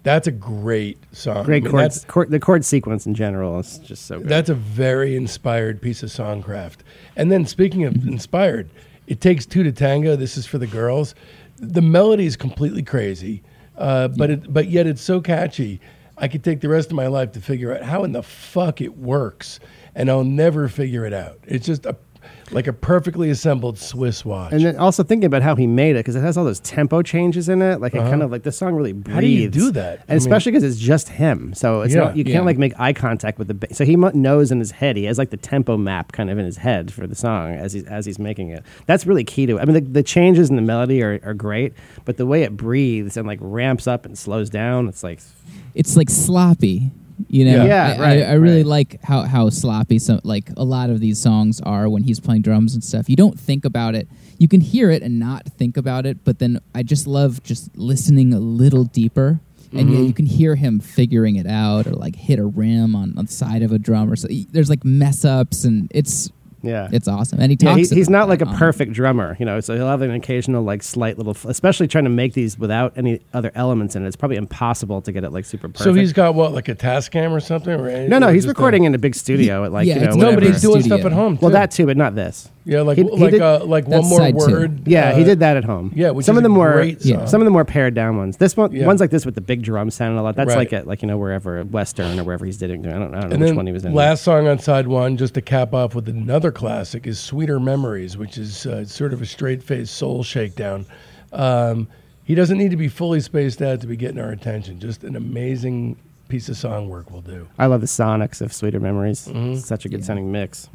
That's 0.03 0.27
a 0.27 0.33
great 0.33 0.99
song. 1.13 1.45
Great 1.45 1.63
I 1.63 1.65
mean, 1.65 1.71
chord, 1.71 1.83
that's- 1.85 2.05
chord. 2.05 2.31
The 2.31 2.41
chord 2.41 2.65
sequence 2.65 3.07
in 3.07 3.15
general 3.15 3.59
is 3.61 3.79
just 3.79 4.07
so 4.07 4.19
good. 4.19 4.29
That's 4.29 4.51
a 4.51 4.55
very 4.55 5.15
inspired 5.17 5.81
piece 5.81 6.03
of 6.03 6.11
songcraft. 6.11 6.79
And 7.17 7.31
then 7.31 7.47
speaking 7.47 7.85
of 7.85 7.95
inspired, 8.07 8.69
it 9.07 9.21
takes 9.21 9.47
two 9.47 9.63
to 9.63 9.73
tango. 9.73 10.17
This 10.17 10.37
is 10.37 10.47
for 10.47 10.59
the 10.59 10.67
girls. 10.67 11.15
The 11.59 11.83
melody 11.83 12.27
is 12.27 12.37
completely 12.37 12.83
crazy, 12.83 13.43
uh, 13.77 14.09
but 14.09 14.31
it, 14.31 14.53
but 14.53 14.69
yet 14.69 14.87
it's 14.87 15.03
so 15.03 15.21
catchy. 15.21 15.81
I 16.19 16.29
could 16.29 16.43
take 16.45 16.61
the 16.61 16.69
rest 16.69 16.91
of 16.91 16.97
my 16.97 17.07
life 17.07 17.33
to 17.33 17.41
figure 17.41 17.75
out 17.75 17.83
how 17.83 18.05
in 18.05 18.13
the 18.13 18.23
fuck 18.23 18.81
it 18.81 18.99
works, 18.99 19.61
and 19.95 20.11
I'll 20.11 20.25
never 20.25 20.69
figure 20.69 21.07
it 21.07 21.13
out. 21.13 21.39
It's 21.47 21.67
just 21.67 21.87
a 21.87 21.97
like 22.53 22.67
a 22.67 22.73
perfectly 22.73 23.31
assembled 23.31 23.79
Swiss 23.79 24.25
watch. 24.25 24.53
and 24.53 24.65
then 24.65 24.77
also 24.77 25.03
thinking 25.03 25.25
about 25.27 25.43
how 25.43 25.55
he 25.57 25.67
made 25.67 25.97
it 25.97 26.01
because 26.01 26.15
it 26.17 26.21
has 26.21 26.37
all 26.37 26.45
those 26.45 26.61
tempo 26.61 27.03
changes 27.03 27.49
in 27.49 27.63
it. 27.63 27.81
Like 27.81 27.95
it 27.95 27.99
kind 27.99 28.23
of 28.23 28.31
like 28.31 28.43
the 28.43 28.53
song 28.53 28.75
really 28.75 28.93
breathes. 28.93 29.07
Uh-huh. 29.09 29.15
How 29.15 29.21
do 29.21 29.27
you 29.27 29.49
do 29.49 29.71
that? 29.73 30.01
I 30.01 30.05
And 30.09 30.19
especially 30.19 30.53
because 30.53 30.65
it's 30.65 30.79
just 30.81 31.09
him, 31.09 31.55
so 31.55 31.81
it's 31.83 31.95
Yeah. 31.95 32.05
not 32.05 32.17
you 32.17 32.25
Yeah. 32.27 32.35
can't 32.35 32.45
like 32.47 32.59
make 32.59 32.79
eye 32.79 32.93
contact 32.93 33.39
with 33.39 33.49
the. 33.49 33.55
Ba- 33.55 33.75
so 33.75 33.85
he 33.85 33.97
mu- 33.97 34.11
knows 34.15 34.53
in 34.53 34.59
his 34.59 34.71
head. 34.71 34.97
He 34.97 35.05
has 35.05 35.19
like 35.19 35.31
the 35.31 35.37
tempo 35.37 35.77
map 35.77 36.13
kind 36.13 36.31
of 36.31 36.39
in 36.39 36.45
his 36.45 36.59
head 36.59 36.93
for 36.93 37.07
the 37.07 37.15
song 37.15 37.53
as 37.55 37.73
he's 37.73 37.85
as 37.85 38.05
he's 38.07 38.19
making 38.19 38.51
it. 38.51 38.65
That's 38.87 39.07
really 39.07 39.25
key 39.25 39.47
to 39.47 39.57
it. 39.59 39.61
I 39.61 39.65
mean, 39.65 39.75
the, 39.75 39.81
the 39.81 40.03
changes 40.03 40.51
in 40.51 40.57
the 40.57 40.63
melody 40.63 41.03
are, 41.03 41.21
are 41.25 41.35
great, 41.35 41.73
but 42.05 42.17
the 42.17 42.27
way 42.27 42.43
it 42.43 42.57
breathes 42.57 43.17
and 43.17 43.27
like 43.27 43.39
ramps 43.41 43.87
up 43.87 44.05
and 44.07 44.17
slows 44.19 44.51
down, 44.51 44.89
it's 44.89 45.03
like 45.03 45.21
It's 45.75 45.97
like 45.97 46.11
sloppy. 46.11 46.91
You 47.29 47.45
know, 47.47 47.65
Yeah. 47.65 47.95
I, 47.97 48.01
right, 48.01 48.23
I, 48.23 48.31
I 48.31 48.33
really 48.35 48.59
right. 48.59 48.67
like 48.67 49.03
how, 49.03 49.23
how 49.23 49.49
sloppy 49.51 49.99
some 49.99 50.21
like 50.25 50.51
a 50.57 50.65
lot 50.65 50.91
of 50.91 51.01
these 51.01 51.19
songs 51.21 51.61
are 51.61 51.89
when 51.89 52.03
he's 52.03 52.21
playing 52.21 52.43
drums 52.43 52.75
and 52.75 52.83
stuff. 52.83 53.09
You 53.09 53.17
don't 53.17 53.39
think 53.39 53.65
about 53.65 53.95
it. 53.95 54.09
You 54.39 54.49
can 54.49 54.61
hear 54.61 54.91
it 54.91 55.03
and 55.03 55.19
not 55.19 55.45
think 55.57 55.77
about 55.77 56.05
it, 56.07 56.25
but 56.25 56.39
then 56.39 56.61
I 56.75 56.83
just 56.83 57.07
love 57.07 57.43
just 57.43 57.77
listening 57.77 58.33
a 58.35 58.41
little 58.41 58.85
deeper. 58.85 59.41
And 59.73 59.89
Mm-hmm. 59.89 59.93
yeah, 59.95 60.01
you 60.01 60.13
can 60.13 60.27
hear 60.27 60.55
him 60.55 60.81
figuring 60.81 61.37
it 61.37 61.47
out 61.47 61.87
or 61.87 61.93
like 61.93 62.15
hit 62.17 62.39
a 62.39 62.45
rim 62.45 62.95
on, 62.95 63.15
on 63.17 63.25
the 63.27 63.33
side 63.33 63.63
of 63.63 63.73
a 63.73 63.79
drum 63.79 64.13
or 64.13 64.17
so. 64.17 64.29
There's 64.51 64.69
like 64.69 64.85
mess 64.85 65.25
ups 65.25 65.65
and 65.65 65.91
it's 65.95 66.31
yeah, 66.63 66.89
it's 66.93 67.09
awesome. 67.09 67.41
And 67.41 67.51
he 67.51 67.59
Yeah, 67.61 67.75
talks 67.75 67.91
he, 67.91 67.97
he's 67.97 68.09
not 68.11 68.29
like 68.29 68.41
a 68.41 68.47
on- 68.47 68.57
perfect 68.57 68.93
drummer, 68.93 69.37
you 69.41 69.45
know. 69.47 69.61
So 69.61 69.75
he'll 69.75 69.89
have 69.89 70.03
an 70.03 70.11
occasional 70.13 70.63
like 70.63 70.83
slight 70.83 71.19
little, 71.19 71.37
especially 71.49 71.89
trying 71.89 72.05
to 72.05 72.11
make 72.11 72.35
these 72.35 72.59
without 72.59 72.93
any 72.97 73.21
other 73.35 73.51
elements 73.55 73.97
in 73.97 74.05
it. 74.05 74.07
It's 74.07 74.17
probably 74.17 74.37
impossible 74.37 75.03
to 75.03 75.13
get 75.13 75.25
it 75.25 75.31
like 75.31 75.45
super 75.45 75.69
perfect. 75.69 75.85
so 75.85 75.93
he's 75.95 76.13
got 76.13 76.35
what 76.35 76.53
like 76.53 76.69
a 76.69 76.75
Tascam 76.75 77.33
or 77.33 77.41
something? 77.41 77.73
Or 77.73 78.09
no, 78.09 78.19
no, 78.19 78.29
he's 78.29 78.45
just 78.45 78.47
a- 78.47 78.49
recording 78.51 78.85
in 78.85 78.95
a 78.95 78.99
big 78.99 79.15
studio 79.15 79.65
at 79.65 79.73
like 79.73 79.87
Yeah, 79.87 79.95
you 79.95 80.01
know 80.03 80.07
it's 80.09 80.17
no, 80.17 80.35
but 80.35 80.43
he's 80.43 80.61
doing 80.63 80.81
Studio. 80.81 80.97
stuff 80.99 81.07
at 81.07 81.13
home. 81.13 81.39
well 81.41 81.51
that 81.51 81.71
too, 81.71 81.87
but 81.87 81.97
not 81.97 82.15
this. 82.15 82.49
Yeah, 82.65 82.81
like 82.83 82.97
he- 82.99 83.05
he 83.05 83.11
like 83.11 83.31
did- 83.33 83.41
uh, 83.43 83.65
like 83.65 83.87
one 83.89 84.05
more 84.07 84.19
side 84.19 84.35
two. 84.35 84.39
word. 84.53 84.87
Yeah, 84.89 85.11
uh, 85.11 85.17
he 85.17 85.25
did 85.25 85.41
that 85.41 85.57
at 85.57 85.65
home. 85.65 85.93
yeah, 85.95 86.11
which 86.11 86.27
some 86.27 86.37
is 86.37 86.39
of 86.39 86.43
them 86.45 86.57
a 86.57 86.59
were 86.59 86.83
Yeah. 87.01 87.25
some 87.27 87.41
of 87.41 87.45
them 87.45 87.55
were 87.55 87.65
pared 87.65 87.95
down 87.95 88.17
ones. 88.17 88.37
This 88.37 88.57
one, 88.57 88.73
Yeah. 88.73 88.87
ones 88.87 89.01
like 89.01 89.11
this 89.11 89.27
with 89.27 89.35
the 89.35 89.41
big 89.41 89.63
drum 89.63 89.91
sound 89.91 90.11
and 90.11 90.19
a 90.21 90.23
lot. 90.23 90.37
That's 90.37 90.49
Right. 90.49 90.59
like 90.59 90.73
at 90.73 90.87
like 90.87 91.03
you 91.03 91.09
know 91.09 91.19
wherever 91.19 91.63
Western 91.65 92.19
or 92.19 92.25
wherever 92.25 92.45
he's 92.45 92.57
doing. 92.59 92.87
I 92.87 92.93
don't, 92.93 93.15
I 93.15 93.21
don't 93.21 93.31
know 93.31 93.35
And 93.35 93.41
which 93.45 93.55
one 93.55 93.67
he 93.67 93.73
was 93.73 93.85
in. 93.85 93.95
last 93.95 94.23
song 94.23 94.47
on 94.49 94.59
side 94.59 94.87
one, 94.87 95.17
just 95.17 95.35
to 95.35 95.41
cap 95.41 95.75
off 95.75 95.95
with 95.95 96.09
another 96.09 96.51
classic, 96.53 97.07
is 97.07 97.19
"Sweeter 97.19 97.59
Memories," 97.61 98.17
which 98.17 98.39
is 98.39 98.67
uh, 98.67 98.85
sort 98.85 99.13
of 99.13 99.21
a 99.23 99.27
straight-faced 99.27 99.95
soul 99.95 100.23
shakedown. 100.23 100.87
Um, 101.33 101.89
he 102.25 102.35
doesn't 102.35 102.59
need 102.59 102.71
to 102.71 102.77
be 102.77 102.89
fully 102.89 103.21
spaced 103.21 103.61
out 103.63 103.81
to 103.81 103.87
be 103.87 103.97
getting 103.97 104.19
our 104.21 104.31
attention. 104.31 104.79
Just 104.79 105.03
an 105.05 105.17
amazing 105.17 105.97
piece 106.29 106.49
of 106.49 106.57
song 106.57 106.89
work 106.89 107.11
will 107.11 107.21
do. 107.21 107.47
I 107.59 107.67
love 107.67 107.81
the 107.81 107.87
sonics 107.87 108.41
of 108.41 108.53
Sweeter 108.53 108.81
Memories. 108.81 109.29
Mm-hmm. 109.29 109.57
Such 109.57 109.85
a 109.85 109.89
good 109.89 110.01
Yeah. 110.01 110.07
sounding 110.07 110.31
mix. 110.33 110.71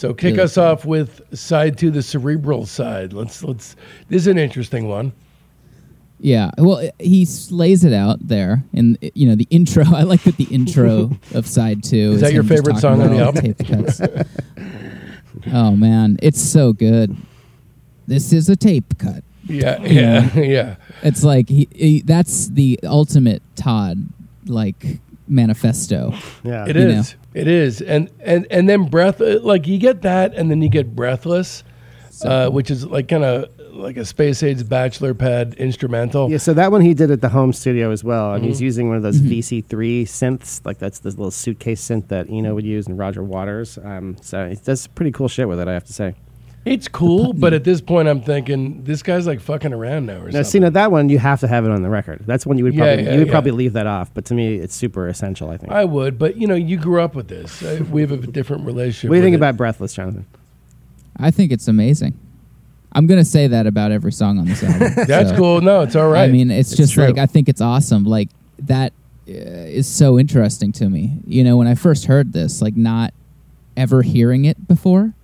So 0.00 0.14
kick 0.14 0.36
Really 0.36 0.44
us 0.44 0.56
off 0.56 0.86
with 0.86 1.20
side 1.38 1.76
two, 1.76 1.90
the 1.90 2.00
cerebral 2.02 2.64
side. 2.64 3.12
Let's 3.12 3.44
let's. 3.44 3.76
This 4.08 4.22
is 4.22 4.28
an 4.28 4.38
interesting 4.38 4.88
one. 4.88 5.12
Yeah, 6.18 6.50
well, 6.56 6.88
he 6.98 7.24
s- 7.24 7.50
lays 7.50 7.84
it 7.84 7.92
out 7.92 8.26
there, 8.26 8.64
and 8.72 8.96
you 9.14 9.28
know 9.28 9.34
the 9.34 9.46
intro. 9.50 9.84
I 9.94 10.04
like 10.04 10.22
that 10.22 10.38
the 10.38 10.44
intro 10.44 11.10
of 11.34 11.46
side 11.46 11.84
two 11.84 12.12
Is 12.12 12.22
that 12.22 12.32
your 12.32 12.44
favorite 12.44 12.78
song 12.78 13.02
on 13.02 13.10
the 13.10 13.22
all 13.22 13.34
tape 13.34 13.58
cuts. 13.58 14.00
oh 15.52 15.76
man, 15.76 16.16
it's 16.22 16.40
so 16.40 16.72
good. 16.72 17.14
This 18.06 18.32
is 18.32 18.48
a 18.48 18.56
tape 18.56 18.96
cut. 18.96 19.22
Yeah, 19.44 19.82
yeah, 19.82 20.32
yeah. 20.40 20.76
It's 21.02 21.22
like 21.22 21.50
he, 21.50 21.68
he 21.74 22.00
that's 22.00 22.48
the 22.48 22.80
ultimate 22.84 23.42
Todd 23.54 23.98
like 24.46 24.98
manifesto. 25.28 26.14
Yeah, 26.42 26.64
It 26.66 26.76
You 26.76 26.88
is. 26.88 27.16
It 27.34 27.46
is. 27.48 27.80
And 27.80 28.10
and 28.20 28.46
and 28.50 28.68
then 28.68 28.84
breath 28.88 29.20
uh, 29.20 29.38
like 29.42 29.66
you 29.66 29.78
get 29.78 30.02
that 30.02 30.34
and 30.34 30.50
then 30.50 30.62
you 30.62 30.68
get 30.68 30.94
breathless, 30.96 31.62
uh, 32.24 32.48
which 32.50 32.70
is 32.70 32.84
like 32.86 33.08
kind 33.08 33.24
of 33.24 33.48
like 33.72 33.96
a 33.96 34.04
space 34.04 34.42
age 34.42 34.68
bachelor 34.68 35.14
pad 35.14 35.54
instrumental. 35.54 36.28
Yeah, 36.30 36.38
so 36.38 36.52
that 36.54 36.72
one 36.72 36.80
he 36.80 36.92
did 36.92 37.10
at 37.12 37.20
the 37.20 37.28
home 37.28 37.52
studio 37.52 37.92
as 37.92 38.02
well, 38.02 38.32
and 38.34 38.42
Mm-hmm. 38.42 38.48
he's 38.48 38.60
using 38.60 38.88
one 38.88 38.96
of 38.96 39.02
those 39.04 39.20
VCS3 39.20 40.02
synths, 40.02 40.60
like 40.66 40.78
that's 40.78 40.98
this 40.98 41.14
little 41.16 41.30
suitcase 41.30 41.80
synth 41.88 42.08
that 42.08 42.26
Eno 42.28 42.54
would 42.54 42.64
use 42.66 42.88
and 42.88 42.98
Roger 42.98 43.22
Waters. 43.22 43.78
Um, 43.78 44.16
so 44.20 44.48
he 44.48 44.56
does 44.56 44.88
pretty 44.88 45.12
cool 45.12 45.28
shit 45.28 45.46
with 45.48 45.60
it, 45.60 45.68
I 45.68 45.72
have 45.72 45.84
to 45.84 45.92
say. 45.92 46.14
It's 46.66 46.88
cool, 46.88 47.32
but 47.32 47.54
at 47.54 47.64
this 47.64 47.80
point 47.80 48.06
I'm 48.06 48.20
thinking 48.20 48.84
this 48.84 49.02
guy's 49.02 49.26
like 49.26 49.40
fucking 49.40 49.72
around 49.72 50.06
now 50.06 50.14
or 50.18 50.24
Now, 50.26 50.30
something. 50.30 50.44
see, 50.44 50.58
now 50.58 50.68
that 50.70 50.92
one 50.92 51.08
you 51.08 51.18
have 51.18 51.40
to 51.40 51.48
have 51.48 51.64
it 51.64 51.70
on 51.70 51.82
the 51.82 51.88
record. 51.88 52.20
That's 52.26 52.44
one 52.44 52.58
you 52.58 52.64
would 52.64 52.74
Yeah, 52.74 52.84
probably 52.84 53.04
yeah, 53.04 53.12
you 53.12 53.18
would 53.20 53.26
yeah. 53.28 53.32
probably 53.32 53.50
leave 53.52 53.72
that 53.72 53.86
off, 53.86 54.12
but 54.12 54.26
to 54.26 54.34
me, 54.34 54.56
it's 54.56 54.74
super 54.74 55.08
essential. 55.08 55.48
I 55.50 55.56
think. 55.56 55.72
I 55.72 55.84
would, 55.86 56.18
but 56.18 56.36
you 56.36 56.46
know, 56.46 56.54
you 56.54 56.76
grew 56.76 57.00
up 57.00 57.14
with 57.14 57.28
this. 57.28 57.62
Uh, 57.62 57.82
we 57.90 58.02
have 58.02 58.12
a 58.12 58.18
different 58.18 58.66
relationship. 58.66 59.08
what 59.08 59.14
do 59.14 59.18
you 59.18 59.22
with 59.22 59.26
think 59.28 59.34
it. 59.34 59.38
about 59.38 59.56
Breathless, 59.56 59.94
Jonathan? 59.94 60.26
I 61.16 61.30
think 61.30 61.50
it's 61.50 61.66
amazing. 61.66 62.18
I'm 62.92 63.06
gonna 63.06 63.24
say 63.24 63.46
that 63.46 63.66
about 63.66 63.90
every 63.92 64.12
song 64.12 64.38
on 64.38 64.44
this 64.46 64.62
album. 64.62 64.92
That's 65.06 65.30
so. 65.30 65.36
cool. 65.36 65.60
No, 65.62 65.80
it's 65.82 65.96
all 65.96 66.10
right. 66.10 66.24
I 66.28 66.32
mean, 66.32 66.50
it's, 66.50 66.70
It's 66.72 66.76
just 66.76 66.92
true. 66.92 67.06
like 67.06 67.16
I 67.18 67.26
think 67.26 67.48
it's 67.48 67.60
awesome. 67.62 68.04
Like 68.04 68.28
that 68.58 68.92
uh, 69.28 69.32
is 69.32 69.86
so 69.86 70.18
interesting 70.18 70.72
to 70.72 70.90
me. 70.90 71.14
You 71.26 71.42
know, 71.44 71.56
when 71.56 71.68
I 71.68 71.74
first 71.74 72.04
heard 72.06 72.32
this, 72.34 72.60
like 72.60 72.76
not 72.76 73.14
ever 73.78 74.02
hearing 74.02 74.44
it 74.44 74.68
before. 74.68 75.14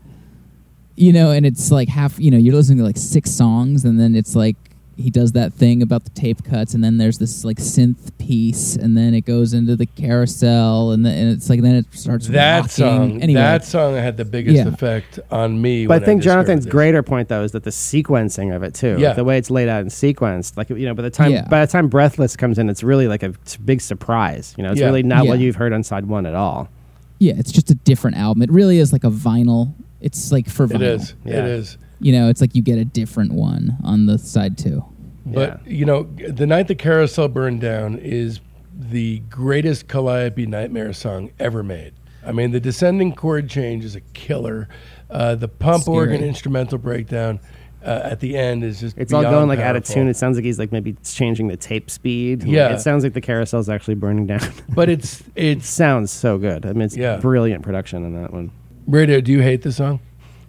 You 0.97 1.13
know, 1.13 1.31
and 1.31 1.45
it's 1.45 1.71
like 1.71 1.89
half. 1.89 2.19
You 2.19 2.31
know, 2.31 2.39
you're 2.39 2.55
listening 2.55 2.79
to 2.79 2.85
like 2.85 2.97
six 2.97 3.31
songs, 3.31 3.85
and 3.85 4.01
then 4.01 4.15
it's 4.15 4.35
like 4.35 4.57
he 4.97 5.11
does 5.11 5.33
that 5.33 5.53
thing 5.53 5.83
about 5.83 6.05
the 6.05 6.11
tape 6.11 6.43
cuts, 6.43 6.73
and 6.73 6.83
then 6.83 6.97
there's 6.97 7.19
this 7.19 7.45
like 7.45 7.59
synth 7.59 8.17
piece, 8.17 8.77
and 8.77 8.97
then 8.97 9.13
it 9.13 9.27
goes 9.27 9.53
into 9.53 9.77
the 9.77 9.85
carousel, 9.85 10.93
and 10.93 11.05
then 11.05 11.19
and 11.19 11.33
it's 11.37 11.51
like 11.51 11.61
then 11.61 11.75
it 11.75 11.85
starts 11.91 12.29
that 12.29 12.57
rocking. 12.61 12.71
song, 12.71 13.23
Anyway, 13.23 13.39
that 13.39 13.63
song 13.65 13.95
had 13.95 14.17
the 14.17 14.25
biggest 14.25 14.57
Yeah. 14.57 14.69
effect 14.69 15.19
on 15.31 15.61
me. 15.61 15.87
But 15.87 15.97
when 15.97 16.03
I 16.03 16.07
think 16.07 16.23
discovered 16.23 16.35
Jonathan's 16.47 16.65
this. 16.65 16.73
greater 16.73 17.03
point 17.03 17.29
though 17.29 17.43
is 17.43 17.53
that 17.53 17.65
the 17.65 17.71
sequencing 17.71 18.57
of 18.57 18.63
it 18.63 18.73
too, 18.73 18.97
Yeah. 18.99 19.09
like 19.09 19.17
the 19.17 19.25
way 19.25 19.37
it's 19.37 19.51
laid 19.51 19.69
out 19.69 19.83
and 19.83 19.91
sequenced, 19.91 20.57
like 20.57 20.71
you 20.71 20.87
know, 20.87 20.95
by 20.95 21.03
the 21.03 21.11
time 21.11 21.31
Yeah. 21.31 21.47
by 21.47 21.65
the 21.65 21.71
time 21.71 21.89
Breathless 21.89 22.35
comes 22.37 22.59
in, 22.59 22.71
it's 22.71 22.83
really 22.83 23.07
like 23.07 23.23
a 23.23 23.35
big 23.67 23.83
surprise. 23.83 24.55
You 24.57 24.65
know, 24.65 24.71
it's 24.71 24.81
Yeah. 24.81 24.87
really 24.87 25.03
not 25.03 25.27
what 25.27 25.41
you've 25.41 25.57
heard 25.57 25.75
on 25.75 25.83
side 25.83 26.07
one 26.07 26.25
at 26.25 26.35
all. 26.35 26.71
yeah, 27.19 27.33
it's 27.39 27.51
just 27.53 27.71
a 27.71 27.75
different 27.75 28.17
album. 28.17 28.43
It 28.43 28.51
really 28.51 28.79
is 28.79 28.93
like 28.95 29.05
a 29.05 29.11
vinyl. 29.11 29.73
It's 30.01 30.31
like 30.33 30.49
for 30.49 30.67
vinyl. 30.67 30.77
It 30.77 30.83
is. 30.83 31.15
Yeah. 31.25 31.39
It 31.39 31.45
is. 31.47 31.79
You 32.01 32.13
know, 32.13 32.29
it's 32.29 32.41
like 32.41 32.55
you 32.55 32.63
get 32.63 32.79
a 32.79 32.85
different 32.85 33.33
one 33.33 33.77
on 33.83 34.07
the 34.07 34.19
side 34.19 34.59
too. 34.59 34.85
But 35.25 35.67
you 35.67 35.85
know, 35.85 36.05
the 36.29 36.47
night 36.47 36.69
the 36.69 36.75
carousel 36.75 37.29
burned 37.29 37.61
down 37.61 37.99
is 37.99 38.41
the 38.79 39.21
greatest 39.31 39.89
Calliope 39.89 40.47
Nightmare 40.47 40.93
song 40.93 41.31
ever 41.41 41.63
made. 41.63 41.95
I 42.25 42.33
mean, 42.33 42.51
the 42.51 42.61
descending 42.61 43.15
chord 43.15 43.49
change 43.49 43.85
is 43.85 43.97
a 43.97 44.01
killer. 44.01 44.69
Uh, 45.11 45.35
the 45.35 45.49
pump 45.49 45.83
Scary. 45.85 45.97
organ 45.97 46.23
instrumental 46.25 46.79
breakdown 46.79 47.41
uh, 47.85 48.01
at 48.05 48.21
the 48.21 48.37
end 48.37 48.65
is 48.65 48.81
just 48.81 48.99
It's 48.99 49.13
all 49.13 49.23
going 49.23 49.49
like 49.49 49.61
out 49.61 49.77
of 49.77 49.85
tune. 49.85 50.09
It 50.09 50.17
sounds 50.17 50.37
like 50.37 50.45
he's 50.45 50.59
like 50.59 50.73
maybe 50.73 50.97
changing 51.05 51.49
the 51.49 51.57
tape 51.57 51.91
speed. 51.91 52.43
Yeah. 52.45 52.69
it 52.75 52.81
sounds 52.81 53.03
like 53.05 53.13
the 53.15 53.21
carousel's 53.21 53.69
actually 53.69 53.95
burning 53.95 54.27
down. 54.27 54.41
But 54.69 54.89
it's 54.89 55.21
it 55.35 55.59
it's 55.59 55.69
sounds 55.69 56.11
so 56.11 56.37
good. 56.39 56.67
I 56.67 56.73
mean, 56.73 56.83
it's 56.83 56.97
Yeah. 56.97 57.17
brilliant 57.19 57.63
production 57.63 58.05
in 58.05 58.21
that 58.21 58.33
one. 58.33 58.51
Radio. 58.87 59.21
Do 59.21 59.33
you 59.33 59.43
hate 59.43 59.63
the 59.63 59.73
song? 59.73 60.01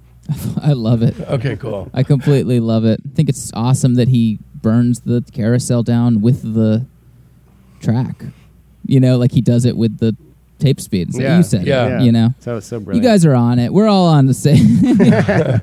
I 0.62 0.74
love 0.74 1.02
it. 1.04 1.20
Okay, 1.22 1.56
cool. 1.56 1.90
I 1.94 2.04
completely 2.04 2.60
love 2.60 2.86
it. 2.86 3.00
I 3.06 3.16
think 3.16 3.30
it's 3.30 3.52
awesome 3.54 3.96
that 3.96 4.08
he 4.10 4.40
burns 4.62 5.02
the 5.02 5.24
carousel 5.34 5.84
down 5.84 6.22
with 6.22 6.54
the 6.54 6.86
track. 7.80 8.24
You 8.86 9.00
know, 9.00 9.18
like 9.18 9.32
he 9.32 9.42
does 9.42 9.66
it 9.66 9.78
with 9.78 9.98
the 10.00 10.16
tape 10.60 10.82
speed. 10.82 11.14
that 11.14 11.22
Yeah, 11.22 11.38
You 11.38 11.44
said, 11.44 11.62
it, 11.62 11.68
yeah. 11.68 12.02
you 12.02 12.12
know. 12.12 12.34
So 12.40 12.58
it's 12.58 12.68
so 12.68 12.80
You 12.80 13.00
guys 13.02 13.26
are 13.26 13.36
on 13.36 13.60
it. 13.60 13.72
We're 13.74 13.88
all 13.88 14.08
on 14.08 14.26
the 14.26 14.34
same. 14.34 15.62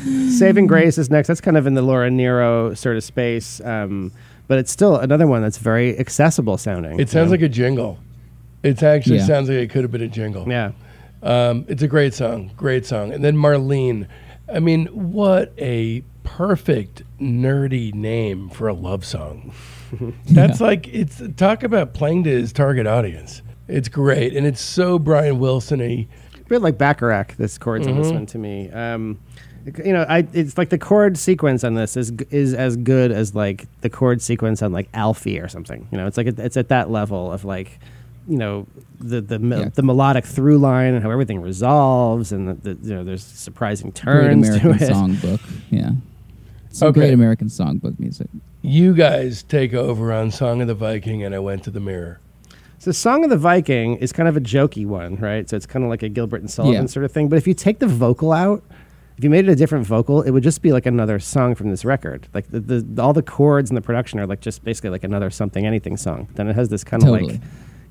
Saving 0.30 0.66
Grace 0.66 0.98
is 0.98 1.10
next. 1.10 1.28
That's 1.28 1.40
kind 1.40 1.56
of 1.56 1.66
in 1.66 1.74
the 1.74 1.82
Laura 1.82 2.10
Nyro 2.10 2.74
sort 2.74 2.96
of 2.96 3.04
space, 3.04 3.60
um, 3.62 4.12
but 4.48 4.58
it's 4.58 4.70
still 4.72 4.96
another 4.96 5.26
one 5.26 5.42
that's 5.42 5.58
very 5.58 5.98
accessible 5.98 6.56
sounding. 6.58 6.98
It 6.98 7.10
sounds 7.10 7.26
you 7.26 7.32
like 7.32 7.42
a 7.42 7.48
jingle. 7.48 7.98
It 8.62 8.82
actually 8.82 9.18
Yeah. 9.18 9.26
sounds 9.26 9.48
like 9.48 9.58
it 9.58 9.70
could 9.70 9.82
have 9.82 9.90
been 9.92 10.02
a 10.02 10.08
jingle. 10.08 10.48
yeah. 10.48 10.72
Um, 11.22 11.64
it's 11.68 11.82
a 11.82 11.88
great 11.88 12.14
song, 12.14 12.50
great 12.56 12.86
song. 12.86 13.12
And 13.12 13.22
then 13.24 13.36
Marlene. 13.36 14.06
I 14.52 14.58
mean, 14.58 14.86
what 14.86 15.52
a 15.58 16.02
perfect 16.24 17.02
nerdy 17.20 17.94
name 17.94 18.48
for 18.48 18.66
a 18.68 18.74
love 18.74 19.04
song. 19.04 19.52
That's 20.26 20.60
like 20.60 20.88
it's 20.88 21.22
talk 21.36 21.62
about 21.62 21.94
playing 21.94 22.24
to 22.24 22.30
his 22.30 22.52
target 22.52 22.86
audience. 22.86 23.42
It's 23.68 23.88
great, 23.88 24.34
and 24.36 24.44
it's 24.46 24.60
so 24.60 24.98
Brian 24.98 25.38
Wilson-y. 25.38 26.08
A 26.34 26.38
bit 26.48 26.62
like 26.62 26.78
Bacharach, 26.78 27.36
this 27.36 27.58
chords 27.58 27.86
on 27.86 27.92
Mm-hmm. 27.94 28.02
this 28.02 28.12
one 28.12 28.26
to 28.26 28.38
me. 28.38 28.70
Um, 28.70 29.20
you 29.84 29.92
know, 29.92 30.04
I 30.08 30.26
it's 30.32 30.58
like 30.58 30.70
the 30.70 30.78
chord 30.78 31.16
sequence 31.16 31.62
on 31.62 31.74
this 31.74 31.96
is 31.96 32.10
is 32.30 32.52
as 32.54 32.76
good 32.76 33.12
as 33.12 33.34
like 33.36 33.66
the 33.82 33.90
chord 33.90 34.20
sequence 34.22 34.62
on 34.62 34.72
like 34.72 34.88
Alfie 34.94 35.38
or 35.38 35.46
something. 35.48 35.86
You 35.92 35.98
know, 35.98 36.06
it's 36.08 36.16
like 36.16 36.26
it- 36.26 36.38
it's 36.40 36.56
at 36.56 36.68
that 36.70 36.90
level 36.90 37.30
of 37.32 37.44
like, 37.44 37.78
you 38.28 38.36
know, 38.36 38.66
the 38.98 39.20
the 39.20 39.38
Yeah. 39.38 39.68
the 39.74 39.82
melodic 39.82 40.24
through 40.24 40.58
line 40.58 40.94
and 40.94 41.02
how 41.02 41.10
everything 41.10 41.40
resolves 41.40 42.32
and 42.32 42.48
the, 42.48 42.74
the 42.74 42.88
you 42.88 42.94
know 42.94 43.04
there's 43.04 43.24
surprising 43.24 43.90
Great 43.90 43.96
turns 43.96 44.48
American 44.48 44.78
to 44.78 44.84
it. 44.84 44.90
songbook. 44.90 45.40
Yeah. 45.70 45.90
Some 46.70 46.88
Okay. 46.88 47.00
great 47.00 47.14
American 47.14 47.48
songbook 47.48 47.98
music. 47.98 48.28
You 48.62 48.94
guys 48.94 49.42
take 49.42 49.74
over 49.74 50.12
on 50.12 50.30
Song 50.30 50.60
of 50.60 50.68
the 50.68 50.74
Viking, 50.74 51.24
and 51.24 51.34
I 51.34 51.38
went 51.38 51.64
to 51.64 51.70
the 51.70 51.80
mirror. 51.80 52.20
So, 52.78 52.92
Song 52.92 53.24
of 53.24 53.30
the 53.30 53.36
Viking 53.36 53.96
is 53.96 54.12
kind 54.12 54.28
of 54.28 54.36
a 54.36 54.40
jokey 54.40 54.86
one, 54.86 55.16
right? 55.16 55.48
So 55.48 55.56
it's 55.56 55.66
kind 55.66 55.84
of 55.84 55.90
like 55.90 56.02
a 56.02 56.08
Gilbert 56.08 56.40
and 56.42 56.50
Sullivan 56.50 56.82
Yeah. 56.82 56.86
sort 56.86 57.04
of 57.04 57.12
thing. 57.12 57.28
But 57.28 57.36
if 57.36 57.46
you 57.46 57.54
take 57.54 57.78
the 57.78 57.86
vocal 57.86 58.32
out, 58.32 58.62
if 59.18 59.24
you 59.24 59.28
made 59.30 59.46
it 59.48 59.50
a 59.50 59.56
different 59.56 59.86
vocal, 59.86 60.22
it 60.22 60.30
would 60.30 60.42
just 60.42 60.62
be 60.62 60.72
like 60.72 60.86
another 60.86 61.18
song 61.18 61.54
from 61.54 61.70
this 61.70 61.84
record. 61.84 62.28
Like 62.32 62.48
the, 62.50 62.60
the 62.60 63.02
all 63.02 63.12
the 63.12 63.22
chords 63.22 63.68
and 63.70 63.76
the 63.76 63.82
production 63.82 64.18
are 64.20 64.26
like 64.26 64.40
just 64.40 64.62
basically 64.64 64.90
like 64.90 65.04
another 65.04 65.28
something 65.30 65.66
anything 65.66 65.96
song. 65.98 66.28
Then 66.36 66.48
it 66.48 66.54
has 66.56 66.68
this 66.70 66.84
kind 66.84 67.02
of 67.02 67.08
Totally. 67.10 67.32
like 67.34 67.40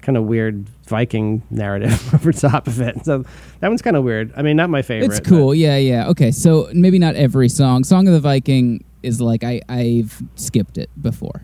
kind 0.09 0.17
of 0.17 0.23
weird 0.23 0.67
Viking 0.87 1.43
narrative 1.51 2.11
over 2.15 2.31
top 2.31 2.65
of 2.65 2.81
it. 2.81 3.05
So 3.05 3.23
that 3.59 3.67
one's 3.67 3.83
kind 3.83 3.95
of 3.95 4.03
weird. 4.03 4.33
I 4.35 4.41
mean, 4.41 4.57
not 4.57 4.71
my 4.71 4.81
favorite. 4.81 5.15
It's 5.15 5.19
cool. 5.19 5.49
but- 5.49 5.57
Yeah, 5.59 5.77
yeah. 5.77 6.07
Okay, 6.09 6.31
so 6.31 6.67
maybe 6.73 6.97
not 6.97 7.15
every 7.15 7.47
song. 7.47 7.83
Song 7.83 8.07
of 8.07 8.13
the 8.15 8.19
Viking 8.19 8.83
is 9.03 9.21
like 9.21 9.43
I 9.43 9.61
I've 9.69 10.19
skipped 10.33 10.79
it 10.79 10.89
before. 10.99 11.43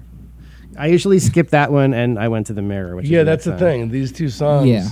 I 0.80 0.88
usually 0.88 1.20
skip 1.20 1.52
that 1.52 1.72
one, 1.72 1.94
and 1.94 2.18
I 2.18 2.28
went 2.28 2.48
to 2.48 2.54
the 2.54 2.64
mirror. 2.64 2.96
Which 2.96 3.08
Yeah, 3.08 3.20
is 3.20 3.26
that's 3.28 3.46
the 3.46 3.52
time. 3.52 3.60
thing. 3.60 3.90
These 3.92 4.12
two 4.12 4.30
songs. 4.30 4.68
Yeah. 4.68 4.90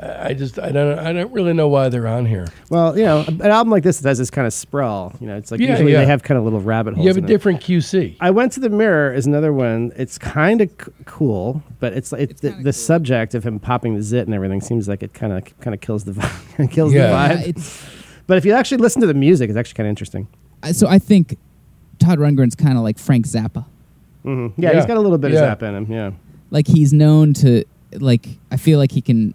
I 0.00 0.28
I 0.28 0.34
just 0.34 0.58
I 0.58 0.70
don't 0.70 0.98
I 0.98 1.12
don't 1.12 1.32
really 1.32 1.52
know 1.52 1.68
why 1.68 1.88
they're 1.88 2.06
on 2.06 2.24
here. 2.26 2.46
Well, 2.70 2.96
you 2.96 3.04
know, 3.04 3.24
an 3.26 3.42
album 3.42 3.70
like 3.70 3.82
this 3.82 4.00
has 4.00 4.18
this 4.18 4.30
kind 4.30 4.46
of 4.46 4.52
sprawl. 4.52 5.12
You 5.20 5.26
know, 5.26 5.36
it's 5.36 5.50
like 5.50 5.60
Yeah, 5.60 5.70
usually 5.70 5.92
yeah. 5.92 6.00
they 6.00 6.06
have 6.06 6.22
kind 6.22 6.38
of 6.38 6.44
little 6.44 6.60
rabbit 6.60 6.94
holes. 6.94 7.04
You 7.04 7.08
have 7.08 7.16
a 7.16 7.18
in 7.18 7.24
it. 7.24 7.28
different 7.28 7.60
QC. 7.60 8.16
I 8.20 8.30
went 8.30 8.52
to 8.52 8.60
the 8.60 8.68
mirror 8.70 9.12
is 9.12 9.26
another 9.26 9.52
one. 9.52 9.92
It's 9.96 10.18
kind 10.18 10.60
of 10.60 10.70
c- 10.70 10.92
cool, 11.04 11.62
but 11.80 11.92
it's 11.94 12.12
like 12.12 12.22
It's 12.30 12.40
the, 12.40 12.50
kinda 12.50 12.64
the 12.64 12.68
cool. 12.72 12.72
subject 12.72 13.34
of 13.34 13.44
him 13.44 13.58
popping 13.58 13.94
the 13.94 14.02
zit 14.02 14.26
and 14.26 14.34
everything 14.34 14.60
seems 14.60 14.88
like 14.88 15.02
it 15.02 15.14
kind 15.14 15.32
of 15.32 15.58
kind 15.60 15.74
of 15.74 15.80
kills 15.80 16.04
the 16.04 16.12
vibe. 16.12 16.70
kills 16.70 16.92
Yeah. 16.94 17.28
the 17.28 17.34
vibe. 17.34 17.46
it's 17.48 17.84
but 18.26 18.36
if 18.36 18.44
you 18.44 18.52
actually 18.52 18.78
listen 18.78 19.00
to 19.00 19.06
the 19.06 19.14
music, 19.14 19.48
it's 19.50 19.56
actually 19.58 19.74
kind 19.76 19.86
of 19.86 19.90
interesting. 19.90 20.28
I- 20.62 20.72
so 20.72 20.86
I 20.86 20.98
think 20.98 21.38
Todd 21.98 22.18
Rundgren's 22.18 22.54
kind 22.54 22.76
of 22.78 22.84
like 22.84 22.98
Frank 22.98 23.26
Zappa. 23.26 23.64
hmm 24.22 24.48
Yeah, 24.56 24.70
Yeah. 24.70 24.76
he's 24.76 24.86
got 24.86 24.96
a 24.96 25.00
little 25.00 25.18
bit 25.18 25.32
Yeah. 25.32 25.38
of 25.40 25.44
zap 25.44 25.62
in 25.64 25.74
him. 25.74 25.86
Yeah, 25.90 26.10
Like 26.50 26.66
he's 26.68 26.92
known 26.92 27.32
to 27.34 27.64
like 27.94 28.28
I 28.52 28.56
feel 28.58 28.78
like 28.78 28.92
he 28.92 29.00
can 29.00 29.32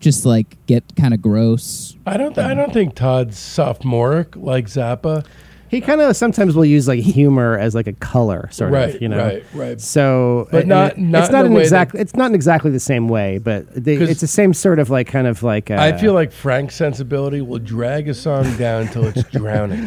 just 0.00 0.24
like 0.24 0.56
get 0.66 0.84
kind 0.96 1.12
of 1.14 1.20
gross. 1.22 1.96
I 2.06 2.16
don't 2.16 2.34
th- 2.34 2.46
I 2.46 2.54
don't 2.54 2.72
think 2.72 2.94
Todd's 2.94 3.38
sophomoric 3.38 4.36
like 4.36 4.66
Zappa. 4.66 5.24
he 5.68 5.80
kind 5.80 6.00
of 6.00 6.16
sometimes 6.16 6.54
will 6.54 6.64
use 6.64 6.88
like 6.88 7.00
humor 7.00 7.58
as 7.58 7.74
like 7.74 7.86
a 7.86 7.92
color, 7.92 8.48
sort 8.52 8.72
right, 8.72 8.94
of. 8.94 9.02
You 9.02 9.08
know, 9.08 9.24
right, 9.24 9.44
right. 9.54 9.80
So, 9.80 10.48
But 10.50 10.60
and 10.60 10.68
not- 10.68 10.92
it- 10.92 10.98
not 10.98 11.24
it's 11.24 11.32
not 11.32 11.42
the 11.42 11.50
an 11.50 11.56
exact. 11.56 11.92
that- 11.92 12.00
It's 12.00 12.16
not 12.16 12.26
in 12.30 12.34
exactly 12.34 12.70
the 12.70 12.80
same 12.80 13.08
way, 13.08 13.38
but 13.38 13.66
they, 13.74 13.96
'Cause- 13.98 14.08
it's 14.10 14.20
the 14.20 14.26
same 14.26 14.54
sort 14.54 14.78
of 14.78 14.88
like 14.90 15.08
kind 15.08 15.26
of 15.26 15.42
like. 15.42 15.70
Uh, 15.70 15.76
I 15.78 15.92
feel 15.98 16.12
like 16.14 16.32
Frank's 16.32 16.74
sensibility 16.76 17.40
will 17.40 17.58
drag 17.58 18.08
a 18.08 18.14
song 18.14 18.56
down 18.56 18.82
until 18.82 19.04
it's 19.06 19.22
drowning. 19.30 19.84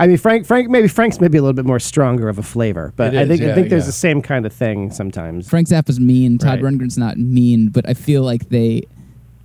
I 0.00 0.06
mean, 0.06 0.16
Frank, 0.16 0.46
Frank, 0.46 0.70
maybe 0.70 0.86
Frank's 0.86 1.20
maybe 1.20 1.38
a 1.38 1.42
little 1.42 1.52
bit 1.56 1.64
more 1.66 1.80
stronger 1.80 2.28
of 2.28 2.38
a 2.38 2.42
flavor, 2.44 2.92
but 2.94 3.12
It 3.14 3.18
I 3.20 3.26
think 3.26 3.40
yeah, 3.42 3.50
I 3.50 3.54
think 3.56 3.68
there's 3.68 3.82
yeah. 3.82 3.86
the 3.86 3.92
same 3.92 4.22
kind 4.22 4.46
of 4.46 4.52
thing 4.52 4.92
sometimes. 4.92 5.48
Frank 5.48 5.66
Zappa's 5.66 5.98
mean. 5.98 6.38
Todd 6.38 6.62
Right. 6.62 6.72
Rundgren's 6.72 6.96
not 6.96 7.18
mean, 7.18 7.68
but 7.70 7.86
I 7.88 7.94
feel 7.94 8.22
like 8.22 8.48
they 8.48 8.84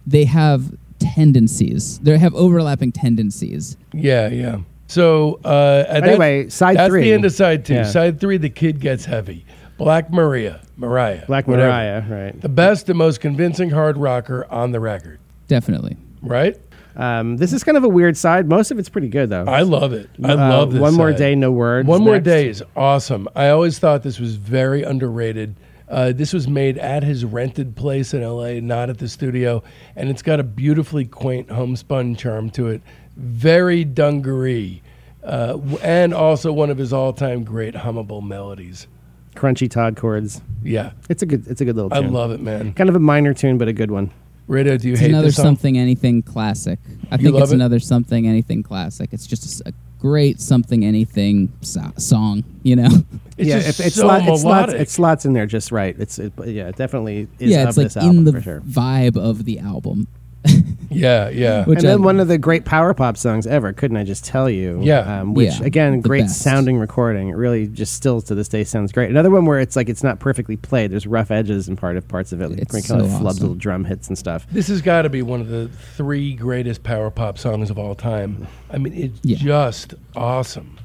they 0.08 0.26
have 0.26 0.74
tendencies. 1.00 2.00
They 2.00 2.18
have 2.18 2.34
overlapping 2.36 2.92
tendencies. 2.92 3.78
Yeah, 3.94 4.30
yeah. 4.30 4.58
So 4.88 5.40
uh, 5.46 5.86
and 5.90 6.06
Anyway, 6.06 6.44
that's, 6.44 6.56
side 6.56 6.78
that's 6.78 6.90
three. 6.92 7.04
the 7.04 7.14
end 7.14 7.26
of 7.26 7.32
side 7.32 7.66
two. 7.66 7.76
Yeah. 7.76 7.84
Side 7.84 8.20
three, 8.20 8.38
the 8.38 8.50
kid 8.50 8.80
gets 8.80 9.06
heavy. 9.06 9.46
Black 9.78 10.12
Maria, 10.12 10.62
Mariah, 10.78 11.26
Black 11.26 11.48
whatever. 11.48 11.68
Mariah, 11.70 12.04
right? 12.08 12.40
the 12.42 12.50
best 12.50 12.90
and 12.90 12.98
most 12.98 13.20
convincing 13.20 13.70
hard 13.72 13.98
rocker 13.98 14.46
on 14.52 14.72
the 14.72 14.80
record. 14.80 15.20
Definitely. 15.48 15.98
Right? 16.22 16.60
Um, 16.96 17.38
this 17.38 17.54
is 17.54 17.64
kind 17.64 17.76
of 17.76 17.84
a 17.84 17.90
weird 17.90 18.16
side. 18.16 18.48
Most 18.48 18.70
of 18.70 18.78
it's 18.78 18.88
pretty 18.90 19.08
good 19.10 19.30
though. 19.32 19.46
I 19.46 19.62
love 19.64 19.94
it. 19.94 20.10
I 20.24 20.34
Uh, 20.34 20.36
love 20.38 20.72
this. 20.74 20.80
One 20.82 20.94
more 20.94 21.12
side. 21.12 21.18
day, 21.18 21.36
no 21.36 21.52
words. 21.52 21.88
One 21.88 22.04
more 22.04 22.16
next. 22.16 22.26
day 22.26 22.48
is 22.50 22.64
awesome. 22.76 23.28
I 23.36 23.50
always 23.50 23.80
thought 23.80 24.04
this 24.04 24.20
was 24.20 24.36
very 24.36 24.84
underrated. 24.84 25.56
Uh, 25.94 26.12
this 26.12 26.34
was 26.34 26.48
made 26.48 26.78
at 26.80 27.04
his 27.04 27.24
rented 27.24 27.76
place 27.76 28.14
in 28.16 28.24
LA, 28.24 28.54
not 28.60 28.90
at 28.90 28.98
the 28.98 29.08
studio, 29.08 29.62
and 29.96 30.10
it's 30.10 30.24
got 30.24 30.40
a 30.40 30.44
beautifully 30.44 31.06
quaint 31.06 31.52
homespun 31.52 32.16
charm 32.16 32.50
to 32.50 32.68
it. 32.68 32.82
Very 33.16 33.84
dungaree, 33.86 34.82
uh, 35.24 35.60
and 35.84 36.12
also 36.14 36.52
one 36.52 36.72
of 36.72 36.80
his 36.80 36.92
all-time 36.94 37.44
great 37.44 37.76
hummable 37.76 38.24
melodies. 38.26 38.88
Crunchy 39.36 39.70
Todd 39.70 39.96
chords. 39.96 40.42
Yeah, 40.64 40.92
It's 41.10 41.22
a 41.22 41.26
good. 41.28 41.46
It's 41.48 41.62
a 41.62 41.66
good 41.66 41.76
little. 41.76 41.94
I 41.94 42.00
love 42.00 42.32
it, 42.32 42.40
man. 42.42 42.74
Kind 42.74 42.90
of 42.90 42.96
a 42.96 43.00
minor 43.00 43.34
tune, 43.36 43.58
but 43.60 43.68
a 43.68 43.74
good 43.74 43.92
one. 43.92 44.10
Radio, 44.48 44.78
do 44.78 44.88
you 44.88 44.94
It's 44.94 45.02
hate 45.02 45.10
another 45.12 45.28
this 45.28 45.36
song? 45.38 45.46
something 45.46 45.78
anything 45.78 46.22
classic. 46.24 46.80
I 47.12 47.16
You 47.16 47.24
think 47.24 47.34
love 47.36 47.44
it's 47.44 47.52
it? 47.52 47.56
another 47.56 47.80
something 47.80 48.28
anything 48.28 48.62
classic. 48.64 49.10
It's 49.14 49.26
just 49.28 49.62
a 49.66 49.74
great 50.00 50.42
something 50.42 50.84
anything 50.84 51.52
so- 51.62 51.94
song, 51.98 52.44
you 52.64 52.76
know. 52.76 52.90
It's 53.38 53.48
yeah, 53.50 53.60
just 53.60 53.80
if 53.80 53.88
it, 53.88 53.94
so 53.94 54.02
slot, 54.02 54.22
it 54.22 54.26
slots. 54.26 54.44
melodic. 54.44 54.82
It 54.82 54.90
slots 54.90 55.26
in 55.26 55.34
there 55.34 55.46
just 55.46 55.72
right. 55.72 55.96
It's 55.98 56.20
it, 56.20 56.34
yeah, 56.46 56.68
it 56.70 56.76
definitely 56.76 57.28
is 57.40 57.52
yeah, 57.52 57.64
of 57.68 57.78
it's 57.78 57.96
like 57.96 58.04
album 58.04 58.20
in 58.20 58.24
the 58.26 58.34
for 58.34 58.42
sure. 58.42 58.62
vibe 58.62 59.18
of 59.18 59.46
the 59.46 59.60
album. 59.60 60.08
yeah, 60.90 61.30
yeah. 61.30 61.64
Which 61.66 61.80
and 61.80 61.88
then 61.88 62.02
I- 62.02 62.06
one 62.06 62.20
of 62.20 62.28
the 62.28 62.38
great 62.38 62.66
power 62.66 62.94
pop 62.94 63.16
songs 63.16 63.48
ever, 63.48 63.72
couldn't 63.72 63.96
I 63.98 64.04
just 64.04 64.26
tell 64.26 64.50
you? 64.50 64.80
Yeah. 64.84 65.22
Um, 65.22 65.34
which 65.34 65.58
Yeah, 65.60 65.66
again, 65.66 66.02
great 66.02 66.24
best. 66.26 66.42
sounding 66.42 66.78
recording. 66.78 67.30
It 67.30 67.36
really 67.38 67.66
just 67.68 67.94
still 67.94 68.22
to 68.24 68.36
this 68.36 68.50
day 68.50 68.66
sounds 68.66 68.92
great. 68.92 69.10
Another 69.10 69.30
one 69.32 69.46
where 69.46 69.60
it's 69.62 69.76
like 69.78 69.88
it's 69.90 70.04
not 70.04 70.20
perfectly 70.20 70.58
played. 70.58 70.92
There's 70.92 71.08
rough 71.08 71.32
edges 71.32 71.70
in 71.70 71.78
part 71.78 71.96
of 71.96 72.06
parts 72.10 72.34
of 72.34 72.42
it. 72.42 72.50
Like 72.50 72.60
It's 72.60 72.72
kind 72.74 72.84
so 72.84 72.96
of 73.00 73.06
flubs 73.06 73.26
awesome. 73.26 73.42
little 73.42 73.56
drum 73.56 73.86
hits 73.86 74.10
and 74.10 74.18
stuff. 74.18 74.46
This 74.52 74.68
has 74.68 74.82
got 74.82 75.04
to 75.04 75.10
be 75.10 75.22
one 75.22 75.40
of 75.40 75.48
the 75.48 75.70
three 75.96 76.34
greatest 76.36 76.84
power 76.84 77.10
pop 77.10 77.38
songs 77.38 77.70
of 77.70 77.80
all 77.80 77.96
time. 77.96 78.46
I 78.70 78.78
mean, 78.80 78.94
it's 78.94 79.20
Yeah. 79.24 79.38
just 79.38 79.94
awesome. 80.16 80.78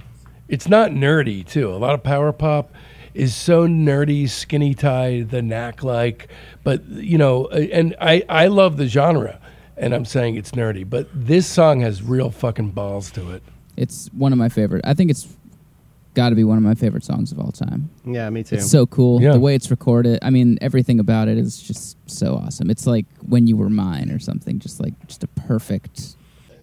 It's 0.48 0.68
not 0.68 0.90
nerdy, 0.90 1.46
too. 1.46 1.70
A 1.70 1.76
lot 1.76 1.94
of 1.94 2.02
power 2.02 2.32
pop 2.32 2.72
is 3.14 3.34
so 3.34 3.66
nerdy, 3.66 4.28
skinny 4.28 4.74
tie, 4.74 5.22
the 5.22 5.42
knack 5.42 5.82
like. 5.82 6.28
But, 6.64 6.86
you 6.88 7.18
know, 7.18 7.46
uh, 7.46 7.66
and 7.72 7.94
I, 8.00 8.22
I 8.28 8.46
love 8.46 8.76
the 8.76 8.86
genre, 8.86 9.40
and 9.76 9.94
I'm 9.94 10.04
saying 10.04 10.36
it's 10.36 10.52
nerdy. 10.52 10.88
But 10.88 11.08
this 11.12 11.46
song 11.46 11.80
has 11.80 12.02
real 12.02 12.30
fucking 12.30 12.70
balls 12.70 13.10
to 13.12 13.32
it. 13.32 13.42
It's 13.76 14.08
one 14.12 14.32
of 14.32 14.38
my 14.38 14.48
favorite. 14.48 14.84
I 14.84 14.94
think 14.94 15.10
it's 15.10 15.28
got 16.14 16.30
to 16.30 16.34
be 16.34 16.42
one 16.42 16.58
of 16.58 16.64
my 16.64 16.74
favorite 16.74 17.04
songs 17.04 17.30
of 17.30 17.38
all 17.38 17.52
time. 17.52 17.90
Yeah, 18.04 18.28
me 18.30 18.42
too. 18.42 18.56
It's 18.56 18.68
so 18.70 18.86
cool. 18.86 19.22
Yeah. 19.22 19.32
The 19.34 19.40
way 19.40 19.54
it's 19.54 19.70
recorded. 19.70 20.18
I 20.22 20.30
mean, 20.30 20.58
everything 20.60 20.98
about 20.98 21.28
it 21.28 21.38
is 21.38 21.62
just 21.62 21.96
so 22.10 22.34
awesome. 22.34 22.70
It's 22.70 22.86
like 22.88 23.06
when 23.28 23.46
you 23.46 23.56
were 23.56 23.70
mine 23.70 24.10
or 24.10 24.18
something. 24.18 24.58
Just 24.58 24.80
like 24.80 24.94
just 25.06 25.22
a 25.22 25.28
perfect. 25.28 26.16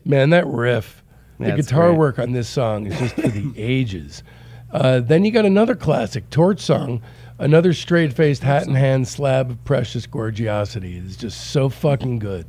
Man, 0.04 0.32
that 0.32 0.46
riff, 0.46 1.02
Yeah, 1.05 1.05
the 1.40 1.56
it's 1.58 1.68
guitar 1.68 1.90
great. 1.90 1.98
work 2.00 2.20
on 2.20 2.32
this 2.32 2.48
song 2.48 2.88
is 2.88 2.98
just 3.00 3.16
for 3.16 3.28
the 3.28 3.52
ages. 3.58 4.24
Uh, 4.72 5.00
then 5.00 5.24
you 5.26 5.32
got 5.32 5.46
another 5.46 5.76
classic, 5.76 6.30
Torch 6.30 6.60
Song, 6.60 7.02
another 7.40 7.72
straight 7.74 8.12
faced, 8.14 8.44
hat 8.44 8.68
in 8.68 8.76
hand 8.76 9.08
slab 9.08 9.52
of 9.52 9.64
precious 9.66 10.06
gorgiosity. 10.08 11.06
It's 11.06 11.16
just 11.16 11.52
so 11.52 11.70
fucking 11.70 12.20
good. 12.20 12.46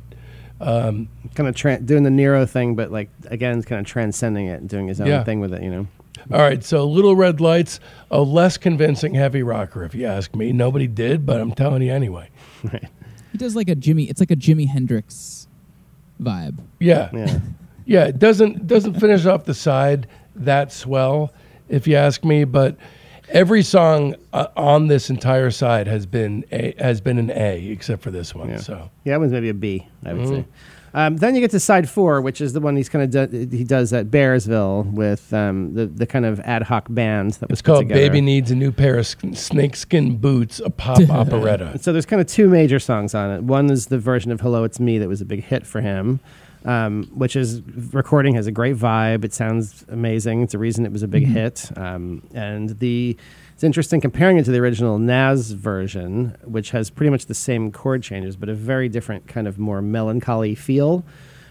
Um, 0.59 1.07
kind 1.35 1.47
of 1.47 1.55
tra- 1.55 1.79
doing 1.79 2.03
the 2.03 2.09
Nyro 2.09 2.45
thing, 2.45 2.75
but 2.75 2.91
like 2.91 3.09
again, 3.27 3.61
kind 3.63 3.79
of 3.79 3.85
transcending 3.85 4.47
it 4.47 4.59
and 4.59 4.67
doing 4.69 4.87
his 4.87 4.99
own 4.99 5.07
Yeah. 5.07 5.23
thing 5.23 5.39
with 5.39 5.53
it. 5.53 5.61
You 5.61 5.69
know. 5.69 5.87
all 6.31 6.39
right, 6.39 6.63
so 6.63 6.83
Little 6.85 7.15
Red 7.15 7.39
Lights, 7.39 7.79
a 8.09 8.21
less 8.21 8.57
convincing 8.57 9.13
heavy 9.13 9.43
rocker, 9.43 9.83
if 9.83 9.93
you 9.93 10.05
ask 10.07 10.35
me. 10.35 10.51
Nobody 10.51 10.87
did, 10.87 11.25
but 11.25 11.39
I'm 11.39 11.51
telling 11.51 11.81
you 11.81 11.93
anyway. 11.93 12.29
He 13.33 13.37
does 13.37 13.55
like 13.55 13.69
a 13.69 13.75
Jimmy. 13.75 14.05
It's 14.05 14.19
like 14.19 14.31
a 14.31 14.35
Jimi 14.35 14.67
Hendrix 14.67 15.47
vibe. 16.19 16.57
Yeah, 16.79 17.09
yeah, 17.13 17.39
Yeah. 17.87 18.05
it 18.05 18.19
doesn't 18.19 18.67
doesn't 18.67 18.99
finish 18.99 19.25
off 19.25 19.45
the 19.45 19.53
side 19.53 20.07
that 20.35 20.71
swell, 20.71 21.33
if 21.69 21.87
you 21.87 21.95
ask 21.95 22.23
me. 22.23 22.43
But 22.43 22.77
every 23.29 23.63
song 23.63 24.15
uh, 24.33 24.47
on 24.55 24.87
this 24.87 25.09
entire 25.09 25.51
side 25.51 25.87
has 25.87 26.05
been 26.05 26.45
a, 26.51 26.73
has 26.79 27.01
been 27.01 27.17
an 27.17 27.31
A, 27.31 27.67
except 27.69 28.01
for 28.03 28.11
this 28.11 28.35
one. 28.35 28.49
Yeah. 28.49 28.57
So 28.57 28.89
Yeah, 29.03 29.13
that 29.13 29.19
one's 29.19 29.31
maybe 29.31 29.49
a 29.49 29.53
B, 29.53 29.87
I 30.05 30.13
would 30.13 30.27
say. 30.27 30.45
Um, 30.93 31.17
then 31.17 31.35
you 31.35 31.41
get 31.41 31.51
to 31.51 31.59
side 31.59 31.87
four, 31.87 32.21
which 32.21 32.41
is 32.41 32.53
the 32.53 32.59
one 32.61 32.75
he's 32.75 32.89
kind 32.89 33.03
of 33.15 33.29
do- 33.31 33.55
he 33.55 33.63
does 33.63 33.93
at 33.93 34.07
Bearsville 34.07 34.91
with 34.93 35.31
um, 35.33 35.73
the 35.75 35.85
the 35.85 36.07
kind 36.07 36.25
of 36.25 36.39
ad 36.39 36.63
hoc 36.63 36.87
band 36.89 37.33
that 37.33 37.49
was 37.51 37.61
called 37.61 37.81
together. 37.81 37.99
Baby 37.99 38.21
Needs 38.21 38.49
a 38.51 38.55
New 38.55 38.71
Pair 38.71 38.97
of 38.97 39.05
sk- 39.05 39.35
Snakeskin 39.35 40.17
Boots, 40.17 40.59
a 40.63 40.69
pop 40.69 40.99
operetta. 41.09 41.77
So 41.81 41.91
there's 41.91 42.05
kind 42.07 42.21
of 42.21 42.27
two 42.27 42.49
major 42.49 42.79
songs 42.79 43.13
on 43.13 43.29
it. 43.31 43.43
One 43.43 43.69
is 43.69 43.87
the 43.87 43.99
version 43.99 44.31
of 44.31 44.41
"Hello, 44.41 44.63
It's 44.63 44.79
Me" 44.79 44.97
that 44.97 45.07
was 45.09 45.21
a 45.21 45.25
big 45.25 45.43
hit 45.43 45.67
for 45.67 45.81
him, 45.81 46.19
um, 46.67 47.05
which 47.15 47.35
is 47.35 47.61
recording 47.93 48.35
has 48.35 48.45
a 48.45 48.51
great 48.51 48.75
vibe. 48.75 49.23
It 49.23 49.33
sounds 49.33 49.85
amazing. 49.87 50.41
It's 50.43 50.53
a 50.53 50.59
reason 50.59 50.85
it 50.85 50.91
was 50.91 51.01
a 51.01 51.07
big 51.07 51.25
hit. 51.25 51.71
Um, 51.77 52.21
and 52.33 52.77
the 52.79 53.17
it's 53.53 53.63
interesting 53.63 54.01
comparing 54.01 54.37
it 54.37 54.45
to 54.45 54.51
the 54.51 54.59
original 54.59 54.99
Nazz 54.99 55.51
version, 55.51 56.37
which 56.43 56.71
has 56.71 56.91
pretty 56.91 57.09
much 57.09 57.25
the 57.25 57.33
same 57.33 57.71
chord 57.71 58.03
changes, 58.03 58.35
but 58.35 58.49
a 58.49 58.53
very 58.53 58.87
different 58.87 59.27
kind 59.27 59.47
of 59.47 59.57
more 59.57 59.81
melancholy 59.81 60.53
feel. 60.53 61.03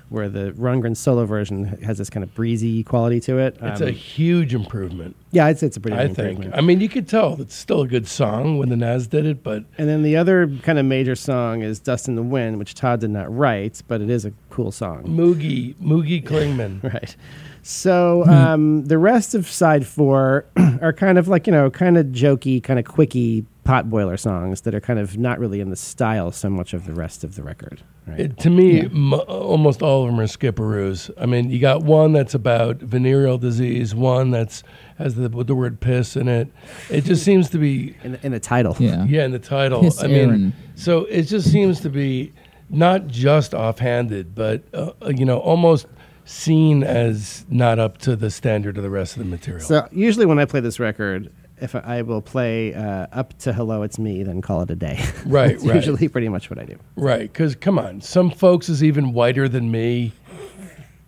Where 0.08 0.28
the 0.28 0.52
Rundgren 0.52 0.96
solo 0.96 1.24
version 1.26 1.64
has 1.82 1.98
this 1.98 2.08
kind 2.10 2.22
of 2.22 2.32
breezy 2.34 2.84
quality 2.84 3.18
to 3.22 3.38
it. 3.38 3.56
It's 3.60 3.80
Um, 3.80 3.88
a 3.88 3.90
huge 3.90 4.54
improvement, 4.54 5.16
yeah, 5.32 5.48
it's 5.48 5.64
it's 5.64 5.76
a 5.76 5.80
pretty 5.80 5.96
I 5.96 6.06
big 6.06 6.16
think. 6.16 6.28
improvement. 6.30 6.54
I 6.56 6.60
mean, 6.60 6.80
you 6.80 6.88
could 6.88 7.08
tell 7.08 7.40
it's 7.40 7.56
still 7.56 7.80
a 7.82 7.88
good 7.88 8.06
song 8.06 8.56
when 8.58 8.68
the 8.68 8.76
Nazz 8.76 9.08
did 9.08 9.26
it, 9.26 9.42
but 9.42 9.64
And 9.78 9.88
then 9.88 10.02
the 10.04 10.16
other 10.16 10.46
kind 10.62 10.78
of 10.78 10.86
major 10.86 11.16
song 11.16 11.62
is 11.62 11.80
Dust 11.80 12.06
in 12.06 12.14
the 12.14 12.22
Wind, 12.22 12.58
which 12.58 12.74
Todd 12.74 13.00
did 13.00 13.10
not 13.10 13.34
write, 13.36 13.82
but 13.88 14.00
it 14.00 14.08
is 14.08 14.24
a 14.24 14.32
cool 14.50 14.70
song. 14.70 15.02
Moogy, 15.04 15.74
Moogy 15.76 16.22
Klingman. 16.30 16.82
Right. 16.84 17.16
So 17.62 18.24
um, 18.26 18.84
the 18.84 18.98
rest 18.98 19.34
of 19.34 19.48
side 19.48 19.84
four 19.86 20.44
are 20.80 20.92
kind 20.92 21.18
of 21.18 21.26
like, 21.26 21.48
you 21.48 21.52
know, 21.52 21.68
kind 21.68 21.98
of 21.98 22.06
jokey, 22.06 22.62
kind 22.62 22.78
of 22.78 22.84
quickie 22.84 23.44
potboiler 23.64 24.16
songs 24.16 24.60
that 24.60 24.72
are 24.72 24.80
kind 24.80 25.00
of 25.00 25.18
not 25.18 25.40
really 25.40 25.60
in 25.60 25.70
the 25.70 25.76
style 25.76 26.30
so 26.30 26.48
much 26.48 26.72
of 26.74 26.86
the 26.86 26.92
rest 26.92 27.24
of 27.24 27.34
the 27.34 27.42
record. 27.42 27.82
Right. 28.06 28.20
It, 28.20 28.38
to 28.38 28.50
me, 28.50 28.76
Yeah. 28.82 28.82
m- 28.84 29.14
almost 29.14 29.82
all 29.82 30.04
of 30.04 30.10
them 30.10 30.20
are 30.20 30.26
skipperoos. 30.28 31.10
I 31.20 31.26
mean, 31.26 31.50
you 31.50 31.58
got 31.58 31.82
one 31.82 32.12
that's 32.12 32.34
about 32.34 32.76
venereal 32.78 33.36
disease, 33.36 33.94
one 33.96 34.30
that's 34.30 34.62
has 34.98 35.16
the, 35.16 35.28
the 35.28 35.54
word 35.54 35.80
piss 35.80 36.16
in 36.16 36.28
it. 36.28 36.48
It 36.88 37.04
just 37.04 37.24
seems 37.24 37.50
to 37.50 37.58
be 37.58 37.96
in, 38.04 38.12
the, 38.12 38.26
in 38.26 38.32
the 38.32 38.40
title. 38.40 38.76
Yeah. 38.78 39.04
Yeah, 39.04 39.24
in 39.24 39.32
the 39.32 39.40
title. 39.40 39.80
Piss 39.82 40.02
I 40.02 40.06
mean, 40.06 40.52
so 40.76 41.04
it 41.06 41.22
just 41.22 41.50
seems 41.50 41.80
to 41.80 41.90
be 41.90 42.32
not 42.70 43.08
just 43.08 43.54
offhanded, 43.54 44.34
but 44.34 44.62
uh, 44.72 44.92
uh, 45.02 45.08
you 45.08 45.24
know, 45.24 45.38
almost 45.38 45.86
seen 46.24 46.82
as 46.84 47.44
not 47.48 47.78
up 47.78 47.98
to 47.98 48.16
the 48.16 48.30
standard 48.30 48.76
of 48.76 48.82
the 48.82 48.90
rest 48.90 49.16
of 49.16 49.18
the 49.20 49.28
material. 49.28 49.64
So 49.64 49.88
usually 49.92 50.26
when 50.26 50.38
I 50.38 50.44
play 50.44 50.60
this 50.60 50.78
record, 50.80 51.30
if 51.60 51.74
I, 51.74 51.80
I 51.98 52.02
will 52.02 52.22
play 52.22 52.74
uh, 52.74 53.06
up 53.12 53.36
to 53.40 53.52
Hello, 53.52 53.82
It's 53.82 53.98
Me, 53.98 54.22
then 54.22 54.42
call 54.42 54.62
it 54.62 54.70
a 54.70 54.76
day. 54.76 55.02
right, 55.26 55.52
It's 55.52 55.64
right, 55.64 55.76
usually 55.76 56.08
pretty 56.08 56.28
much 56.28 56.50
what 56.50 56.58
I 56.58 56.64
do. 56.64 56.78
right. 56.96 57.20
Because 57.32 57.54
come 57.54 57.78
on, 57.78 58.00
some 58.00 58.30
folks 58.30 58.68
is 58.68 58.82
even 58.84 59.12
whiter 59.12 59.48
than 59.48 59.70
me. 59.70 60.12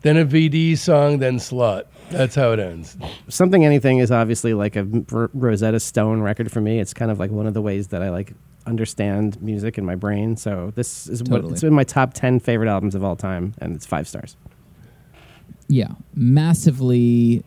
Then 0.03 0.17
a 0.17 0.25
VD 0.25 0.79
song, 0.79 1.19
then 1.19 1.39
slut. 1.39 1.85
That's 2.11 2.35
how 2.37 2.53
it 2.53 2.61
ends. 2.61 2.97
Something 3.29 3.65
Anything 3.65 3.99
is 3.99 4.11
obviously 4.13 4.55
like 4.55 4.77
a 4.77 4.87
R- 5.13 5.29
Rosetta 5.35 5.81
Stone 5.81 6.21
record 6.23 6.53
for 6.53 6.61
me. 6.61 6.79
It's 6.79 6.95
kind 6.95 7.11
of 7.11 7.19
like 7.19 7.31
one 7.33 7.47
of 7.49 7.53
the 7.53 7.61
ways 7.61 7.89
that 7.89 8.01
I 8.03 8.11
like 8.11 8.33
understand 8.65 9.43
music 9.43 9.77
in 9.77 9.85
my 9.85 9.97
brain. 9.97 10.37
So 10.37 10.73
this 10.77 11.09
is 11.09 11.23
what 11.25 11.39
Totally. 11.39 11.53
it's 11.55 11.63
in 11.65 11.75
my 11.75 11.83
top 11.85 12.15
10 12.15 12.39
favorite 12.41 12.69
albums 12.69 12.95
of 12.95 13.03
all 13.03 13.17
time 13.17 13.55
and 13.61 13.75
it's 13.75 13.85
5 13.87 14.07
stars. 14.07 14.37
Yeah, 15.67 15.89
massively. 16.15 17.45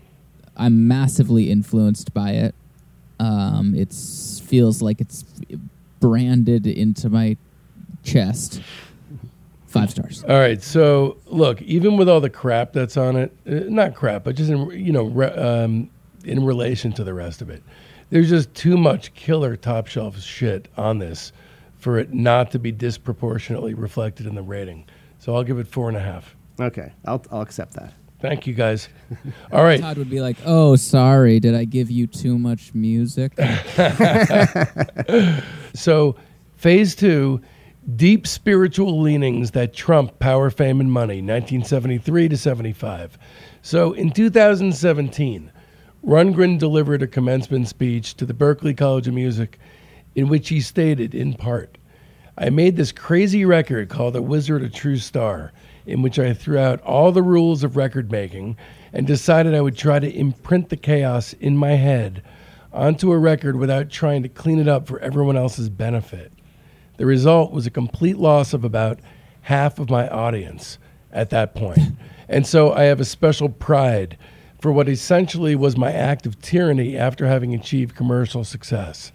I'm 0.58 0.88
massively 0.88 1.50
influenced 1.50 2.14
by 2.14 2.32
it. 2.32 2.54
Um, 3.22 3.76
it 3.76 3.94
feels 3.94 4.82
like 4.82 5.00
it's 5.00 5.24
branded 6.00 6.66
into 6.66 7.08
my 7.08 7.38
chest. 8.04 8.62
Five 9.68 9.92
stars. 9.92 10.24
All 10.28 10.40
right, 10.40 10.62
so 10.62 11.18
look, 11.28 11.62
even 11.62 11.98
with 11.98 12.10
all 12.10 12.20
the 12.20 12.32
crap 12.32 12.74
that's 12.74 12.98
on 12.98 13.16
it, 13.16 13.32
uh, 13.48 13.70
not 13.70 13.94
crap, 13.94 14.24
but 14.24 14.36
just 14.36 14.50
in 14.50 14.70
you 14.72 14.92
know 14.92 15.04
re, 15.04 15.28
um, 15.28 15.90
in 16.26 16.44
relation 16.44 16.92
to 16.94 17.04
the 17.04 17.14
rest 17.14 17.42
of 17.42 17.50
it, 17.50 17.64
there's 18.10 18.28
just 18.28 18.54
too 18.56 18.76
much 18.76 19.14
killer 19.14 19.56
top 19.56 19.88
shelf 19.88 20.20
shit 20.20 20.68
on 20.76 20.98
this 20.98 21.32
for 21.78 21.98
it 22.00 22.14
not 22.14 22.52
to 22.52 22.60
be 22.60 22.72
disproportionately 22.72 23.74
reflected 23.74 24.26
in 24.26 24.36
the 24.36 24.42
rating. 24.42 24.86
So 25.20 25.36
I'll 25.36 25.44
give 25.44 25.60
it 25.60 25.68
four 25.68 25.88
and 25.88 25.98
a 25.98 26.02
half. 26.02 26.36
Okay, 26.60 26.92
I'll, 27.06 27.24
I'll 27.32 27.42
accept 27.42 27.74
that. 27.74 27.94
Thank 28.22 28.48
you 28.48 28.54
guys. 28.54 28.90
All 29.52 29.64
right, 29.64 29.80
Todd 29.80 29.98
would 29.98 30.10
be 30.10 30.22
like, 30.22 30.38
"Oh, 30.46 30.76
sorry, 30.76 31.40
did 31.40 31.56
I 31.56 31.66
give 31.66 31.90
you 31.90 32.08
too 32.08 32.38
much 32.38 32.74
music?" 32.74 33.34
So, 35.74 36.18
phase 36.56 36.96
two, 36.96 37.42
deep 37.96 38.28
spiritual 38.28 39.02
leanings 39.02 39.52
that 39.52 39.74
trump 39.74 40.20
power, 40.20 40.50
fame, 40.50 40.82
and 40.82 40.92
money, 40.92 41.16
1973 41.16 42.30
to 42.30 42.38
75. 42.38 43.18
So, 43.62 43.94
in 43.94 44.12
2017, 44.12 45.52
Rundgren 46.06 46.60
delivered 46.60 47.02
a 47.02 47.08
commencement 47.08 47.68
speech 47.68 48.16
to 48.16 48.26
the 48.26 48.34
Berklee 48.34 48.76
College 48.76 49.08
of 49.08 49.14
Music 49.14 49.60
in 50.16 50.28
which 50.28 50.50
he 50.50 50.60
stated, 50.60 51.16
in 51.16 51.34
part, 51.34 51.78
I 52.38 52.50
made 52.50 52.76
this 52.76 52.92
crazy 52.92 53.46
record 53.46 53.90
called 53.90 54.16
A 54.16 54.22
Wizard, 54.22 54.64
a 54.64 54.70
True 54.70 54.98
Star, 54.98 55.54
in 55.86 56.02
which 56.02 56.20
I 56.20 56.34
threw 56.34 56.58
out 56.58 56.82
all 56.82 57.12
the 57.12 57.24
rules 57.24 57.64
of 57.64 57.76
record 57.76 58.12
making 58.12 58.58
and 58.94 59.08
decided 59.08 59.56
I 59.56 59.62
would 59.62 59.78
try 59.78 60.00
to 60.00 60.16
imprint 60.16 60.70
the 60.70 60.78
chaos 60.78 61.34
in 61.34 61.58
my 61.58 61.72
head 61.72 62.24
onto 62.74 63.12
a 63.12 63.18
record 63.18 63.56
without 63.56 63.90
trying 63.90 64.24
to 64.24 64.30
clean 64.30 64.60
it 64.60 64.68
up 64.68 64.88
for 64.88 65.00
everyone 65.00 65.38
else's 65.38 65.70
benefit. 65.70 66.32
The 66.98 67.06
result 67.06 67.52
was 67.52 67.66
a 67.66 67.72
complete 67.72 68.18
loss 68.18 68.54
of 68.54 68.64
about 68.64 69.00
half 69.42 69.80
of 69.80 69.90
my 69.90 70.08
audience 70.10 70.78
at 71.12 71.30
that 71.32 71.56
point. 71.56 71.80
and 72.30 72.46
so 72.46 72.74
I 72.74 72.84
have 72.84 73.00
a 73.00 73.06
special 73.06 73.50
pride 73.50 74.18
for 74.60 74.72
what 74.72 74.88
essentially 74.88 75.56
was 75.56 75.76
my 75.76 75.92
act 75.92 76.26
of 76.26 76.40
tyranny 76.42 76.96
after 76.96 77.26
having 77.26 77.54
achieved 77.54 77.96
commercial 77.96 78.44
success. 78.44 79.12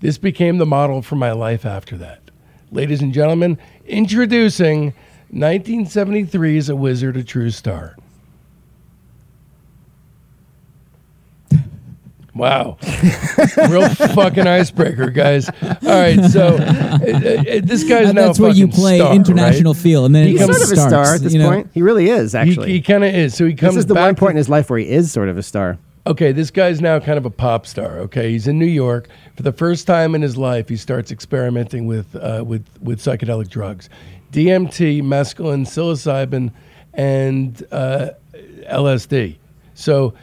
This 0.00 0.18
became 0.18 0.58
the 0.58 0.66
model 0.66 1.02
for 1.02 1.16
my 1.16 1.32
life 1.32 1.64
after 1.64 1.96
that. 1.98 2.20
Ladies 2.70 3.02
and 3.02 3.12
gentlemen, 3.12 3.58
introducing 3.86 4.94
1973's 5.32 6.68
A 6.68 6.76
Wizard, 6.76 7.16
a 7.16 7.24
True 7.24 7.50
Star. 7.50 7.96
Wow. 12.34 12.78
Real 13.68 13.88
fucking 13.88 14.46
icebreaker, 14.46 15.10
guys. 15.10 15.48
All 15.48 15.74
right, 15.82 16.18
so 16.30 16.54
uh, 16.56 16.98
uh, 17.02 17.60
this 17.62 17.82
guy's 17.84 18.06
And 18.08 18.14
now 18.14 18.26
that's 18.28 18.38
a 18.38 18.42
where 18.42 18.52
you 18.52 18.68
play 18.68 18.98
star, 18.98 19.14
international 19.14 19.74
right? 19.74 19.82
feel, 19.82 20.04
and 20.06 20.14
then 20.14 20.28
He 20.28 20.36
it 20.36 20.38
He's 20.38 20.46
sort 20.46 20.62
of 20.62 20.70
a 20.72 20.76
star 20.88 21.14
at 21.16 21.20
this 21.22 21.32
you 21.34 21.40
know? 21.40 21.50
point. 21.50 21.70
He 21.74 21.82
really 21.82 22.08
is, 22.08 22.34
actually. 22.34 22.70
he 22.72 22.80
kind 22.80 23.04
of 23.04 23.12
is. 23.14 23.34
So 23.36 23.44
he 23.46 23.54
comes 23.54 23.74
this 23.74 23.82
is 23.82 23.86
the 23.86 23.94
back 23.94 24.04
one 24.06 24.14
to- 24.14 24.18
point 24.20 24.30
in 24.32 24.36
his 24.36 24.48
life 24.48 24.70
where 24.70 24.78
he 24.78 24.88
is 24.88 25.10
sort 25.12 25.28
of 25.28 25.36
a 25.38 25.42
star. 25.42 25.76
okay, 26.06 26.30
this 26.32 26.50
guy's 26.50 26.80
now 26.80 26.98
kind 27.00 27.18
of 27.18 27.26
a 27.26 27.30
pop 27.30 27.66
star. 27.66 27.98
Okay, 27.98 28.30
he's 28.30 28.46
in 28.46 28.58
New 28.58 28.64
York 28.64 29.08
for 29.36 29.42
the 29.42 29.52
first 29.52 29.86
time 29.86 30.14
in 30.14 30.22
his 30.22 30.36
life. 30.36 30.68
He 30.68 30.76
starts 30.76 31.10
experimenting 31.10 31.86
with 31.86 32.14
uh, 32.16 32.42
with 32.46 32.64
with 32.80 33.00
psychedelic 33.00 33.48
drugs, 33.48 33.90
DMT, 34.32 35.02
mescaline, 35.02 35.66
psilocybin, 35.66 36.52
and 36.94 37.64
uh, 37.72 38.10
LSD. 38.70 39.36
So 39.74 40.14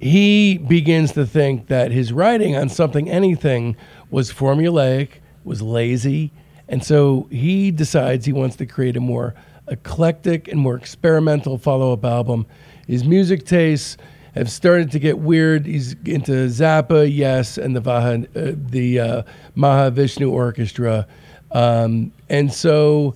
he 0.00 0.58
begins 0.58 1.12
to 1.12 1.26
think 1.26 1.68
that 1.68 1.90
his 1.90 2.12
writing 2.12 2.56
on 2.56 2.68
something 2.68 3.10
anything 3.10 3.76
was 4.10 4.32
formulaic, 4.32 5.08
was 5.44 5.62
lazy, 5.62 6.32
and 6.68 6.84
so 6.84 7.28
he 7.30 7.70
decides 7.70 8.26
he 8.26 8.32
wants 8.32 8.56
to 8.56 8.66
create 8.66 8.96
a 8.96 9.00
more 9.00 9.34
eclectic 9.68 10.48
and 10.48 10.60
more 10.60 10.76
experimental 10.76 11.58
follow-up 11.58 12.04
album. 12.04 12.46
His 12.86 13.04
music 13.04 13.44
tastes 13.44 13.96
have 14.34 14.50
started 14.50 14.90
to 14.92 14.98
get 14.98 15.18
weird. 15.18 15.66
He's 15.66 15.94
into 16.04 16.32
Zappa, 16.48 17.10
yes, 17.12 17.56
and 17.56 17.74
the 17.74 17.80
Vaha, 17.80 18.24
uh, 18.36 18.54
the 18.70 19.00
uh, 19.00 19.22
Mahavishnu 19.56 20.30
Orchestra, 20.30 21.06
um, 21.52 22.12
and 22.28 22.52
so 22.52 23.14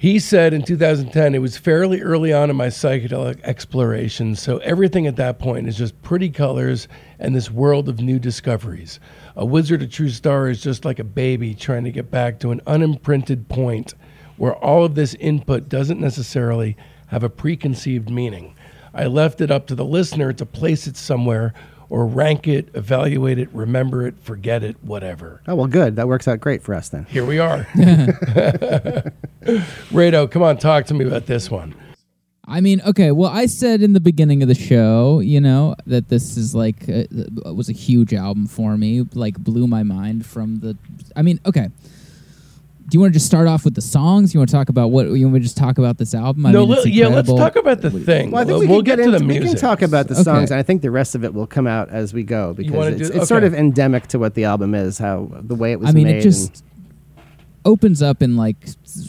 he 0.00 0.20
said 0.20 0.54
in 0.54 0.62
2010 0.62 1.34
it 1.34 1.40
was 1.40 1.56
fairly 1.56 2.00
early 2.02 2.32
on 2.32 2.50
in 2.50 2.54
my 2.54 2.68
psychedelic 2.68 3.40
exploration, 3.42 4.36
so 4.36 4.58
everything 4.58 5.08
at 5.08 5.16
that 5.16 5.40
point 5.40 5.66
is 5.66 5.76
just 5.76 6.00
pretty 6.02 6.30
colors 6.30 6.86
and 7.18 7.34
this 7.34 7.50
world 7.50 7.88
of 7.88 7.98
new 7.98 8.20
discoveries. 8.20 9.00
A 9.34 9.44
Wizard, 9.44 9.82
a 9.82 9.88
True 9.88 10.08
Star 10.08 10.48
is 10.48 10.62
just 10.62 10.84
like 10.84 11.00
a 11.00 11.04
baby 11.04 11.52
trying 11.52 11.82
to 11.82 11.90
get 11.90 12.12
back 12.12 12.38
to 12.38 12.52
an 12.52 12.60
unimprinted 12.64 13.48
point 13.48 13.94
where 14.36 14.54
all 14.54 14.84
of 14.84 14.94
this 14.94 15.14
input 15.14 15.68
doesn't 15.68 15.98
necessarily 15.98 16.76
have 17.08 17.24
a 17.24 17.28
preconceived 17.28 18.08
meaning. 18.08 18.54
I 18.94 19.06
left 19.06 19.40
it 19.40 19.50
up 19.50 19.66
to 19.66 19.74
the 19.74 19.84
listener 19.84 20.32
to 20.32 20.46
place 20.46 20.86
it 20.86 20.96
somewhere 20.96 21.54
or 21.90 22.06
rank 22.06 22.46
it, 22.46 22.68
evaluate 22.74 23.38
it, 23.38 23.48
remember 23.52 24.06
it, 24.06 24.18
forget 24.20 24.62
it, 24.62 24.76
whatever. 24.82 25.42
Oh, 25.46 25.54
well, 25.54 25.66
good. 25.66 25.96
That 25.96 26.08
works 26.08 26.28
out 26.28 26.40
great 26.40 26.62
for 26.62 26.74
us 26.74 26.88
then. 26.88 27.06
Here 27.06 27.24
we 27.24 27.38
are. 27.38 27.64
Rado, 29.90 30.30
come 30.30 30.42
on, 30.42 30.58
talk 30.58 30.86
to 30.86 30.94
me 30.94 31.06
about 31.06 31.26
this 31.26 31.50
one. 31.50 31.74
I 32.48 32.62
mean, 32.62 32.80
okay. 32.86 33.12
Well, 33.12 33.30
I 33.30 33.44
said 33.46 33.82
in 33.82 33.92
the 33.92 34.00
beginning 34.00 34.42
of 34.42 34.48
the 34.48 34.54
show, 34.54 35.20
you 35.20 35.40
know, 35.40 35.76
that 35.86 36.08
this 36.08 36.38
is 36.38 36.54
like 36.54 36.88
uh, 36.88 37.04
uh, 37.44 37.52
was 37.54 37.68
a 37.68 37.74
huge 37.74 38.14
album 38.14 38.46
for 38.46 38.78
me. 38.78 39.04
Like, 39.12 39.38
blew 39.38 39.66
my 39.66 39.82
mind 39.82 40.24
from 40.24 40.60
the. 40.60 40.76
I 41.14 41.20
mean, 41.20 41.40
okay. 41.44 41.68
Do 42.88 42.96
you 42.96 43.00
want 43.00 43.12
to 43.12 43.18
just 43.18 43.26
start 43.26 43.46
off 43.46 43.64
with 43.66 43.74
the 43.74 43.82
songs? 43.82 44.32
You 44.32 44.40
want 44.40 44.48
to 44.48 44.56
talk 44.56 44.70
about 44.70 44.88
what? 44.88 45.06
You 45.08 45.26
want 45.28 45.34
to 45.36 45.40
just 45.40 45.58
talk 45.58 45.76
about 45.76 45.98
this 45.98 46.14
album? 46.14 46.46
I 46.46 46.52
no, 46.52 46.66
mean, 46.66 46.76
it's 46.78 46.86
li- 46.86 46.92
yeah, 46.92 47.08
let's 47.08 47.28
talk 47.28 47.56
about 47.56 47.82
the 47.82 47.90
thing. 47.90 48.30
Well, 48.30 48.40
I 48.40 48.44
think 48.46 48.60
we 48.60 48.66
we'll 48.66 48.78
can 48.78 48.84
get, 48.84 48.96
to 48.96 49.02
into, 49.02 49.18
the 49.18 49.24
we 49.26 49.38
music. 49.40 49.48
can 49.50 49.56
talk 49.60 49.82
about 49.82 50.08
the 50.08 50.14
Okay. 50.14 50.22
songs, 50.22 50.50
and 50.50 50.58
I 50.58 50.62
think 50.62 50.80
the 50.80 50.90
rest 50.90 51.14
of 51.14 51.22
it 51.22 51.34
will 51.34 51.46
come 51.46 51.66
out 51.66 51.90
as 51.90 52.14
we 52.14 52.22
go 52.22 52.54
because 52.54 53.00
it's, 53.00 53.10
do- 53.10 53.16
it's 53.18 53.28
sort 53.28 53.44
of 53.44 53.52
endemic 53.52 54.06
to 54.08 54.18
what 54.18 54.34
the 54.34 54.44
album 54.44 54.74
is, 54.74 54.96
how 54.96 55.28
the 55.32 55.54
way 55.54 55.72
it 55.72 55.80
was 55.80 55.90
I 55.90 55.92
mean, 55.92 56.04
made. 56.06 56.16
it 56.16 56.22
just 56.22 56.64
opens 57.66 58.00
up 58.00 58.22
in 58.22 58.36
like 58.36 58.56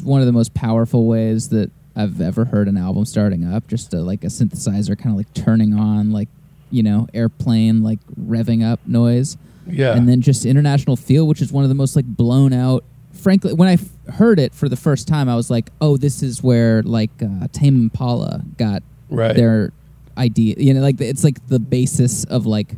one 0.03 0.19
of 0.19 0.25
the 0.27 0.33
most 0.33 0.53
powerful 0.53 1.05
ways 1.07 1.47
that 1.49 1.71
I've 1.95 2.19
ever 2.19 2.45
heard 2.45 2.67
an 2.67 2.75
album 2.77 3.05
starting 3.05 3.45
up. 3.45 3.67
Just 3.67 3.93
a, 3.93 4.01
like 4.01 4.25
a 4.25 4.27
synthesizer, 4.27 4.97
kind 4.97 5.11
of 5.11 5.15
like 5.17 5.33
turning 5.33 5.73
on, 5.73 6.11
like 6.11 6.27
you 6.69 6.83
know, 6.83 7.07
airplane 7.13 7.81
like 7.81 7.99
revving 8.19 8.63
up 8.69 8.79
noise. 8.85 9.37
Yeah. 9.71 9.95
and 9.95 10.09
then 10.09 10.21
just 10.21 10.47
international 10.47 10.95
feel 10.95 11.27
which 11.27 11.43
is 11.43 11.51
one 11.51 11.63
of 11.63 11.69
the 11.69 11.75
most 11.75 11.95
like 11.95 12.05
blown 12.05 12.53
out 12.53 12.83
frankly 13.19 13.53
when 13.53 13.67
i 13.67 13.73
f- 13.73 14.13
heard 14.15 14.39
it 14.39 14.53
for 14.53 14.67
the 14.69 14.75
first 14.75 15.07
time 15.07 15.27
i 15.29 15.35
was 15.35 15.49
like 15.49 15.69
oh 15.81 15.97
this 15.97 16.23
is 16.23 16.41
where 16.43 16.81
like 16.83 17.11
uh, 17.21 17.47
tame 17.51 17.75
impala 17.81 18.41
got 18.57 18.81
Right. 19.11 19.35
their 19.35 19.71
idea 20.17 20.55
you 20.57 20.73
know 20.73 20.81
like 20.81 20.99
it's 21.01 21.23
like 21.23 21.45
the 21.47 21.59
basis 21.59 22.23
of 22.25 22.45
like 22.45 22.75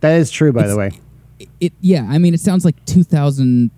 that 0.00 0.16
is 0.18 0.30
true, 0.30 0.52
by 0.52 0.66
the 0.66 0.76
way. 0.76 0.90
it, 1.38 1.48
it 1.60 1.72
yeah 1.80 2.06
i 2.10 2.18
mean 2.18 2.34
it 2.34 2.40
sounds 2.40 2.64
like 2.64 2.76
2000 2.86 3.70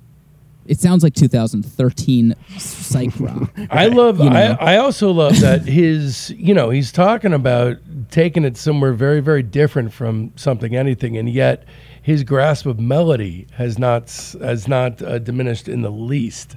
it 0.67 0.79
sounds 0.79 1.03
like 1.03 1.15
2013 1.15 2.35
psych 2.59 3.11
rock 3.21 3.51
I 3.71 3.87
love. 3.87 4.19
You 4.21 4.31
know. 4.31 4.57
I, 4.61 4.75
I 4.75 4.77
also 4.77 5.11
love 5.11 5.41
that 5.41 5.63
his. 5.63 6.31
You 6.37 6.55
know, 6.55 6.71
he's 6.71 6.93
talking 6.93 7.33
about 7.33 7.79
taking 8.11 8.45
it 8.45 8.57
somewhere 8.57 8.93
very, 8.93 9.21
very 9.21 9.43
different 9.43 9.93
from 9.93 10.33
something, 10.37 10.77
anything, 10.77 11.17
and 11.17 11.29
yet 11.29 11.65
his 12.03 12.23
grasp 12.25 12.67
of 12.67 12.79
melody 12.81 13.47
has 13.53 13.79
not 13.79 14.11
has 14.41 14.67
not 14.69 15.01
uh, 15.03 15.19
diminished 15.19 15.69
in 15.69 15.83
the 15.83 15.91
least. 15.91 16.57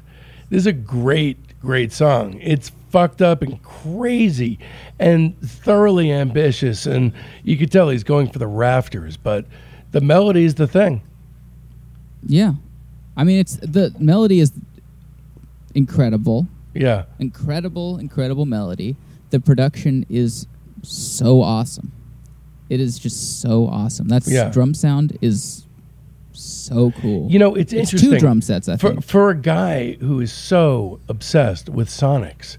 This 0.49 0.60
is 0.61 0.68
a 0.68 0.74
great, 0.74 1.38
great 1.60 1.91
song. 1.91 2.40
It's 2.41 2.72
fucked 2.91 3.22
up 3.22 3.41
and 3.41 3.61
crazy, 3.64 4.60
and 4.99 5.40
thoroughly 5.41 6.11
ambitious, 6.11 6.86
and 6.86 7.11
you 7.44 7.57
could 7.57 7.72
tell 7.72 7.90
he's 7.90 8.03
going 8.03 8.30
for 8.30 8.40
the 8.40 8.48
rafters. 8.48 9.18
But 9.18 9.45
the 9.91 10.02
melody 10.02 10.44
is 10.45 10.56
the 10.56 10.68
thing. 10.68 11.02
yeah 12.26 12.53
i 13.18 13.24
mean 13.24 13.38
it's 13.40 13.57
the 13.57 13.94
melody 13.99 14.40
is 14.40 14.52
incredible 15.76 16.48
Yeah. 16.74 17.03
incredible, 17.20 17.98
incredible 17.99 18.45
melody. 18.45 18.95
The 19.30 19.40
production 19.40 20.06
is 20.10 20.48
so 20.82 21.41
awesome. 21.41 21.91
It 22.74 22.80
is 22.82 22.98
just 22.98 23.40
so 23.41 23.68
awesome. 23.68 24.08
That 24.08 24.26
Yeah. 24.28 24.50
drum 24.50 24.74
sound 24.74 25.18
is 25.22 25.68
so 26.32 26.91
cool. 27.02 27.30
You 27.32 27.38
know, 27.38 27.54
it's, 27.54 27.72
it's 27.72 27.91
interesting. 27.94 28.12
two 28.12 28.20
drum 28.20 28.41
sets, 28.41 28.68
I 28.68 28.78
for, 28.78 28.90
think. 28.90 29.04
for 29.04 29.30
a 29.30 29.36
guy 29.36 29.94
who 30.00 30.20
is 30.20 30.34
so 30.34 31.00
obsessed 31.08 31.70
with 31.70 31.88
Sonics, 31.88 32.58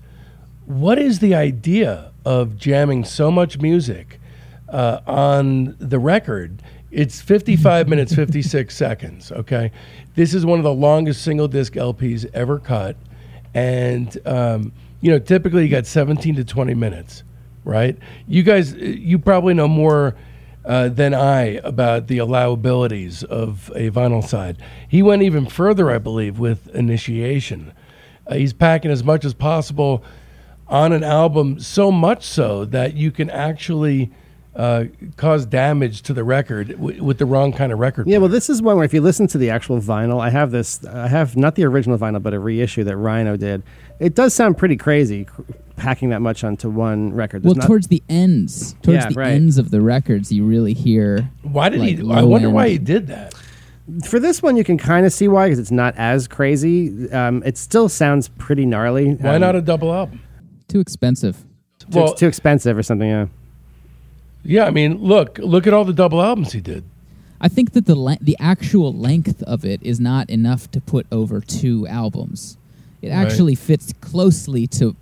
what 0.67 0.99
is 0.99 1.19
the 1.19 1.35
idea 1.35 2.13
of 2.25 2.57
jamming 2.57 3.05
so 3.05 3.31
much 3.31 3.59
music 3.61 4.21
uh, 4.69 5.01
on 5.07 5.75
the 5.81 5.99
record? 5.99 6.63
It's 6.93 7.21
55 7.21 7.89
minutes, 7.89 8.15
56 8.25 8.75
seconds, 8.75 9.33
okay? 9.33 9.73
This 10.15 10.33
is 10.33 10.47
one 10.47 10.61
of 10.61 10.65
the 10.65 10.73
longest 10.73 11.23
single 11.23 11.49
disc 11.49 11.73
LPs 11.75 12.25
ever 12.35 12.61
cut. 12.61 12.97
And, 13.53 14.17
um, 14.27 14.73
you 15.01 15.11
know, 15.11 15.19
typically 15.19 15.65
you 15.65 15.69
got 15.69 15.87
17 15.87 16.37
to 16.37 16.45
20 16.45 16.75
minutes, 16.75 17.25
right? 17.65 17.97
You 18.27 18.43
guys, 18.43 18.75
uh, 18.75 18.79
you 18.79 19.19
probably 19.19 19.55
know 19.55 19.69
more 19.69 20.15
uh, 20.65 20.89
than 20.89 21.13
I 21.15 21.61
about 21.65 22.07
the 22.07 22.19
allowabilities 22.19 23.23
of 23.25 23.71
a 23.75 23.91
vinyl 23.91 24.27
side. 24.27 24.57
He 24.89 25.03
went 25.03 25.23
even 25.23 25.47
further, 25.47 25.91
I 25.91 25.99
believe, 25.99 26.39
with 26.39 26.69
Initiation. 26.75 27.73
Uh, 28.27 28.35
he's 28.35 28.53
packing 28.53 28.91
as 28.91 29.05
much 29.05 29.25
as 29.25 29.35
possible 29.35 30.03
on 30.67 30.93
an 30.93 31.05
album, 31.05 31.61
so 31.61 31.93
much 31.93 32.25
so 32.25 32.65
that 32.65 32.95
you 32.95 33.11
can 33.11 33.29
actually 33.29 34.11
uh, 34.57 34.85
cause 35.17 35.45
damage 35.45 36.01
to 36.03 36.15
the 36.15 36.25
record 36.25 36.69
w- 36.69 37.03
with 37.03 37.19
the 37.19 37.27
wrong 37.27 37.53
kind 37.53 37.73
of 37.73 37.79
record. 37.79 38.07
Yeah, 38.07 38.19
well, 38.19 38.29
this 38.31 38.49
is 38.49 38.63
one 38.63 38.77
where 38.77 38.85
if 38.85 38.95
you 38.95 39.01
listen 39.01 39.27
to 39.29 39.39
the 39.39 39.51
actual 39.51 39.81
vinyl, 39.81 40.21
I 40.21 40.31
have 40.31 40.53
this. 40.53 40.85
I 40.87 41.09
have 41.09 41.37
not 41.37 41.57
the 41.57 41.65
original 41.65 41.99
vinyl, 41.99 42.23
but 42.23 42.33
a 42.33 42.39
reissue 42.39 42.85
that 42.85 42.97
Rhino 42.97 43.37
did. 43.37 43.63
It 44.01 44.15
does 44.15 44.35
sound 44.35 44.59
pretty 44.59 44.77
crazy, 44.77 45.27
packing 45.77 46.11
that 46.11 46.21
much 46.21 46.43
onto 46.45 46.69
one 46.69 47.13
record. 47.13 47.43
There's 47.43 47.51
well, 47.55 47.61
not- 47.61 47.67
towards 47.67 47.87
the 47.89 48.03
ends, 48.09 48.75
towards 48.83 49.05
Yeah, 49.05 49.09
the 49.11 49.15
right. 49.15 49.33
ends 49.33 49.57
of 49.59 49.71
the 49.71 49.81
records, 49.81 50.33
you 50.33 50.45
really 50.45 50.75
hear. 50.75 51.31
Why 51.43 51.69
did 51.69 51.81
like, 51.81 51.89
he? 51.91 51.99
I 51.99 52.21
low 52.21 52.27
wonder 52.27 52.51
why 52.51 52.69
he 52.71 52.79
did 52.79 53.07
that. 53.09 53.35
for 54.05 54.19
this 54.19 54.43
one, 54.43 54.57
you 54.57 54.65
can 54.65 54.79
kind 54.79 55.05
of 55.07 55.13
see 55.13 55.29
why 55.29 55.47
because 55.47 55.59
it's 55.59 55.71
not 55.71 55.95
as 55.97 56.27
crazy. 56.27 57.11
Um, 57.13 57.43
it 57.47 57.57
still 57.59 57.89
sounds 57.89 58.29
pretty 58.29 58.67
gnarly. 58.67 59.15
Why 59.15 59.35
Um, 59.37 59.41
not 59.41 59.55
a 59.57 59.61
double 59.63 59.93
album? 59.93 60.21
Too 60.69 60.81
expensive. 60.81 61.45
Too, 61.79 61.87
Well, 61.93 62.15
too 62.15 62.27
expensive 62.27 62.77
or 62.79 62.83
something? 62.83 63.09
Yeah. 63.09 63.27
yeah, 64.43 64.65
I 64.65 64.71
mean, 64.71 64.99
look, 64.99 65.39
look 65.39 65.67
at 65.67 65.73
all 65.73 65.85
the 65.85 65.93
double 65.93 66.23
albums 66.23 66.53
he 66.53 66.61
did. 66.61 66.83
I 67.41 67.49
think 67.49 67.73
that 67.73 67.85
the 67.87 67.95
le- 67.95 68.19
the 68.21 68.37
actual 68.41 68.93
length 68.93 69.43
of 69.43 69.65
it 69.65 69.83
is 69.83 70.01
not 70.01 70.31
enough 70.31 70.71
to 70.71 70.81
put 70.81 71.07
over 71.13 71.41
two 71.41 71.87
albums. 71.87 72.57
It 73.05 73.11
Right. 73.11 73.17
actually 73.27 73.55
fits 73.55 73.93
closely 74.01 74.67
to 74.69 74.97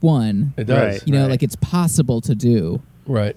one. 0.00 0.52
It 0.56 0.64
does, 0.64 0.76
Right. 1.00 1.06
You 1.06 1.12
know, 1.12 1.22
Right. 1.22 1.30
like 1.30 1.42
it's 1.42 1.56
possible 1.56 2.20
to 2.22 2.34
do. 2.34 2.80
right? 3.06 3.36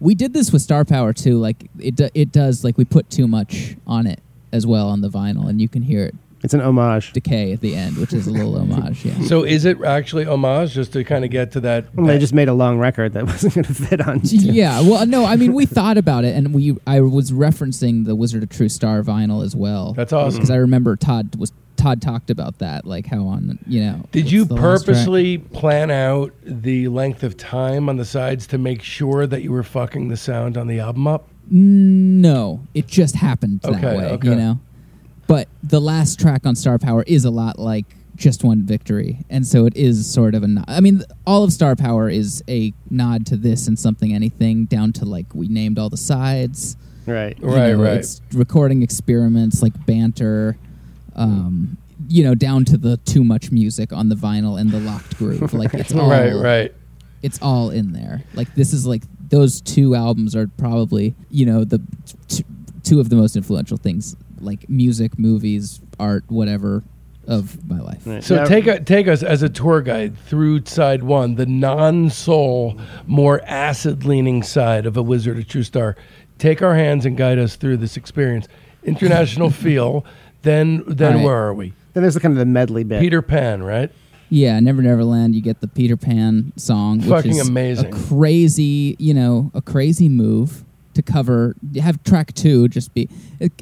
We 0.00 0.14
did 0.14 0.32
this 0.32 0.52
with 0.52 0.62
Star 0.62 0.84
Power 0.84 1.12
too. 1.12 1.38
Like 1.38 1.68
it, 1.80 1.96
do, 1.96 2.08
it 2.14 2.30
does. 2.30 2.62
Like 2.62 2.78
we 2.78 2.84
put 2.84 3.10
too 3.10 3.26
much 3.26 3.76
on 3.86 4.06
it 4.06 4.20
as 4.52 4.64
well 4.66 4.88
on 4.88 5.00
the 5.00 5.08
vinyl, 5.10 5.48
and 5.48 5.60
you 5.60 5.68
can 5.68 5.82
hear 5.82 6.04
it 6.04 6.14
It's 6.42 6.54
an 6.54 6.60
homage. 6.60 7.12
decay 7.12 7.52
at 7.52 7.60
the 7.60 7.74
end, 7.74 7.96
which 7.96 8.12
is 8.12 8.26
a 8.26 8.30
little 8.32 8.56
homage. 8.58 9.04
Yeah. 9.04 9.20
So 9.22 9.42
is 9.44 9.64
it 9.64 9.82
actually 9.82 10.24
homage 10.24 10.72
just 10.72 10.92
to 10.92 11.02
kind 11.04 11.24
of 11.24 11.30
get 11.30 11.52
to 11.52 11.60
that? 11.60 11.94
Well, 11.94 12.06
they 12.06 12.14
that- 12.14 12.20
just 12.20 12.32
made 12.34 12.48
a 12.48 12.54
long 12.54 12.78
record 12.78 13.12
that 13.14 13.26
wasn't 13.26 13.54
going 13.54 13.64
to 13.64 13.74
fit 13.74 14.00
on. 14.06 14.20
yeah. 14.24 14.80
Well, 14.80 15.04
no. 15.06 15.24
I 15.24 15.36
mean, 15.36 15.52
we 15.52 15.66
thought 15.66 15.98
about 15.98 16.24
it, 16.24 16.34
and 16.36 16.54
we. 16.54 16.76
I 16.86 17.00
was 17.00 17.32
referencing 17.32 18.04
the 18.06 18.14
Wizard 18.14 18.42
of 18.42 18.48
True 18.50 18.68
Star 18.68 19.02
vinyl 19.02 19.44
as 19.44 19.56
well. 19.56 19.92
That's 19.94 20.12
awesome. 20.12 20.38
because 20.38 20.50
I 20.50 20.56
remember 20.56 20.94
Todd 20.96 21.34
was 21.36 21.52
Todd 21.76 22.00
talked 22.02 22.30
about 22.30 22.58
that, 22.58 22.84
like 22.86 23.06
how 23.06 23.24
on 23.26 23.58
you 23.66 23.80
know. 23.80 24.04
Did 24.12 24.24
what's 24.24 24.32
you 24.32 24.44
the 24.44 24.54
last 24.54 24.84
track? 24.84 24.94
purposely 24.96 25.38
plan 25.38 25.90
out 25.90 26.32
the 26.44 26.88
length 26.88 27.22
of 27.22 27.36
time 27.36 27.88
on 27.88 27.96
the 27.96 28.04
sides 28.04 28.46
to 28.48 28.58
make 28.58 28.82
sure 28.82 29.26
that 29.26 29.42
you 29.42 29.50
were 29.52 29.62
fucking 29.62 30.08
the 30.08 30.16
sound 30.16 30.56
on 30.56 30.66
the 30.66 30.78
album 30.80 31.06
up? 31.06 31.28
No, 31.50 32.60
it 32.74 32.86
just 32.86 33.16
happened 33.16 33.60
that 33.62 33.74
Okay, 33.76 33.96
way, 33.96 34.04
okay. 34.12 34.28
you 34.28 34.34
know. 34.34 34.58
But 35.28 35.46
the 35.62 35.80
last 35.80 36.18
track 36.18 36.44
on 36.46 36.56
Star 36.56 36.78
Power 36.78 37.04
is 37.06 37.24
a 37.24 37.30
lot 37.30 37.58
like 37.60 37.84
just 38.16 38.42
one 38.42 38.62
victory, 38.62 39.20
and 39.30 39.46
so 39.46 39.64
it 39.66 39.76
is 39.76 40.10
sort 40.12 40.34
of 40.34 40.42
a. 40.42 40.48
Nod. 40.48 40.64
I 40.66 40.80
mean, 40.80 41.04
all 41.26 41.44
of 41.44 41.52
Star 41.52 41.76
Power 41.76 42.08
is 42.10 42.42
a 42.48 42.72
nod 42.90 43.26
to 43.26 43.36
this 43.36 43.68
and 43.68 43.78
something 43.78 44.12
anything, 44.12 44.64
down 44.64 44.92
to 44.94 45.04
like 45.04 45.26
we 45.34 45.46
named 45.46 45.78
all 45.78 45.88
the 45.90 45.96
sides. 45.96 46.76
Right. 47.06 47.38
you 47.38 47.46
Right, 47.46 47.72
know, 47.76 47.82
right. 47.84 47.98
It's 47.98 48.20
recording 48.32 48.82
experiments 48.82 49.62
like 49.62 49.86
banter, 49.86 50.58
um, 51.14 51.76
you 52.08 52.24
know, 52.24 52.34
down 52.34 52.64
to 52.66 52.76
the 52.76 52.96
too 52.98 53.22
much 53.22 53.50
music 53.52 53.92
on 53.92 54.08
the 54.08 54.14
vinyl 54.16 54.58
and 54.60 54.70
the 54.70 54.80
locked 54.80 55.16
groove. 55.18 55.52
Like 55.58 55.74
it's 55.74 55.94
all 55.94 56.10
right, 56.10 56.32
right. 56.34 56.74
it's 57.22 57.38
all 57.42 57.70
in 57.70 57.92
there. 57.92 58.22
Like 58.34 58.54
this 58.54 58.72
is 58.72 58.86
like 58.86 59.02
those 59.28 59.60
two 59.60 59.94
albums 59.94 60.34
are 60.34 60.48
probably 60.56 61.14
you 61.30 61.44
know 61.46 61.64
the 61.64 61.80
t- 62.28 62.44
two 62.82 62.98
of 62.98 63.10
the 63.10 63.16
most 63.16 63.36
influential 63.36 63.76
things 63.76 64.16
like 64.42 64.68
music, 64.68 65.18
movies, 65.18 65.80
art, 65.98 66.24
whatever 66.28 66.82
of 67.26 67.68
my 67.68 67.78
life. 67.80 68.02
Right. 68.06 68.24
So 68.24 68.36
Yeah. 68.36 68.44
take 68.46 68.66
a, 68.66 68.80
take 68.80 69.06
us 69.06 69.22
as 69.22 69.42
a 69.42 69.48
tour 69.50 69.82
guide 69.82 70.16
through 70.26 70.64
side 70.64 71.02
one, 71.02 71.34
the 71.34 71.44
non-soul, 71.46 72.78
more 73.06 73.42
acid-leaning 73.46 74.42
side 74.42 74.86
of 74.86 74.96
a 74.96 75.02
Wizard 75.02 75.38
a 75.38 75.44
True 75.44 75.62
Star. 75.62 75.96
Take 76.38 76.62
our 76.62 76.74
hands 76.74 77.04
and 77.04 77.16
guide 77.16 77.38
us 77.38 77.56
through 77.56 77.78
this 77.78 77.96
experience. 77.96 78.48
International 78.84 79.50
feel. 79.64 80.04
Then, 80.42 80.84
then 80.86 81.12
All 81.12 81.18
right. 81.18 81.24
where 81.24 81.36
are 81.48 81.54
we? 81.54 81.72
Then 81.92 82.02
there's 82.02 82.14
the 82.14 82.20
kind 82.20 82.32
of 82.32 82.38
the 82.38 82.46
medley 82.46 82.84
bit. 82.84 83.00
Peter 83.00 83.20
Pan, 83.22 83.62
right? 83.62 83.90
Yeah, 84.30 84.60
Never 84.60 84.82
Never 84.82 85.04
Land. 85.04 85.34
You 85.34 85.42
get 85.42 85.60
the 85.60 85.68
Peter 85.68 85.96
Pan 85.96 86.52
song, 86.56 87.00
which 87.00 87.26
is 87.26 87.46
amazing. 87.48 87.86
a 87.86 87.90
crazy, 88.08 88.94
you 88.98 89.12
know, 89.14 89.50
a 89.54 89.60
crazy 89.62 90.08
move 90.08 90.64
to 90.98 91.02
cover. 91.02 91.54
Have 91.80 92.02
track 92.02 92.34
two 92.34 92.68
just 92.68 92.92
be 92.92 93.08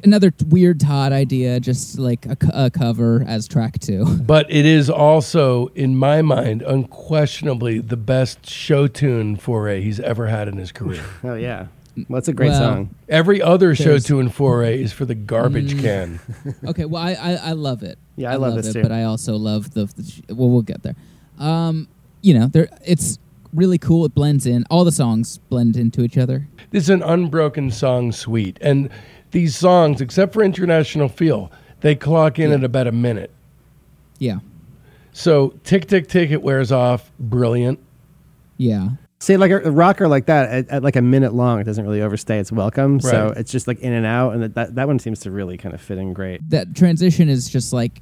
another 0.03 0.33
weird 0.47 0.79
Todd 0.79 1.11
idea, 1.13 1.59
just 1.59 1.97
like 1.99 2.25
a, 2.25 2.37
a 2.53 2.69
cover 2.69 3.23
as 3.27 3.47
track 3.47 3.79
two. 3.79 4.05
But 4.27 4.51
it 4.51 4.65
is 4.65 4.89
also, 4.89 5.67
in 5.67 5.95
my 5.95 6.21
mind, 6.21 6.61
unquestionably 6.63 7.79
the 7.79 7.97
best 7.97 8.49
show 8.49 8.87
tune 8.87 9.35
foray 9.37 9.81
he's 9.81 9.99
ever 9.99 10.27
had 10.27 10.47
in 10.47 10.57
his 10.57 10.71
career. 10.71 11.03
Oh 11.23 11.35
yeah. 11.35 11.67
Well, 12.09 12.19
it's 12.19 12.27
a 12.27 12.33
great 12.33 12.49
Well, 12.49 12.59
song. 12.59 12.95
Every 13.09 13.41
other 13.41 13.73
show 13.73 13.83
There's- 13.97 14.03
tune 14.03 14.29
foray 14.29 14.81
is 14.83 14.93
for 14.93 15.05
the 15.05 15.15
garbage 15.15 15.73
Mm. 15.73 15.81
can. 15.81 16.19
Okay, 16.67 16.85
well, 16.85 17.01
I, 17.01 17.13
I, 17.13 17.31
I 17.33 17.51
love 17.53 17.81
it. 17.83 17.97
Yeah, 18.15 18.29
I 18.31 18.35
love 18.35 18.53
love 18.53 18.55
this 18.63 18.67
it, 18.67 18.73
too. 18.73 18.81
but 18.83 18.91
I 18.91 19.03
also 19.03 19.35
love 19.35 19.73
the, 19.73 19.85
the 19.85 20.33
well, 20.35 20.49
we'll 20.49 20.61
get 20.61 20.83
there. 20.83 20.95
Um, 21.39 21.87
you 22.21 22.33
know, 22.37 22.47
there 22.47 22.67
it's 22.85 23.17
really 23.57 23.77
cool. 23.77 24.05
It 24.05 24.13
blends 24.15 24.45
in. 24.45 24.63
All 24.69 24.85
the 24.85 24.91
songs 24.91 25.37
blend 25.49 25.75
into 25.75 26.01
each 26.03 26.17
other. 26.17 26.47
This 26.71 26.83
is 26.83 26.89
an 26.89 27.03
unbroken 27.03 27.71
song 27.71 28.11
suite. 28.11 28.57
And 28.61 28.89
these 29.31 29.55
songs, 29.55 29.99
except 29.99 30.33
for 30.33 30.43
International 30.43 31.09
Feel, 31.09 31.51
they 31.81 31.95
clock 31.95 32.39
in 32.39 32.49
Yeah. 32.51 32.55
at 32.57 32.63
about 32.63 32.87
a 32.87 32.91
minute. 32.91 33.31
Yeah. 34.19 34.39
So 35.11 35.53
tick 35.63 35.87
tick 35.87 36.07
tick 36.07 36.31
it 36.31 36.41
wears 36.41 36.71
off. 36.71 37.11
Brilliant. 37.19 37.79
Yeah. 38.57 38.89
See, 39.19 39.35
like 39.35 39.49
a, 39.49 39.57
a 39.63 39.71
rocker 39.71 40.07
like 40.07 40.27
that, 40.27 40.49
at, 40.49 40.69
at 40.69 40.83
like 40.83 40.95
a 40.95 41.01
minute 41.01 41.33
long, 41.33 41.59
it 41.59 41.63
doesn't 41.63 41.83
really 41.83 42.01
overstay 42.03 42.37
its 42.39 42.51
welcome. 42.51 42.99
So 42.99 43.33
it's 43.35 43.51
just 43.51 43.67
like 43.67 43.79
in 43.79 43.91
and 43.91 44.05
out, 44.05 44.33
and 44.33 44.43
that, 44.43 44.53
that 44.53 44.75
that 44.75 44.87
one 44.87 44.99
seems 44.99 45.19
to 45.21 45.31
really 45.31 45.57
kind 45.57 45.73
of 45.73 45.81
fit 45.81 45.97
in 45.97 46.13
great. 46.13 46.47
That 46.51 46.75
transition 46.75 47.27
is 47.27 47.49
just 47.49 47.73
like 47.73 48.01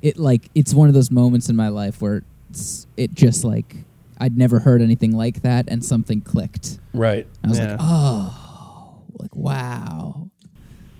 it 0.00 0.18
like 0.18 0.48
it's 0.54 0.72
one 0.72 0.88
of 0.88 0.94
those 0.94 1.10
moments 1.10 1.50
in 1.50 1.56
my 1.56 1.68
life 1.68 2.00
where 2.00 2.24
it's, 2.48 2.86
it 2.96 3.12
just 3.12 3.44
like 3.44 3.76
I'd 4.18 4.36
never 4.36 4.60
heard 4.60 4.80
anything 4.82 5.12
like 5.16 5.42
that 5.42 5.66
and 5.68 5.84
something 5.84 6.20
clicked. 6.20 6.78
Right. 6.92 7.26
I 7.42 7.48
was 7.48 7.58
Yeah. 7.58 7.70
like, 7.72 7.76
"Oh, 7.80 8.96
like 9.18 9.34
wow." 9.34 10.28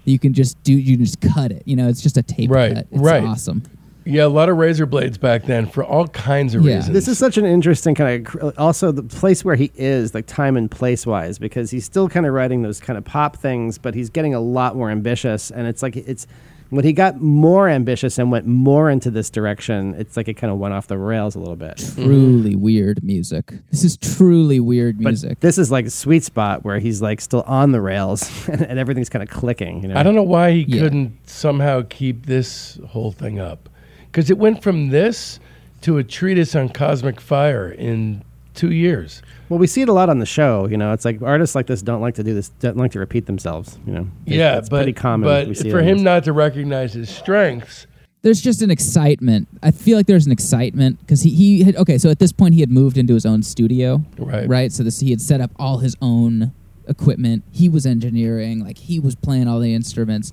You 0.04 0.18
can 0.18 0.34
just 0.34 0.62
do 0.62 0.72
you 0.74 0.96
can 0.96 1.04
just 1.06 1.20
cut 1.20 1.50
it. 1.52 1.62
You 1.66 1.76
know, 1.76 1.88
it's 1.88 2.02
just 2.02 2.16
a 2.18 2.22
tape 2.22 2.50
Right, 2.50 2.74
cut. 2.74 2.86
It's 2.90 3.00
right. 3.00 3.24
awesome. 3.24 3.62
Yeah, 4.06 4.26
a 4.26 4.28
lot 4.28 4.50
of 4.50 4.58
razor 4.58 4.84
blades 4.84 5.16
back 5.16 5.44
then 5.44 5.64
for 5.64 5.82
all 5.82 6.06
kinds 6.08 6.54
of 6.54 6.62
Yeah. 6.62 6.76
reasons. 6.76 6.92
This 6.92 7.08
is 7.08 7.16
such 7.16 7.38
an 7.38 7.46
interesting 7.46 7.94
kind 7.94 8.26
of 8.26 8.52
also 8.58 8.92
the 8.92 9.02
place 9.02 9.46
where 9.46 9.56
he 9.56 9.72
is, 9.76 10.12
like 10.12 10.26
time 10.26 10.58
and 10.58 10.70
place 10.70 11.06
wise, 11.06 11.38
because 11.38 11.70
he's 11.70 11.86
still 11.86 12.10
kind 12.10 12.26
of 12.26 12.34
writing 12.34 12.60
those 12.60 12.80
kind 12.80 12.98
of 12.98 13.04
pop 13.04 13.36
things, 13.36 13.78
but 13.78 13.94
he's 13.94 14.10
getting 14.10 14.34
a 14.34 14.40
lot 14.40 14.76
more 14.76 14.90
ambitious, 14.90 15.50
and 15.50 15.66
it's 15.66 15.82
like 15.82 15.96
it's 15.96 16.26
when 16.74 16.84
he 16.84 16.92
got 16.92 17.20
more 17.20 17.68
ambitious 17.68 18.18
and 18.18 18.30
went 18.30 18.46
more 18.46 18.90
into 18.90 19.10
this 19.10 19.30
direction, 19.30 19.94
it's 19.96 20.16
like 20.16 20.28
it 20.28 20.34
kind 20.34 20.52
of 20.52 20.58
went 20.58 20.74
off 20.74 20.86
the 20.86 20.98
rails 20.98 21.34
a 21.34 21.38
little 21.38 21.56
bit. 21.56 21.76
Truly 21.94 22.56
weird 22.56 23.02
music. 23.04 23.52
This 23.70 23.84
is 23.84 23.96
truly 23.96 24.60
weird 24.60 24.96
But 24.98 25.10
music. 25.10 25.40
this 25.40 25.58
is 25.58 25.70
like 25.70 25.86
a 25.86 25.90
sweet 25.90 26.24
spot 26.24 26.64
where 26.64 26.78
he's 26.78 27.00
like 27.02 27.20
still 27.20 27.42
on 27.42 27.72
the 27.72 27.80
rails 27.80 28.48
and, 28.48 28.62
and 28.62 28.78
everything's 28.78 29.08
kind 29.08 29.22
of 29.22 29.28
clicking. 29.28 29.82
You 29.82 29.88
know, 29.88 29.96
I 29.96 30.02
don't 30.02 30.14
know 30.14 30.22
why 30.22 30.52
he 30.52 30.62
Yeah. 30.62 30.82
couldn't 30.82 31.16
somehow 31.28 31.82
keep 31.88 32.26
this 32.26 32.78
whole 32.88 33.12
thing 33.12 33.38
up. 33.40 33.68
Because 34.10 34.30
it 34.30 34.38
went 34.38 34.62
from 34.62 34.88
this 34.90 35.40
to 35.82 35.98
a 35.98 36.04
treatise 36.04 36.54
on 36.54 36.68
cosmic 36.68 37.20
fire 37.20 37.70
in 37.70 38.22
two 38.54 38.70
years. 38.72 39.20
Well, 39.48 39.58
we 39.58 39.66
see 39.66 39.82
it 39.82 39.88
a 39.88 39.92
lot 39.92 40.08
on 40.08 40.18
the 40.18 40.26
show. 40.26 40.66
You 40.66 40.76
know, 40.76 40.92
it's 40.92 41.04
like 41.04 41.20
artists 41.22 41.54
like 41.54 41.66
this 41.66 41.82
don't 41.82 42.00
like 42.00 42.14
to 42.14 42.22
do 42.24 42.32
this, 42.34 42.48
don't 42.60 42.76
like 42.76 42.92
to 42.92 42.98
repeat 42.98 43.26
themselves. 43.26 43.78
You 43.86 43.92
know, 43.92 44.00
It's- 44.26 44.38
yeah, 44.38 44.58
it's 44.58 44.68
but, 44.68 44.78
pretty 44.78 44.92
common. 44.92 45.28
but 45.28 45.48
we 45.48 45.54
see 45.54 45.70
for 45.70 45.82
him 45.82 46.02
not 46.02 46.24
to 46.24 46.32
recognize 46.32 46.92
his 46.94 47.10
strengths, 47.10 47.86
there's 48.22 48.40
just 48.40 48.62
an 48.62 48.70
excitement. 48.70 49.48
I 49.62 49.70
feel 49.70 49.98
like 49.98 50.06
there's 50.06 50.24
an 50.24 50.32
excitement 50.32 50.98
because 51.00 51.20
he, 51.22 51.30
he 51.30 51.62
had 51.62 51.76
okay. 51.76 51.98
So 51.98 52.08
at 52.10 52.18
this 52.18 52.32
point, 52.32 52.54
he 52.54 52.60
had 52.60 52.70
moved 52.70 52.96
into 52.96 53.12
his 53.12 53.26
own 53.26 53.42
studio, 53.42 54.02
Right. 54.16 54.48
Right. 54.48 54.72
So 54.72 54.82
this 54.82 55.00
he 55.00 55.10
had 55.10 55.20
set 55.20 55.42
up 55.42 55.50
all 55.58 55.78
his 55.78 55.94
own 56.00 56.52
equipment. 56.88 57.42
He 57.52 57.68
was 57.68 57.84
engineering, 57.84 58.60
like 58.64 58.78
he 58.78 58.98
was 58.98 59.14
playing 59.14 59.46
all 59.46 59.60
the 59.60 59.74
instruments. 59.74 60.32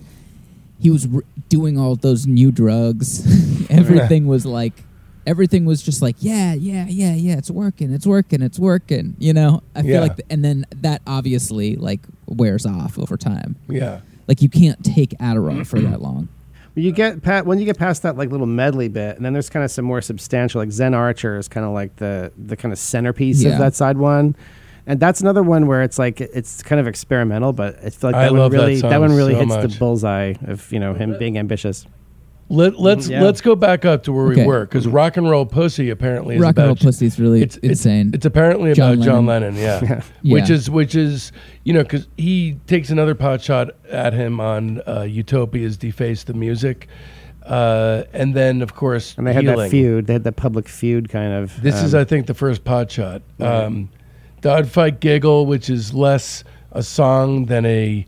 He 0.79 0.89
was 0.89 1.05
r- 1.13 1.21
doing 1.49 1.77
all 1.77 1.95
those 1.97 2.25
new 2.25 2.51
drugs. 2.51 3.25
everything 3.69 4.25
was 4.25 4.45
like, 4.45 4.73
everything 5.27 5.65
was 5.65 5.81
just 5.81 6.01
like, 6.01 6.15
yeah, 6.19 6.53
yeah, 6.53 6.85
yeah, 6.87 7.13
yeah. 7.13 7.37
It's 7.37 7.51
working. 7.51 7.93
It's 7.93 8.07
working. 8.07 8.41
It's 8.41 8.59
working. 8.59 9.15
You 9.19 9.33
know. 9.33 9.63
I 9.75 9.81
feel 9.81 9.91
Yeah. 9.91 9.99
like, 10.01 10.15
th- 10.17 10.27
and 10.29 10.43
then 10.43 10.65
that 10.77 11.01
obviously 11.07 11.75
like 11.75 12.01
wears 12.27 12.65
off 12.65 12.97
over 12.99 13.17
time. 13.17 13.55
yeah. 13.69 14.01
Like 14.27 14.41
you 14.41 14.49
can't 14.49 14.81
take 14.85 15.09
Adderall 15.19 15.65
for 15.67 15.79
that 15.81 16.01
long. 16.07 16.29
You 16.73 16.93
get 16.93 17.21
pat 17.21 17.45
when 17.45 17.59
you 17.59 17.65
get 17.65 17.77
past 17.77 18.03
that 18.03 18.15
like 18.15 18.29
little 18.31 18.47
medley 18.47 18.87
bit, 18.87 19.17
and 19.17 19.25
then 19.25 19.33
there's 19.33 19.49
kind 19.49 19.65
of 19.65 19.71
some 19.71 19.83
more 19.83 19.99
substantial. 20.01 20.61
Like 20.61 20.71
Zen 20.71 20.93
Archer 20.93 21.37
is 21.37 21.49
kind 21.49 21.65
of 21.65 21.73
like 21.73 21.97
the 21.97 22.31
the 22.37 22.55
kind 22.55 22.71
of 22.71 22.79
centerpiece 22.79 23.43
Yeah. 23.43 23.53
of 23.53 23.59
that 23.59 23.75
side 23.75 23.97
one, 23.97 24.37
and 24.87 24.97
that's 24.97 25.19
another 25.19 25.43
one 25.43 25.67
where 25.67 25.81
it's 25.83 25.99
like 25.99 26.21
it's 26.21 26.63
kind 26.63 26.79
of 26.79 26.87
experimental, 26.87 27.51
but 27.51 27.77
I 27.83 27.89
feel 27.89 28.11
like 28.11 28.15
I 28.15 28.23
that 28.25 28.31
one 28.31 28.39
love 28.39 28.51
that 28.53 28.57
really 28.59 28.77
song 28.77 29.01
one 29.01 29.11
really 29.13 29.33
so 29.33 29.39
hits 29.39 29.49
much. 29.49 29.73
the 29.73 29.79
bullseye 29.79 30.33
of 30.47 30.71
you 30.71 30.79
know 30.79 30.93
him 30.93 31.17
being 31.19 31.37
ambitious. 31.37 31.85
Let, 32.51 32.79
let's 32.79 33.07
Yeah. 33.07 33.23
let's 33.23 33.39
go 33.39 33.55
back 33.55 33.85
up 33.85 34.03
to 34.03 34.11
where 34.11 34.25
we 34.25 34.45
were 34.45 34.65
because 34.65 34.85
rock 34.85 35.15
and 35.15 35.29
roll 35.29 35.45
pussy 35.45 35.89
apparently 35.89 36.35
is 36.35 36.41
Rock 36.41 36.57
and 36.57 36.67
roll 36.67 36.75
pussy 36.75 37.05
is 37.05 37.17
really 37.17 37.41
it's, 37.41 37.55
it's- 37.57 37.71
insane. 37.71 38.11
It's, 38.13 38.25
apparently 38.25 38.73
John 38.73 38.93
about 38.95 39.05
John 39.05 39.25
Lennon, 39.25 39.55
yeah. 39.57 40.01
Yeah. 40.21 40.33
Which 40.33 40.49
is 40.49 40.69
which 40.69 40.93
is 40.93 41.31
you 41.63 41.73
know 41.73 41.83
because 41.83 42.09
he 42.17 42.57
takes 42.67 42.89
another 42.89 43.15
pot 43.15 43.41
shot 43.41 43.69
at 43.89 44.13
him 44.13 44.41
on 44.41 44.81
uh, 44.85 45.03
Utopia's 45.03 45.77
deface 45.77 46.25
the 46.25 46.33
music, 46.33 46.89
uh, 47.45 48.03
and 48.11 48.33
then 48.33 48.61
of 48.61 48.75
course 48.75 49.15
And 49.17 49.25
they 49.25 49.33
had 49.33 49.45
that 49.45 49.69
feud. 49.69 50.07
They 50.07 50.13
had 50.13 50.25
that 50.25 50.35
public 50.35 50.67
feud 50.67 51.07
kind 51.07 51.31
of. 51.31 51.61
This 51.61 51.81
is 51.81 51.95
um, 51.95 52.01
I 52.01 52.03
think 52.03 52.27
the 52.27 52.33
first 52.33 52.65
pot 52.65 52.91
shot. 52.91 53.21
Um, 53.39 53.89
Dogfight 54.41 54.99
Giggle, 54.99 55.45
which 55.45 55.69
is 55.69 55.93
less 55.93 56.43
a 56.73 56.83
song 56.83 57.45
than 57.45 57.65
a 57.65 58.05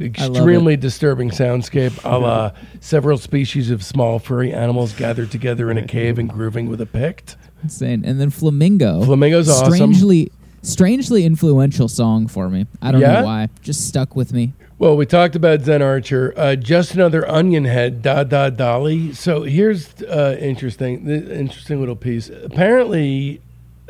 extremely 0.00 0.76
disturbing 0.76 1.30
soundscape, 1.30 1.98
a 2.04 2.18
la 2.18 2.52
several 2.80 3.18
species 3.18 3.70
of 3.70 3.82
small 3.82 4.18
furry 4.18 4.52
animals 4.52 4.92
gathered 4.92 5.30
together 5.30 5.70
in 5.70 5.78
a 5.78 5.86
cave 5.86 6.18
and 6.18 6.28
grooving 6.28 6.68
with 6.68 6.80
a 6.80 6.86
pict. 6.86 7.36
insane. 7.62 8.04
And 8.04 8.20
then 8.20 8.30
Flamingo. 8.30 9.02
Flamingo's 9.04 9.48
awesome. 9.48 9.72
strangely, 9.74 10.30
strangely 10.62 11.24
influential 11.24 11.88
song 11.88 12.26
for 12.28 12.48
me. 12.48 12.66
I 12.80 12.92
don't 12.92 13.00
Yeah? 13.00 13.20
know 13.20 13.24
why. 13.26 13.48
Just 13.62 13.86
stuck 13.88 14.14
with 14.14 14.32
me. 14.32 14.52
Well, 14.78 14.96
we 14.96 15.06
talked 15.06 15.34
about 15.34 15.62
Zen 15.62 15.82
Archer. 15.82 16.32
Uh, 16.36 16.54
just 16.54 16.94
another 16.94 17.28
onion 17.28 17.64
head, 17.64 18.00
da 18.00 18.22
da 18.22 18.48
Dali. 18.48 19.12
So 19.16 19.42
here's 19.42 19.92
uh, 20.02 20.36
interesting, 20.38 21.04
th- 21.04 21.24
interesting 21.28 21.80
little 21.80 21.96
piece. 21.96 22.30
Apparently, 22.44 23.40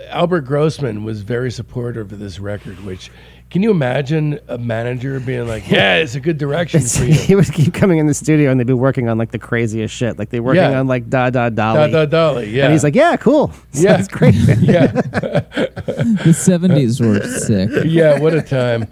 Albert 0.08 0.42
Grossman 0.42 1.04
was 1.04 1.20
very 1.20 1.50
supportive 1.50 2.10
of 2.10 2.18
this 2.20 2.38
record. 2.40 2.82
Which, 2.86 3.10
can 3.50 3.62
you 3.62 3.70
imagine 3.70 4.38
a 4.48 4.58
manager 4.58 5.18
being 5.20 5.48
like, 5.48 5.70
"Yeah, 5.70 5.96
it's 6.02 6.14
a 6.14 6.20
good 6.20 6.36
direction 6.38 6.80
for 6.82 7.04
you." 7.06 7.14
he 7.14 7.34
would 7.34 7.50
keep 7.52 7.72
coming 7.72 7.98
in 7.98 8.06
the 8.06 8.14
studio 8.14 8.50
and 8.50 8.60
they'd 8.60 8.66
be 8.66 8.72
working 8.74 9.08
on 9.08 9.16
like 9.16 9.30
the 9.30 9.38
craziest 9.38 9.94
shit. 9.94 10.18
Like 10.18 10.28
they're 10.30 10.42
working 10.42 10.62
Yeah. 10.62 10.78
on 10.80 10.86
like 10.86 11.08
da 11.08 11.30
da 11.30 11.48
Da 11.48 11.74
Dali. 11.74 11.90
da 11.92 12.04
da 12.04 12.34
Dali. 12.34 12.52
Yeah. 12.52 12.64
And 12.64 12.72
he's 12.72 12.84
like, 12.84 12.94
yeah, 12.94 13.16
cool. 13.16 13.52
Yeah. 13.72 13.96
That's 13.96 14.08
great. 14.08 14.34
yeah, 14.60 14.86
The 14.88 16.34
seventies 16.36 17.00
were 17.00 17.20
sick. 17.22 17.70
yeah. 17.86 18.18
What 18.18 18.34
a 18.34 18.42
time. 18.42 18.86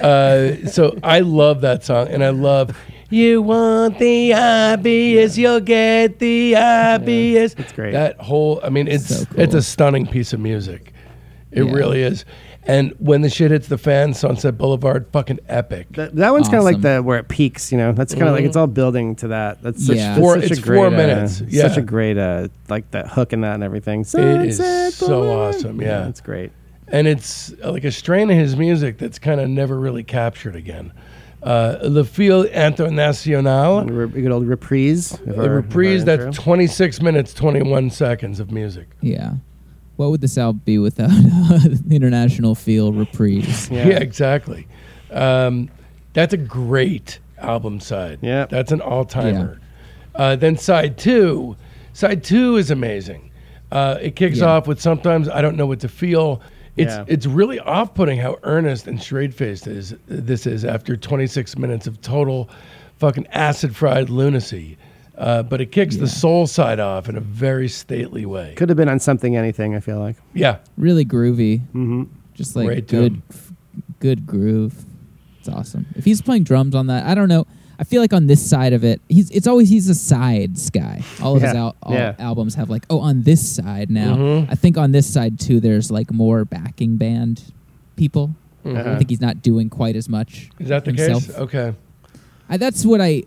Uh, 0.00 0.66
so 0.66 0.98
I 1.02 1.20
love 1.20 1.60
that 1.62 1.84
song, 1.84 2.08
and 2.08 2.22
I 2.24 2.30
love. 2.30 2.76
You 3.08 3.42
want 3.42 3.98
the 3.98 4.32
obvious, 4.32 5.36
you'll 5.36 5.60
get 5.60 6.18
the 6.18 6.56
obvious. 6.56 7.54
it's 7.58 7.72
great. 7.72 7.92
That 7.92 8.16
whole, 8.18 8.58
I 8.64 8.70
mean, 8.70 8.88
it's 8.88 9.06
So 9.20 9.26
cool. 9.26 9.40
it's 9.40 9.54
a 9.54 9.60
stunning 9.62 10.06
piece 10.06 10.32
of 10.32 10.40
music. 10.40 10.92
It 11.50 11.64
Yeah. 11.64 11.72
really 11.72 12.02
is. 12.02 12.24
And 12.64 12.94
when 12.98 13.22
the 13.22 13.28
shit 13.28 13.50
hits 13.50 13.66
the 13.66 13.76
fan, 13.78 14.14
Sunset 14.14 14.56
Boulevard, 14.56 15.06
fucking 15.12 15.40
epic. 15.48 15.88
That, 15.92 16.14
that 16.14 16.30
one's 16.32 16.46
kind 16.48 16.58
of 16.58 16.64
like 16.64 16.76
Awesome. 16.76 16.82
the 16.96 17.02
where 17.02 17.18
it 17.18 17.26
peaks, 17.28 17.72
you 17.72 17.78
know. 17.78 17.90
That's 17.90 18.14
kind 18.14 18.28
of 18.28 18.34
like 18.34 18.44
it's 18.44 18.56
all 18.56 18.68
building 18.68 19.16
to 19.16 19.28
that. 19.28 19.60
That's 19.62 19.84
such, 19.84 19.96
Yeah. 19.96 20.10
that's 20.10 20.20
Four- 20.20 20.40
such 20.40 20.50
it's 20.52 20.60
a 20.60 20.62
great, 20.62 20.76
four 20.76 20.86
uh, 20.86 20.90
minutes, 20.90 21.42
Such 21.50 21.76
a 21.76 21.82
great, 21.82 22.16
uh, 22.18 22.48
like 22.68 22.88
that 22.92 23.08
hook 23.08 23.32
and 23.32 23.42
that 23.42 23.54
and 23.54 23.64
everything. 23.64 24.02
It 24.02 24.06
is 24.46 24.58
Sunset 24.58 24.92
so 24.92 25.08
Boulevard. 25.08 25.54
awesome, 25.56 25.80
yeah. 25.82 26.06
it's 26.08 26.20
great. 26.20 26.52
and 26.88 27.06
it's 27.08 27.52
uh, 27.64 27.72
like 27.72 27.82
a 27.84 27.90
strain 27.90 28.30
of 28.30 28.36
his 28.36 28.54
music 28.56 28.96
that's 28.98 29.18
kind 29.18 29.40
of 29.40 29.48
never 29.48 29.76
really 29.80 30.04
captured 30.04 30.54
again. 30.54 30.92
Uh, 31.42 31.78
Le 31.82 32.04
Feel 32.04 32.44
Internacionale, 32.44 33.80
And 33.80 33.90
re- 33.90 34.06
good 34.22 34.30
old 34.30 34.46
reprise. 34.46 35.12
if 35.26 35.34
the 35.36 35.42
our- 35.48 35.50
reprise, 35.56 36.00
if 36.02 36.06
that's 36.06 36.24
intro. 36.26 36.42
26 36.44 37.02
minutes, 37.02 37.34
21 37.34 37.90
seconds 37.90 38.38
of 38.38 38.52
music. 38.52 38.88
Yeah. 39.00 39.32
What 39.96 40.10
would 40.10 40.20
this 40.20 40.38
album 40.38 40.62
be 40.64 40.78
without 40.78 41.10
uh, 41.50 41.60
International 41.90 42.54
Feel 42.54 42.92
Reprise? 42.92 43.70
Yeah, 43.70 43.88
Yeah. 43.88 43.98
exactly. 43.98 44.66
Um, 45.10 45.68
that's 46.14 46.32
a 46.32 46.38
great 46.38 47.18
album 47.38 47.80
side. 47.80 48.18
Yeah. 48.22 48.46
That's 48.46 48.72
an 48.72 48.80
all 48.80 49.04
timer. 49.04 49.60
Uh, 50.14 50.36
then 50.36 50.56
side 50.56 50.96
two, 50.98 51.56
side 51.92 52.22
two 52.24 52.56
is 52.56 52.70
amazing. 52.70 53.30
Uh, 53.70 53.98
it 54.00 54.16
kicks 54.16 54.38
Yeah. 54.38 54.46
off 54.46 54.66
with 54.66 54.80
sometimes 54.80 55.28
I 55.28 55.40
don't 55.40 55.56
know 55.56 55.66
what 55.66 55.80
to 55.80 55.88
feel. 55.88 56.40
It's 56.76 56.92
Yeah. 56.94 57.04
it's 57.06 57.26
really 57.26 57.58
off 57.60 57.94
putting 57.94 58.18
how 58.18 58.38
earnest 58.44 58.86
and 58.86 59.00
straight 59.00 59.34
faced 59.34 59.66
is 59.66 59.94
this 60.06 60.46
is 60.46 60.64
after 60.64 60.96
26 60.96 61.56
minutes 61.58 61.86
of 61.86 62.00
total 62.00 62.48
fucking 62.96 63.26
acid 63.28 63.74
fried 63.76 64.08
lunacy. 64.10 64.76
Uh, 65.16 65.42
but 65.42 65.60
it 65.60 65.70
kicks 65.72 65.96
the 65.96 66.08
soul 66.08 66.46
side 66.46 66.80
off 66.80 67.08
in 67.08 67.16
a 67.16 67.20
very 67.20 67.68
stately 67.68 68.24
way. 68.24 68.54
Could 68.56 68.68
have 68.70 68.76
been 68.78 68.88
on 68.88 68.98
something, 68.98 69.36
anything. 69.36 69.74
I 69.74 69.80
feel 69.80 69.98
like. 69.98 70.16
Yeah, 70.32 70.58
Really 70.78 71.04
groovy. 71.04 71.60
Mm-hmm. 71.60 72.04
Just 72.34 72.56
like 72.56 72.66
Great 72.66 72.88
good, 72.88 73.12
tune. 73.14 73.22
f- 73.30 73.52
good 74.00 74.26
groove. 74.26 74.84
It's 75.38 75.48
awesome. 75.50 75.86
If 75.96 76.04
he's 76.06 76.22
playing 76.22 76.44
drums 76.44 76.74
on 76.74 76.86
that, 76.86 77.04
I 77.04 77.14
don't 77.14 77.28
know. 77.28 77.46
I 77.78 77.84
feel 77.84 78.00
like 78.00 78.12
on 78.12 78.26
this 78.26 78.40
side 78.48 78.72
of 78.72 78.84
it, 78.84 79.00
he's 79.08 79.30
it's 79.32 79.46
always 79.46 79.68
he's 79.68 79.88
a 79.88 79.94
sides 79.94 80.70
guy. 80.70 81.02
All 81.20 81.36
of 81.36 81.42
his 81.42 81.52
Yeah, 81.52 81.60
al- 81.60 81.76
all 81.82 81.94
yeah. 81.94 82.14
albums 82.18 82.54
have 82.54 82.70
like 82.70 82.86
oh 82.88 83.00
on 83.00 83.22
this 83.24 83.46
side 83.56 83.90
now. 83.90 84.16
Mhm. 84.16 84.46
I 84.50 84.54
think 84.54 84.78
on 84.78 84.92
this 84.92 85.06
side 85.12 85.38
too, 85.40 85.58
there's 85.60 85.90
like 85.90 86.10
more 86.12 86.44
backing 86.44 86.96
band 86.96 87.42
people. 87.96 88.34
Uh-huh. 88.64 88.92
I 88.92 88.96
think 88.98 89.10
he's 89.10 89.20
not 89.20 89.42
doing 89.42 89.68
quite 89.68 89.96
as 89.96 90.08
much. 90.08 90.48
is 90.60 90.68
that 90.68 90.84
the 90.84 90.92
himself. 90.92 91.26
case? 91.26 91.36
Okay. 91.36 91.74
I, 92.48 92.56
that's 92.56 92.84
what 92.86 93.00
I, 93.00 93.24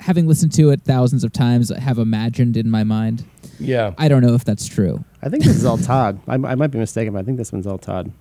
having 0.00 0.26
listened 0.26 0.52
to 0.52 0.70
it 0.70 0.82
thousands 0.82 1.24
of 1.24 1.32
times, 1.32 1.70
I 1.72 1.80
have 1.80 1.98
imagined 1.98 2.56
in 2.56 2.70
my 2.70 2.84
mind. 2.84 3.24
Yeah. 3.58 3.94
I 3.98 4.08
don't 4.08 4.22
know 4.22 4.34
if 4.34 4.44
that's 4.44 4.66
true. 4.66 5.04
I 5.22 5.28
think 5.28 5.44
this 5.44 5.56
is 5.56 5.64
all 5.64 5.78
Todd. 5.78 6.20
I, 6.28 6.34
I 6.34 6.54
might 6.54 6.68
be 6.68 6.78
mistaken, 6.78 7.12
but 7.12 7.20
I 7.20 7.22
think 7.24 7.38
this 7.38 7.52
one's 7.52 7.66
all 7.66 7.78
Todd. 7.78 8.12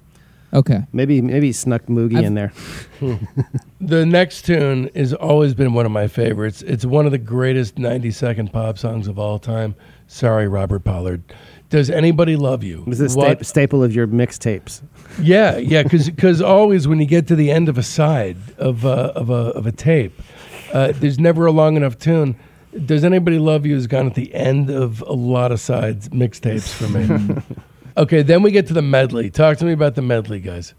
Okay. 0.54 0.80
Maybe 0.94 1.22
maybe 1.22 1.48
he 1.48 1.54
snuck 1.54 1.84
Moogy 1.88 2.16
I've- 2.18 2.26
in 2.26 2.34
there. 2.36 2.52
The 3.80 4.06
next 4.06 4.44
tune 4.46 4.90
has 4.96 5.14
always 5.14 5.54
been 5.54 5.74
one 5.74 5.86
of 5.86 5.92
my 5.92 6.08
favorites. 6.08 6.62
It's 6.64 6.84
one 6.84 7.06
of 7.06 7.12
the 7.12 7.18
greatest 7.20 7.78
90 7.78 8.10
second 8.12 8.52
pop 8.52 8.78
songs 8.78 9.08
of 9.08 9.20
all 9.20 9.38
time. 9.40 9.76
Sorry, 10.08 10.48
Robert 10.48 10.84
Pollard. 10.84 11.22
Does 11.70 11.90
anybody 11.90 12.36
love 12.36 12.64
you? 12.64 12.84
This 12.88 13.00
is 13.00 13.16
a 13.16 13.20
sta- 13.22 13.44
staple 13.44 13.84
of 13.84 13.94
your 13.94 14.08
mixtapes. 14.08 14.82
Yeah, 15.22 15.58
yeah, 15.58 15.84
because 15.84 16.42
always 16.42 16.88
when 16.88 17.00
you 17.00 17.06
get 17.06 17.28
to 17.28 17.36
the 17.36 17.52
end 17.52 17.70
of 17.70 17.78
a 17.78 17.84
side 17.84 18.38
of 18.58 18.84
a, 18.84 18.90
of 19.16 19.30
a, 19.30 19.34
of 19.34 19.66
a 19.68 19.72
tape, 19.72 20.20
uh, 20.74 20.94
there's 20.96 21.20
never 21.20 21.46
a 21.46 21.52
long 21.52 21.76
enough 21.76 21.98
tune. 21.98 22.36
Does 22.86 23.04
anybody 23.04 23.40
love 23.40 23.66
you 23.66 23.76
has 23.76 23.88
gone 23.88 24.08
at 24.08 24.16
the 24.16 24.34
end 24.34 24.70
of 24.70 25.02
a 25.02 25.14
lot 25.14 25.52
of 25.52 25.60
sides 25.60 26.10
mixtapes 26.10 26.72
for 26.72 26.88
me. 26.90 27.42
okay, 27.98 28.22
then 28.22 28.44
we 28.44 28.52
get 28.52 28.68
to 28.68 28.74
the 28.74 28.82
medley. 28.82 29.30
Talk 29.30 29.58
to 29.60 29.66
me 29.66 29.72
about 29.72 29.96
the 29.96 30.02
medley, 30.02 30.40
guys. 30.40 30.74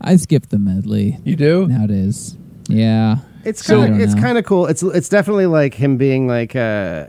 I 0.00 0.16
skip 0.16 0.48
the 0.48 0.58
medley 0.58 1.18
You 1.24 1.36
do? 1.36 1.68
nowadays. 1.68 2.36
Yeah. 2.68 3.18
It's 3.44 3.62
kind 3.62 3.94
of 3.94 4.00
I 4.00 4.02
it's 4.02 4.14
kind 4.14 4.38
of 4.38 4.44
cool. 4.44 4.66
It's 4.66 4.82
it's 4.82 5.08
definitely 5.08 5.46
like 5.46 5.74
him 5.74 5.96
being 5.96 6.26
like 6.28 6.54
uh, 6.54 7.06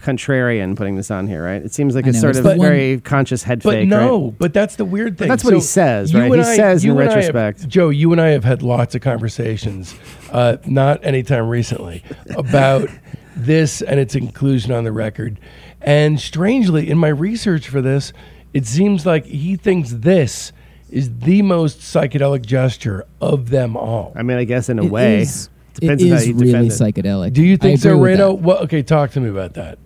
contrarian 0.00 0.76
putting 0.76 0.96
this 0.96 1.10
on 1.10 1.26
here, 1.26 1.42
right? 1.44 1.62
It 1.62 1.72
seems 1.72 1.94
like 1.94 2.06
I 2.06 2.10
a 2.10 2.12
know, 2.12 2.18
sort 2.20 2.30
it's 2.30 2.38
of 2.38 2.44
the 2.44 2.50
one- 2.56 2.60
very 2.68 3.00
conscious 3.00 3.42
head 3.42 3.62
But 3.62 3.72
fake. 3.74 3.88
no, 3.88 4.24
right? 4.26 4.38
but 4.38 4.52
that's 4.52 4.76
the 4.76 4.84
weird 4.84 5.18
thing. 5.18 5.28
that's 5.28 5.44
what 5.44 5.54
he 5.54 5.60
says, 5.60 6.12
you 6.12 6.20
right? 6.20 6.30
and 6.32 6.40
He 6.40 6.54
says 6.56 6.84
in 6.84 6.88
you 6.92 6.98
and 7.00 7.08
I 7.10 7.12
have- 7.22 7.34
retrospect. 7.34 7.68
Joe, 7.68 7.88
you 7.90 8.12
and 8.12 8.20
I 8.20 8.28
have 8.28 8.44
had 8.44 8.62
lots 8.62 8.94
of 8.94 9.00
conversations, 9.00 9.94
uh, 10.32 10.56
not 10.66 11.04
anytime 11.04 11.48
recently, 11.48 12.02
about 12.36 12.88
this 13.36 13.82
and 13.82 14.00
its 14.00 14.14
inclusion 14.14 14.72
on 14.72 14.84
the 14.84 14.92
record. 14.92 15.38
And 15.80 16.18
strangely, 16.20 16.90
in 16.90 16.98
my 16.98 17.08
research 17.08 17.68
for 17.68 17.80
this, 17.80 18.12
it 18.52 18.66
seems 18.66 19.06
like 19.06 19.26
he 19.26 19.56
thinks 19.56 19.90
this 19.90 20.52
is 20.90 21.18
the 21.20 21.42
most 21.42 21.80
psychedelic 21.80 22.44
gesture 22.46 23.04
of 23.20 23.50
them 23.50 23.76
all. 23.76 24.12
I 24.16 24.22
mean, 24.22 24.38
I 24.38 24.44
guess 24.44 24.68
in 24.68 24.78
a 24.78 24.84
It 24.84 24.90
way, 24.90 25.20
is- 25.20 25.50
depends 25.74 26.02
it 26.02 26.06
on 26.06 26.10
how 26.12 26.16
is 26.16 26.26
you 26.28 26.34
really 26.34 26.68
defend 26.68 26.96
it. 26.96 27.04
psychedelic. 27.04 27.32
Do 27.34 27.44
you 27.44 27.54
I 27.54 27.56
think 27.58 27.78
so, 27.80 27.90
agree 27.94 28.12
with 28.12 28.20
Rado? 28.20 28.40
Well, 28.40 28.58
okay, 28.64 28.82
talk 28.82 29.10
to 29.12 29.20
me 29.20 29.28
about 29.28 29.54
that. 29.54 29.78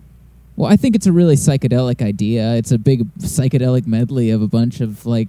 Well, 0.55 0.71
I 0.71 0.75
think 0.75 0.95
it's 0.95 1.07
a 1.07 1.11
really 1.11 1.35
psychedelic 1.35 2.01
idea. 2.01 2.55
It's 2.55 2.71
a 2.71 2.77
big 2.77 3.11
psychedelic 3.15 3.87
medley 3.87 4.29
of 4.29 4.41
a 4.41 4.47
bunch 4.47 4.81
of 4.81 5.05
like 5.05 5.27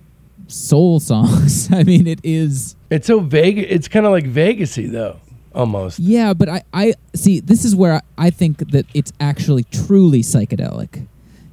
soul 0.48 1.00
songs. 1.10 1.72
I 1.72 1.82
mean, 1.82 2.06
it 2.06 2.20
is. 2.22 2.76
It's 2.90 3.06
so 3.06 3.20
vague. 3.20 3.58
It's 3.58 3.88
kind 3.88 4.06
of 4.06 4.12
like 4.12 4.24
Vegasy, 4.24 4.90
though, 4.90 5.18
almost. 5.54 5.98
Yeah, 5.98 6.34
but 6.34 6.48
I, 6.48 6.62
I 6.72 6.94
see. 7.14 7.40
This 7.40 7.64
is 7.64 7.74
where 7.74 7.94
I, 7.94 8.00
I 8.18 8.30
think 8.30 8.70
that 8.70 8.86
it's 8.94 9.12
actually 9.20 9.64
truly 9.64 10.22
psychedelic. 10.22 11.06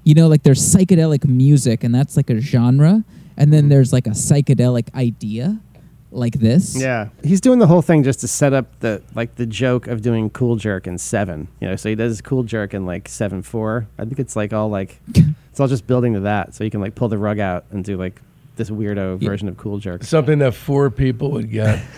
You 0.03 0.15
know, 0.15 0.27
like 0.27 0.43
there's 0.43 0.61
psychedelic 0.61 1.25
music, 1.25 1.83
and 1.83 1.93
that's 1.93 2.17
like 2.17 2.29
a 2.29 2.39
genre, 2.39 3.03
and 3.37 3.53
then 3.53 3.63
mm-hmm. 3.63 3.69
there's 3.69 3.93
like 3.93 4.07
a 4.07 4.11
psychedelic 4.11 4.93
idea, 4.95 5.59
like 6.11 6.33
this. 6.33 6.75
Yeah, 6.79 7.09
he's 7.23 7.41
doing 7.41 7.59
the 7.59 7.67
whole 7.67 7.81
thing 7.81 8.03
just 8.03 8.19
to 8.21 8.27
set 8.27 8.53
up 8.53 8.67
the 8.81 9.01
like 9.15 9.35
the 9.35 9.45
joke 9.45 9.87
of 9.87 10.01
doing 10.01 10.29
cool 10.29 10.55
jerk 10.57 10.87
in 10.87 10.97
seven. 10.97 11.47
You 11.59 11.69
know, 11.69 11.75
so 11.75 11.89
he 11.89 11.95
does 11.95 12.21
cool 12.21 12.43
jerk 12.43 12.73
in 12.73 12.85
like 12.85 13.07
seven 13.07 13.41
four. 13.41 13.87
I 13.97 14.03
think 14.05 14.19
it's 14.19 14.35
like 14.35 14.53
all 14.53 14.69
like 14.69 14.99
it's 15.15 15.59
all 15.59 15.67
just 15.67 15.87
building 15.87 16.13
to 16.13 16.19
that, 16.21 16.53
so 16.53 16.63
you 16.63 16.69
can 16.71 16.81
like 16.81 16.95
pull 16.95 17.07
the 17.07 17.17
rug 17.17 17.39
out 17.39 17.65
and 17.71 17.83
do 17.83 17.97
like 17.97 18.21
this 18.57 18.69
weirdo 18.69 19.21
Yeah. 19.21 19.29
version 19.29 19.47
of 19.47 19.55
cool 19.57 19.77
jerk. 19.79 20.03
Something 20.03 20.39
that 20.39 20.53
four 20.53 20.89
people 20.89 21.31
would 21.31 21.49
get. 21.49 21.81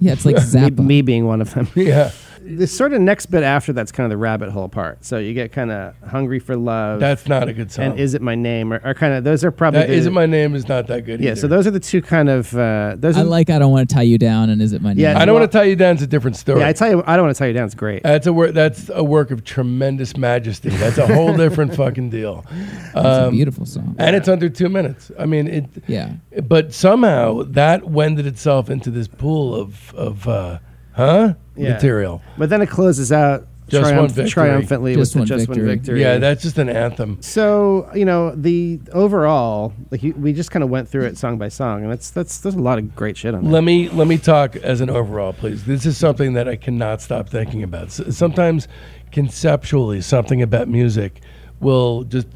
Yeah, 0.00 0.12
it's 0.14 0.24
like 0.26 0.36
Me, 0.54 0.84
me 0.84 1.02
being 1.02 1.26
one 1.26 1.40
of 1.40 1.54
them. 1.54 1.68
yeah. 1.76 2.10
The 2.44 2.66
sort 2.66 2.92
of 2.92 3.00
next 3.00 3.26
bit 3.26 3.42
after 3.42 3.72
that's 3.72 3.92
kind 3.92 4.04
of 4.04 4.10
the 4.10 4.16
rabbit 4.16 4.50
hole 4.50 4.68
part. 4.68 5.04
So 5.04 5.18
you 5.18 5.32
get 5.34 5.52
kind 5.52 5.70
of 5.70 5.94
hungry 6.08 6.38
for 6.38 6.56
love. 6.56 7.00
That's 7.00 7.26
not 7.28 7.48
a 7.48 7.52
good 7.52 7.70
song. 7.70 7.84
and 7.84 8.00
is 8.00 8.14
it 8.14 8.22
my 8.22 8.34
name? 8.34 8.72
Or, 8.72 8.80
or 8.84 8.94
kind 8.94 9.14
of 9.14 9.24
those 9.24 9.44
are 9.44 9.50
probably 9.50 9.80
that 9.80 9.88
the, 9.88 9.94
is 9.94 10.06
it 10.06 10.12
my 10.12 10.26
name 10.26 10.54
is 10.54 10.68
not 10.68 10.86
that 10.88 11.02
good. 11.04 11.20
yeah. 11.20 11.30
either. 11.32 11.40
So 11.40 11.46
those 11.48 11.66
are 11.66 11.70
the 11.70 11.80
two 11.80 12.02
kind 12.02 12.28
of 12.28 12.54
uh, 12.56 12.96
those. 12.98 13.16
I 13.16 13.20
Are, 13.22 13.24
like. 13.24 13.50
I 13.50 13.58
don't 13.58 13.70
want 13.70 13.88
to 13.88 13.94
tie 13.94 14.02
you 14.02 14.18
down, 14.18 14.50
and 14.50 14.60
is 14.60 14.72
it 14.72 14.82
my 14.82 14.90
name? 14.90 14.98
Yeah, 14.98 15.18
I 15.18 15.24
don't 15.24 15.34
well- 15.34 15.40
want 15.42 15.52
to 15.52 15.58
tie 15.58 15.64
you 15.64 15.76
down. 15.76 15.94
It's 15.94 16.02
a 16.02 16.06
different 16.06 16.36
story. 16.36 16.60
yeah. 16.60 16.68
I 16.68 16.72
tell 16.72 16.90
you, 16.90 17.02
I 17.06 17.16
don't 17.16 17.26
want 17.26 17.34
to 17.36 17.38
tell 17.38 17.48
you 17.48 17.54
down. 17.54 17.66
It's 17.66 17.74
great. 17.74 18.02
that's 18.02 18.26
a 18.26 18.32
work. 18.32 18.52
That's 18.54 18.90
a 18.92 19.04
work 19.04 19.30
of 19.30 19.44
tremendous 19.44 20.16
majesty. 20.16 20.70
That's 20.70 20.98
a 20.98 21.06
whole 21.06 21.36
different 21.36 21.74
fucking 21.76 22.10
deal. 22.10 22.44
It's 22.50 22.94
a 22.94 23.26
Um, 23.26 23.30
beautiful 23.32 23.66
song. 23.66 23.94
and 23.98 24.16
it's 24.16 24.28
under 24.28 24.48
two 24.48 24.68
minutes. 24.68 25.10
I 25.18 25.26
mean, 25.26 25.46
it. 25.48 25.64
yeah. 25.86 26.14
But 26.48 26.72
somehow 26.74 27.42
that 27.44 27.88
wended 27.88 28.26
itself 28.26 28.70
into 28.70 28.90
this 28.90 29.06
pool 29.08 29.54
of 29.54 29.94
of 29.94 30.26
uh, 30.28 30.58
huh 30.92 31.34
Yeah. 31.56 31.72
material. 31.74 32.22
But 32.38 32.48
then 32.50 32.62
it 32.62 32.66
closes 32.68 33.12
out 33.12 33.46
Just 33.68 33.82
triumph- 33.82 33.98
one 34.00 34.08
victory. 34.10 34.30
triumphantly 34.30 34.94
Just 34.94 35.14
with 35.14 35.20
one 35.20 35.28
the 35.28 35.34
just 35.36 35.48
one 35.48 35.54
victory. 35.58 35.74
victory. 35.76 36.00
Yeah, 36.02 36.18
that's 36.18 36.42
just 36.42 36.58
an 36.58 36.68
anthem. 36.68 37.18
So 37.20 37.88
you 37.94 38.04
know 38.04 38.34
the 38.34 38.80
overall, 38.92 39.72
like 39.90 40.02
you, 40.02 40.12
we 40.14 40.32
just 40.32 40.50
kind 40.50 40.62
of 40.62 40.68
went 40.70 40.88
through 40.88 41.04
it 41.04 41.16
song 41.16 41.38
by 41.38 41.48
song, 41.48 41.82
and 41.82 41.90
that's 41.90 42.10
that's 42.10 42.38
there's 42.38 42.54
a 42.54 42.60
lot 42.60 42.78
of 42.78 42.94
great 42.94 43.16
shit 43.16 43.34
on 43.34 43.44
there. 43.44 43.52
Let 43.52 43.64
me 43.64 43.88
let 43.88 44.06
me 44.08 44.18
talk 44.18 44.56
as 44.56 44.80
an 44.80 44.90
overall, 44.90 45.32
please. 45.32 45.64
This 45.64 45.86
is 45.86 45.96
something 45.96 46.34
that 46.34 46.48
I 46.48 46.56
cannot 46.56 47.00
stop 47.00 47.28
thinking 47.28 47.62
about. 47.62 47.84
S- 47.86 48.16
sometimes, 48.16 48.68
conceptually, 49.10 50.00
something 50.00 50.42
about 50.42 50.68
music 50.68 51.20
will 51.60 52.04
just 52.04 52.26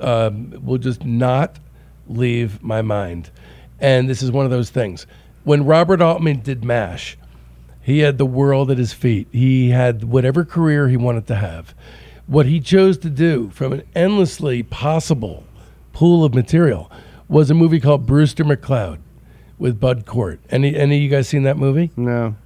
um, 0.00 0.52
will 0.64 0.78
just 0.78 1.04
not 1.04 1.58
leave 2.08 2.62
my 2.62 2.82
mind, 2.82 3.30
and 3.80 4.08
this 4.08 4.22
is 4.22 4.30
one 4.30 4.44
of 4.44 4.50
those 4.50 4.70
things. 4.70 5.06
When 5.44 5.64
Robert 5.64 6.00
Altman 6.02 6.40
did 6.40 6.64
Mash, 6.64 7.16
he 7.88 8.00
had 8.00 8.18
the 8.18 8.26
world 8.26 8.70
at 8.70 8.76
his 8.78 8.92
feet. 8.92 9.26
He 9.32 9.70
had 9.70 10.04
whatever 10.04 10.44
career 10.44 10.88
he 10.88 10.96
wanted 10.96 11.26
to 11.28 11.36
have. 11.36 11.74
What 12.26 12.44
he 12.46 12.60
chose 12.60 12.98
to 12.98 13.08
do 13.10 13.48
from 13.54 13.72
an 13.72 13.82
endlessly 13.94 14.62
possible 14.62 15.44
pool 15.94 16.22
of 16.24 16.34
material 16.34 16.90
was 17.28 17.50
a 17.50 17.54
movie 17.54 17.80
called 17.80 18.04
Brewster 18.06 18.44
McCloud 18.44 18.98
with 19.58 19.80
Bud 19.80 20.04
Cort. 20.04 20.38
Any 20.50 20.76
any 20.76 20.96
of 20.98 21.02
you 21.02 21.08
guys 21.08 21.28
seen 21.28 21.44
that 21.44 21.56
movie? 21.56 21.90
no, 21.96 22.36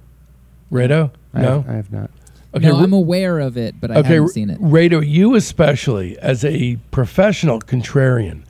Rado? 0.71 1.11
I 1.33 1.41
No. 1.41 1.61
have, 1.61 1.69
I 1.69 1.73
have 1.73 1.91
not. 1.91 2.09
Okay. 2.55 2.67
no, 2.67 2.77
I'm 2.77 2.93
aware 2.93 3.39
of 3.39 3.57
it, 3.57 3.75
but 3.81 3.91
I 3.91 3.95
okay. 3.95 4.13
haven't 4.13 4.29
seen 4.29 4.49
it. 4.49 4.59
Rado, 4.61 5.05
you 5.05 5.35
especially 5.35 6.17
as 6.19 6.45
a 6.45 6.77
professional 6.91 7.59
contrarian 7.59 8.43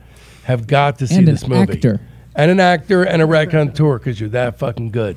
have 0.44 0.66
got 0.66 0.98
to 0.98 1.06
see 1.06 1.16
And 1.16 1.28
an 1.28 1.34
this 1.34 1.48
movie. 1.48 1.72
actor. 1.72 2.00
And 2.36 2.50
an 2.50 2.58
actor 2.60 3.02
and 3.04 3.22
a 3.22 3.26
raconteur 3.26 3.98
because 3.98 4.18
you're 4.20 4.28
that 4.30 4.58
fucking 4.58 4.90
good. 4.90 5.16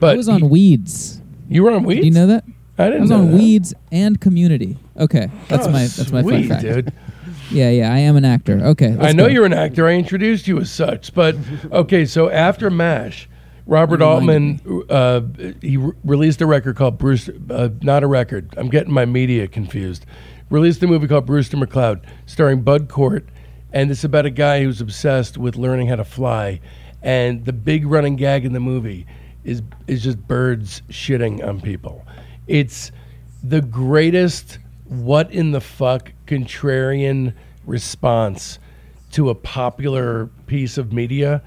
But 0.00 0.14
I 0.14 0.16
was 0.16 0.28
on 0.28 0.40
you, 0.40 0.46
Weeds. 0.46 1.20
you 1.48 1.62
were 1.62 1.70
on 1.70 1.84
Weeds. 1.84 2.00
Do 2.00 2.06
you 2.06 2.12
know 2.12 2.26
that? 2.26 2.44
I 2.78 2.86
didn't 2.86 2.98
I 2.98 3.02
was 3.02 3.10
on 3.12 3.30
that. 3.30 3.38
Weeds 3.38 3.74
and 3.92 4.20
Community. 4.20 4.76
Okay, 4.98 5.30
that's 5.48 5.66
Oh, 5.66 5.70
my 5.70 5.82
that's 5.86 6.10
my 6.12 6.22
fun 6.22 6.30
sweet, 6.30 6.48
fact. 6.48 6.62
dude. 6.62 6.92
Yeah, 7.50 7.70
yeah, 7.70 7.92
I 7.92 7.98
am 7.98 8.16
an 8.16 8.24
actor. 8.24 8.58
Okay, 8.60 8.96
I 9.00 9.12
know 9.12 9.26
go. 9.26 9.32
you're 9.32 9.46
an 9.46 9.52
actor. 9.52 9.86
I 9.86 9.92
introduced 9.94 10.48
you 10.48 10.58
as 10.58 10.70
such. 10.70 11.14
But 11.14 11.36
okay, 11.70 12.04
so 12.04 12.28
after 12.28 12.68
MASH, 12.70 13.28
Robert 13.66 14.02
Altman 14.02 14.60
uh, 14.90 15.20
he 15.62 15.76
re- 15.76 15.92
released 16.04 16.40
a 16.40 16.46
record 16.46 16.74
called 16.76 16.98
Bruce. 16.98 17.30
Uh, 17.48 17.68
not 17.82 18.02
a 18.02 18.06
record. 18.08 18.52
I'm 18.56 18.68
getting 18.68 18.92
my 18.92 19.04
media 19.04 19.46
confused. 19.46 20.04
Released 20.50 20.82
a 20.82 20.86
movie 20.88 21.06
called 21.06 21.26
Brewster 21.26 21.56
McCloud, 21.56 22.02
starring 22.26 22.62
Bud 22.62 22.88
Cort, 22.88 23.28
and 23.72 23.90
it's 23.90 24.04
about 24.04 24.26
a 24.26 24.30
guy 24.30 24.62
who's 24.62 24.80
obsessed 24.80 25.36
with 25.36 25.56
learning 25.56 25.88
how 25.88 25.96
to 25.96 26.04
fly. 26.04 26.60
And 27.02 27.44
the 27.44 27.52
big 27.52 27.86
running 27.86 28.16
gag 28.16 28.44
in 28.44 28.52
the 28.52 28.60
movie 28.60 29.06
is 29.44 29.62
is 29.86 30.02
just 30.02 30.26
birds 30.26 30.82
shitting 30.88 31.46
on 31.46 31.60
people. 31.60 32.04
It's 32.46 32.90
the 33.42 33.60
greatest 33.60 34.58
what 34.84 35.30
in 35.30 35.52
the 35.52 35.60
fuck 35.60 36.12
contrarian 36.26 37.34
response 37.64 38.58
to 39.12 39.30
a 39.30 39.34
popular 39.34 40.26
piece 40.46 40.78
of 40.78 40.92
media 40.92 41.42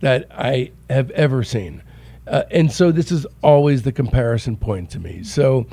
that 0.00 0.26
I 0.30 0.72
have 0.88 1.10
ever 1.12 1.42
seen. 1.42 1.82
Uh, 2.26 2.44
and 2.50 2.70
so 2.70 2.92
this 2.92 3.10
is 3.10 3.26
always 3.42 3.82
the 3.82 3.92
comparison 3.92 4.56
point 4.56 4.90
to 4.90 4.98
me. 4.98 5.22
So 5.22 5.66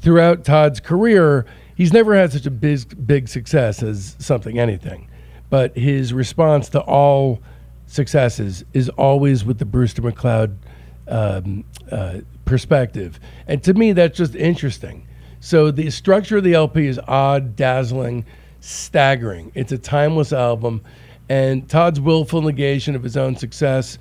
throughout 0.00 0.44
Todd's 0.44 0.80
career, 0.80 1.46
he's 1.76 1.92
never 1.92 2.14
had 2.14 2.32
such 2.32 2.46
a 2.46 2.50
big, 2.50 3.06
big 3.06 3.28
success 3.28 3.82
as 3.82 4.16
something 4.18 4.58
anything. 4.58 5.08
But 5.48 5.76
his 5.76 6.12
response 6.12 6.68
to 6.70 6.80
all 6.80 7.40
successes 7.86 8.64
is 8.72 8.88
always 8.90 9.44
with 9.44 9.58
the 9.58 9.64
Brewster 9.64 10.02
McCloud 10.02 10.56
um, 11.08 11.64
uh, 11.90 12.18
perspective. 12.44 13.20
And 13.46 13.62
to 13.64 13.74
me, 13.74 13.92
that's 13.92 14.16
just 14.16 14.34
interesting. 14.34 15.06
So 15.40 15.70
the 15.70 15.90
structure 15.90 16.38
of 16.38 16.44
the 16.44 16.54
LP 16.54 16.86
is 16.86 16.98
odd, 17.06 17.54
dazzling, 17.56 18.24
staggering. 18.60 19.52
It's 19.54 19.72
a 19.72 19.78
timeless 19.78 20.32
album. 20.32 20.82
And 21.28 21.68
Todd's 21.68 22.00
willful 22.00 22.42
negation 22.42 22.94
of 22.94 23.02
his 23.02 23.16
own 23.16 23.36
success 23.36 23.98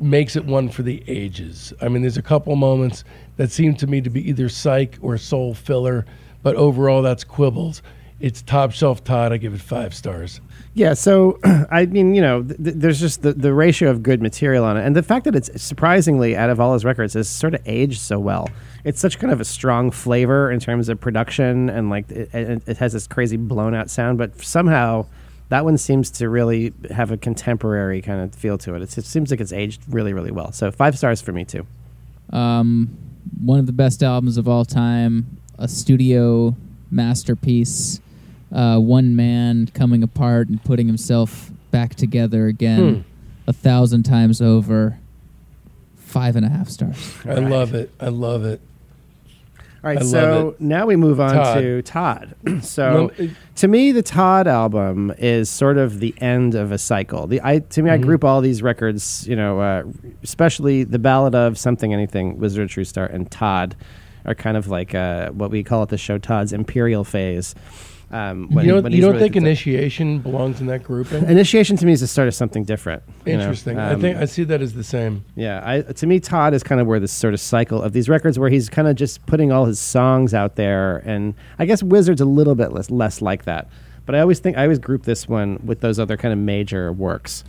makes 0.00 0.36
it 0.36 0.44
one 0.44 0.68
for 0.68 0.82
the 0.82 1.02
ages. 1.06 1.72
I 1.80 1.88
mean, 1.88 2.02
there's 2.02 2.16
a 2.16 2.22
couple 2.22 2.54
moments 2.56 3.04
that 3.36 3.50
seem 3.50 3.74
to 3.76 3.86
me 3.86 4.00
to 4.00 4.10
be 4.10 4.28
either 4.28 4.48
psych 4.48 4.98
or 5.00 5.16
soul 5.18 5.54
filler, 5.54 6.06
but 6.42 6.56
overall, 6.56 7.02
that's 7.02 7.24
quibbles. 7.24 7.82
It's 8.22 8.40
top 8.40 8.70
shelf 8.70 9.02
Todd. 9.02 9.32
I 9.32 9.36
give 9.36 9.52
it 9.52 9.60
five 9.60 9.92
stars. 9.92 10.40
Yeah, 10.74 10.94
so 10.94 11.40
I 11.44 11.86
mean, 11.86 12.14
you 12.14 12.22
know, 12.22 12.42
th- 12.44 12.56
th- 12.62 12.76
there's 12.76 13.00
just 13.00 13.22
the, 13.22 13.32
the 13.32 13.52
ratio 13.52 13.90
of 13.90 14.02
good 14.02 14.22
material 14.22 14.64
on 14.64 14.76
it, 14.76 14.86
and 14.86 14.94
the 14.94 15.02
fact 15.02 15.24
that 15.24 15.34
it's 15.34 15.60
surprisingly 15.60 16.36
out 16.36 16.48
of 16.48 16.60
all 16.60 16.72
his 16.72 16.84
records 16.84 17.14
has 17.14 17.28
sort 17.28 17.54
of 17.54 17.60
aged 17.66 18.00
so 18.00 18.20
well. 18.20 18.48
It's 18.84 19.00
such 19.00 19.18
kind 19.18 19.32
of 19.32 19.40
a 19.40 19.44
strong 19.44 19.90
flavor 19.90 20.52
in 20.52 20.60
terms 20.60 20.88
of 20.88 21.00
production, 21.00 21.68
and 21.68 21.90
like 21.90 22.08
it, 22.12 22.32
it, 22.32 22.62
it 22.66 22.76
has 22.76 22.92
this 22.92 23.08
crazy 23.08 23.36
blown 23.36 23.74
out 23.74 23.90
sound, 23.90 24.18
but 24.18 24.40
somehow 24.40 25.06
that 25.48 25.64
one 25.64 25.76
seems 25.76 26.08
to 26.12 26.28
really 26.28 26.72
have 26.92 27.10
a 27.10 27.16
contemporary 27.16 28.00
kind 28.00 28.20
of 28.20 28.34
feel 28.34 28.56
to 28.58 28.74
it. 28.74 28.82
It's, 28.82 28.96
it 28.96 29.04
seems 29.04 29.32
like 29.32 29.40
it's 29.40 29.52
aged 29.52 29.82
really, 29.88 30.12
really 30.12 30.30
well. 30.30 30.52
So 30.52 30.70
five 30.70 30.96
stars 30.96 31.20
for 31.20 31.32
me 31.32 31.44
too. 31.44 31.66
Um, 32.32 32.96
one 33.44 33.58
of 33.58 33.66
the 33.66 33.72
best 33.72 34.02
albums 34.02 34.38
of 34.38 34.48
all 34.48 34.64
time, 34.64 35.38
a 35.58 35.66
studio 35.66 36.56
masterpiece. 36.92 38.00
Uh, 38.52 38.78
one 38.78 39.16
man 39.16 39.68
coming 39.74 40.02
apart 40.02 40.48
and 40.48 40.62
putting 40.64 40.86
himself 40.86 41.50
back 41.70 41.94
together 41.94 42.46
again 42.46 42.94
Hmm. 42.94 43.00
a 43.46 43.52
thousand 43.52 44.02
times 44.04 44.40
over. 44.42 44.98
Five 45.96 46.36
and 46.36 46.44
a 46.44 46.48
half 46.50 46.68
stars. 46.68 47.14
I 47.24 47.34
love 47.36 47.72
it. 47.74 47.90
I 47.98 48.08
love 48.08 48.44
it. 48.44 48.60
All 49.84 49.88
right, 49.90 49.98
I 49.98 50.02
so 50.04 50.54
now 50.60 50.86
we 50.86 50.94
move 50.94 51.18
on 51.20 51.32
Todd. 51.34 51.58
to 51.58 51.82
Todd. 51.82 52.34
so 52.62 53.10
Lem- 53.18 53.36
to 53.56 53.66
me, 53.68 53.90
the 53.92 54.02
Todd 54.02 54.46
album 54.46 55.12
is 55.18 55.48
sort 55.48 55.76
of 55.78 55.98
the 56.00 56.14
end 56.18 56.54
of 56.54 56.70
a 56.70 56.78
cycle. 56.78 57.26
The 57.26 57.40
I 57.42 57.60
to 57.60 57.82
me, 57.82 57.90
I 57.90 57.96
Mhm. 57.98 58.02
group 58.02 58.24
all 58.24 58.40
these 58.42 58.62
records, 58.62 59.26
you 59.26 59.34
know, 59.34 59.58
uh, 59.60 59.82
especially 60.22 60.84
the 60.84 60.98
Ballad 61.00 61.34
of 61.34 61.56
Something 61.58 61.92
Anything, 61.94 62.38
Wizard 62.38 62.64
of 62.64 62.70
True 62.70 62.84
Star, 62.84 63.06
and 63.06 63.28
Todd 63.30 63.74
are 64.26 64.34
kind 64.36 64.56
of 64.56 64.68
like 64.68 64.94
uh, 64.94 65.30
what 65.30 65.50
we 65.50 65.64
call 65.64 65.82
at 65.82 65.88
the 65.88 65.98
show 65.98 66.18
Todd's 66.18 66.52
imperial 66.52 67.02
phase. 67.04 67.54
Um, 68.12 68.48
when- 68.50 68.64
you 68.66 68.72
don't, 68.72 68.82
when 68.82 68.92
you 68.92 69.00
don't 69.00 69.12
really 69.12 69.22
think 69.22 69.36
at 69.36 69.40
the- 69.42 69.46
initiation 69.48 70.18
belongs 70.18 70.60
in 70.60 70.66
that 70.66 70.82
grouping? 70.84 71.24
initiation 71.24 71.76
to 71.78 71.86
me 71.86 71.92
is 71.92 72.00
the 72.00 72.06
start 72.06 72.28
of 72.28 72.34
something 72.34 72.62
different. 72.64 73.02
you 73.24 73.32
know? 73.32 73.40
Interesting. 73.40 73.78
I 73.78 73.92
Um, 73.94 74.00
think 74.02 74.18
I 74.18 74.26
see 74.26 74.44
that 74.44 74.60
as 74.60 74.74
the 74.74 74.84
same. 74.84 75.24
Yeah, 75.34 75.62
I, 75.64 75.80
to 75.80 76.06
me, 76.06 76.20
Todd 76.20 76.52
is 76.54 76.62
kind 76.62 76.80
of 76.80 76.86
where 76.86 77.00
this 77.00 77.12
sort 77.12 77.32
of 77.32 77.40
cycle 77.40 77.80
of 77.82 77.92
these 77.94 78.08
records 78.10 78.38
where 78.38 78.50
he's 78.50 78.68
kind 78.68 78.86
of 78.86 78.96
just 78.96 79.24
putting 79.26 79.50
all 79.50 79.64
his 79.64 79.78
songs 79.78 80.34
out 80.34 80.56
there, 80.56 80.98
and 81.06 81.34
I 81.58 81.64
guess 81.64 81.82
Wizard's 81.82 82.20
a 82.20 82.26
little 82.26 82.54
bit 82.54 82.72
less, 82.72 82.90
less 82.90 83.22
like 83.22 83.44
that. 83.46 83.68
But 84.04 84.14
I 84.14 84.20
always 84.20 84.40
think 84.40 84.58
I 84.58 84.62
always 84.64 84.78
group 84.78 85.04
this 85.04 85.28
one 85.28 85.58
with 85.64 85.80
those 85.80 85.98
other 85.98 86.16
kind 86.16 86.32
of 86.32 86.38
major 86.38 86.92
works. 86.92 87.44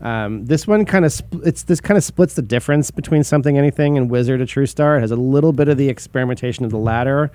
Um, 0.00 0.44
this 0.44 0.66
one 0.66 0.84
kind 0.84 1.04
of 1.04 1.10
spl- 1.12 1.44
it's 1.46 1.62
this 1.64 1.80
kind 1.80 1.96
of 1.98 2.04
splits 2.04 2.34
the 2.34 2.42
difference 2.42 2.90
between 2.90 3.24
something 3.24 3.56
anything 3.58 3.96
and 3.98 4.10
Wizard 4.10 4.40
a 4.40 4.46
True 4.46 4.66
Star. 4.66 4.98
It 4.98 5.00
has 5.00 5.10
a 5.10 5.16
little 5.16 5.52
bit 5.52 5.68
of 5.68 5.78
the 5.78 5.88
experimentation 5.88 6.64
of 6.64 6.70
the 6.70 6.76
latter, 6.78 7.30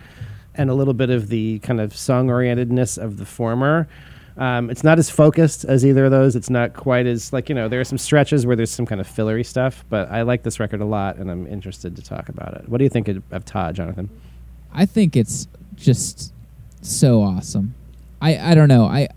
and 0.56 0.70
a 0.70 0.74
little 0.74 0.94
bit 0.94 1.10
of 1.10 1.30
the 1.30 1.60
kind 1.60 1.80
of 1.80 1.96
song 1.96 2.28
orientedness 2.28 2.98
of 2.98 3.18
the 3.18 3.26
former. 3.26 3.88
Um, 4.38 4.70
it's 4.70 4.84
not 4.84 4.98
as 4.98 5.10
focused 5.10 5.66
as 5.66 5.86
either 5.86 6.06
of 6.06 6.12
those. 6.12 6.36
It's 6.36 6.50
not 6.50 6.74
quite 6.74 7.06
as 7.06 7.34
like 7.34 7.50
you 7.50 7.56
know. 7.56 7.68
There 7.68 7.82
are 7.82 7.86
some 7.86 7.98
stretches 7.98 8.46
where 8.46 8.56
there's 8.56 8.72
some 8.72 8.86
kind 8.86 9.02
of 9.02 9.08
fillery 9.08 9.44
stuff, 9.44 9.84
but 9.90 10.10
I 10.10 10.22
like 10.22 10.44
this 10.44 10.60
record 10.60 10.82
a 10.82 10.86
lot, 10.86 11.18
and 11.18 11.30
I'm 11.30 11.46
interested 11.48 11.96
to 11.96 12.02
talk 12.02 12.30
about 12.30 12.56
it. 12.56 12.70
What 12.70 12.78
do 12.78 12.84
you 12.84 12.90
think 12.90 13.08
of, 13.08 13.22
of 13.32 13.46
Todd, 13.46 13.76
Jonathan? 13.76 14.10
I 14.74 14.86
think 14.86 15.18
it's 15.18 15.48
just 15.76 16.34
so 16.82 17.22
awesome. 17.22 17.76
I 18.22 18.52
I 18.52 18.56
don't 18.56 18.70
know. 18.70 18.86
I 18.86 19.10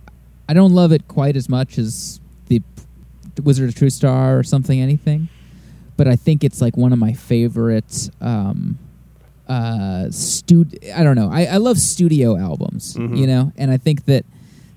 I 0.49 0.53
don't 0.53 0.73
love 0.73 0.93
it 0.93 1.07
quite 1.09 1.37
as 1.37 1.49
much 1.49 1.79
as 1.79 2.21
the 2.47 3.43
Wizard 3.43 3.69
of 3.69 3.75
True 3.75 3.91
Star 3.91 4.39
or 4.39 4.43
something 4.43 4.81
anything, 4.81 5.29
but 5.97 6.07
I 6.07 6.17
think 6.17 6.45
it's 6.45 6.61
like 6.61 6.77
one 6.77 6.93
of 6.93 6.99
my 6.99 7.13
favorite 7.13 8.11
um 8.21 8.79
uh 9.49 10.11
stud 10.11 10.79
I 10.95 11.03
don't 11.03 11.17
know. 11.17 11.31
I 11.31 11.45
I 11.47 11.57
love 11.59 11.79
studio 11.79 12.37
albums, 12.37 12.95
Mhm. 12.95 13.19
you 13.19 13.27
know, 13.27 13.53
and 13.57 13.71
I 13.71 13.77
think 13.77 14.07
that 14.07 14.25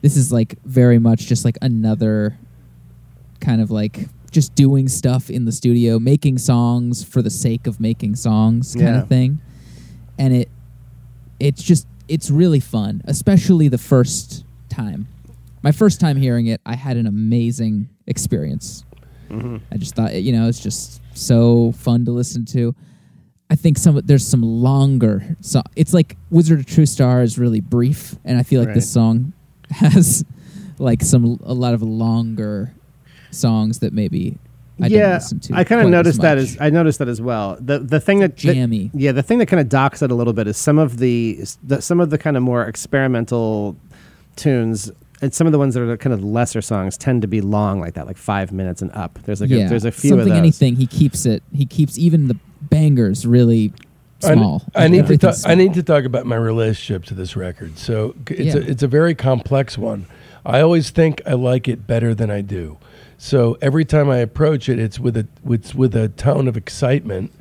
this 0.02 0.18
is 0.18 0.32
like 0.32 0.58
very 0.66 1.00
much 1.00 1.26
just 1.28 1.46
like 1.46 1.58
another 1.62 2.38
kind 3.40 3.62
of 3.62 3.72
like 3.72 4.10
just 4.32 4.54
doing 4.56 4.88
stuff 4.90 5.30
in 5.30 5.46
the 5.46 5.52
studio, 5.52 6.00
making 6.00 6.38
songs 6.38 7.04
for 7.04 7.22
the 7.22 7.30
sake 7.30 7.66
of 7.66 7.80
making 7.80 8.16
songs 8.16 8.74
kind 8.76 8.88
Yeah. 8.96 9.02
of 9.02 9.08
thing. 9.08 9.40
And 10.20 10.34
it 10.34 10.50
it's 11.40 11.64
just 11.64 11.88
it's 12.08 12.30
really 12.30 12.60
fun, 12.60 13.02
especially 13.06 13.68
the 13.70 13.78
first 13.78 14.44
time. 14.70 15.08
My 15.64 15.72
first 15.72 16.00
time 16.00 16.18
hearing 16.18 16.48
it, 16.48 16.62
I 16.66 16.76
had 16.76 16.98
an 16.98 17.08
amazing 17.08 17.90
experience. 18.06 18.84
Mm-hmm. 19.30 19.58
I 19.72 19.78
just 19.78 19.96
thought, 19.96 20.22
you 20.22 20.32
know, 20.32 20.48
it's 20.48 20.60
just 20.60 21.02
so 21.14 21.72
fun 21.74 22.06
to 22.06 22.12
listen 22.12 22.46
to. 22.46 22.74
I 23.50 23.56
think 23.56 23.78
some 23.78 24.02
there's 24.04 24.28
some 24.28 24.42
longer. 24.42 25.36
So 25.42 25.62
it's 25.76 25.94
like 25.94 26.18
Wizard 26.30 26.60
of 26.60 26.66
True 26.66 26.86
Star 26.86 27.22
is 27.22 27.40
really 27.40 27.62
brief, 27.62 28.16
and 28.26 28.38
I 28.38 28.44
feel 28.44 28.64
like 28.64 28.74
this 28.74 28.92
song 28.92 29.34
has 29.72 30.26
like 30.80 31.02
some 31.02 31.40
a 31.44 31.54
lot 31.54 31.74
of 31.74 31.82
longer 31.82 32.74
songs 33.32 33.80
that 33.80 33.94
maybe 33.94 34.38
I 34.82 34.88
yeah, 34.88 35.16
listen 35.16 35.40
to. 35.42 35.56
I 35.56 35.64
kind 35.64 35.82
of 35.82 35.90
noticed 35.90 36.22
that 36.22 36.38
much. 36.38 36.44
as 36.44 36.58
I 36.60 36.70
noticed 36.70 37.00
that 37.00 37.08
as 37.08 37.22
well. 37.22 37.58
The 37.60 37.80
the 37.80 38.00
thing 38.00 38.20
that, 38.20 38.38
that 38.38 38.54
jammy. 38.54 38.92
Yeah, 38.94 39.12
the 39.12 39.24
thing 39.24 39.40
that 39.40 39.48
kind 39.48 39.60
of 39.60 39.70
docks 39.70 40.02
it 40.02 40.12
a 40.12 40.16
little 40.16 40.34
bit 40.34 40.48
is 40.48 40.58
some 40.58 40.78
of 40.78 40.98
the, 40.98 41.44
the 41.64 41.82
some 41.82 42.00
of 42.00 42.10
the 42.10 42.18
kind 42.18 42.38
of 42.38 42.44
more 42.44 42.64
experimental 42.66 43.76
tunes 44.36 44.92
and 45.22 45.34
some 45.34 45.48
of 45.48 45.52
the 45.52 45.58
ones 45.58 45.74
that 45.74 45.82
are 45.82 45.98
kind 45.98 46.14
of 46.14 46.24
lesser 46.24 46.62
songs 46.62 46.96
tend 46.98 47.24
to 47.24 47.28
be 47.28 47.42
long 47.42 47.80
like 47.80 47.96
that, 47.96 48.06
like 48.06 48.18
five 48.18 48.52
minutes 48.52 48.82
and 48.82 48.92
up. 48.92 49.18
There's 49.24 49.42
like 49.42 49.50
yeah, 49.50 49.66
a, 49.66 49.70
there's 49.70 49.86
a 49.86 49.92
few 49.92 50.12
something 50.12 50.32
anything. 50.32 50.76
He 50.76 50.86
keeps 50.86 51.26
it. 51.26 51.42
He 51.54 51.66
keeps 51.66 51.98
even 51.98 52.28
the 52.28 52.38
bangers 52.78 53.26
really 53.26 53.74
small. 54.20 54.62
I, 54.76 54.88
need 54.88 54.98
to 54.98 55.04
Everything's 55.04 55.42
talk. 55.44 55.52
I 55.52 55.56
need 55.56 55.74
to 55.76 55.84
talk 55.84 56.04
about 56.06 56.26
my 56.26 56.36
relationship 56.36 57.06
to 57.06 57.14
this 57.14 57.36
record. 57.36 57.78
So 57.78 58.16
it's 58.30 58.56
a 58.56 58.60
it's 58.72 58.84
a 58.84 58.88
very 58.88 59.16
complex 59.16 59.78
one. 59.78 60.06
I 60.46 60.62
always 60.62 60.90
think 60.92 61.22
I 61.26 61.34
like 61.34 61.68
it 61.68 61.88
better 61.88 62.14
than 62.14 62.30
I 62.30 62.42
do. 62.42 62.78
So 63.18 63.58
every 63.62 63.84
time 63.84 64.10
I 64.10 64.18
approach 64.18 64.70
it, 64.70 64.80
it's 64.80 65.00
with 65.00 65.18
a 65.18 65.28
it's 65.50 65.74
with 65.74 65.96
a 65.96 66.10
tone 66.10 66.48
of 66.48 66.56
excitement 66.56 67.32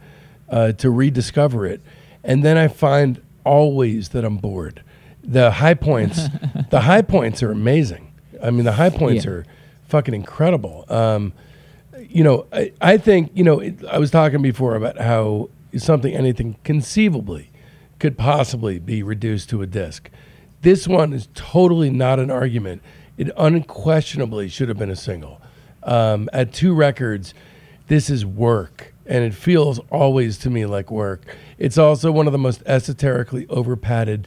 uh, 0.49 0.73
to 0.73 0.91
rediscover 0.91 1.67
it, 1.67 1.81
and 2.25 2.43
then 2.43 2.57
I 2.57 2.69
find 2.69 3.21
always 3.45 4.09
that 4.11 4.25
I'm 4.25 4.39
bored. 4.39 4.83
The 5.23 5.51
high 5.51 5.75
points, 5.75 6.21
the 6.71 6.81
high 6.83 7.03
points 7.03 7.43
are 7.43 7.51
amazing. 7.53 8.13
I 8.43 8.51
mean, 8.51 8.65
the 8.65 8.73
high 8.73 8.91
points 8.91 9.25
Yeah. 9.25 9.33
are 9.33 9.47
fucking 9.89 10.15
incredible. 10.15 10.85
Um, 10.89 11.33
you 12.01 12.25
know, 12.25 12.47
I, 12.53 12.73
I 12.81 12.97
think, 12.99 13.31
you 13.35 13.45
know, 13.45 13.61
it, 13.61 13.85
I 13.85 13.99
was 13.99 14.11
talking 14.11 14.43
before 14.43 14.75
about 14.77 14.99
how 14.99 15.51
something, 15.77 16.15
anything 16.15 16.57
conceivably 16.65 17.51
could 17.99 18.19
possibly 18.19 18.79
be 18.79 19.03
reduced 19.03 19.51
to 19.51 19.63
a 19.63 19.67
disc. 19.67 20.11
This 20.63 20.87
one 20.89 21.13
is 21.13 21.29
totally 21.35 21.91
not 21.91 22.19
an 22.19 22.31
argument. 22.31 22.83
It 23.17 23.31
unquestionably 23.37 24.49
should 24.49 24.69
have 24.69 24.79
been 24.79 24.91
a 24.91 24.97
single. 24.97 25.41
Um, 25.83 26.29
at 26.33 26.53
two 26.53 26.75
records, 26.75 27.33
this 27.87 28.11
is 28.11 28.27
work, 28.27 28.93
and 29.07 29.25
it 29.25 29.35
feels 29.35 29.79
always 29.91 30.39
to 30.39 30.51
me 30.51 30.67
like 30.67 30.91
work. 30.91 31.23
It's 31.59 31.79
also 31.79 32.11
one 32.11 32.27
of 32.27 32.33
the 32.33 32.39
most 32.39 32.63
esoterically 32.67 33.47
overpadded, 33.47 34.27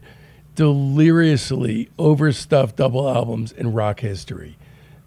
deliriously 0.55 1.89
overstuffed 1.99 2.75
double 2.77 3.09
albums 3.09 3.51
in 3.51 3.73
rock 3.73 3.99
history. 3.99 4.57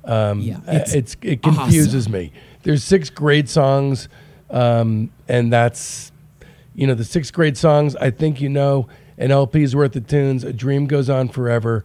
Um, 0.04 0.40
Yeah, 0.40 0.58
uh, 0.58 0.60
it's 0.72 0.94
it's, 0.94 1.16
it 1.22 1.42
confuses 1.42 2.08
me. 2.08 2.32
There's 2.62 2.84
six 2.84 3.10
great 3.10 3.48
songs, 3.48 4.08
um, 4.50 5.10
and 5.28 5.52
that's 5.52 6.12
you 6.74 6.86
know 6.86 6.94
the 6.94 7.04
six 7.04 7.30
great 7.30 7.56
songs. 7.56 7.96
I 7.96 8.10
think 8.10 8.40
you 8.40 8.48
know 8.48 8.86
an 9.18 9.30
LP's 9.30 9.74
worth 9.76 9.96
of 9.96 10.06
tunes. 10.06 10.44
A 10.44 10.52
dream 10.52 10.86
goes 10.86 11.10
on 11.10 11.28
forever. 11.28 11.84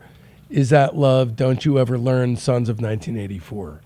Is 0.49 0.69
that 0.69 0.95
love? 0.95 1.35
Don't 1.35 1.65
you 1.65 1.77
ever 1.79 1.97
learn? 1.97 2.37
Sons 2.37 2.69
of 2.69 2.77
1984. 2.77 3.81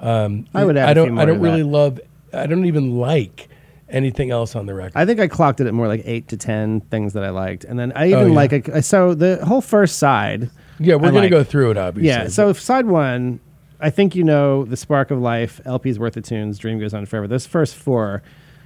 Um, 0.00 0.46
I 0.54 0.64
would 0.64 0.76
add 0.76 0.88
I 0.88 0.94
don't. 0.94 1.18
I 1.18 1.24
don't 1.24 1.40
really 1.40 1.62
that. 1.62 1.68
love. 1.68 2.00
I 2.32 2.46
don't 2.46 2.64
even 2.64 2.98
like 2.98 3.48
anything 3.88 4.30
else 4.30 4.56
on 4.56 4.66
the 4.66 4.72
record. 4.74 4.92
I 4.94 5.04
think 5.04 5.20
I 5.20 5.28
clocked 5.28 5.60
it 5.60 5.66
at 5.66 5.74
more 5.74 5.88
like 5.88 6.02
eight 6.04 6.28
to 6.28 6.36
ten 6.36 6.80
things 6.80 7.12
that 7.12 7.22
I 7.24 7.30
liked, 7.30 7.64
and 7.64 7.78
then 7.78 7.92
I 7.94 8.06
even 8.08 8.18
Oh, 8.18 8.26
yeah. 8.28 8.34
like 8.34 8.68
a, 8.68 8.82
so 8.82 9.14
the 9.14 9.44
whole 9.44 9.60
first 9.60 9.98
side. 9.98 10.50
yeah, 10.78 10.94
we're 10.94 11.08
I 11.08 11.10
gonna 11.10 11.20
like- 11.22 11.30
go 11.30 11.44
through 11.44 11.72
it. 11.72 11.76
Obviously. 11.76 12.08
Yeah. 12.08 12.28
So 12.28 12.48
if 12.48 12.60
side 12.60 12.86
one, 12.86 13.40
I 13.80 13.90
think 13.90 14.14
you 14.14 14.24
know 14.24 14.64
the 14.64 14.76
spark 14.76 15.10
of 15.10 15.18
life, 15.20 15.60
LP's 15.64 15.98
worth 15.98 16.16
of 16.16 16.24
tunes, 16.24 16.58
Dream 16.58 16.78
goes 16.78 16.94
on 16.94 17.06
forever. 17.06 17.26
Those 17.26 17.46
first 17.46 17.74
four, 17.76 18.22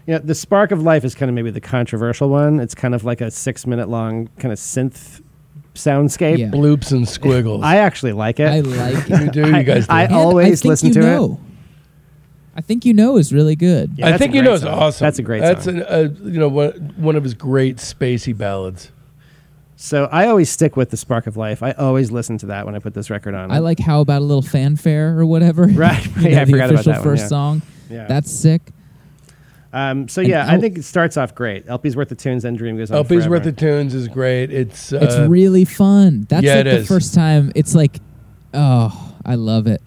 you 0.06 0.14
know, 0.14 0.18
the 0.20 0.34
spark 0.34 0.70
of 0.72 0.82
life 0.82 1.04
is 1.04 1.14
kind 1.14 1.28
of 1.28 1.34
maybe 1.34 1.50
the 1.50 1.60
controversial 1.60 2.28
one. 2.28 2.60
It's 2.60 2.74
kind 2.74 2.94
of 2.94 3.04
like 3.04 3.20
a 3.20 3.30
six 3.30 3.66
minute 3.66 3.88
long 3.88 4.28
kind 4.38 4.52
of 4.52 4.58
synth 4.58 5.20
soundscape. 5.74 6.38
Yeah. 6.38 6.46
bloops 6.48 6.92
and 6.92 7.08
squiggles. 7.08 7.62
I 7.64 7.76
actually 7.76 8.12
like 8.12 8.38
it. 8.40 8.48
I 8.48 8.60
like 8.60 9.10
it. 9.10 9.20
you 9.20 9.26
it. 9.26 9.32
do. 9.32 9.56
You 9.56 9.62
guys 9.64 9.86
do. 9.86 9.92
I- 9.92 10.04
And 10.04 10.14
always 10.14 10.60
think 10.62 10.70
listen 10.70 10.88
you 10.88 10.94
to 10.94 11.00
it. 11.34 11.38
I 12.56 12.60
think 12.60 12.84
you 12.84 12.94
know 12.94 13.16
is 13.16 13.32
really 13.32 13.56
good. 13.56 13.90
Yeah, 13.96 14.14
I 14.14 14.16
think 14.18 14.32
you 14.32 14.40
know 14.42 14.54
it's 14.54 14.62
song. 14.62 14.74
awesome. 14.78 15.04
That's 15.04 15.18
a 15.18 15.22
great 15.22 15.40
That's 15.40 15.64
song. 15.64 15.78
an, 15.78 15.82
uh, 15.82 16.08
you 16.22 16.38
know 16.38 16.48
one 16.48 16.70
one 16.96 17.16
of 17.16 17.24
his 17.24 17.34
great 17.34 17.78
spacey 17.78 18.36
ballads. 18.36 18.92
So 19.84 20.06
I 20.10 20.28
always 20.28 20.48
stick 20.48 20.76
with 20.76 20.88
the 20.90 20.96
spark 20.96 21.26
of 21.26 21.36
life. 21.36 21.62
I 21.62 21.72
always 21.72 22.10
listen 22.10 22.38
to 22.38 22.46
that 22.46 22.64
when 22.64 22.74
I 22.74 22.78
put 22.78 22.94
this 22.94 23.10
record 23.10 23.34
on. 23.34 23.50
I 23.50 23.58
like 23.58 23.78
how 23.78 24.00
about 24.00 24.22
a 24.22 24.24
little 24.24 24.40
fanfare 24.40 25.18
or 25.18 25.26
whatever. 25.26 25.64
Right. 25.66 26.06
You 26.16 26.30
Yeah, 26.30 26.40
I 26.40 26.44
know, 26.44 26.44
the 26.46 26.50
forgot 26.52 26.70
about 26.70 26.74
official 26.74 26.92
that 26.92 26.98
one, 27.00 27.04
first 27.04 27.22
yeah. 27.24 27.28
song. 27.28 27.62
Yeah. 27.90 28.06
That's 28.06 28.30
sick. 28.32 28.62
Um, 29.74 30.08
so 30.08 30.20
And 30.22 30.30
yeah, 30.30 30.46
I 30.46 30.54
L- 30.54 30.60
think 30.62 30.78
it 30.78 30.84
starts 30.84 31.16
off 31.18 31.34
great. 31.34 31.68
LP's 31.68 31.96
worth 31.96 32.10
of 32.12 32.16
tunes, 32.16 32.44
then 32.44 32.54
Dream 32.54 32.78
goes 32.78 32.90
on. 32.90 32.96
LP's 32.98 33.08
forever. 33.10 33.30
worth 33.30 33.46
of 33.46 33.56
tunes 33.56 33.94
is 33.94 34.08
great. 34.08 34.50
It's 34.50 34.92
uh, 34.92 35.00
it's 35.02 35.16
really 35.28 35.64
fun. 35.66 36.26
That's 36.30 36.44
yeah, 36.44 36.54
like 36.54 36.60
it 36.66 36.70
the 36.70 36.76
is. 36.76 36.88
first 36.88 37.12
time. 37.12 37.52
It's 37.54 37.74
like, 37.74 37.98
oh, 38.54 39.14
I 39.26 39.34
love 39.34 39.66
it. 39.66 39.82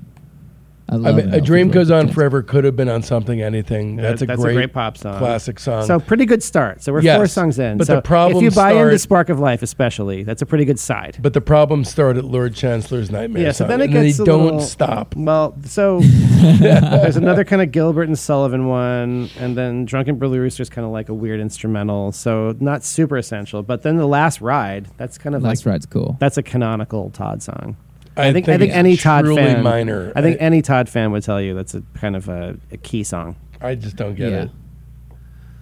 I 0.89 0.95
I 0.95 0.97
mean, 1.11 1.19
an 1.19 1.33
a 1.33 1.41
dream 1.41 1.69
goes 1.69 1.91
on 1.91 2.07
forever 2.07 2.41
could 2.41 2.63
have 2.63 2.75
been 2.77 2.87
on 2.87 3.03
something, 3.03 3.41
anything. 3.41 3.97
That's, 3.97 4.21
a, 4.21 4.25
That's 4.25 4.41
great, 4.41 4.51
a 4.53 4.55
great 4.55 4.73
pop 4.73 4.97
song. 4.97 5.17
classic 5.17 5.59
song. 5.59 5.85
So 5.85 5.99
pretty 5.99 6.25
good 6.25 6.41
start. 6.41 6.81
So 6.81 6.93
we're 6.93 7.01
Yes, 7.01 7.17
four 7.17 7.27
songs 7.27 7.59
in. 7.59 7.77
but 7.77 7.87
so 7.87 7.95
the 7.95 8.01
problem 8.01 8.37
if 8.37 8.43
you 8.43 8.55
buy 8.55 8.71
into 8.71 8.97
Spark 8.97 9.27
of 9.29 9.37
Life, 9.39 9.61
especially, 9.61 10.23
that's 10.23 10.41
a 10.41 10.45
pretty 10.45 10.63
good 10.65 10.79
side. 10.79 11.17
but 11.21 11.33
the 11.33 11.41
problem 11.41 11.83
started 11.83 12.19
at 12.19 12.25
Lord 12.25 12.55
Chancellor's 12.55 13.11
Nightmare. 13.11 13.43
Yeah, 13.43 13.51
so 13.51 13.65
song, 13.65 13.67
then 13.67 13.81
it 13.81 13.83
and 13.85 13.93
gets 13.93 14.17
they 14.17 14.23
a 14.23 14.25
don't 14.25 14.43
little- 14.45 14.59
stop. 14.61 15.13
Well, 15.17 15.55
so 15.65 15.99
there's 16.01 17.17
another 17.17 17.43
kind 17.43 17.61
of 17.61 17.71
Gilbert 17.71 18.03
and 18.07 18.17
Sullivan 18.17 18.67
one, 18.67 19.29
and 19.39 19.57
then 19.57 19.83
Drunken 19.85 20.17
Blue 20.17 20.39
Rooster's 20.39 20.69
kind 20.69 20.85
of 20.85 20.91
like 20.91 21.09
a 21.09 21.13
weird 21.13 21.39
instrumental, 21.41 22.11
so 22.13 22.55
not 22.59 22.83
super 22.85 23.17
essential. 23.17 23.61
But 23.61 23.81
then 23.81 23.97
the 23.97 24.07
last 24.07 24.39
ride, 24.41 24.87
that's 24.97 25.17
kind 25.17 25.35
of 25.35 25.43
Last 25.43 25.65
like 25.65 25.73
ride's 25.73 25.85
cool. 25.85 26.15
that's 26.19 26.37
a 26.37 26.43
canonical 26.43 27.09
Todd 27.09 27.43
song. 27.43 27.75
I, 28.17 28.27
I 28.29 28.33
think 28.33 28.49
I 28.49 28.57
think 28.57 28.71
any 28.73 28.97
Todd 28.97 29.25
truly 29.25 29.43
fan, 29.43 29.63
minor. 29.63 30.11
I 30.15 30.21
think 30.21 30.41
I, 30.41 30.45
any 30.45 30.61
Todd 30.61 30.89
fan 30.89 31.11
would 31.11 31.23
tell 31.23 31.39
you 31.41 31.53
that's 31.53 31.73
a 31.75 31.83
kind 31.95 32.15
of 32.15 32.27
a, 32.29 32.57
a 32.71 32.77
key 32.77 33.03
song. 33.03 33.35
I 33.61 33.75
just 33.75 33.95
don't 33.95 34.15
get 34.15 34.31
yeah. 34.31 34.43
it. 34.43 34.49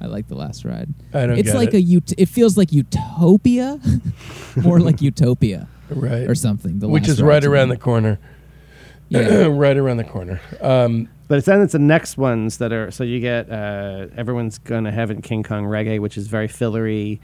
I 0.02 0.08
like 0.08 0.28
the 0.28 0.36
last 0.36 0.66
ride. 0.66 0.94
I 1.14 1.26
don't 1.26 1.38
It's 1.38 1.52
get 1.52 1.56
like 1.58 1.74
it. 1.74 1.84
a 1.84 1.98
ut- 1.98 2.14
it 2.18 2.28
feels 2.28 2.58
like 2.58 2.72
utopia, 2.74 3.80
more 4.62 4.80
like 4.80 5.02
utopia 5.02 5.68
right, 5.90 6.28
or 6.28 6.36
something. 6.36 6.80
The 6.80 6.88
which 6.88 7.04
Last 7.04 7.12
is 7.12 7.22
Ride 7.22 7.30
right 7.30 7.40
to 7.44 7.52
around 7.52 7.70
the 7.70 7.78
corner. 7.78 8.20
yeah. 9.10 9.46
right 9.46 9.78
around 9.78 9.98
the 9.98 10.04
corner. 10.04 10.42
Um, 10.62 11.08
But 11.28 11.38
it's 11.40 11.48
then 11.48 11.62
it's 11.62 11.72
the 11.74 11.80
next 11.80 12.18
ones 12.18 12.58
that 12.60 12.72
are 12.74 12.92
so 12.92 13.04
you 13.04 13.20
get 13.20 13.50
uh, 13.50 14.08
everyone's 14.16 14.58
gonna 14.60 14.92
heaven 14.92 15.22
King 15.22 15.44
Kong 15.44 15.64
reggae, 15.64 16.00
which 16.00 16.18
is 16.18 16.28
very 16.28 16.48
fillery. 16.48 17.20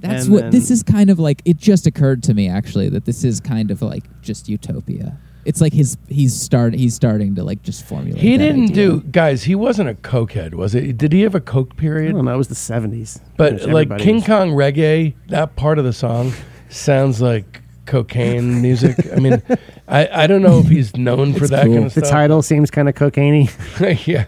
That's 0.00 0.24
And 0.26 0.34
what 0.34 0.50
this 0.50 0.70
is 0.70 0.82
kind 0.82 1.10
of 1.10 1.18
like. 1.18 1.42
It 1.44 1.56
just 1.56 1.86
occurred 1.86 2.22
to 2.24 2.34
me 2.34 2.48
actually 2.48 2.88
that 2.90 3.04
this 3.04 3.24
is 3.24 3.40
kind 3.40 3.70
of 3.70 3.82
like 3.82 4.04
just 4.22 4.48
utopia. 4.48 5.16
It's 5.44 5.60
like 5.60 5.72
his 5.72 5.96
he's 6.08 6.34
start 6.34 6.74
he's 6.74 6.94
starting 6.94 7.36
to 7.36 7.44
like 7.44 7.62
just 7.62 7.84
formulate. 7.86 8.20
he 8.20 8.36
that 8.36 8.44
didn't 8.44 8.64
idea. 8.64 8.74
do, 8.74 9.00
guys. 9.02 9.44
He 9.44 9.54
wasn't 9.54 9.88
a 9.88 9.94
cokehead, 9.94 10.54
was 10.54 10.74
it? 10.74 10.98
Did 10.98 11.12
he 11.12 11.22
have 11.22 11.34
a 11.36 11.40
coke 11.40 11.70
I 11.76 11.80
period? 11.80 12.12
don't 12.14 12.24
know. 12.24 12.34
It 12.34 12.36
was 12.36 12.48
the 12.48 12.54
seventies, 12.56 13.20
But 13.36 13.62
like 13.66 13.96
King 13.98 14.22
Kong 14.22 14.50
reggae, 14.50 15.14
that 15.28 15.54
part 15.54 15.78
of 15.78 15.84
the 15.84 15.92
song 15.92 16.32
sounds 16.68 17.22
like 17.22 17.62
cocaine 17.86 18.60
music. 18.62 18.96
I 19.12 19.16
mean, 19.20 19.42
I, 19.88 20.24
I 20.24 20.26
don't 20.26 20.42
know 20.42 20.58
if 20.58 20.66
he's 20.68 20.96
known 20.96 21.32
for 21.34 21.46
that 21.48 21.64
cool. 21.64 21.74
kind 21.74 21.86
of 21.86 21.94
The 21.94 22.00
stuff. 22.00 22.10
title 22.10 22.42
seems 22.42 22.70
kind 22.70 22.88
of 22.88 22.94
cocaine 22.94 23.48
yeah, 24.06 24.26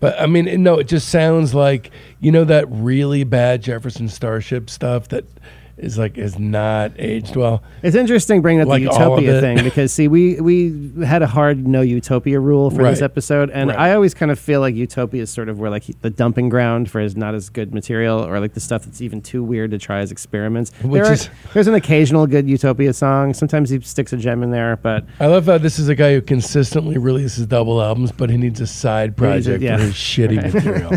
but 0.00 0.18
I 0.20 0.26
mean, 0.26 0.62
no, 0.62 0.78
it 0.78 0.84
just 0.88 1.08
sounds 1.08 1.54
like 1.54 1.90
you 2.20 2.30
know 2.32 2.44
that 2.44 2.66
really 2.68 3.24
bad 3.24 3.62
Jefferson 3.62 4.08
Starship 4.08 4.70
stuff 4.70 5.08
that 5.08 5.24
is 5.78 5.96
like 5.98 6.18
is 6.18 6.38
not 6.38 6.92
aged 6.98 7.36
well. 7.36 7.62
It's 7.82 7.96
interesting 7.96 8.42
bringing 8.42 8.62
up 8.62 8.68
Like 8.68 8.82
the 8.82 8.88
all 8.90 8.96
of 9.16 9.22
utopia 9.22 9.38
it. 9.38 9.40
thing 9.40 9.64
because 9.64 9.92
see, 9.92 10.08
we 10.08 10.40
we 10.40 10.92
had 11.04 11.22
a 11.22 11.26
hard 11.26 11.66
no 11.66 11.80
utopia 11.80 12.40
rule 12.40 12.70
for 12.70 12.82
this 12.82 13.00
Right. 13.00 13.02
episode, 13.02 13.50
and 13.50 13.70
Right. 13.70 13.78
I 13.78 13.94
always 13.94 14.14
kind 14.14 14.30
of 14.30 14.38
feel 14.38 14.60
like 14.60 14.74
utopia 14.74 15.22
is 15.22 15.30
sort 15.30 15.48
of 15.48 15.58
where 15.60 15.70
like 15.70 15.84
the 16.00 16.10
dumping 16.10 16.48
ground 16.48 16.90
for 16.90 17.00
his 17.00 17.16
not 17.16 17.34
as 17.34 17.48
good 17.48 17.72
material, 17.72 18.18
or 18.24 18.40
like 18.40 18.54
the 18.54 18.60
stuff 18.60 18.84
that's 18.84 19.00
even 19.00 19.20
too 19.20 19.42
weird 19.42 19.70
to 19.70 19.78
try 19.78 20.00
as 20.00 20.10
experiments. 20.12 20.70
Which 20.82 21.02
There 21.02 21.10
are- 21.10 21.12
is- 21.14 21.28
there's 21.54 21.68
an 21.68 21.74
occasional 21.74 22.26
good 22.26 22.48
utopia 22.48 22.92
song. 22.92 23.34
Sometimes 23.34 23.70
he 23.70 23.80
sticks 23.80 24.12
a 24.12 24.16
gem 24.16 24.42
in 24.42 24.50
there, 24.50 24.78
but 24.82 25.04
I 25.20 25.26
love 25.26 25.46
how 25.46 25.58
this 25.58 25.78
is 25.78 25.88
a 25.88 25.94
guy 25.94 26.14
who 26.14 26.20
consistently 26.20 26.98
releases 26.98 27.46
double 27.46 27.80
albums, 27.82 28.12
but 28.12 28.30
he 28.30 28.36
needs 28.36 28.60
a 28.60 28.66
side 28.66 29.14
He 29.18 29.24
needs 29.26 29.46
a- 29.46 29.50
project 29.58 29.62
yeah. 29.62 29.76
for 29.76 29.82
his 29.84 29.94
shitty 29.94 30.42
material. 30.54 30.92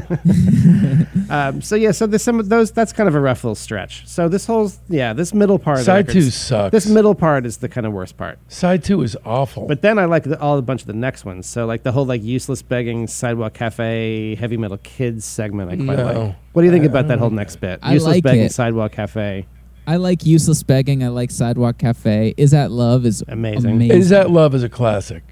um, 1.29 1.61
so 1.61 1.75
yeah, 1.75 1.91
so 1.91 2.07
there's 2.07 2.23
some 2.23 2.39
of 2.39 2.49
those. 2.49 2.71
That's 2.71 2.91
kind 2.93 3.07
of 3.07 3.15
a 3.15 3.19
rough 3.19 3.43
little 3.43 3.55
stretch. 3.55 4.07
So 4.07 4.27
this 4.27 4.45
whole 4.45 4.70
yeah, 4.89 5.13
this 5.13 5.33
middle 5.33 5.59
part. 5.59 5.79
of 5.79 5.85
the 5.85 5.91
Side 5.91 6.07
two 6.07 6.19
records- 6.19 6.35
sucks. 6.35 6.71
This 6.71 6.87
middle 6.87 7.15
part 7.15 7.45
is 7.45 7.57
the 7.57 7.69
kind 7.69 7.85
of 7.87 7.93
worst 7.93 8.17
part. 8.17 8.39
Side 8.51 8.83
two 8.83 9.01
is 9.01 9.17
awful. 9.25 9.67
But 9.67 9.81
then 9.81 9.97
I 9.99 10.05
like 10.05 10.23
the, 10.23 10.39
all 10.39 10.57
a 10.57 10.61
bunch 10.61 10.81
of 10.81 10.87
the 10.87 10.93
next 10.93 11.25
ones. 11.25 11.47
So 11.47 11.65
like 11.65 11.83
the 11.83 11.91
whole 11.91 12.05
like 12.05 12.23
useless 12.23 12.61
begging 12.61 13.07
sidewalk 13.07 13.53
cafe 13.53 14.35
heavy 14.35 14.57
metal 14.57 14.77
kids 14.77 15.25
segment. 15.25 15.71
I 15.71 15.75
quite 15.75 15.97
No. 15.97 16.03
like. 16.05 16.35
What 16.53 16.61
do 16.61 16.65
you 16.65 16.71
think 16.71 16.83
I- 16.83 16.87
about 16.87 17.05
I 17.05 17.07
that 17.09 17.19
whole 17.19 17.29
next 17.29 17.57
bit? 17.57 17.79
I 17.81 17.93
useless 17.93 18.15
like 18.15 18.23
begging 18.23 18.45
it. 18.45 18.51
sidewalk 18.51 18.91
cafe. 18.91 19.45
I 19.87 19.95
like 19.95 20.25
useless 20.25 20.61
begging. 20.63 21.03
I 21.03 21.07
like 21.07 21.31
sidewalk 21.31 21.77
cafe. 21.79 22.35
Izzat 22.37 22.69
Love? 22.69 23.05
Is 23.05 23.23
Amazing. 23.27 23.71
amazing. 23.71 23.99
Izzat 24.01 24.29
Love 24.31 24.53
is 24.53 24.63
a 24.63 24.69
classic? 24.69 25.23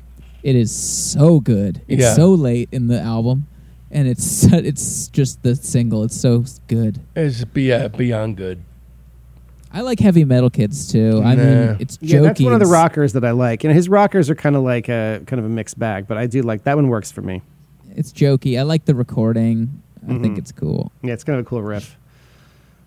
It 0.41 0.56
is 0.56 0.74
so 0.76 1.40
good. 1.40 1.82
It's 1.88 2.02
Yeah. 2.02 2.14
so 2.14 2.30
late 2.34 2.70
in 2.72 2.88
the 2.88 2.99
album, 2.99 3.45
and 3.91 4.07
it's 4.07 4.44
it's 4.52 5.07
just 5.10 5.44
the 5.44 5.56
single. 5.56 6.03
It's 6.03 6.16
so 6.20 6.45
good. 6.68 6.99
It's 7.16 7.44
be 7.44 7.64
yeah, 7.64 7.90
beyond 7.90 8.38
good. 8.38 8.64
I 9.72 9.82
like 9.82 10.00
heavy 10.00 10.26
metal 10.26 10.50
kids 10.50 10.91
too. 10.91 11.22
I 11.24 11.36
Nah. 11.36 11.44
mean, 11.44 11.78
it's 11.80 11.98
jokey. 11.98 12.10
Yeah, 12.10 12.22
that's 12.22 12.41
one 12.41 12.54
of 12.54 12.60
the 12.60 12.66
and 12.66 12.74
s- 12.74 12.82
rockers 12.82 13.14
that 13.14 13.24
I 13.24 13.32
like. 13.32 13.64
And 13.64 13.74
his 13.74 13.88
rockers 13.88 14.30
are 14.30 14.36
kind 14.36 14.56
of 14.56 14.64
like 14.64 14.90
a 14.90 15.22
kind 15.28 15.40
of 15.40 15.46
a 15.46 15.50
mixed 15.50 15.78
bag, 15.78 16.06
but 16.08 16.18
I 16.18 16.26
do 16.26 16.41
like 16.41 16.64
that 16.64 16.76
one 16.76 16.88
works 16.88 17.12
for 17.12 17.22
me. 17.22 17.41
It's 17.96 18.12
jokey. 18.12 18.58
I 18.60 18.64
like 18.64 18.86
the 18.86 18.96
recording. 18.96 19.82
I 20.08 20.14
think 20.18 20.36
Mhm. 20.36 20.38
it's 20.40 20.52
cool. 20.52 20.91
Yeah, 21.04 21.14
it's 21.14 21.24
kind 21.24 21.40
of 21.40 21.46
a 21.46 21.50
cool 21.50 21.62
riff. 21.62 21.98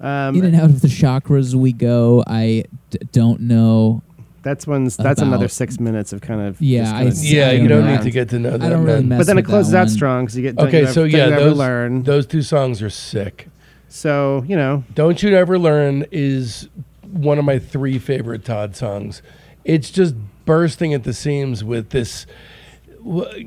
Um, 0.00 0.34
in 0.34 0.44
and 0.44 0.56
out 0.56 0.64
of 0.70 0.80
the 0.80 0.88
chakras 0.88 1.54
we 1.54 1.72
go. 1.72 2.24
I 2.26 2.64
d- 2.90 2.98
don't 3.12 3.42
know. 3.42 4.02
That's 4.42 4.66
one's 4.66 4.96
that's 4.96 5.22
another 5.22 5.46
six 5.46 5.78
minutes 5.78 6.12
of 6.12 6.20
kind 6.20 6.40
of 6.40 6.60
Yeah, 6.60 6.80
just 6.82 6.94
I 6.94 6.98
kinda 6.98 7.14
see. 7.14 7.36
Yeah, 7.36 7.50
you 7.52 7.68
don't 7.68 7.82
don't 7.84 7.92
need 7.92 8.02
to 8.02 8.10
get 8.10 8.28
to 8.30 8.40
know 8.40 8.50
that. 8.58 8.62
I 8.62 8.68
don't 8.70 8.82
really 8.82 9.00
man. 9.00 9.08
mess 9.10 9.18
But 9.18 9.26
then 9.28 9.36
it 9.38 9.42
with 9.42 9.46
that 9.46 9.50
closes 9.52 9.74
out 9.74 9.78
one. 9.82 9.88
strong 9.90 10.24
because 10.24 10.36
you 10.36 10.42
get 10.42 10.56
don't 10.56 10.66
Okay, 10.66 10.80
you 10.80 10.86
so 10.88 11.02
ever- 11.02 11.10
yeah, 11.10 11.18
don't 11.18 11.28
you 11.28 11.34
ever 11.36 11.44
those 11.50 11.58
learn. 11.58 12.02
those 12.02 12.26
two 12.26 12.42
songs 12.42 12.82
are 12.82 12.90
sick. 12.90 13.48
So 13.92 14.42
you 14.48 14.56
know, 14.56 14.84
Don't 14.94 15.22
You 15.22 15.36
Ever 15.36 15.58
Learn 15.58 16.06
is 16.10 16.68
one 17.02 17.38
of 17.38 17.44
my 17.44 17.58
three 17.58 17.98
favorite 17.98 18.44
Todd 18.44 18.74
songs. 18.74 19.20
It's 19.64 19.90
just 19.90 20.14
bursting 20.46 20.94
at 20.94 21.04
the 21.04 21.12
seams 21.12 21.62
with 21.62 21.90
this. 21.90 22.26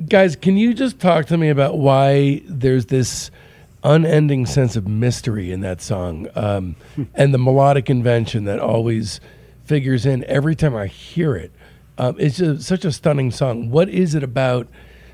Guys, 0.08 0.36
can 0.36 0.56
you 0.56 0.74
just 0.74 1.00
talk 1.00 1.26
to 1.28 1.38
me 1.38 1.50
about 1.50 1.78
why 1.80 2.44
there's 2.46 2.86
this 2.88 3.32
unending 3.84 4.46
sense 4.46 4.76
of 4.76 4.88
mystery 4.88 5.52
in 5.52 5.62
that 5.62 5.82
song 5.82 6.28
um, 6.36 6.76
and 7.16 7.34
the 7.34 7.38
melodic 7.40 7.90
invention 7.90 8.46
that 8.46 8.60
always 8.60 9.20
figures 9.66 10.06
in 10.06 10.24
every 10.26 10.56
time 10.56 10.76
I 10.76 10.86
hear 10.86 11.36
it? 11.36 11.52
Um, 11.98 12.18
it's 12.20 12.38
just 12.38 12.68
such 12.68 12.86
a 12.86 12.92
stunning 12.92 13.32
song. 13.32 13.72
What 13.72 13.90
is 13.90 14.14
it 14.14 14.22
about 14.22 14.68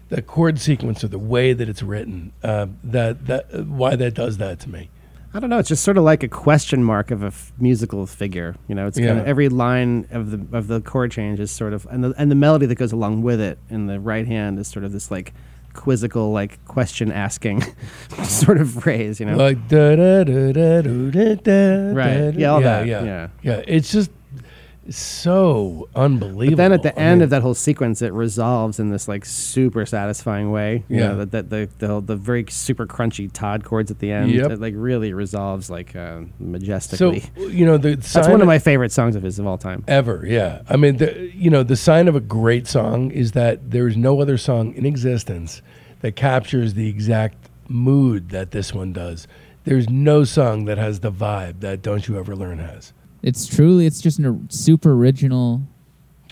the 0.09 0.21
chord 0.21 0.59
sequence 0.59 1.05
or 1.05 1.07
the 1.07 1.19
way 1.19 1.53
that 1.53 1.69
it's 1.69 1.81
written 1.81 2.33
uh, 2.43 2.67
that 2.83 3.27
that 3.27 3.65
why 3.65 3.95
that 3.95 4.13
does 4.13 4.37
that 4.37 4.59
to 4.61 4.69
me? 4.69 4.89
I 5.33 5.39
don't 5.39 5.49
know. 5.49 5.59
It's 5.59 5.69
just 5.69 5.83
sort 5.83 5.97
of 5.97 6.03
like 6.03 6.23
a 6.23 6.27
question 6.27 6.83
mark 6.83 7.09
of 7.09 7.23
a 7.23 7.27
f- 7.27 7.53
musical 7.57 8.05
figure. 8.05 8.55
You 8.67 8.75
know, 8.75 8.87
it's 8.87 8.97
kind 8.97 9.19
of 9.19 9.27
every 9.27 9.47
line 9.49 10.07
of 10.11 10.31
the 10.31 10.57
of 10.57 10.67
the 10.67 10.81
chord 10.81 11.11
change 11.11 11.39
is 11.39 11.51
sort 11.51 11.73
of 11.73 11.87
and 11.89 12.03
the 12.03 12.13
and 12.17 12.29
the 12.29 12.35
melody 12.35 12.65
that 12.65 12.75
goes 12.75 12.91
along 12.91 13.21
with 13.21 13.39
it 13.39 13.57
in 13.69 13.87
the 13.87 13.99
right 13.99 14.27
hand 14.27 14.59
is 14.59 14.67
sort 14.67 14.83
of 14.83 14.91
this 14.91 15.09
like 15.09 15.33
quizzical 15.73 16.33
like 16.33 16.63
question 16.65 17.13
asking 17.13 17.63
sort 18.25 18.59
of 18.59 18.71
phrase. 18.71 19.19
You 19.21 19.27
know, 19.27 19.37
Like 19.37 19.67
da 19.69 19.95
da 19.95 20.23
da 20.25 20.51
da 20.51 20.81
da 20.81 21.09
da 21.11 21.35
da. 21.35 21.91
Right. 21.93 22.31
da, 22.31 22.37
Yeah, 22.37 22.47
all 22.51 22.61
yeah, 22.61 22.79
that. 22.79 22.87
Yeah. 22.87 23.03
Yeah. 23.03 23.27
Yeah. 23.41 23.63
It's 23.67 23.89
just 23.91 24.11
so 24.89 25.89
unbelievable. 25.95 26.55
But 26.57 26.57
then 26.63 26.71
at 26.73 26.83
the 26.83 26.97
I 26.99 27.03
end 27.03 27.19
mean, 27.19 27.23
of 27.25 27.29
that 27.31 27.41
whole 27.41 27.53
sequence, 27.53 28.01
it 28.01 28.13
resolves 28.13 28.79
in 28.79 28.89
this 28.89 29.07
like 29.07 29.25
super 29.25 29.85
satisfying 29.85 30.51
way. 30.51 30.83
You 30.89 30.97
Yeah. 30.97 31.07
know, 31.09 31.17
that, 31.25 31.31
that 31.31 31.49
the, 31.49 31.69
the 31.85 32.01
the 32.01 32.15
very 32.15 32.45
super 32.49 32.85
crunchy 32.87 33.29
Todd 33.31 33.63
chords 33.63 33.91
at 33.91 33.99
the 33.99 34.11
end. 34.11 34.31
Yep. 34.31 34.51
It 34.51 34.59
like 34.59 34.73
really 34.75 35.13
resolves 35.13 35.69
like 35.69 35.95
uh, 35.95 36.21
so 36.21 36.27
majestically. 36.39 37.23
you 37.37 37.65
know 37.65 37.77
the 37.77 37.95
That's 37.95 38.27
one 38.27 38.41
of 38.41 38.47
my 38.47 38.59
favorite 38.59 38.91
songs 38.91 39.15
of 39.15 39.23
his 39.23 39.39
of 39.39 39.47
all 39.47 39.57
time. 39.57 39.83
ever. 39.87 40.25
Yeah. 40.25 40.61
I 40.69 40.77
mean, 40.77 40.97
the, 40.97 41.31
you 41.33 41.49
know, 41.49 41.63
the 41.63 41.75
sign 41.75 42.07
of 42.07 42.15
a 42.15 42.19
great 42.21 42.67
song 42.67 43.11
is 43.11 43.33
that 43.33 43.71
there 43.71 43.87
is 43.87 43.95
no 43.97 44.21
other 44.21 44.37
song 44.37 44.73
in 44.73 44.85
existence 44.85 45.61
that 46.01 46.15
captures 46.15 46.73
the 46.73 46.89
exact 46.89 47.49
mood 47.67 48.29
that 48.29 48.51
this 48.51 48.73
one 48.73 48.91
does. 48.93 49.27
There's 49.63 49.87
no 49.89 50.23
song 50.23 50.65
that 50.65 50.79
has 50.79 51.01
the 51.01 51.11
vibe 51.11 51.59
that 51.59 51.83
"Don't 51.83 52.07
You 52.07 52.17
Ever 52.17 52.35
Learn" 52.35 52.57
has. 52.57 52.93
It's 53.23 53.48
truly. 53.48 53.85
It's 53.85 54.02
just 54.02 54.19
a 54.19 54.38
super 54.49 54.93
original, 54.93 55.61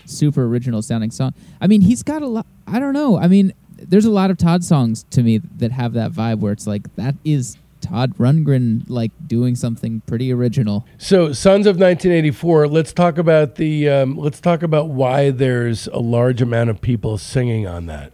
super 0.06 0.44
original 0.44 0.82
sounding 0.82 1.10
song. 1.10 1.34
I 1.60 1.66
mean, 1.66 1.80
he's 1.80 2.02
got 2.02 2.22
a 2.22 2.26
lot. 2.26 2.46
I 2.66 2.80
don't 2.80 2.92
know. 2.94 3.18
I 3.18 3.28
mean, 3.28 3.52
there's 3.76 4.04
a 4.04 4.10
lot 4.10 4.30
of 4.30 4.38
Todd 4.38 4.64
songs 4.64 5.04
to 5.10 5.22
me 5.22 5.38
that 5.38 5.72
have 5.72 5.92
that 5.94 6.12
vibe 6.12 6.40
where 6.40 6.52
it's 6.52 6.66
like 6.66 6.94
that 6.96 7.14
is 7.24 7.56
Todd 7.80 8.16
Rundgren 8.18 8.84
like 8.88 9.10
doing 9.26 9.54
something 9.54 10.02
pretty 10.06 10.32
original. 10.32 10.86
So, 10.98 11.32
Sons 11.32 11.66
of 11.66 11.76
1984. 11.76 12.68
Let's 12.68 12.92
talk 12.92 13.18
about 13.18 13.56
the. 13.56 13.88
Um, 13.88 14.16
let's 14.16 14.40
talk 14.40 14.62
about 14.62 14.88
why 14.88 15.30
there's 15.30 15.86
a 15.88 15.98
large 15.98 16.42
amount 16.42 16.70
of 16.70 16.80
people 16.80 17.18
singing 17.18 17.66
on 17.66 17.86
that. 17.86 18.12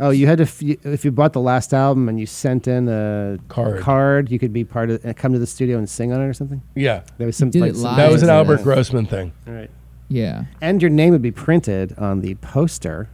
Oh, 0.00 0.10
you 0.10 0.26
had 0.26 0.38
to 0.38 0.44
f- 0.44 0.60
if 0.62 1.04
you 1.04 1.12
bought 1.12 1.32
the 1.32 1.40
last 1.40 1.72
album 1.72 2.08
and 2.08 2.18
you 2.18 2.26
sent 2.26 2.66
in 2.66 2.88
a 2.88 3.38
Card. 3.48 3.80
card, 3.80 4.30
you 4.30 4.38
could 4.40 4.52
be 4.52 4.64
part 4.64 4.90
of 4.90 5.04
uh, 5.06 5.12
come 5.14 5.32
to 5.32 5.38
the 5.38 5.46
studio 5.46 5.78
and 5.78 5.88
sing 5.88 6.12
on 6.12 6.20
it 6.20 6.24
or 6.26 6.32
something. 6.32 6.62
Yeah, 6.74 7.02
There 7.18 7.26
was 7.26 7.36
some 7.36 7.50
did 7.50 7.60
like 7.60 7.70
it 7.70 7.74
some- 7.76 7.84
live. 7.84 7.96
that 7.98 8.10
was 8.10 8.22
an 8.22 8.28
Yeah. 8.28 8.34
Albert 8.36 8.62
Grossman 8.64 9.06
thing. 9.06 9.32
All 9.46 9.54
right. 9.54 9.70
Yeah. 10.08 10.44
And 10.60 10.82
your 10.82 10.90
name 10.90 11.12
would 11.12 11.22
be 11.22 11.30
printed 11.30 11.96
on 11.96 12.20
the 12.22 12.34
poster 12.36 13.08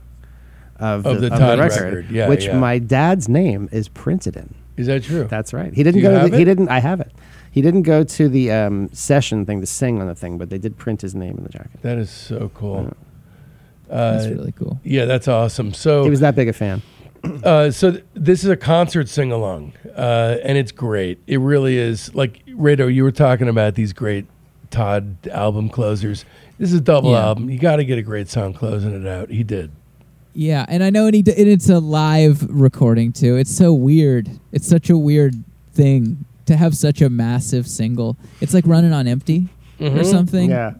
of, 0.78 1.04
Of 1.06 1.20
the, 1.20 1.28
the 1.28 1.34
of 1.34 1.38
Todd 1.38 1.58
the 1.58 1.62
record, 1.62 1.82
record. 1.94 2.10
Yeah, 2.10 2.28
which 2.28 2.46
yeah. 2.46 2.58
my 2.58 2.78
dad's 2.78 3.28
name 3.28 3.68
is 3.70 3.88
printed 3.88 4.36
in. 4.36 4.54
Is 4.78 4.86
that 4.86 5.02
true? 5.04 5.24
That's 5.24 5.52
right. 5.52 5.74
He 5.74 5.82
didn't 5.82 5.94
Do 5.94 5.98
you 6.00 6.08
go. 6.08 6.14
To 6.14 6.20
have 6.20 6.30
the, 6.30 6.36
he 6.38 6.42
it? 6.42 6.46
didn't. 6.46 6.68
I 6.70 6.80
have 6.80 7.00
it. 7.00 7.12
He 7.52 7.60
didn't 7.60 7.82
go 7.82 8.02
to 8.04 8.28
the 8.28 8.50
um, 8.52 8.88
session 8.92 9.44
thing 9.44 9.60
to 9.60 9.66
sing 9.66 10.00
on 10.00 10.06
the 10.06 10.14
thing, 10.14 10.38
but 10.38 10.48
they 10.48 10.56
did 10.58 10.78
print 10.78 11.02
his 11.02 11.14
name 11.14 11.36
in 11.36 11.42
the 11.42 11.50
jacket. 11.50 11.82
That 11.82 11.98
is 11.98 12.08
so 12.10 12.50
cool. 12.54 12.92
Uh, 13.90 14.12
That's 14.12 14.26
really 14.28 14.52
cool. 14.52 14.78
yeah, 14.84 15.04
that's 15.04 15.26
awesome. 15.28 15.74
So 15.74 16.04
He 16.04 16.10
was 16.10 16.20
that 16.20 16.36
big 16.36 16.48
a 16.48 16.52
fan. 16.52 16.82
Uh, 17.44 17.70
so 17.70 17.90
th- 17.90 18.04
this 18.14 18.42
is 18.44 18.48
a 18.48 18.56
concert 18.56 19.06
sing 19.06 19.30
along, 19.30 19.74
uh, 19.94 20.38
and 20.42 20.56
it's 20.56 20.72
great. 20.72 21.18
It 21.26 21.38
really 21.38 21.76
is. 21.76 22.14
Like 22.14 22.42
Rado, 22.46 22.92
you 22.92 23.02
were 23.04 23.12
talking 23.12 23.46
about 23.46 23.74
these 23.74 23.92
great 23.92 24.24
Todd 24.70 25.16
album 25.30 25.68
closers. 25.68 26.24
This 26.58 26.72
is 26.72 26.78
a 26.78 26.80
double 26.80 27.10
Yeah. 27.10 27.26
album. 27.26 27.50
You 27.50 27.58
got 27.58 27.76
to 27.76 27.84
get 27.84 27.98
a 27.98 28.02
great 28.02 28.30
song 28.30 28.54
closing 28.54 28.92
it 28.94 29.06
out. 29.06 29.28
He 29.28 29.42
did. 29.42 29.70
Yeah, 30.32 30.64
and 30.68 30.82
I 30.82 30.88
know 30.88 31.04
and, 31.06 31.14
he 31.14 31.20
d- 31.20 31.34
and 31.36 31.46
it's 31.48 31.68
a 31.68 31.78
live 31.78 32.42
recording 32.48 33.12
too. 33.12 33.36
It's 33.36 33.54
so 33.54 33.74
weird. 33.74 34.30
It's 34.52 34.66
such 34.66 34.88
a 34.88 34.96
weird 34.96 35.34
thing 35.74 36.24
to 36.46 36.56
have 36.56 36.74
such 36.74 37.02
a 37.02 37.10
massive 37.10 37.66
single. 37.66 38.16
It's 38.40 38.54
like 38.54 38.66
running 38.66 38.94
on 38.94 39.06
empty 39.06 39.48
or 39.78 39.90
Mhm. 39.90 40.06
something. 40.06 40.48
Yeah. 40.48 40.72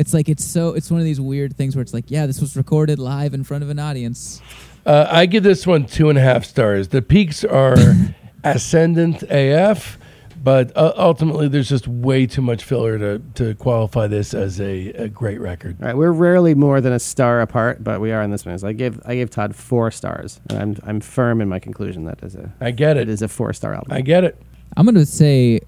It's 0.00 0.14
like 0.14 0.30
it's 0.30 0.42
so 0.44 0.70
it's 0.74 0.90
one 0.90 0.98
of 0.98 1.04
these 1.04 1.20
weird 1.20 1.54
things 1.56 1.76
where 1.76 1.82
it's 1.82 1.92
like, 1.92 2.10
yeah, 2.10 2.24
this 2.26 2.40
was 2.40 2.56
recorded 2.56 2.98
live 2.98 3.34
in 3.34 3.44
front 3.44 3.62
of 3.62 3.68
an 3.68 3.78
audience. 3.78 4.40
Uh, 4.86 5.06
I 5.10 5.26
give 5.26 5.42
this 5.42 5.66
one 5.66 5.84
two 5.84 6.08
and 6.08 6.18
a 6.18 6.22
half 6.22 6.46
stars. 6.46 6.88
The 6.88 7.02
peaks 7.02 7.44
are 7.44 7.76
ascendant 8.44 9.22
AF, 9.24 9.98
but 10.42 10.74
uh, 10.74 10.94
ultimately 10.96 11.48
there's 11.48 11.68
just 11.68 11.86
way 11.86 12.26
too 12.26 12.40
much 12.40 12.64
filler 12.64 12.98
to, 12.98 13.18
to 13.34 13.54
qualify 13.56 14.06
this 14.06 14.32
as 14.32 14.58
a, 14.58 14.88
a 14.92 15.08
great 15.08 15.38
record. 15.38 15.76
All 15.82 15.86
right, 15.88 15.96
we're 15.96 16.12
rarely 16.12 16.54
more 16.54 16.80
than 16.80 16.94
a 16.94 16.98
star 16.98 17.42
apart, 17.42 17.84
but 17.84 18.00
we 18.00 18.10
are 18.10 18.22
in 18.22 18.30
this 18.30 18.46
one. 18.46 18.58
So 18.58 18.68
I 18.68 18.72
gave 18.72 18.98
I 19.04 19.16
gave 19.16 19.28
Todd 19.28 19.54
four 19.54 19.90
stars, 19.90 20.40
and 20.48 20.58
I'm 20.58 20.76
I'm 20.82 21.00
firm 21.00 21.42
in 21.42 21.48
my 21.50 21.58
conclusion 21.58 22.04
that 22.04 22.22
is 22.22 22.34
a 22.36 22.50
I 22.58 22.70
get 22.70 22.96
it 22.96 23.02
it. 23.02 23.08
is 23.10 23.20
a 23.20 23.28
four 23.28 23.52
star 23.52 23.74
album. 23.74 23.92
I 23.92 24.00
get 24.00 24.24
it. 24.24 24.40
I'm 24.78 24.86
gonna 24.86 25.04
say 25.04 25.60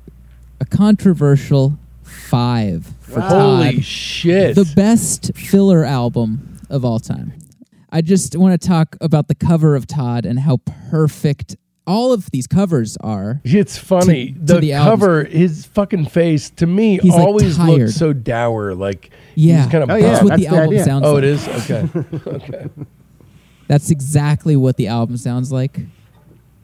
a 0.59 0.65
controversial 0.65 1.79
five 2.03 2.87
for 3.12 3.20
Wow. 3.20 3.28
Todd. 3.28 3.64
Holy 3.66 3.80
shit. 3.82 4.55
the 4.55 4.70
best 4.76 5.30
filler 5.36 5.84
album 5.84 6.59
of 6.70 6.84
all 6.84 6.98
time. 6.98 7.32
I 7.90 8.01
just 8.01 8.36
want 8.36 8.60
to 8.60 8.66
talk 8.68 8.97
about 9.01 9.28
the 9.28 9.34
cover 9.34 9.76
of 9.76 9.86
Todd 9.86 10.24
and 10.24 10.39
how 10.40 10.59
perfect 10.90 11.56
all 11.86 12.12
of 12.12 12.30
these 12.30 12.47
covers 12.47 12.97
are. 13.02 13.40
It's 13.44 13.76
funny. 13.76 14.32
to 14.32 14.39
the, 14.55 14.60
the 14.60 14.70
cover, 14.72 15.24
his 15.24 15.66
fucking 15.66 16.06
face, 16.06 16.48
to 16.51 16.66
me, 16.66 16.98
He's, 17.02 17.12
always 17.12 17.56
tired. 17.56 17.68
looked 17.80 17.93
so 17.94 18.12
dour. 18.12 18.74
Like, 18.74 19.10
Yeah, 19.34 19.62
he's 19.64 19.72
kind 19.72 19.84
of 19.84 19.90
Oh, 19.90 19.97
yeah, 19.97 20.12
that's 20.12 20.22
what 20.22 20.28
that's 20.30 20.43
the 20.43 20.48
the 20.48 20.55
album 20.56 20.70
idea. 20.74 20.84
sounds 20.84 21.05
Oh, 21.05 21.14
like. 21.14 21.22
it 21.24 21.28
is? 21.28 21.48
Okay. 21.48 21.89
okay. 22.28 22.68
That's 23.68 23.90
exactly 23.90 24.56
what 24.56 24.76
the 24.76 24.86
album 24.86 25.16
sounds 25.16 25.51
like. 25.52 25.78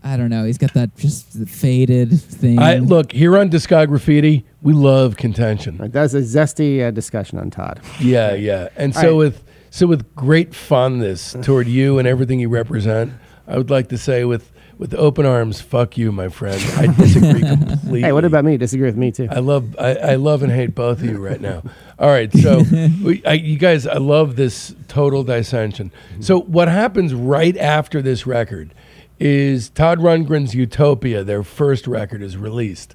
I 0.03 0.17
don't 0.17 0.31
know. 0.31 0.45
He's 0.45 0.59
got 0.59 0.75
that 0.75 0.97
just 0.97 1.33
faded 1.49 2.21
thing. 2.21 2.59
I 2.59 2.79
Look, 2.79 3.13
here 3.13 3.37
on 3.37 3.51
Discograffiti, 3.51 4.45
we 4.63 4.73
love 4.73 5.17
contention. 5.17 5.79
That's 5.93 6.15
a 6.15 6.21
zesty 6.21 6.87
uh, 6.87 6.91
discussion 6.91 7.39
on 7.39 7.51
Todd. 7.51 7.81
Yeah, 8.01 8.35
yeah. 8.35 8.69
And 8.77 8.95
so 8.95 9.03
right. 9.03 9.13
with 9.13 9.45
so 9.71 9.87
with 9.87 10.15
great 10.15 10.55
fondness 10.55 11.37
toward 11.43 11.67
you 11.67 11.99
and 11.99 12.09
everything 12.09 12.41
you 12.41 12.49
represent, 12.49 13.13
I 13.47 13.59
would 13.59 13.71
like 13.71 13.89
to 13.89 13.99
say 13.99 14.25
with 14.25 14.51
with 14.79 14.95
open 14.95 15.27
arms, 15.27 15.61
fuck 15.61 15.99
you, 15.99 16.13
my 16.13 16.29
friend. 16.29 16.63
I 16.77 16.87
disagree 16.87 17.41
completely. 17.49 18.03
Hey, 18.03 18.13
what 18.13 18.25
about 18.25 18.45
me? 18.45 18.57
Disagree 18.57 18.87
with 18.87 18.97
me 18.97 19.11
too. 19.11 19.29
I 19.31 19.41
love 19.41 19.77
I, 19.79 19.95
I 19.95 20.15
love 20.15 20.43
and 20.43 20.53
hate 20.53 20.75
both 20.75 21.01
of 21.01 21.07
you 21.07 21.19
right 21.19 21.41
now. 21.41 21.63
All 21.99 22.09
right, 22.09 22.33
so 22.33 22.59
we, 23.03 23.25
I, 23.27 23.33
you 23.33 23.59
guys, 23.59 23.87
I 23.87 23.97
love 23.97 24.37
this 24.37 24.75
total 24.87 25.25
dissension. 25.25 25.91
So 26.21 26.41
what 26.41 26.69
happens 26.69 27.13
right 27.13 27.57
after 27.57 28.01
this 28.01 28.25
record 28.25 28.73
is 29.19 29.69
Todd 29.71 29.99
Rundgren's 29.99 30.55
Utopia, 30.55 31.25
their 31.25 31.43
first 31.43 31.87
record, 31.87 32.23
is 32.23 32.37
released. 32.37 32.95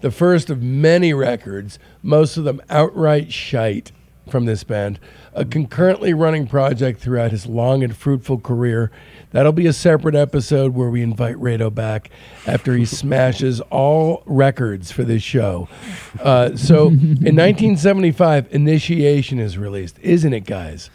The 0.00 0.10
first 0.10 0.50
of 0.50 0.62
many 0.62 1.14
records, 1.14 1.78
most 2.02 2.36
of 2.36 2.44
them 2.44 2.60
outright 2.68 3.32
shite 3.32 3.92
from 4.28 4.44
this 4.44 4.64
band. 4.64 4.98
A 5.34 5.44
concurrently 5.44 6.12
running 6.12 6.46
project 6.46 7.00
throughout 7.00 7.30
his 7.30 7.46
long 7.46 7.82
and 7.82 7.96
fruitful 7.96 8.38
career. 8.38 8.90
That'll 9.30 9.52
be 9.52 9.66
a 9.66 9.72
separate 9.72 10.14
episode 10.14 10.74
where 10.74 10.90
we 10.90 11.02
invite 11.02 11.36
Rado 11.36 11.74
back 11.74 12.10
after 12.46 12.76
he 12.76 12.84
smashes 12.84 13.60
all 13.70 14.22
records 14.26 14.92
for 14.92 15.04
this 15.04 15.22
show. 15.22 15.68
Uh, 16.20 16.54
so 16.56 16.88
in 16.88 17.36
1975, 17.36 18.52
Initiation 18.52 19.38
is 19.38 19.56
released, 19.56 19.98
isn't 20.00 20.32
it, 20.32 20.44
guys? 20.44 20.90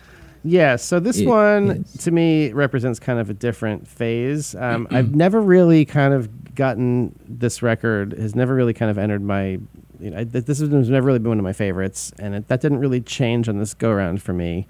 Yeah, 0.50 0.78
so 0.78 1.00
this 1.00 1.20
It 1.20 1.28
one 1.28 1.72
is. 1.72 1.94
to 2.04 2.12
me 2.12 2.52
represents 2.54 3.00
kind 3.00 3.20
of 3.20 3.30
a 3.30 3.34
different 3.34 3.88
phase. 3.88 4.56
Um. 4.56 4.88
I've 4.92 5.14
never 5.16 5.42
really 5.42 5.84
kind 5.86 6.14
of 6.14 6.56
gotten 6.56 7.14
this 7.28 7.62
record 7.62 8.14
has 8.14 8.34
never 8.36 8.56
really 8.56 8.74
kind 8.74 8.90
of 8.90 8.98
entered 8.98 9.22
my. 9.22 9.60
You 10.00 10.12
know, 10.12 10.20
I- 10.20 10.24
this 10.26 10.60
has 10.60 10.70
never 10.90 11.06
really 11.08 11.20
been 11.20 11.30
one 11.30 11.40
of 11.40 11.44
my 11.44 11.54
favorites, 11.54 12.14
and 12.20 12.36
it, 12.36 12.48
that 12.48 12.62
didn't 12.62 12.80
really 12.80 13.02
change 13.02 13.50
on 13.50 13.58
this 13.58 13.74
go 13.74 13.92
round 13.92 14.22
for 14.22 14.32
me. 14.34 14.68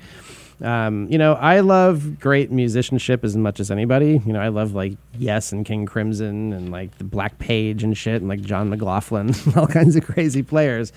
Um, 0.61 1.07
you 1.11 1.19
know, 1.19 1.33
I 1.33 1.59
love 1.59 2.19
great 2.19 2.49
musicianship 2.51 3.23
as 3.23 3.37
much 3.37 3.59
as 3.59 3.69
anybody. 3.69 4.19
You 4.25 4.33
know, 4.33 4.39
I 4.39 4.47
love 4.47 4.73
like 4.73 4.93
Yes 5.19 5.51
and 5.51 5.63
King 5.65 5.85
Crimson 5.85 6.51
and 6.53 6.71
like 6.71 6.97
the 6.97 7.03
Black 7.03 7.37
Page 7.37 7.83
and 7.83 7.95
shit 7.95 8.15
and 8.21 8.27
like 8.27 8.41
John 8.41 8.69
McLaughlin, 8.69 9.35
all 9.55 9.67
kinds 9.67 9.95
of 9.95 10.03
crazy 10.05 10.41
players. 10.41 10.91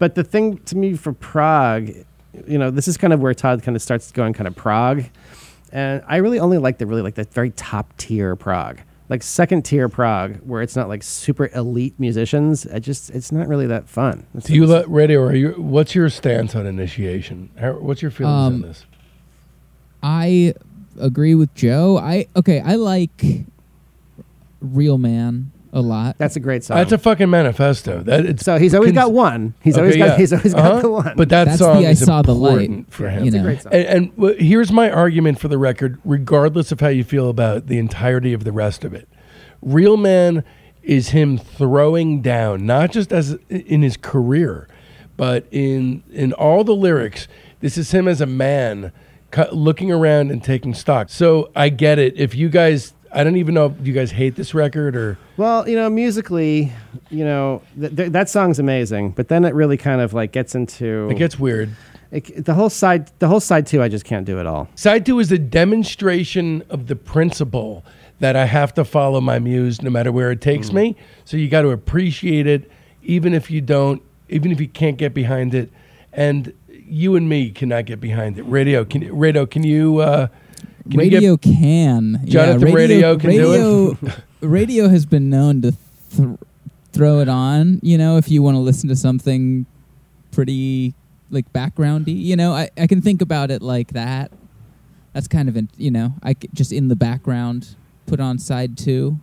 But 0.00 0.14
the 0.16 0.24
thing 0.24 0.56
to 0.64 0.76
me 0.76 0.94
for 0.94 1.12
prog, 1.12 1.90
you 2.46 2.58
know, 2.58 2.70
this 2.70 2.88
is 2.88 2.96
kind 2.96 3.12
of 3.12 3.20
where 3.20 3.34
Todd 3.34 3.62
kind 3.62 3.76
of 3.76 3.82
starts 3.82 4.10
going 4.12 4.32
kind 4.32 4.46
of 4.48 4.56
prog. 4.56 5.04
And 5.72 6.02
I 6.08 6.16
really 6.16 6.38
only 6.40 6.58
like 6.58 6.78
the 6.78 6.86
really 6.86 7.02
like 7.02 7.14
the 7.14 7.24
very 7.24 7.50
top 7.50 7.96
tier 7.96 8.34
prog. 8.36 8.78
Like 9.08 9.22
second 9.24 9.64
tier 9.64 9.88
prog, 9.88 10.36
where 10.36 10.62
it's 10.62 10.76
not 10.76 10.88
like 10.88 11.02
super 11.02 11.50
elite 11.54 11.94
musicians. 11.98 12.66
I 12.66 12.78
just 12.78 13.10
it's 13.10 13.32
not 13.32 13.48
really 13.48 13.66
that 13.66 13.88
fun. 13.88 14.24
It's 14.34 14.46
Do 14.46 14.54
you 14.54 14.62
just- 14.62 14.72
let 14.72 14.86
Rado? 14.86 15.28
Are 15.30 15.34
you? 15.34 15.50
What's 15.58 15.94
your 15.96 16.08
stance 16.08 16.54
on 16.54 16.64
Initiation? 16.66 17.50
How, 17.58 17.72
what's 17.72 18.02
your 18.02 18.10
feelings 18.12 18.32
on 18.34 18.52
Um, 18.54 18.62
this? 18.62 18.84
I 20.02 20.54
agree 20.98 21.34
with 21.34 21.52
Joe. 21.54 21.98
I 21.98 22.26
okay. 22.36 22.60
I 22.60 22.76
like 22.76 23.24
Real 24.60 24.98
Man 24.98 25.50
a 25.72 25.80
lot. 25.80 26.16
That's 26.18 26.36
a 26.36 26.40
great 26.40 26.64
song. 26.64 26.76
That's 26.78 26.92
a 26.92 26.98
fucking 26.98 27.30
manifesto. 27.30 28.02
That 28.02 28.26
it's 28.26 28.44
so 28.44 28.58
he's 28.58 28.74
always 28.74 28.88
cons- 28.92 29.04
got 29.06 29.12
one. 29.12 29.54
He's 29.62 29.78
always 29.78 29.96
got 29.96 30.08
yeah. 30.08 30.16
he's 30.16 30.32
always 30.32 30.52
Uh-huh. 30.54 30.68
got 30.72 30.82
the 30.82 30.90
one. 30.90 31.14
But 31.16 31.28
that 31.28 31.44
That's 31.44 31.58
song 31.58 31.82
the 31.82 31.88
I 31.88 31.90
is 31.90 32.04
Saw 32.04 32.22
the 32.22 32.34
Light, 32.34 32.86
for 32.90 33.08
him. 33.08 33.20
you 33.22 33.26
it's 33.28 33.34
a 33.34 33.38
know. 33.38 33.44
great 33.44 33.62
song. 33.62 33.72
And, 33.72 33.84
and 33.86 34.16
w- 34.16 34.36
here's 34.44 34.72
my 34.72 34.90
argument 34.90 35.38
for 35.38 35.48
the 35.48 35.58
record, 35.58 36.00
regardless 36.04 36.72
of 36.72 36.80
how 36.80 36.88
you 36.88 37.04
feel 37.04 37.28
about 37.28 37.66
the 37.68 37.78
entirety 37.78 38.32
of 38.32 38.44
the 38.44 38.52
rest 38.52 38.84
of 38.84 38.92
it. 38.94 39.08
Real 39.62 39.96
Man 39.96 40.42
is 40.82 41.10
him 41.10 41.36
throwing 41.38 42.22
down, 42.22 42.64
not 42.66 42.90
just 42.90 43.12
as 43.12 43.36
in 43.48 43.82
his 43.82 43.96
career, 43.96 44.66
but 45.16 45.46
in 45.50 46.02
in 46.10 46.32
all 46.32 46.64
the 46.64 46.74
lyrics. 46.74 47.28
This 47.60 47.76
is 47.76 47.90
him 47.92 48.08
as 48.08 48.20
a 48.22 48.26
man 48.26 48.90
cu- 49.30 49.50
looking 49.52 49.92
around 49.92 50.30
and 50.30 50.42
taking 50.42 50.72
stock. 50.74 51.10
So 51.10 51.50
I 51.54 51.68
get 51.68 51.98
it. 51.98 52.14
If 52.16 52.34
you 52.34 52.48
guys, 52.48 52.94
I 53.12 53.24
don't 53.24 53.36
even 53.36 53.54
know 53.54 53.74
if 53.78 53.86
you 53.86 53.92
guys 53.92 54.10
hate 54.12 54.36
this 54.36 54.54
record 54.54 54.94
or 54.96 55.18
Well, 55.36 55.68
you 55.68 55.74
know, 55.76 55.90
musically, 55.90 56.72
you 57.10 57.24
know, 57.24 57.62
th- 57.78 57.96
th- 57.96 58.12
that 58.12 58.28
song's 58.28 58.58
amazing, 58.58 59.10
but 59.12 59.28
then 59.28 59.44
it 59.44 59.54
really 59.54 59.76
kind 59.76 60.00
of 60.00 60.14
like 60.14 60.32
gets 60.32 60.54
into 60.54 61.08
it 61.10 61.16
gets 61.18 61.38
weird. 61.38 61.70
it, 62.12 62.44
the 62.44 62.54
whole 62.54 62.70
side. 62.70 63.10
The 63.18 63.26
whole 63.28 63.40
side 63.40 63.66
two, 63.66 63.82
I 63.82 63.88
just 63.88 64.04
can't 64.04 64.24
do 64.24 64.38
it 64.38 64.46
all. 64.46 64.68
Side 64.76 65.04
two 65.06 65.18
is 65.18 65.32
a 65.32 65.38
demonstration 65.38 66.62
of 66.70 66.86
the 66.86 66.96
principle 66.96 67.84
that 68.20 68.36
I 68.36 68.44
have 68.44 68.74
to 68.74 68.84
follow 68.84 69.20
my 69.20 69.38
muse 69.38 69.80
no 69.82 69.90
matter 69.90 70.12
where 70.12 70.30
it 70.30 70.40
takes 70.40 70.72
me. 70.72 70.94
So 71.24 71.36
you 71.36 71.48
got 71.48 71.62
to 71.62 71.70
appreciate 71.70 72.46
it, 72.46 72.70
even 73.02 73.32
if 73.34 73.50
you 73.50 73.60
don't, 73.60 74.02
even 74.28 74.52
if 74.52 74.60
you 74.60 74.68
can't 74.68 74.98
get 74.98 75.14
behind 75.14 75.54
it. 75.54 75.70
And 76.12 76.52
you 76.68 77.16
and 77.16 77.28
me 77.28 77.50
cannot 77.50 77.86
get 77.86 78.00
behind 78.00 78.38
it. 78.38 78.44
Rado, 78.46 78.88
can 78.88 79.02
Rado, 79.02 79.50
can 79.50 79.62
you? 79.64 79.98
Uh, 79.98 80.28
can 80.88 81.00
you 81.00 81.10
get- 81.10 81.22
Rado 81.22 81.40
can. 81.40 82.20
Jonathan 82.26 82.68
yeah, 82.68 82.74
Rado 82.74 83.20
can 83.20 83.30
do 83.30 83.96
radio, 84.02 84.12
Rado 84.42 84.90
has 84.90 85.06
been 85.06 85.28
known 85.30 85.62
to 85.62 85.74
th- 86.16 86.38
throw 86.92 87.20
it 87.20 87.28
on. 87.28 87.80
You 87.82 87.98
know, 87.98 88.16
if 88.16 88.30
you 88.30 88.42
want 88.42 88.54
to 88.56 88.60
listen 88.60 88.88
to 88.88 88.96
something 88.96 89.66
pretty 90.32 90.94
like 91.30 91.52
backgroundy, 91.52 92.20
you 92.20 92.36
know, 92.36 92.52
I, 92.52 92.70
I 92.78 92.86
can 92.86 93.00
think 93.02 93.22
about 93.22 93.50
it 93.50 93.62
like 93.62 93.92
that. 93.92 94.32
That's 95.12 95.28
kind 95.28 95.48
of 95.48 95.56
in, 95.56 95.68
you 95.76 95.90
know, 95.90 96.14
I 96.22 96.32
c- 96.32 96.48
just 96.54 96.72
in 96.72 96.88
the 96.88 96.96
background 96.96 97.74
put 98.06 98.20
on 98.20 98.38
side 98.38 98.78
two. 98.78 99.18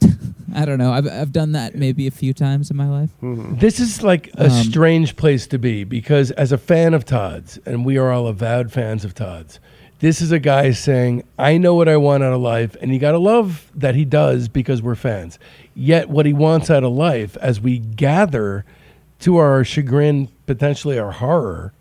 I 0.54 0.64
don't 0.64 0.78
know. 0.78 0.92
I've 0.92 1.08
I've 1.08 1.32
done 1.32 1.52
that 1.52 1.74
maybe 1.74 2.06
a 2.06 2.10
few 2.10 2.32
times 2.32 2.70
in 2.70 2.76
my 2.76 2.88
life. 2.88 3.10
This 3.20 3.80
is 3.80 4.02
like 4.02 4.28
a 4.34 4.44
Um, 4.46 4.50
strange 4.64 5.16
place 5.16 5.46
to 5.48 5.58
be 5.58 5.84
because, 5.84 6.30
as 6.32 6.52
a 6.52 6.58
fan 6.58 6.94
of 6.94 7.04
Todd's, 7.04 7.58
and 7.66 7.84
we 7.84 7.98
are 7.98 8.10
all 8.12 8.26
avowed 8.28 8.70
fans 8.72 9.04
of 9.04 9.14
Todd's, 9.14 9.58
this 10.00 10.20
is 10.20 10.30
a 10.30 10.38
guy 10.38 10.70
saying, 10.70 11.24
I 11.38 11.58
know 11.58 11.74
what 11.74 11.88
I 11.88 11.96
want 11.96 12.22
out 12.22 12.32
of 12.32 12.40
life. 12.40 12.76
And 12.80 12.92
you 12.92 13.00
got 13.00 13.12
to 13.12 13.18
love 13.18 13.70
that 13.74 13.94
he 13.94 14.04
does 14.04 14.48
because 14.48 14.80
we're 14.80 14.94
fans. 14.94 15.38
Yet, 15.74 16.08
what 16.08 16.26
he 16.26 16.32
wants 16.32 16.70
out 16.70 16.84
of 16.84 16.92
life, 16.92 17.36
as 17.38 17.60
we 17.60 17.78
gather 17.78 18.64
to 19.20 19.36
our 19.38 19.64
chagrin, 19.64 20.28
potentially 20.46 20.98
our 20.98 21.12
horror, 21.12 21.72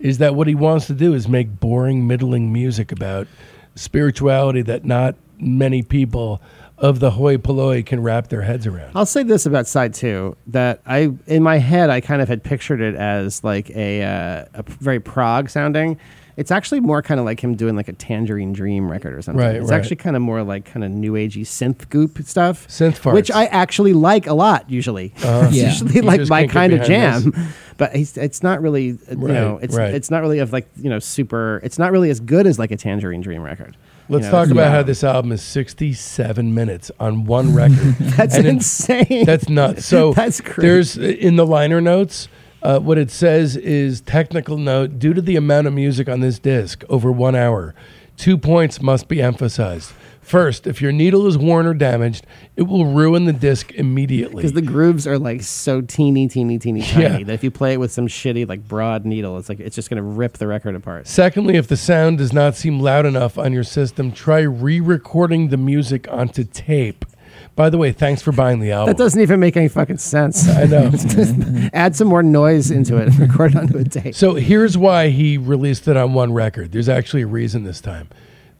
is 0.00 0.18
that 0.18 0.34
what 0.34 0.48
he 0.48 0.54
wants 0.54 0.88
to 0.88 0.94
do 0.94 1.14
is 1.14 1.28
make 1.28 1.60
boring, 1.60 2.06
middling 2.06 2.52
music 2.52 2.90
about 2.90 3.28
spirituality 3.76 4.62
that 4.62 4.84
not 4.84 5.14
many 5.38 5.82
people 5.82 6.40
of 6.78 6.98
the 6.98 7.12
hoi 7.12 7.36
polloi 7.38 7.82
can 7.84 8.02
wrap 8.02 8.28
their 8.28 8.42
heads 8.42 8.66
around. 8.66 8.90
I'll 8.96 9.06
say 9.06 9.22
this 9.22 9.46
about 9.46 9.68
side 9.68 9.94
two 9.94 10.36
that 10.48 10.80
I 10.84 11.12
in 11.26 11.42
my 11.42 11.58
head 11.58 11.90
I 11.90 12.00
kind 12.00 12.20
of 12.20 12.28
had 12.28 12.42
pictured 12.42 12.80
it 12.80 12.96
as 12.96 13.44
like 13.44 13.70
a 13.70 14.02
uh, 14.02 14.44
a 14.54 14.62
very 14.64 14.98
prog 14.98 15.48
sounding, 15.48 15.98
It's 16.36 16.50
actually 16.50 16.80
more 16.80 17.02
kind 17.02 17.20
of 17.20 17.26
like 17.26 17.40
him 17.40 17.54
doing 17.54 17.76
like 17.76 17.88
a 17.88 17.92
Tangerine 17.92 18.52
Dream 18.52 18.90
record 18.90 19.14
or 19.14 19.22
something. 19.22 19.44
Right, 19.44 19.56
it's 19.56 19.70
right. 19.70 19.76
actually 19.76 19.96
kind 19.96 20.16
of 20.16 20.22
more 20.22 20.42
like 20.42 20.64
kind 20.64 20.84
of 20.84 20.90
new 20.90 21.12
agey 21.12 21.42
synth 21.42 21.88
goop 21.88 22.18
stuff. 22.24 22.66
Synth 22.68 22.98
farts. 23.00 23.14
Which 23.14 23.30
I 23.30 23.46
actually 23.46 23.92
like 23.92 24.26
a 24.26 24.34
lot 24.34 24.70
usually. 24.70 25.12
Uh-huh. 25.22 25.46
it's 25.48 25.56
Yeah. 25.56 25.64
usually 25.68 25.94
You 25.96 26.02
like 26.02 26.28
my 26.28 26.46
kind 26.46 26.72
of 26.72 26.86
behind 26.86 27.32
jam. 27.32 27.48
But 27.78 27.96
he's, 27.96 28.16
it's 28.16 28.42
not 28.42 28.60
really, 28.60 28.92
uh, 29.10 29.12
you 29.12 29.28
know, 29.28 29.58
it's 29.60 29.74
right. 29.74 29.92
it's 29.92 30.10
not 30.10 30.20
really 30.22 30.38
of 30.38 30.52
like 30.52 30.68
you 30.76 30.88
know 30.90 30.98
super. 30.98 31.58
It's 31.64 31.78
not 31.78 31.90
really 31.90 32.10
as 32.10 32.20
good 32.20 32.46
as 32.46 32.58
like 32.58 32.70
a 32.70 32.76
Tangerine 32.76 33.22
Dream 33.22 33.42
record. 33.42 33.76
Let's 34.08 34.26
know, 34.26 34.30
talk 34.30 34.50
about 34.50 34.64
yeah. 34.64 34.70
how 34.70 34.82
this 34.82 35.02
album 35.02 35.32
is 35.32 35.42
67 35.42 36.54
minutes 36.54 36.90
on 37.00 37.24
one 37.24 37.54
record. 37.54 37.78
That's 38.00 38.36
And 38.36 38.46
in- 38.46 38.56
insane. 38.56 39.24
That's 39.24 39.48
nuts. 39.48 39.86
So 39.86 40.12
That's 40.12 40.40
crazy. 40.40 40.62
there's 40.68 40.96
in 40.98 41.36
the 41.36 41.46
liner 41.46 41.80
notes. 41.80 42.28
Uh, 42.62 42.78
what 42.78 42.96
it 42.98 43.10
says 43.10 43.56
is 43.56 44.00
technical 44.02 44.56
note 44.56 44.98
due 44.98 45.12
to 45.12 45.20
the 45.20 45.34
amount 45.36 45.66
of 45.66 45.72
music 45.72 46.08
on 46.08 46.20
this 46.20 46.38
disc 46.38 46.84
over 46.88 47.10
one 47.10 47.34
hour 47.34 47.74
two 48.16 48.38
points 48.38 48.80
must 48.80 49.08
be 49.08 49.20
emphasized 49.20 49.90
first 50.20 50.66
if 50.68 50.80
your 50.80 50.92
needle 50.92 51.26
is 51.26 51.36
worn 51.36 51.66
or 51.66 51.74
damaged 51.74 52.24
it 52.54 52.62
will 52.62 52.84
ruin 52.86 53.24
the 53.24 53.32
disc 53.32 53.72
immediately 53.72 54.36
because 54.36 54.52
the 54.52 54.62
grooves 54.62 55.06
are 55.08 55.18
like 55.18 55.42
so 55.42 55.80
teeny, 55.80 56.28
teeny, 56.28 56.56
teeny 56.58 56.80
Yeah. 56.80 57.08
tiny 57.08 57.24
that 57.24 57.32
if 57.32 57.42
you 57.42 57.50
play 57.50 57.72
it 57.72 57.80
with 57.80 57.90
some 57.90 58.06
shitty 58.06 58.48
like 58.48 58.68
broad 58.68 59.04
needle, 59.04 59.38
it's 59.38 59.48
like 59.48 59.58
it's 59.58 59.74
just 59.74 59.90
gonna 59.90 60.02
rip 60.02 60.34
the 60.38 60.46
record 60.46 60.76
apart. 60.76 61.08
secondly 61.08 61.56
if 61.56 61.66
the 61.66 61.76
sound 61.76 62.18
does 62.18 62.32
not 62.32 62.54
seem 62.54 62.78
loud 62.78 63.06
enough 63.06 63.38
on 63.38 63.52
your 63.52 63.64
system 63.64 64.12
try 64.12 64.40
re-recording 64.40 65.48
the 65.48 65.56
music 65.56 66.06
onto 66.12 66.44
tape 66.44 67.04
by 67.54 67.70
the 67.70 67.78
way 67.78 67.92
thanks 67.92 68.22
for 68.22 68.32
buying 68.32 68.60
the 68.60 68.72
album 68.72 68.94
That 68.94 69.02
doesn't 69.02 69.20
even 69.20 69.40
make 69.40 69.56
any 69.56 69.68
fucking 69.68 69.98
sense. 69.98 70.48
i 70.56 70.64
know 70.64 70.90
Add 71.72 71.96
some 71.96 72.08
more 72.08 72.22
noise 72.22 72.70
into 72.70 72.96
it 72.96 73.08
and 73.08 73.18
record 73.18 73.56
onto 73.56 73.78
a 73.78 73.84
tape. 73.84 74.14
So 74.14 74.34
here's 74.34 74.76
why 74.76 75.08
he 75.08 75.38
released 75.38 75.88
it 75.88 75.96
on 75.96 76.12
one 76.14 76.32
record. 76.32 76.72
There's 76.72 76.88
actually 76.88 77.22
a 77.22 77.26
reason 77.26 77.64
this 77.64 77.80
time. 77.80 78.08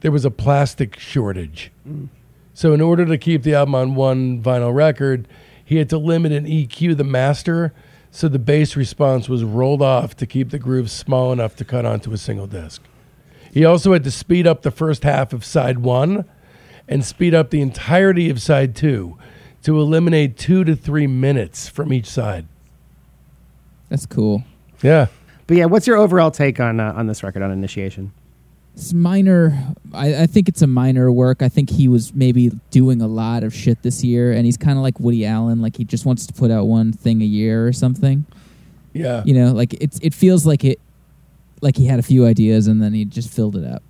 There 0.01 0.11
was 0.11 0.25
a 0.25 0.31
plastic 0.31 0.99
shortage. 0.99 1.71
So 2.53 2.73
in 2.73 2.81
order 2.81 3.05
to 3.05 3.17
keep 3.17 3.43
the 3.43 3.55
album 3.55 3.75
on 3.75 3.95
one 3.95 4.41
vinyl 4.41 4.73
record, 4.73 5.27
he 5.63 5.77
had 5.77 5.89
to 5.89 5.97
limit 5.97 6.31
and 6.31 6.45
EQ 6.45 6.97
the 6.97 7.03
master 7.03 7.73
so 8.15 8.27
the 8.27 8.37
bass 8.37 8.75
response 8.75 9.27
was 9.27 9.43
rolled 9.43 9.81
off 9.81 10.15
to 10.17 10.27
keep 10.27 10.51
the 10.51 10.59
grooves 10.59 10.91
small 10.91 11.33
enough 11.33 11.55
to 11.55 11.65
cut 11.65 11.83
onto 11.83 12.13
a 12.13 12.17
single 12.17 12.45
disc. 12.45 12.83
He 13.51 13.65
also 13.65 13.91
had 13.93 14.03
to 14.03 14.11
speed 14.11 14.45
up 14.45 14.61
the 14.61 14.69
first 14.69 15.03
half 15.03 15.33
of 15.33 15.43
side 15.43 15.79
1 15.79 16.23
and 16.87 17.03
speed 17.03 17.33
up 17.33 17.49
the 17.49 17.61
entirety 17.61 18.29
of 18.29 18.41
side 18.41 18.75
2 18.75 19.17
to 19.63 19.79
eliminate 19.79 20.37
2 20.37 20.63
to 20.65 20.75
3 20.75 21.07
minutes 21.07 21.69
from 21.69 21.93
each 21.93 22.07
side. 22.07 22.47
That's 23.89 24.05
cool. 24.05 24.43
Yeah. 24.81 25.07
But 25.47 25.57
yeah, 25.57 25.65
what's 25.65 25.87
your 25.87 25.97
overall 25.97 26.31
take 26.31 26.59
on 26.59 26.79
uh, 26.79 26.93
on 26.93 27.07
this 27.07 27.23
record 27.23 27.43
on 27.43 27.51
Initiation? 27.51 28.11
It's 28.75 28.91
minor. 28.91 29.75
I, 29.93 30.23
I 30.23 30.25
think 30.25 30.49
it's 30.49 30.61
a 30.61 30.67
minor 30.67 31.11
work. 31.11 31.41
I 31.41 31.49
think 31.49 31.69
he 31.69 31.87
was 31.87 32.13
maybe 32.13 32.49
doing 32.71 33.01
a 33.01 33.07
lot 33.07 33.43
of 33.43 33.53
shit 33.53 33.83
this 33.83 34.03
year, 34.03 34.31
and 34.31 34.45
he's 34.45 34.57
kind 34.57 34.77
of 34.77 34.83
like 34.83 34.99
Woody 34.99 35.25
Allen. 35.25 35.61
Like 35.61 35.77
he 35.77 35.83
just 35.83 36.05
wants 36.05 36.25
to 36.25 36.33
put 36.33 36.49
out 36.49 36.65
one 36.65 36.91
thing 36.91 37.21
a 37.21 37.25
year 37.25 37.67
or 37.67 37.73
something. 37.73 38.25
Yeah. 38.93 39.21
You 39.25 39.33
know, 39.35 39.51
like 39.53 39.73
it's 39.75 39.99
it 39.99 40.13
feels 40.13 40.45
like 40.45 40.63
it, 40.63 40.79
like 41.61 41.77
he 41.77 41.85
had 41.85 41.99
a 41.99 42.03
few 42.03 42.25
ideas 42.25 42.67
and 42.67 42.81
then 42.81 42.93
he 42.93 43.05
just 43.05 43.31
filled 43.31 43.55
it 43.55 43.65
up. 43.65 43.83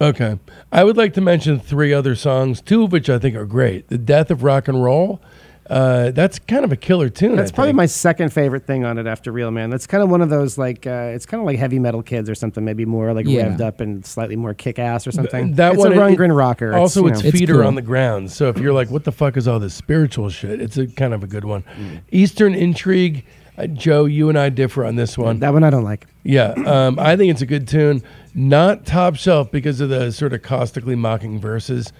Okay. 0.00 0.38
I 0.72 0.84
would 0.84 0.96
like 0.96 1.14
to 1.14 1.20
mention 1.20 1.58
three 1.58 1.92
other 1.92 2.14
songs, 2.14 2.60
two 2.60 2.84
of 2.84 2.92
which 2.92 3.08
I 3.08 3.18
think 3.18 3.34
are 3.36 3.46
great. 3.46 3.88
The 3.88 3.98
Death 3.98 4.30
of 4.30 4.42
Rock 4.42 4.68
and 4.68 4.82
Roll. 4.82 5.20
Uh, 5.68 6.12
that's 6.12 6.38
kind 6.38 6.64
of 6.64 6.70
a 6.70 6.76
killer 6.76 7.08
tune. 7.08 7.34
That's 7.34 7.50
I 7.50 7.54
probably 7.54 7.70
think. 7.70 7.76
my 7.78 7.86
second 7.86 8.32
favorite 8.32 8.68
thing 8.68 8.84
on 8.84 8.98
it 8.98 9.06
after 9.08 9.32
Real 9.32 9.50
Man. 9.50 9.68
That's 9.68 9.84
kind 9.88 10.00
of 10.00 10.08
one 10.08 10.20
of 10.22 10.30
those 10.30 10.56
like 10.56 10.86
uh, 10.86 11.10
it's 11.12 11.26
kind 11.26 11.40
of 11.40 11.46
like 11.46 11.58
heavy 11.58 11.80
metal 11.80 12.04
kids 12.04 12.30
or 12.30 12.36
something, 12.36 12.64
maybe 12.64 12.84
more 12.84 13.12
like 13.12 13.26
Yeah. 13.26 13.46
revved 13.48 13.60
up 13.62 13.80
and 13.80 14.06
slightly 14.06 14.36
more 14.36 14.54
kick 14.54 14.78
ass 14.78 15.08
or 15.08 15.10
something. 15.10 15.54
that 15.54 15.72
it's 15.72 15.78
one- 15.82 15.92
a 15.92 15.96
it- 15.96 15.98
Rundgren 15.98 16.36
rocker. 16.36 16.72
Also, 16.72 17.00
you 17.02 17.08
its 17.08 17.22
know. 17.22 17.28
It's 17.30 17.38
feet 17.40 17.50
are 17.50 17.54
cool. 17.54 17.66
on 17.66 17.74
the 17.74 17.82
ground. 17.82 18.30
So 18.30 18.48
if 18.48 18.58
you're 18.58 18.72
like, 18.72 18.90
what 18.92 19.02
the 19.02 19.10
fuck 19.10 19.36
is 19.36 19.48
all 19.48 19.58
this 19.58 19.74
spiritual 19.74 20.30
shit? 20.30 20.60
It's 20.60 20.76
a 20.76 20.86
kind 20.86 21.12
of 21.12 21.24
a 21.24 21.26
good 21.26 21.44
one. 21.44 21.64
Mm. 21.76 22.02
Eastern 22.12 22.54
Intrigue. 22.54 23.24
Uh, 23.58 23.66
Joe, 23.66 24.04
you 24.04 24.28
and 24.28 24.38
I 24.38 24.48
differ 24.50 24.84
on 24.84 24.96
this 24.96 25.16
one. 25.16 25.38
that 25.40 25.52
one 25.52 25.64
I 25.64 25.70
don't 25.70 25.84
like. 25.84 26.06
Yeah, 26.24 26.52
um, 26.66 26.98
I 26.98 27.16
think 27.16 27.30
it's 27.30 27.42
a 27.42 27.46
good 27.46 27.66
tune. 27.66 28.02
Not 28.34 28.84
top 28.84 29.16
shelf 29.16 29.50
because 29.50 29.80
of 29.80 29.88
the 29.88 30.10
sort 30.12 30.32
of 30.32 30.42
caustically 30.42 30.94
mocking 30.94 31.40
verses, 31.40 31.92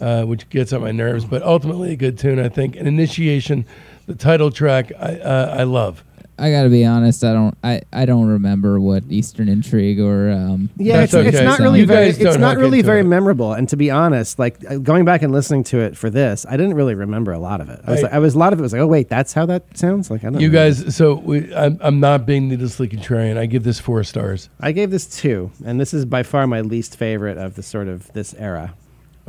uh, 0.00 0.24
which 0.24 0.48
gets 0.48 0.72
on 0.72 0.80
my 0.80 0.90
nerves. 0.90 1.24
But 1.24 1.42
ultimately, 1.42 1.92
a 1.92 1.96
good 1.96 2.18
tune, 2.18 2.38
I 2.40 2.48
think. 2.48 2.76
An 2.76 2.86
initiation, 2.86 3.64
the 4.06 4.14
title 4.14 4.50
track, 4.50 4.90
I 4.98 5.18
uh, 5.18 5.56
I 5.58 5.62
love. 5.64 6.02
I 6.36 6.50
got 6.50 6.64
to 6.64 6.68
be 6.68 6.84
honest. 6.84 7.22
I 7.22 7.32
don't. 7.32 7.56
I, 7.62 7.82
I 7.92 8.06
don't 8.06 8.26
remember 8.26 8.80
what 8.80 9.04
Eastern 9.08 9.48
Intrigue 9.48 10.00
or 10.00 10.30
um. 10.32 10.68
Yeah, 10.76 10.96
That's 10.98 11.14
it's, 11.14 11.28
it's 11.36 11.40
not 11.44 11.60
really 11.60 11.80
You 11.80 11.86
very. 11.86 12.08
It's 12.08 12.18
don't 12.18 12.58
really 12.58 12.82
very 12.82 13.00
it. 13.00 13.04
memorable. 13.04 13.52
And 13.52 13.68
to 13.68 13.76
be 13.76 13.90
honest, 13.90 14.38
like 14.38 14.56
uh, 14.68 14.78
going 14.78 15.04
back 15.04 15.22
and 15.22 15.32
listening 15.32 15.62
to 15.64 15.78
it 15.78 15.96
for 15.96 16.10
this, 16.10 16.44
I 16.48 16.56
didn't 16.56 16.74
really 16.74 16.96
remember 16.96 17.30
a 17.32 17.38
lot 17.38 17.60
of 17.60 17.68
it. 17.68 17.80
I 17.86 17.90
was, 17.92 18.00
I- 18.00 18.02
like, 18.02 18.12
I 18.14 18.18
was 18.18 18.34
a 18.34 18.38
lot 18.38 18.52
of 18.52 18.58
it 18.58 18.62
was 18.62 18.72
like, 18.72 18.82
oh 18.82 18.86
wait, 18.88 19.08
that's 19.08 19.32
how 19.32 19.46
that 19.46 19.78
sounds. 19.78 20.10
Like 20.10 20.24
I 20.24 20.30
don't. 20.30 20.40
You 20.40 20.48
know. 20.48 20.54
guys, 20.54 20.96
so 20.96 21.14
we, 21.14 21.54
I'm, 21.54 21.78
I'm 21.80 22.00
not 22.00 22.26
being 22.26 22.48
needlessly 22.48 22.88
contrarian. 22.88 23.36
I 23.38 23.46
give 23.46 23.62
this 23.62 23.78
four 23.78 24.02
stars. 24.02 24.48
I 24.60 24.72
gave 24.72 24.90
this 24.90 25.06
two, 25.06 25.52
and 25.64 25.80
this 25.80 25.94
is 25.94 26.04
by 26.04 26.24
far 26.24 26.48
my 26.48 26.62
least 26.62 26.96
favorite 26.96 27.38
of 27.38 27.54
the 27.54 27.62
sort 27.62 27.86
of 27.86 28.12
this 28.12 28.34
era. 28.34 28.74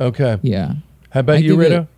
Okay. 0.00 0.38
Yeah, 0.42 0.74
How 1.10 1.20
about 1.20 1.36
I 1.36 1.38
you, 1.38 1.50
give 1.50 1.58
Rita? 1.58 1.80
it- 1.82 1.88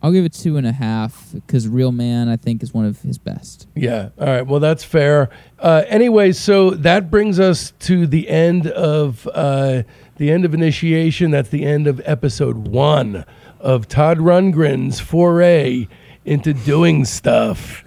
I'll 0.00 0.12
give 0.12 0.24
it 0.24 0.32
two 0.32 0.56
and 0.56 0.66
a 0.66 0.72
half 0.72 1.32
because 1.32 1.66
Real 1.66 1.92
Man 1.92 2.28
I 2.28 2.36
think 2.36 2.62
is 2.62 2.72
one 2.72 2.84
of 2.84 3.02
his 3.02 3.18
best. 3.18 3.66
Yeah. 3.74 4.10
All 4.18 4.26
right. 4.26 4.46
Well, 4.46 4.60
that's 4.60 4.84
fair. 4.84 5.28
Uh, 5.58 5.82
anyway, 5.88 6.32
so 6.32 6.70
that 6.70 7.10
brings 7.10 7.40
us 7.40 7.72
to 7.80 8.06
the 8.06 8.28
end 8.28 8.68
of 8.68 9.28
uh, 9.34 9.82
the 10.16 10.30
end 10.30 10.44
of 10.44 10.54
initiation. 10.54 11.30
That's 11.30 11.48
the 11.48 11.64
end 11.64 11.86
of 11.86 12.00
episode 12.04 12.68
one 12.68 13.24
of 13.58 13.88
Todd 13.88 14.18
Rundgren's 14.18 15.00
foray 15.00 15.88
into 16.24 16.52
doing 16.52 17.04
stuff. 17.04 17.84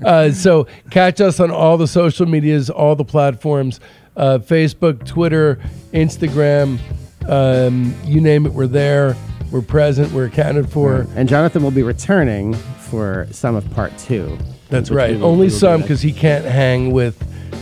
uh, 0.04 0.30
so 0.30 0.66
catch 0.90 1.20
us 1.20 1.40
on 1.40 1.50
all 1.50 1.76
the 1.76 1.88
social 1.88 2.26
medias, 2.26 2.70
all 2.70 2.94
the 2.94 3.04
platforms: 3.04 3.80
uh, 4.16 4.38
Facebook, 4.38 5.04
Twitter, 5.04 5.58
Instagram. 5.92 6.78
Um, 7.28 7.94
you 8.04 8.20
name 8.20 8.46
it, 8.46 8.52
we're 8.52 8.66
there. 8.66 9.16
We're 9.50 9.62
present. 9.62 10.12
We're 10.12 10.26
accounted 10.26 10.70
for. 10.70 11.06
And 11.16 11.28
Jonathan 11.28 11.62
will 11.62 11.70
be 11.70 11.82
returning 11.82 12.54
for 12.54 13.26
some 13.30 13.54
of 13.56 13.68
part 13.72 13.96
two. 13.98 14.36
That's 14.68 14.90
right. 14.90 15.16
will- 15.16 15.24
Only 15.24 15.38
we 15.38 15.44
will 15.46 15.50
do 15.50 15.56
some 15.56 15.80
because 15.82 16.00
he 16.02 16.12
can't 16.12 16.44
hang 16.44 16.92
with 16.92 17.16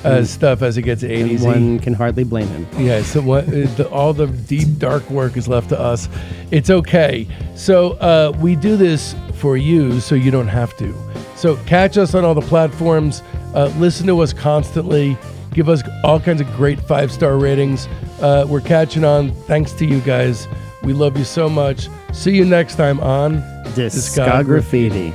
uh, 0.04 0.24
stuff 0.24 0.62
as 0.62 0.76
it 0.76 0.82
gets 0.82 1.02
And 1.02 1.12
80s. 1.12 1.42
one 1.44 1.78
can 1.78 1.94
hardly 1.94 2.24
blame 2.24 2.48
him. 2.48 2.66
Yeah, 2.78 3.02
so 3.02 3.20
what, 3.20 3.44
uh, 3.48 3.66
the, 3.76 3.88
all 3.90 4.12
the 4.12 4.26
deep, 4.26 4.78
dark 4.78 5.08
work 5.10 5.36
is 5.36 5.48
left 5.48 5.68
to 5.70 5.80
us. 5.80 6.08
It's 6.50 6.70
okay. 6.70 7.26
So 7.54 7.92
uh, 7.94 8.32
we 8.40 8.54
do 8.56 8.76
this 8.76 9.14
for 9.34 9.56
you 9.56 10.00
so 10.00 10.14
you 10.14 10.30
don't 10.30 10.48
have 10.48 10.76
to. 10.78 10.94
So 11.36 11.56
catch 11.66 11.96
us 11.98 12.14
on 12.14 12.24
all 12.24 12.34
the 12.34 12.40
platforms. 12.40 13.22
Uh, 13.54 13.72
listen 13.78 14.06
to 14.08 14.20
us 14.20 14.32
constantly. 14.32 15.16
Give 15.52 15.68
us 15.68 15.82
all 16.04 16.20
kinds 16.20 16.40
of 16.40 16.46
great 16.56 16.78
five 16.80 17.10
star 17.10 17.36
ratings. 17.38 17.88
Uh, 18.20 18.46
we're 18.48 18.60
catching 18.60 19.04
on. 19.04 19.32
Thanks 19.46 19.72
to 19.74 19.86
you 19.86 20.00
guys. 20.00 20.46
We 20.86 20.92
love 20.92 21.18
you 21.18 21.24
so 21.24 21.48
much. 21.48 21.88
See 22.12 22.36
you 22.36 22.44
next 22.44 22.76
time 22.76 23.00
on 23.00 23.42
Discograffiti. 23.74 25.12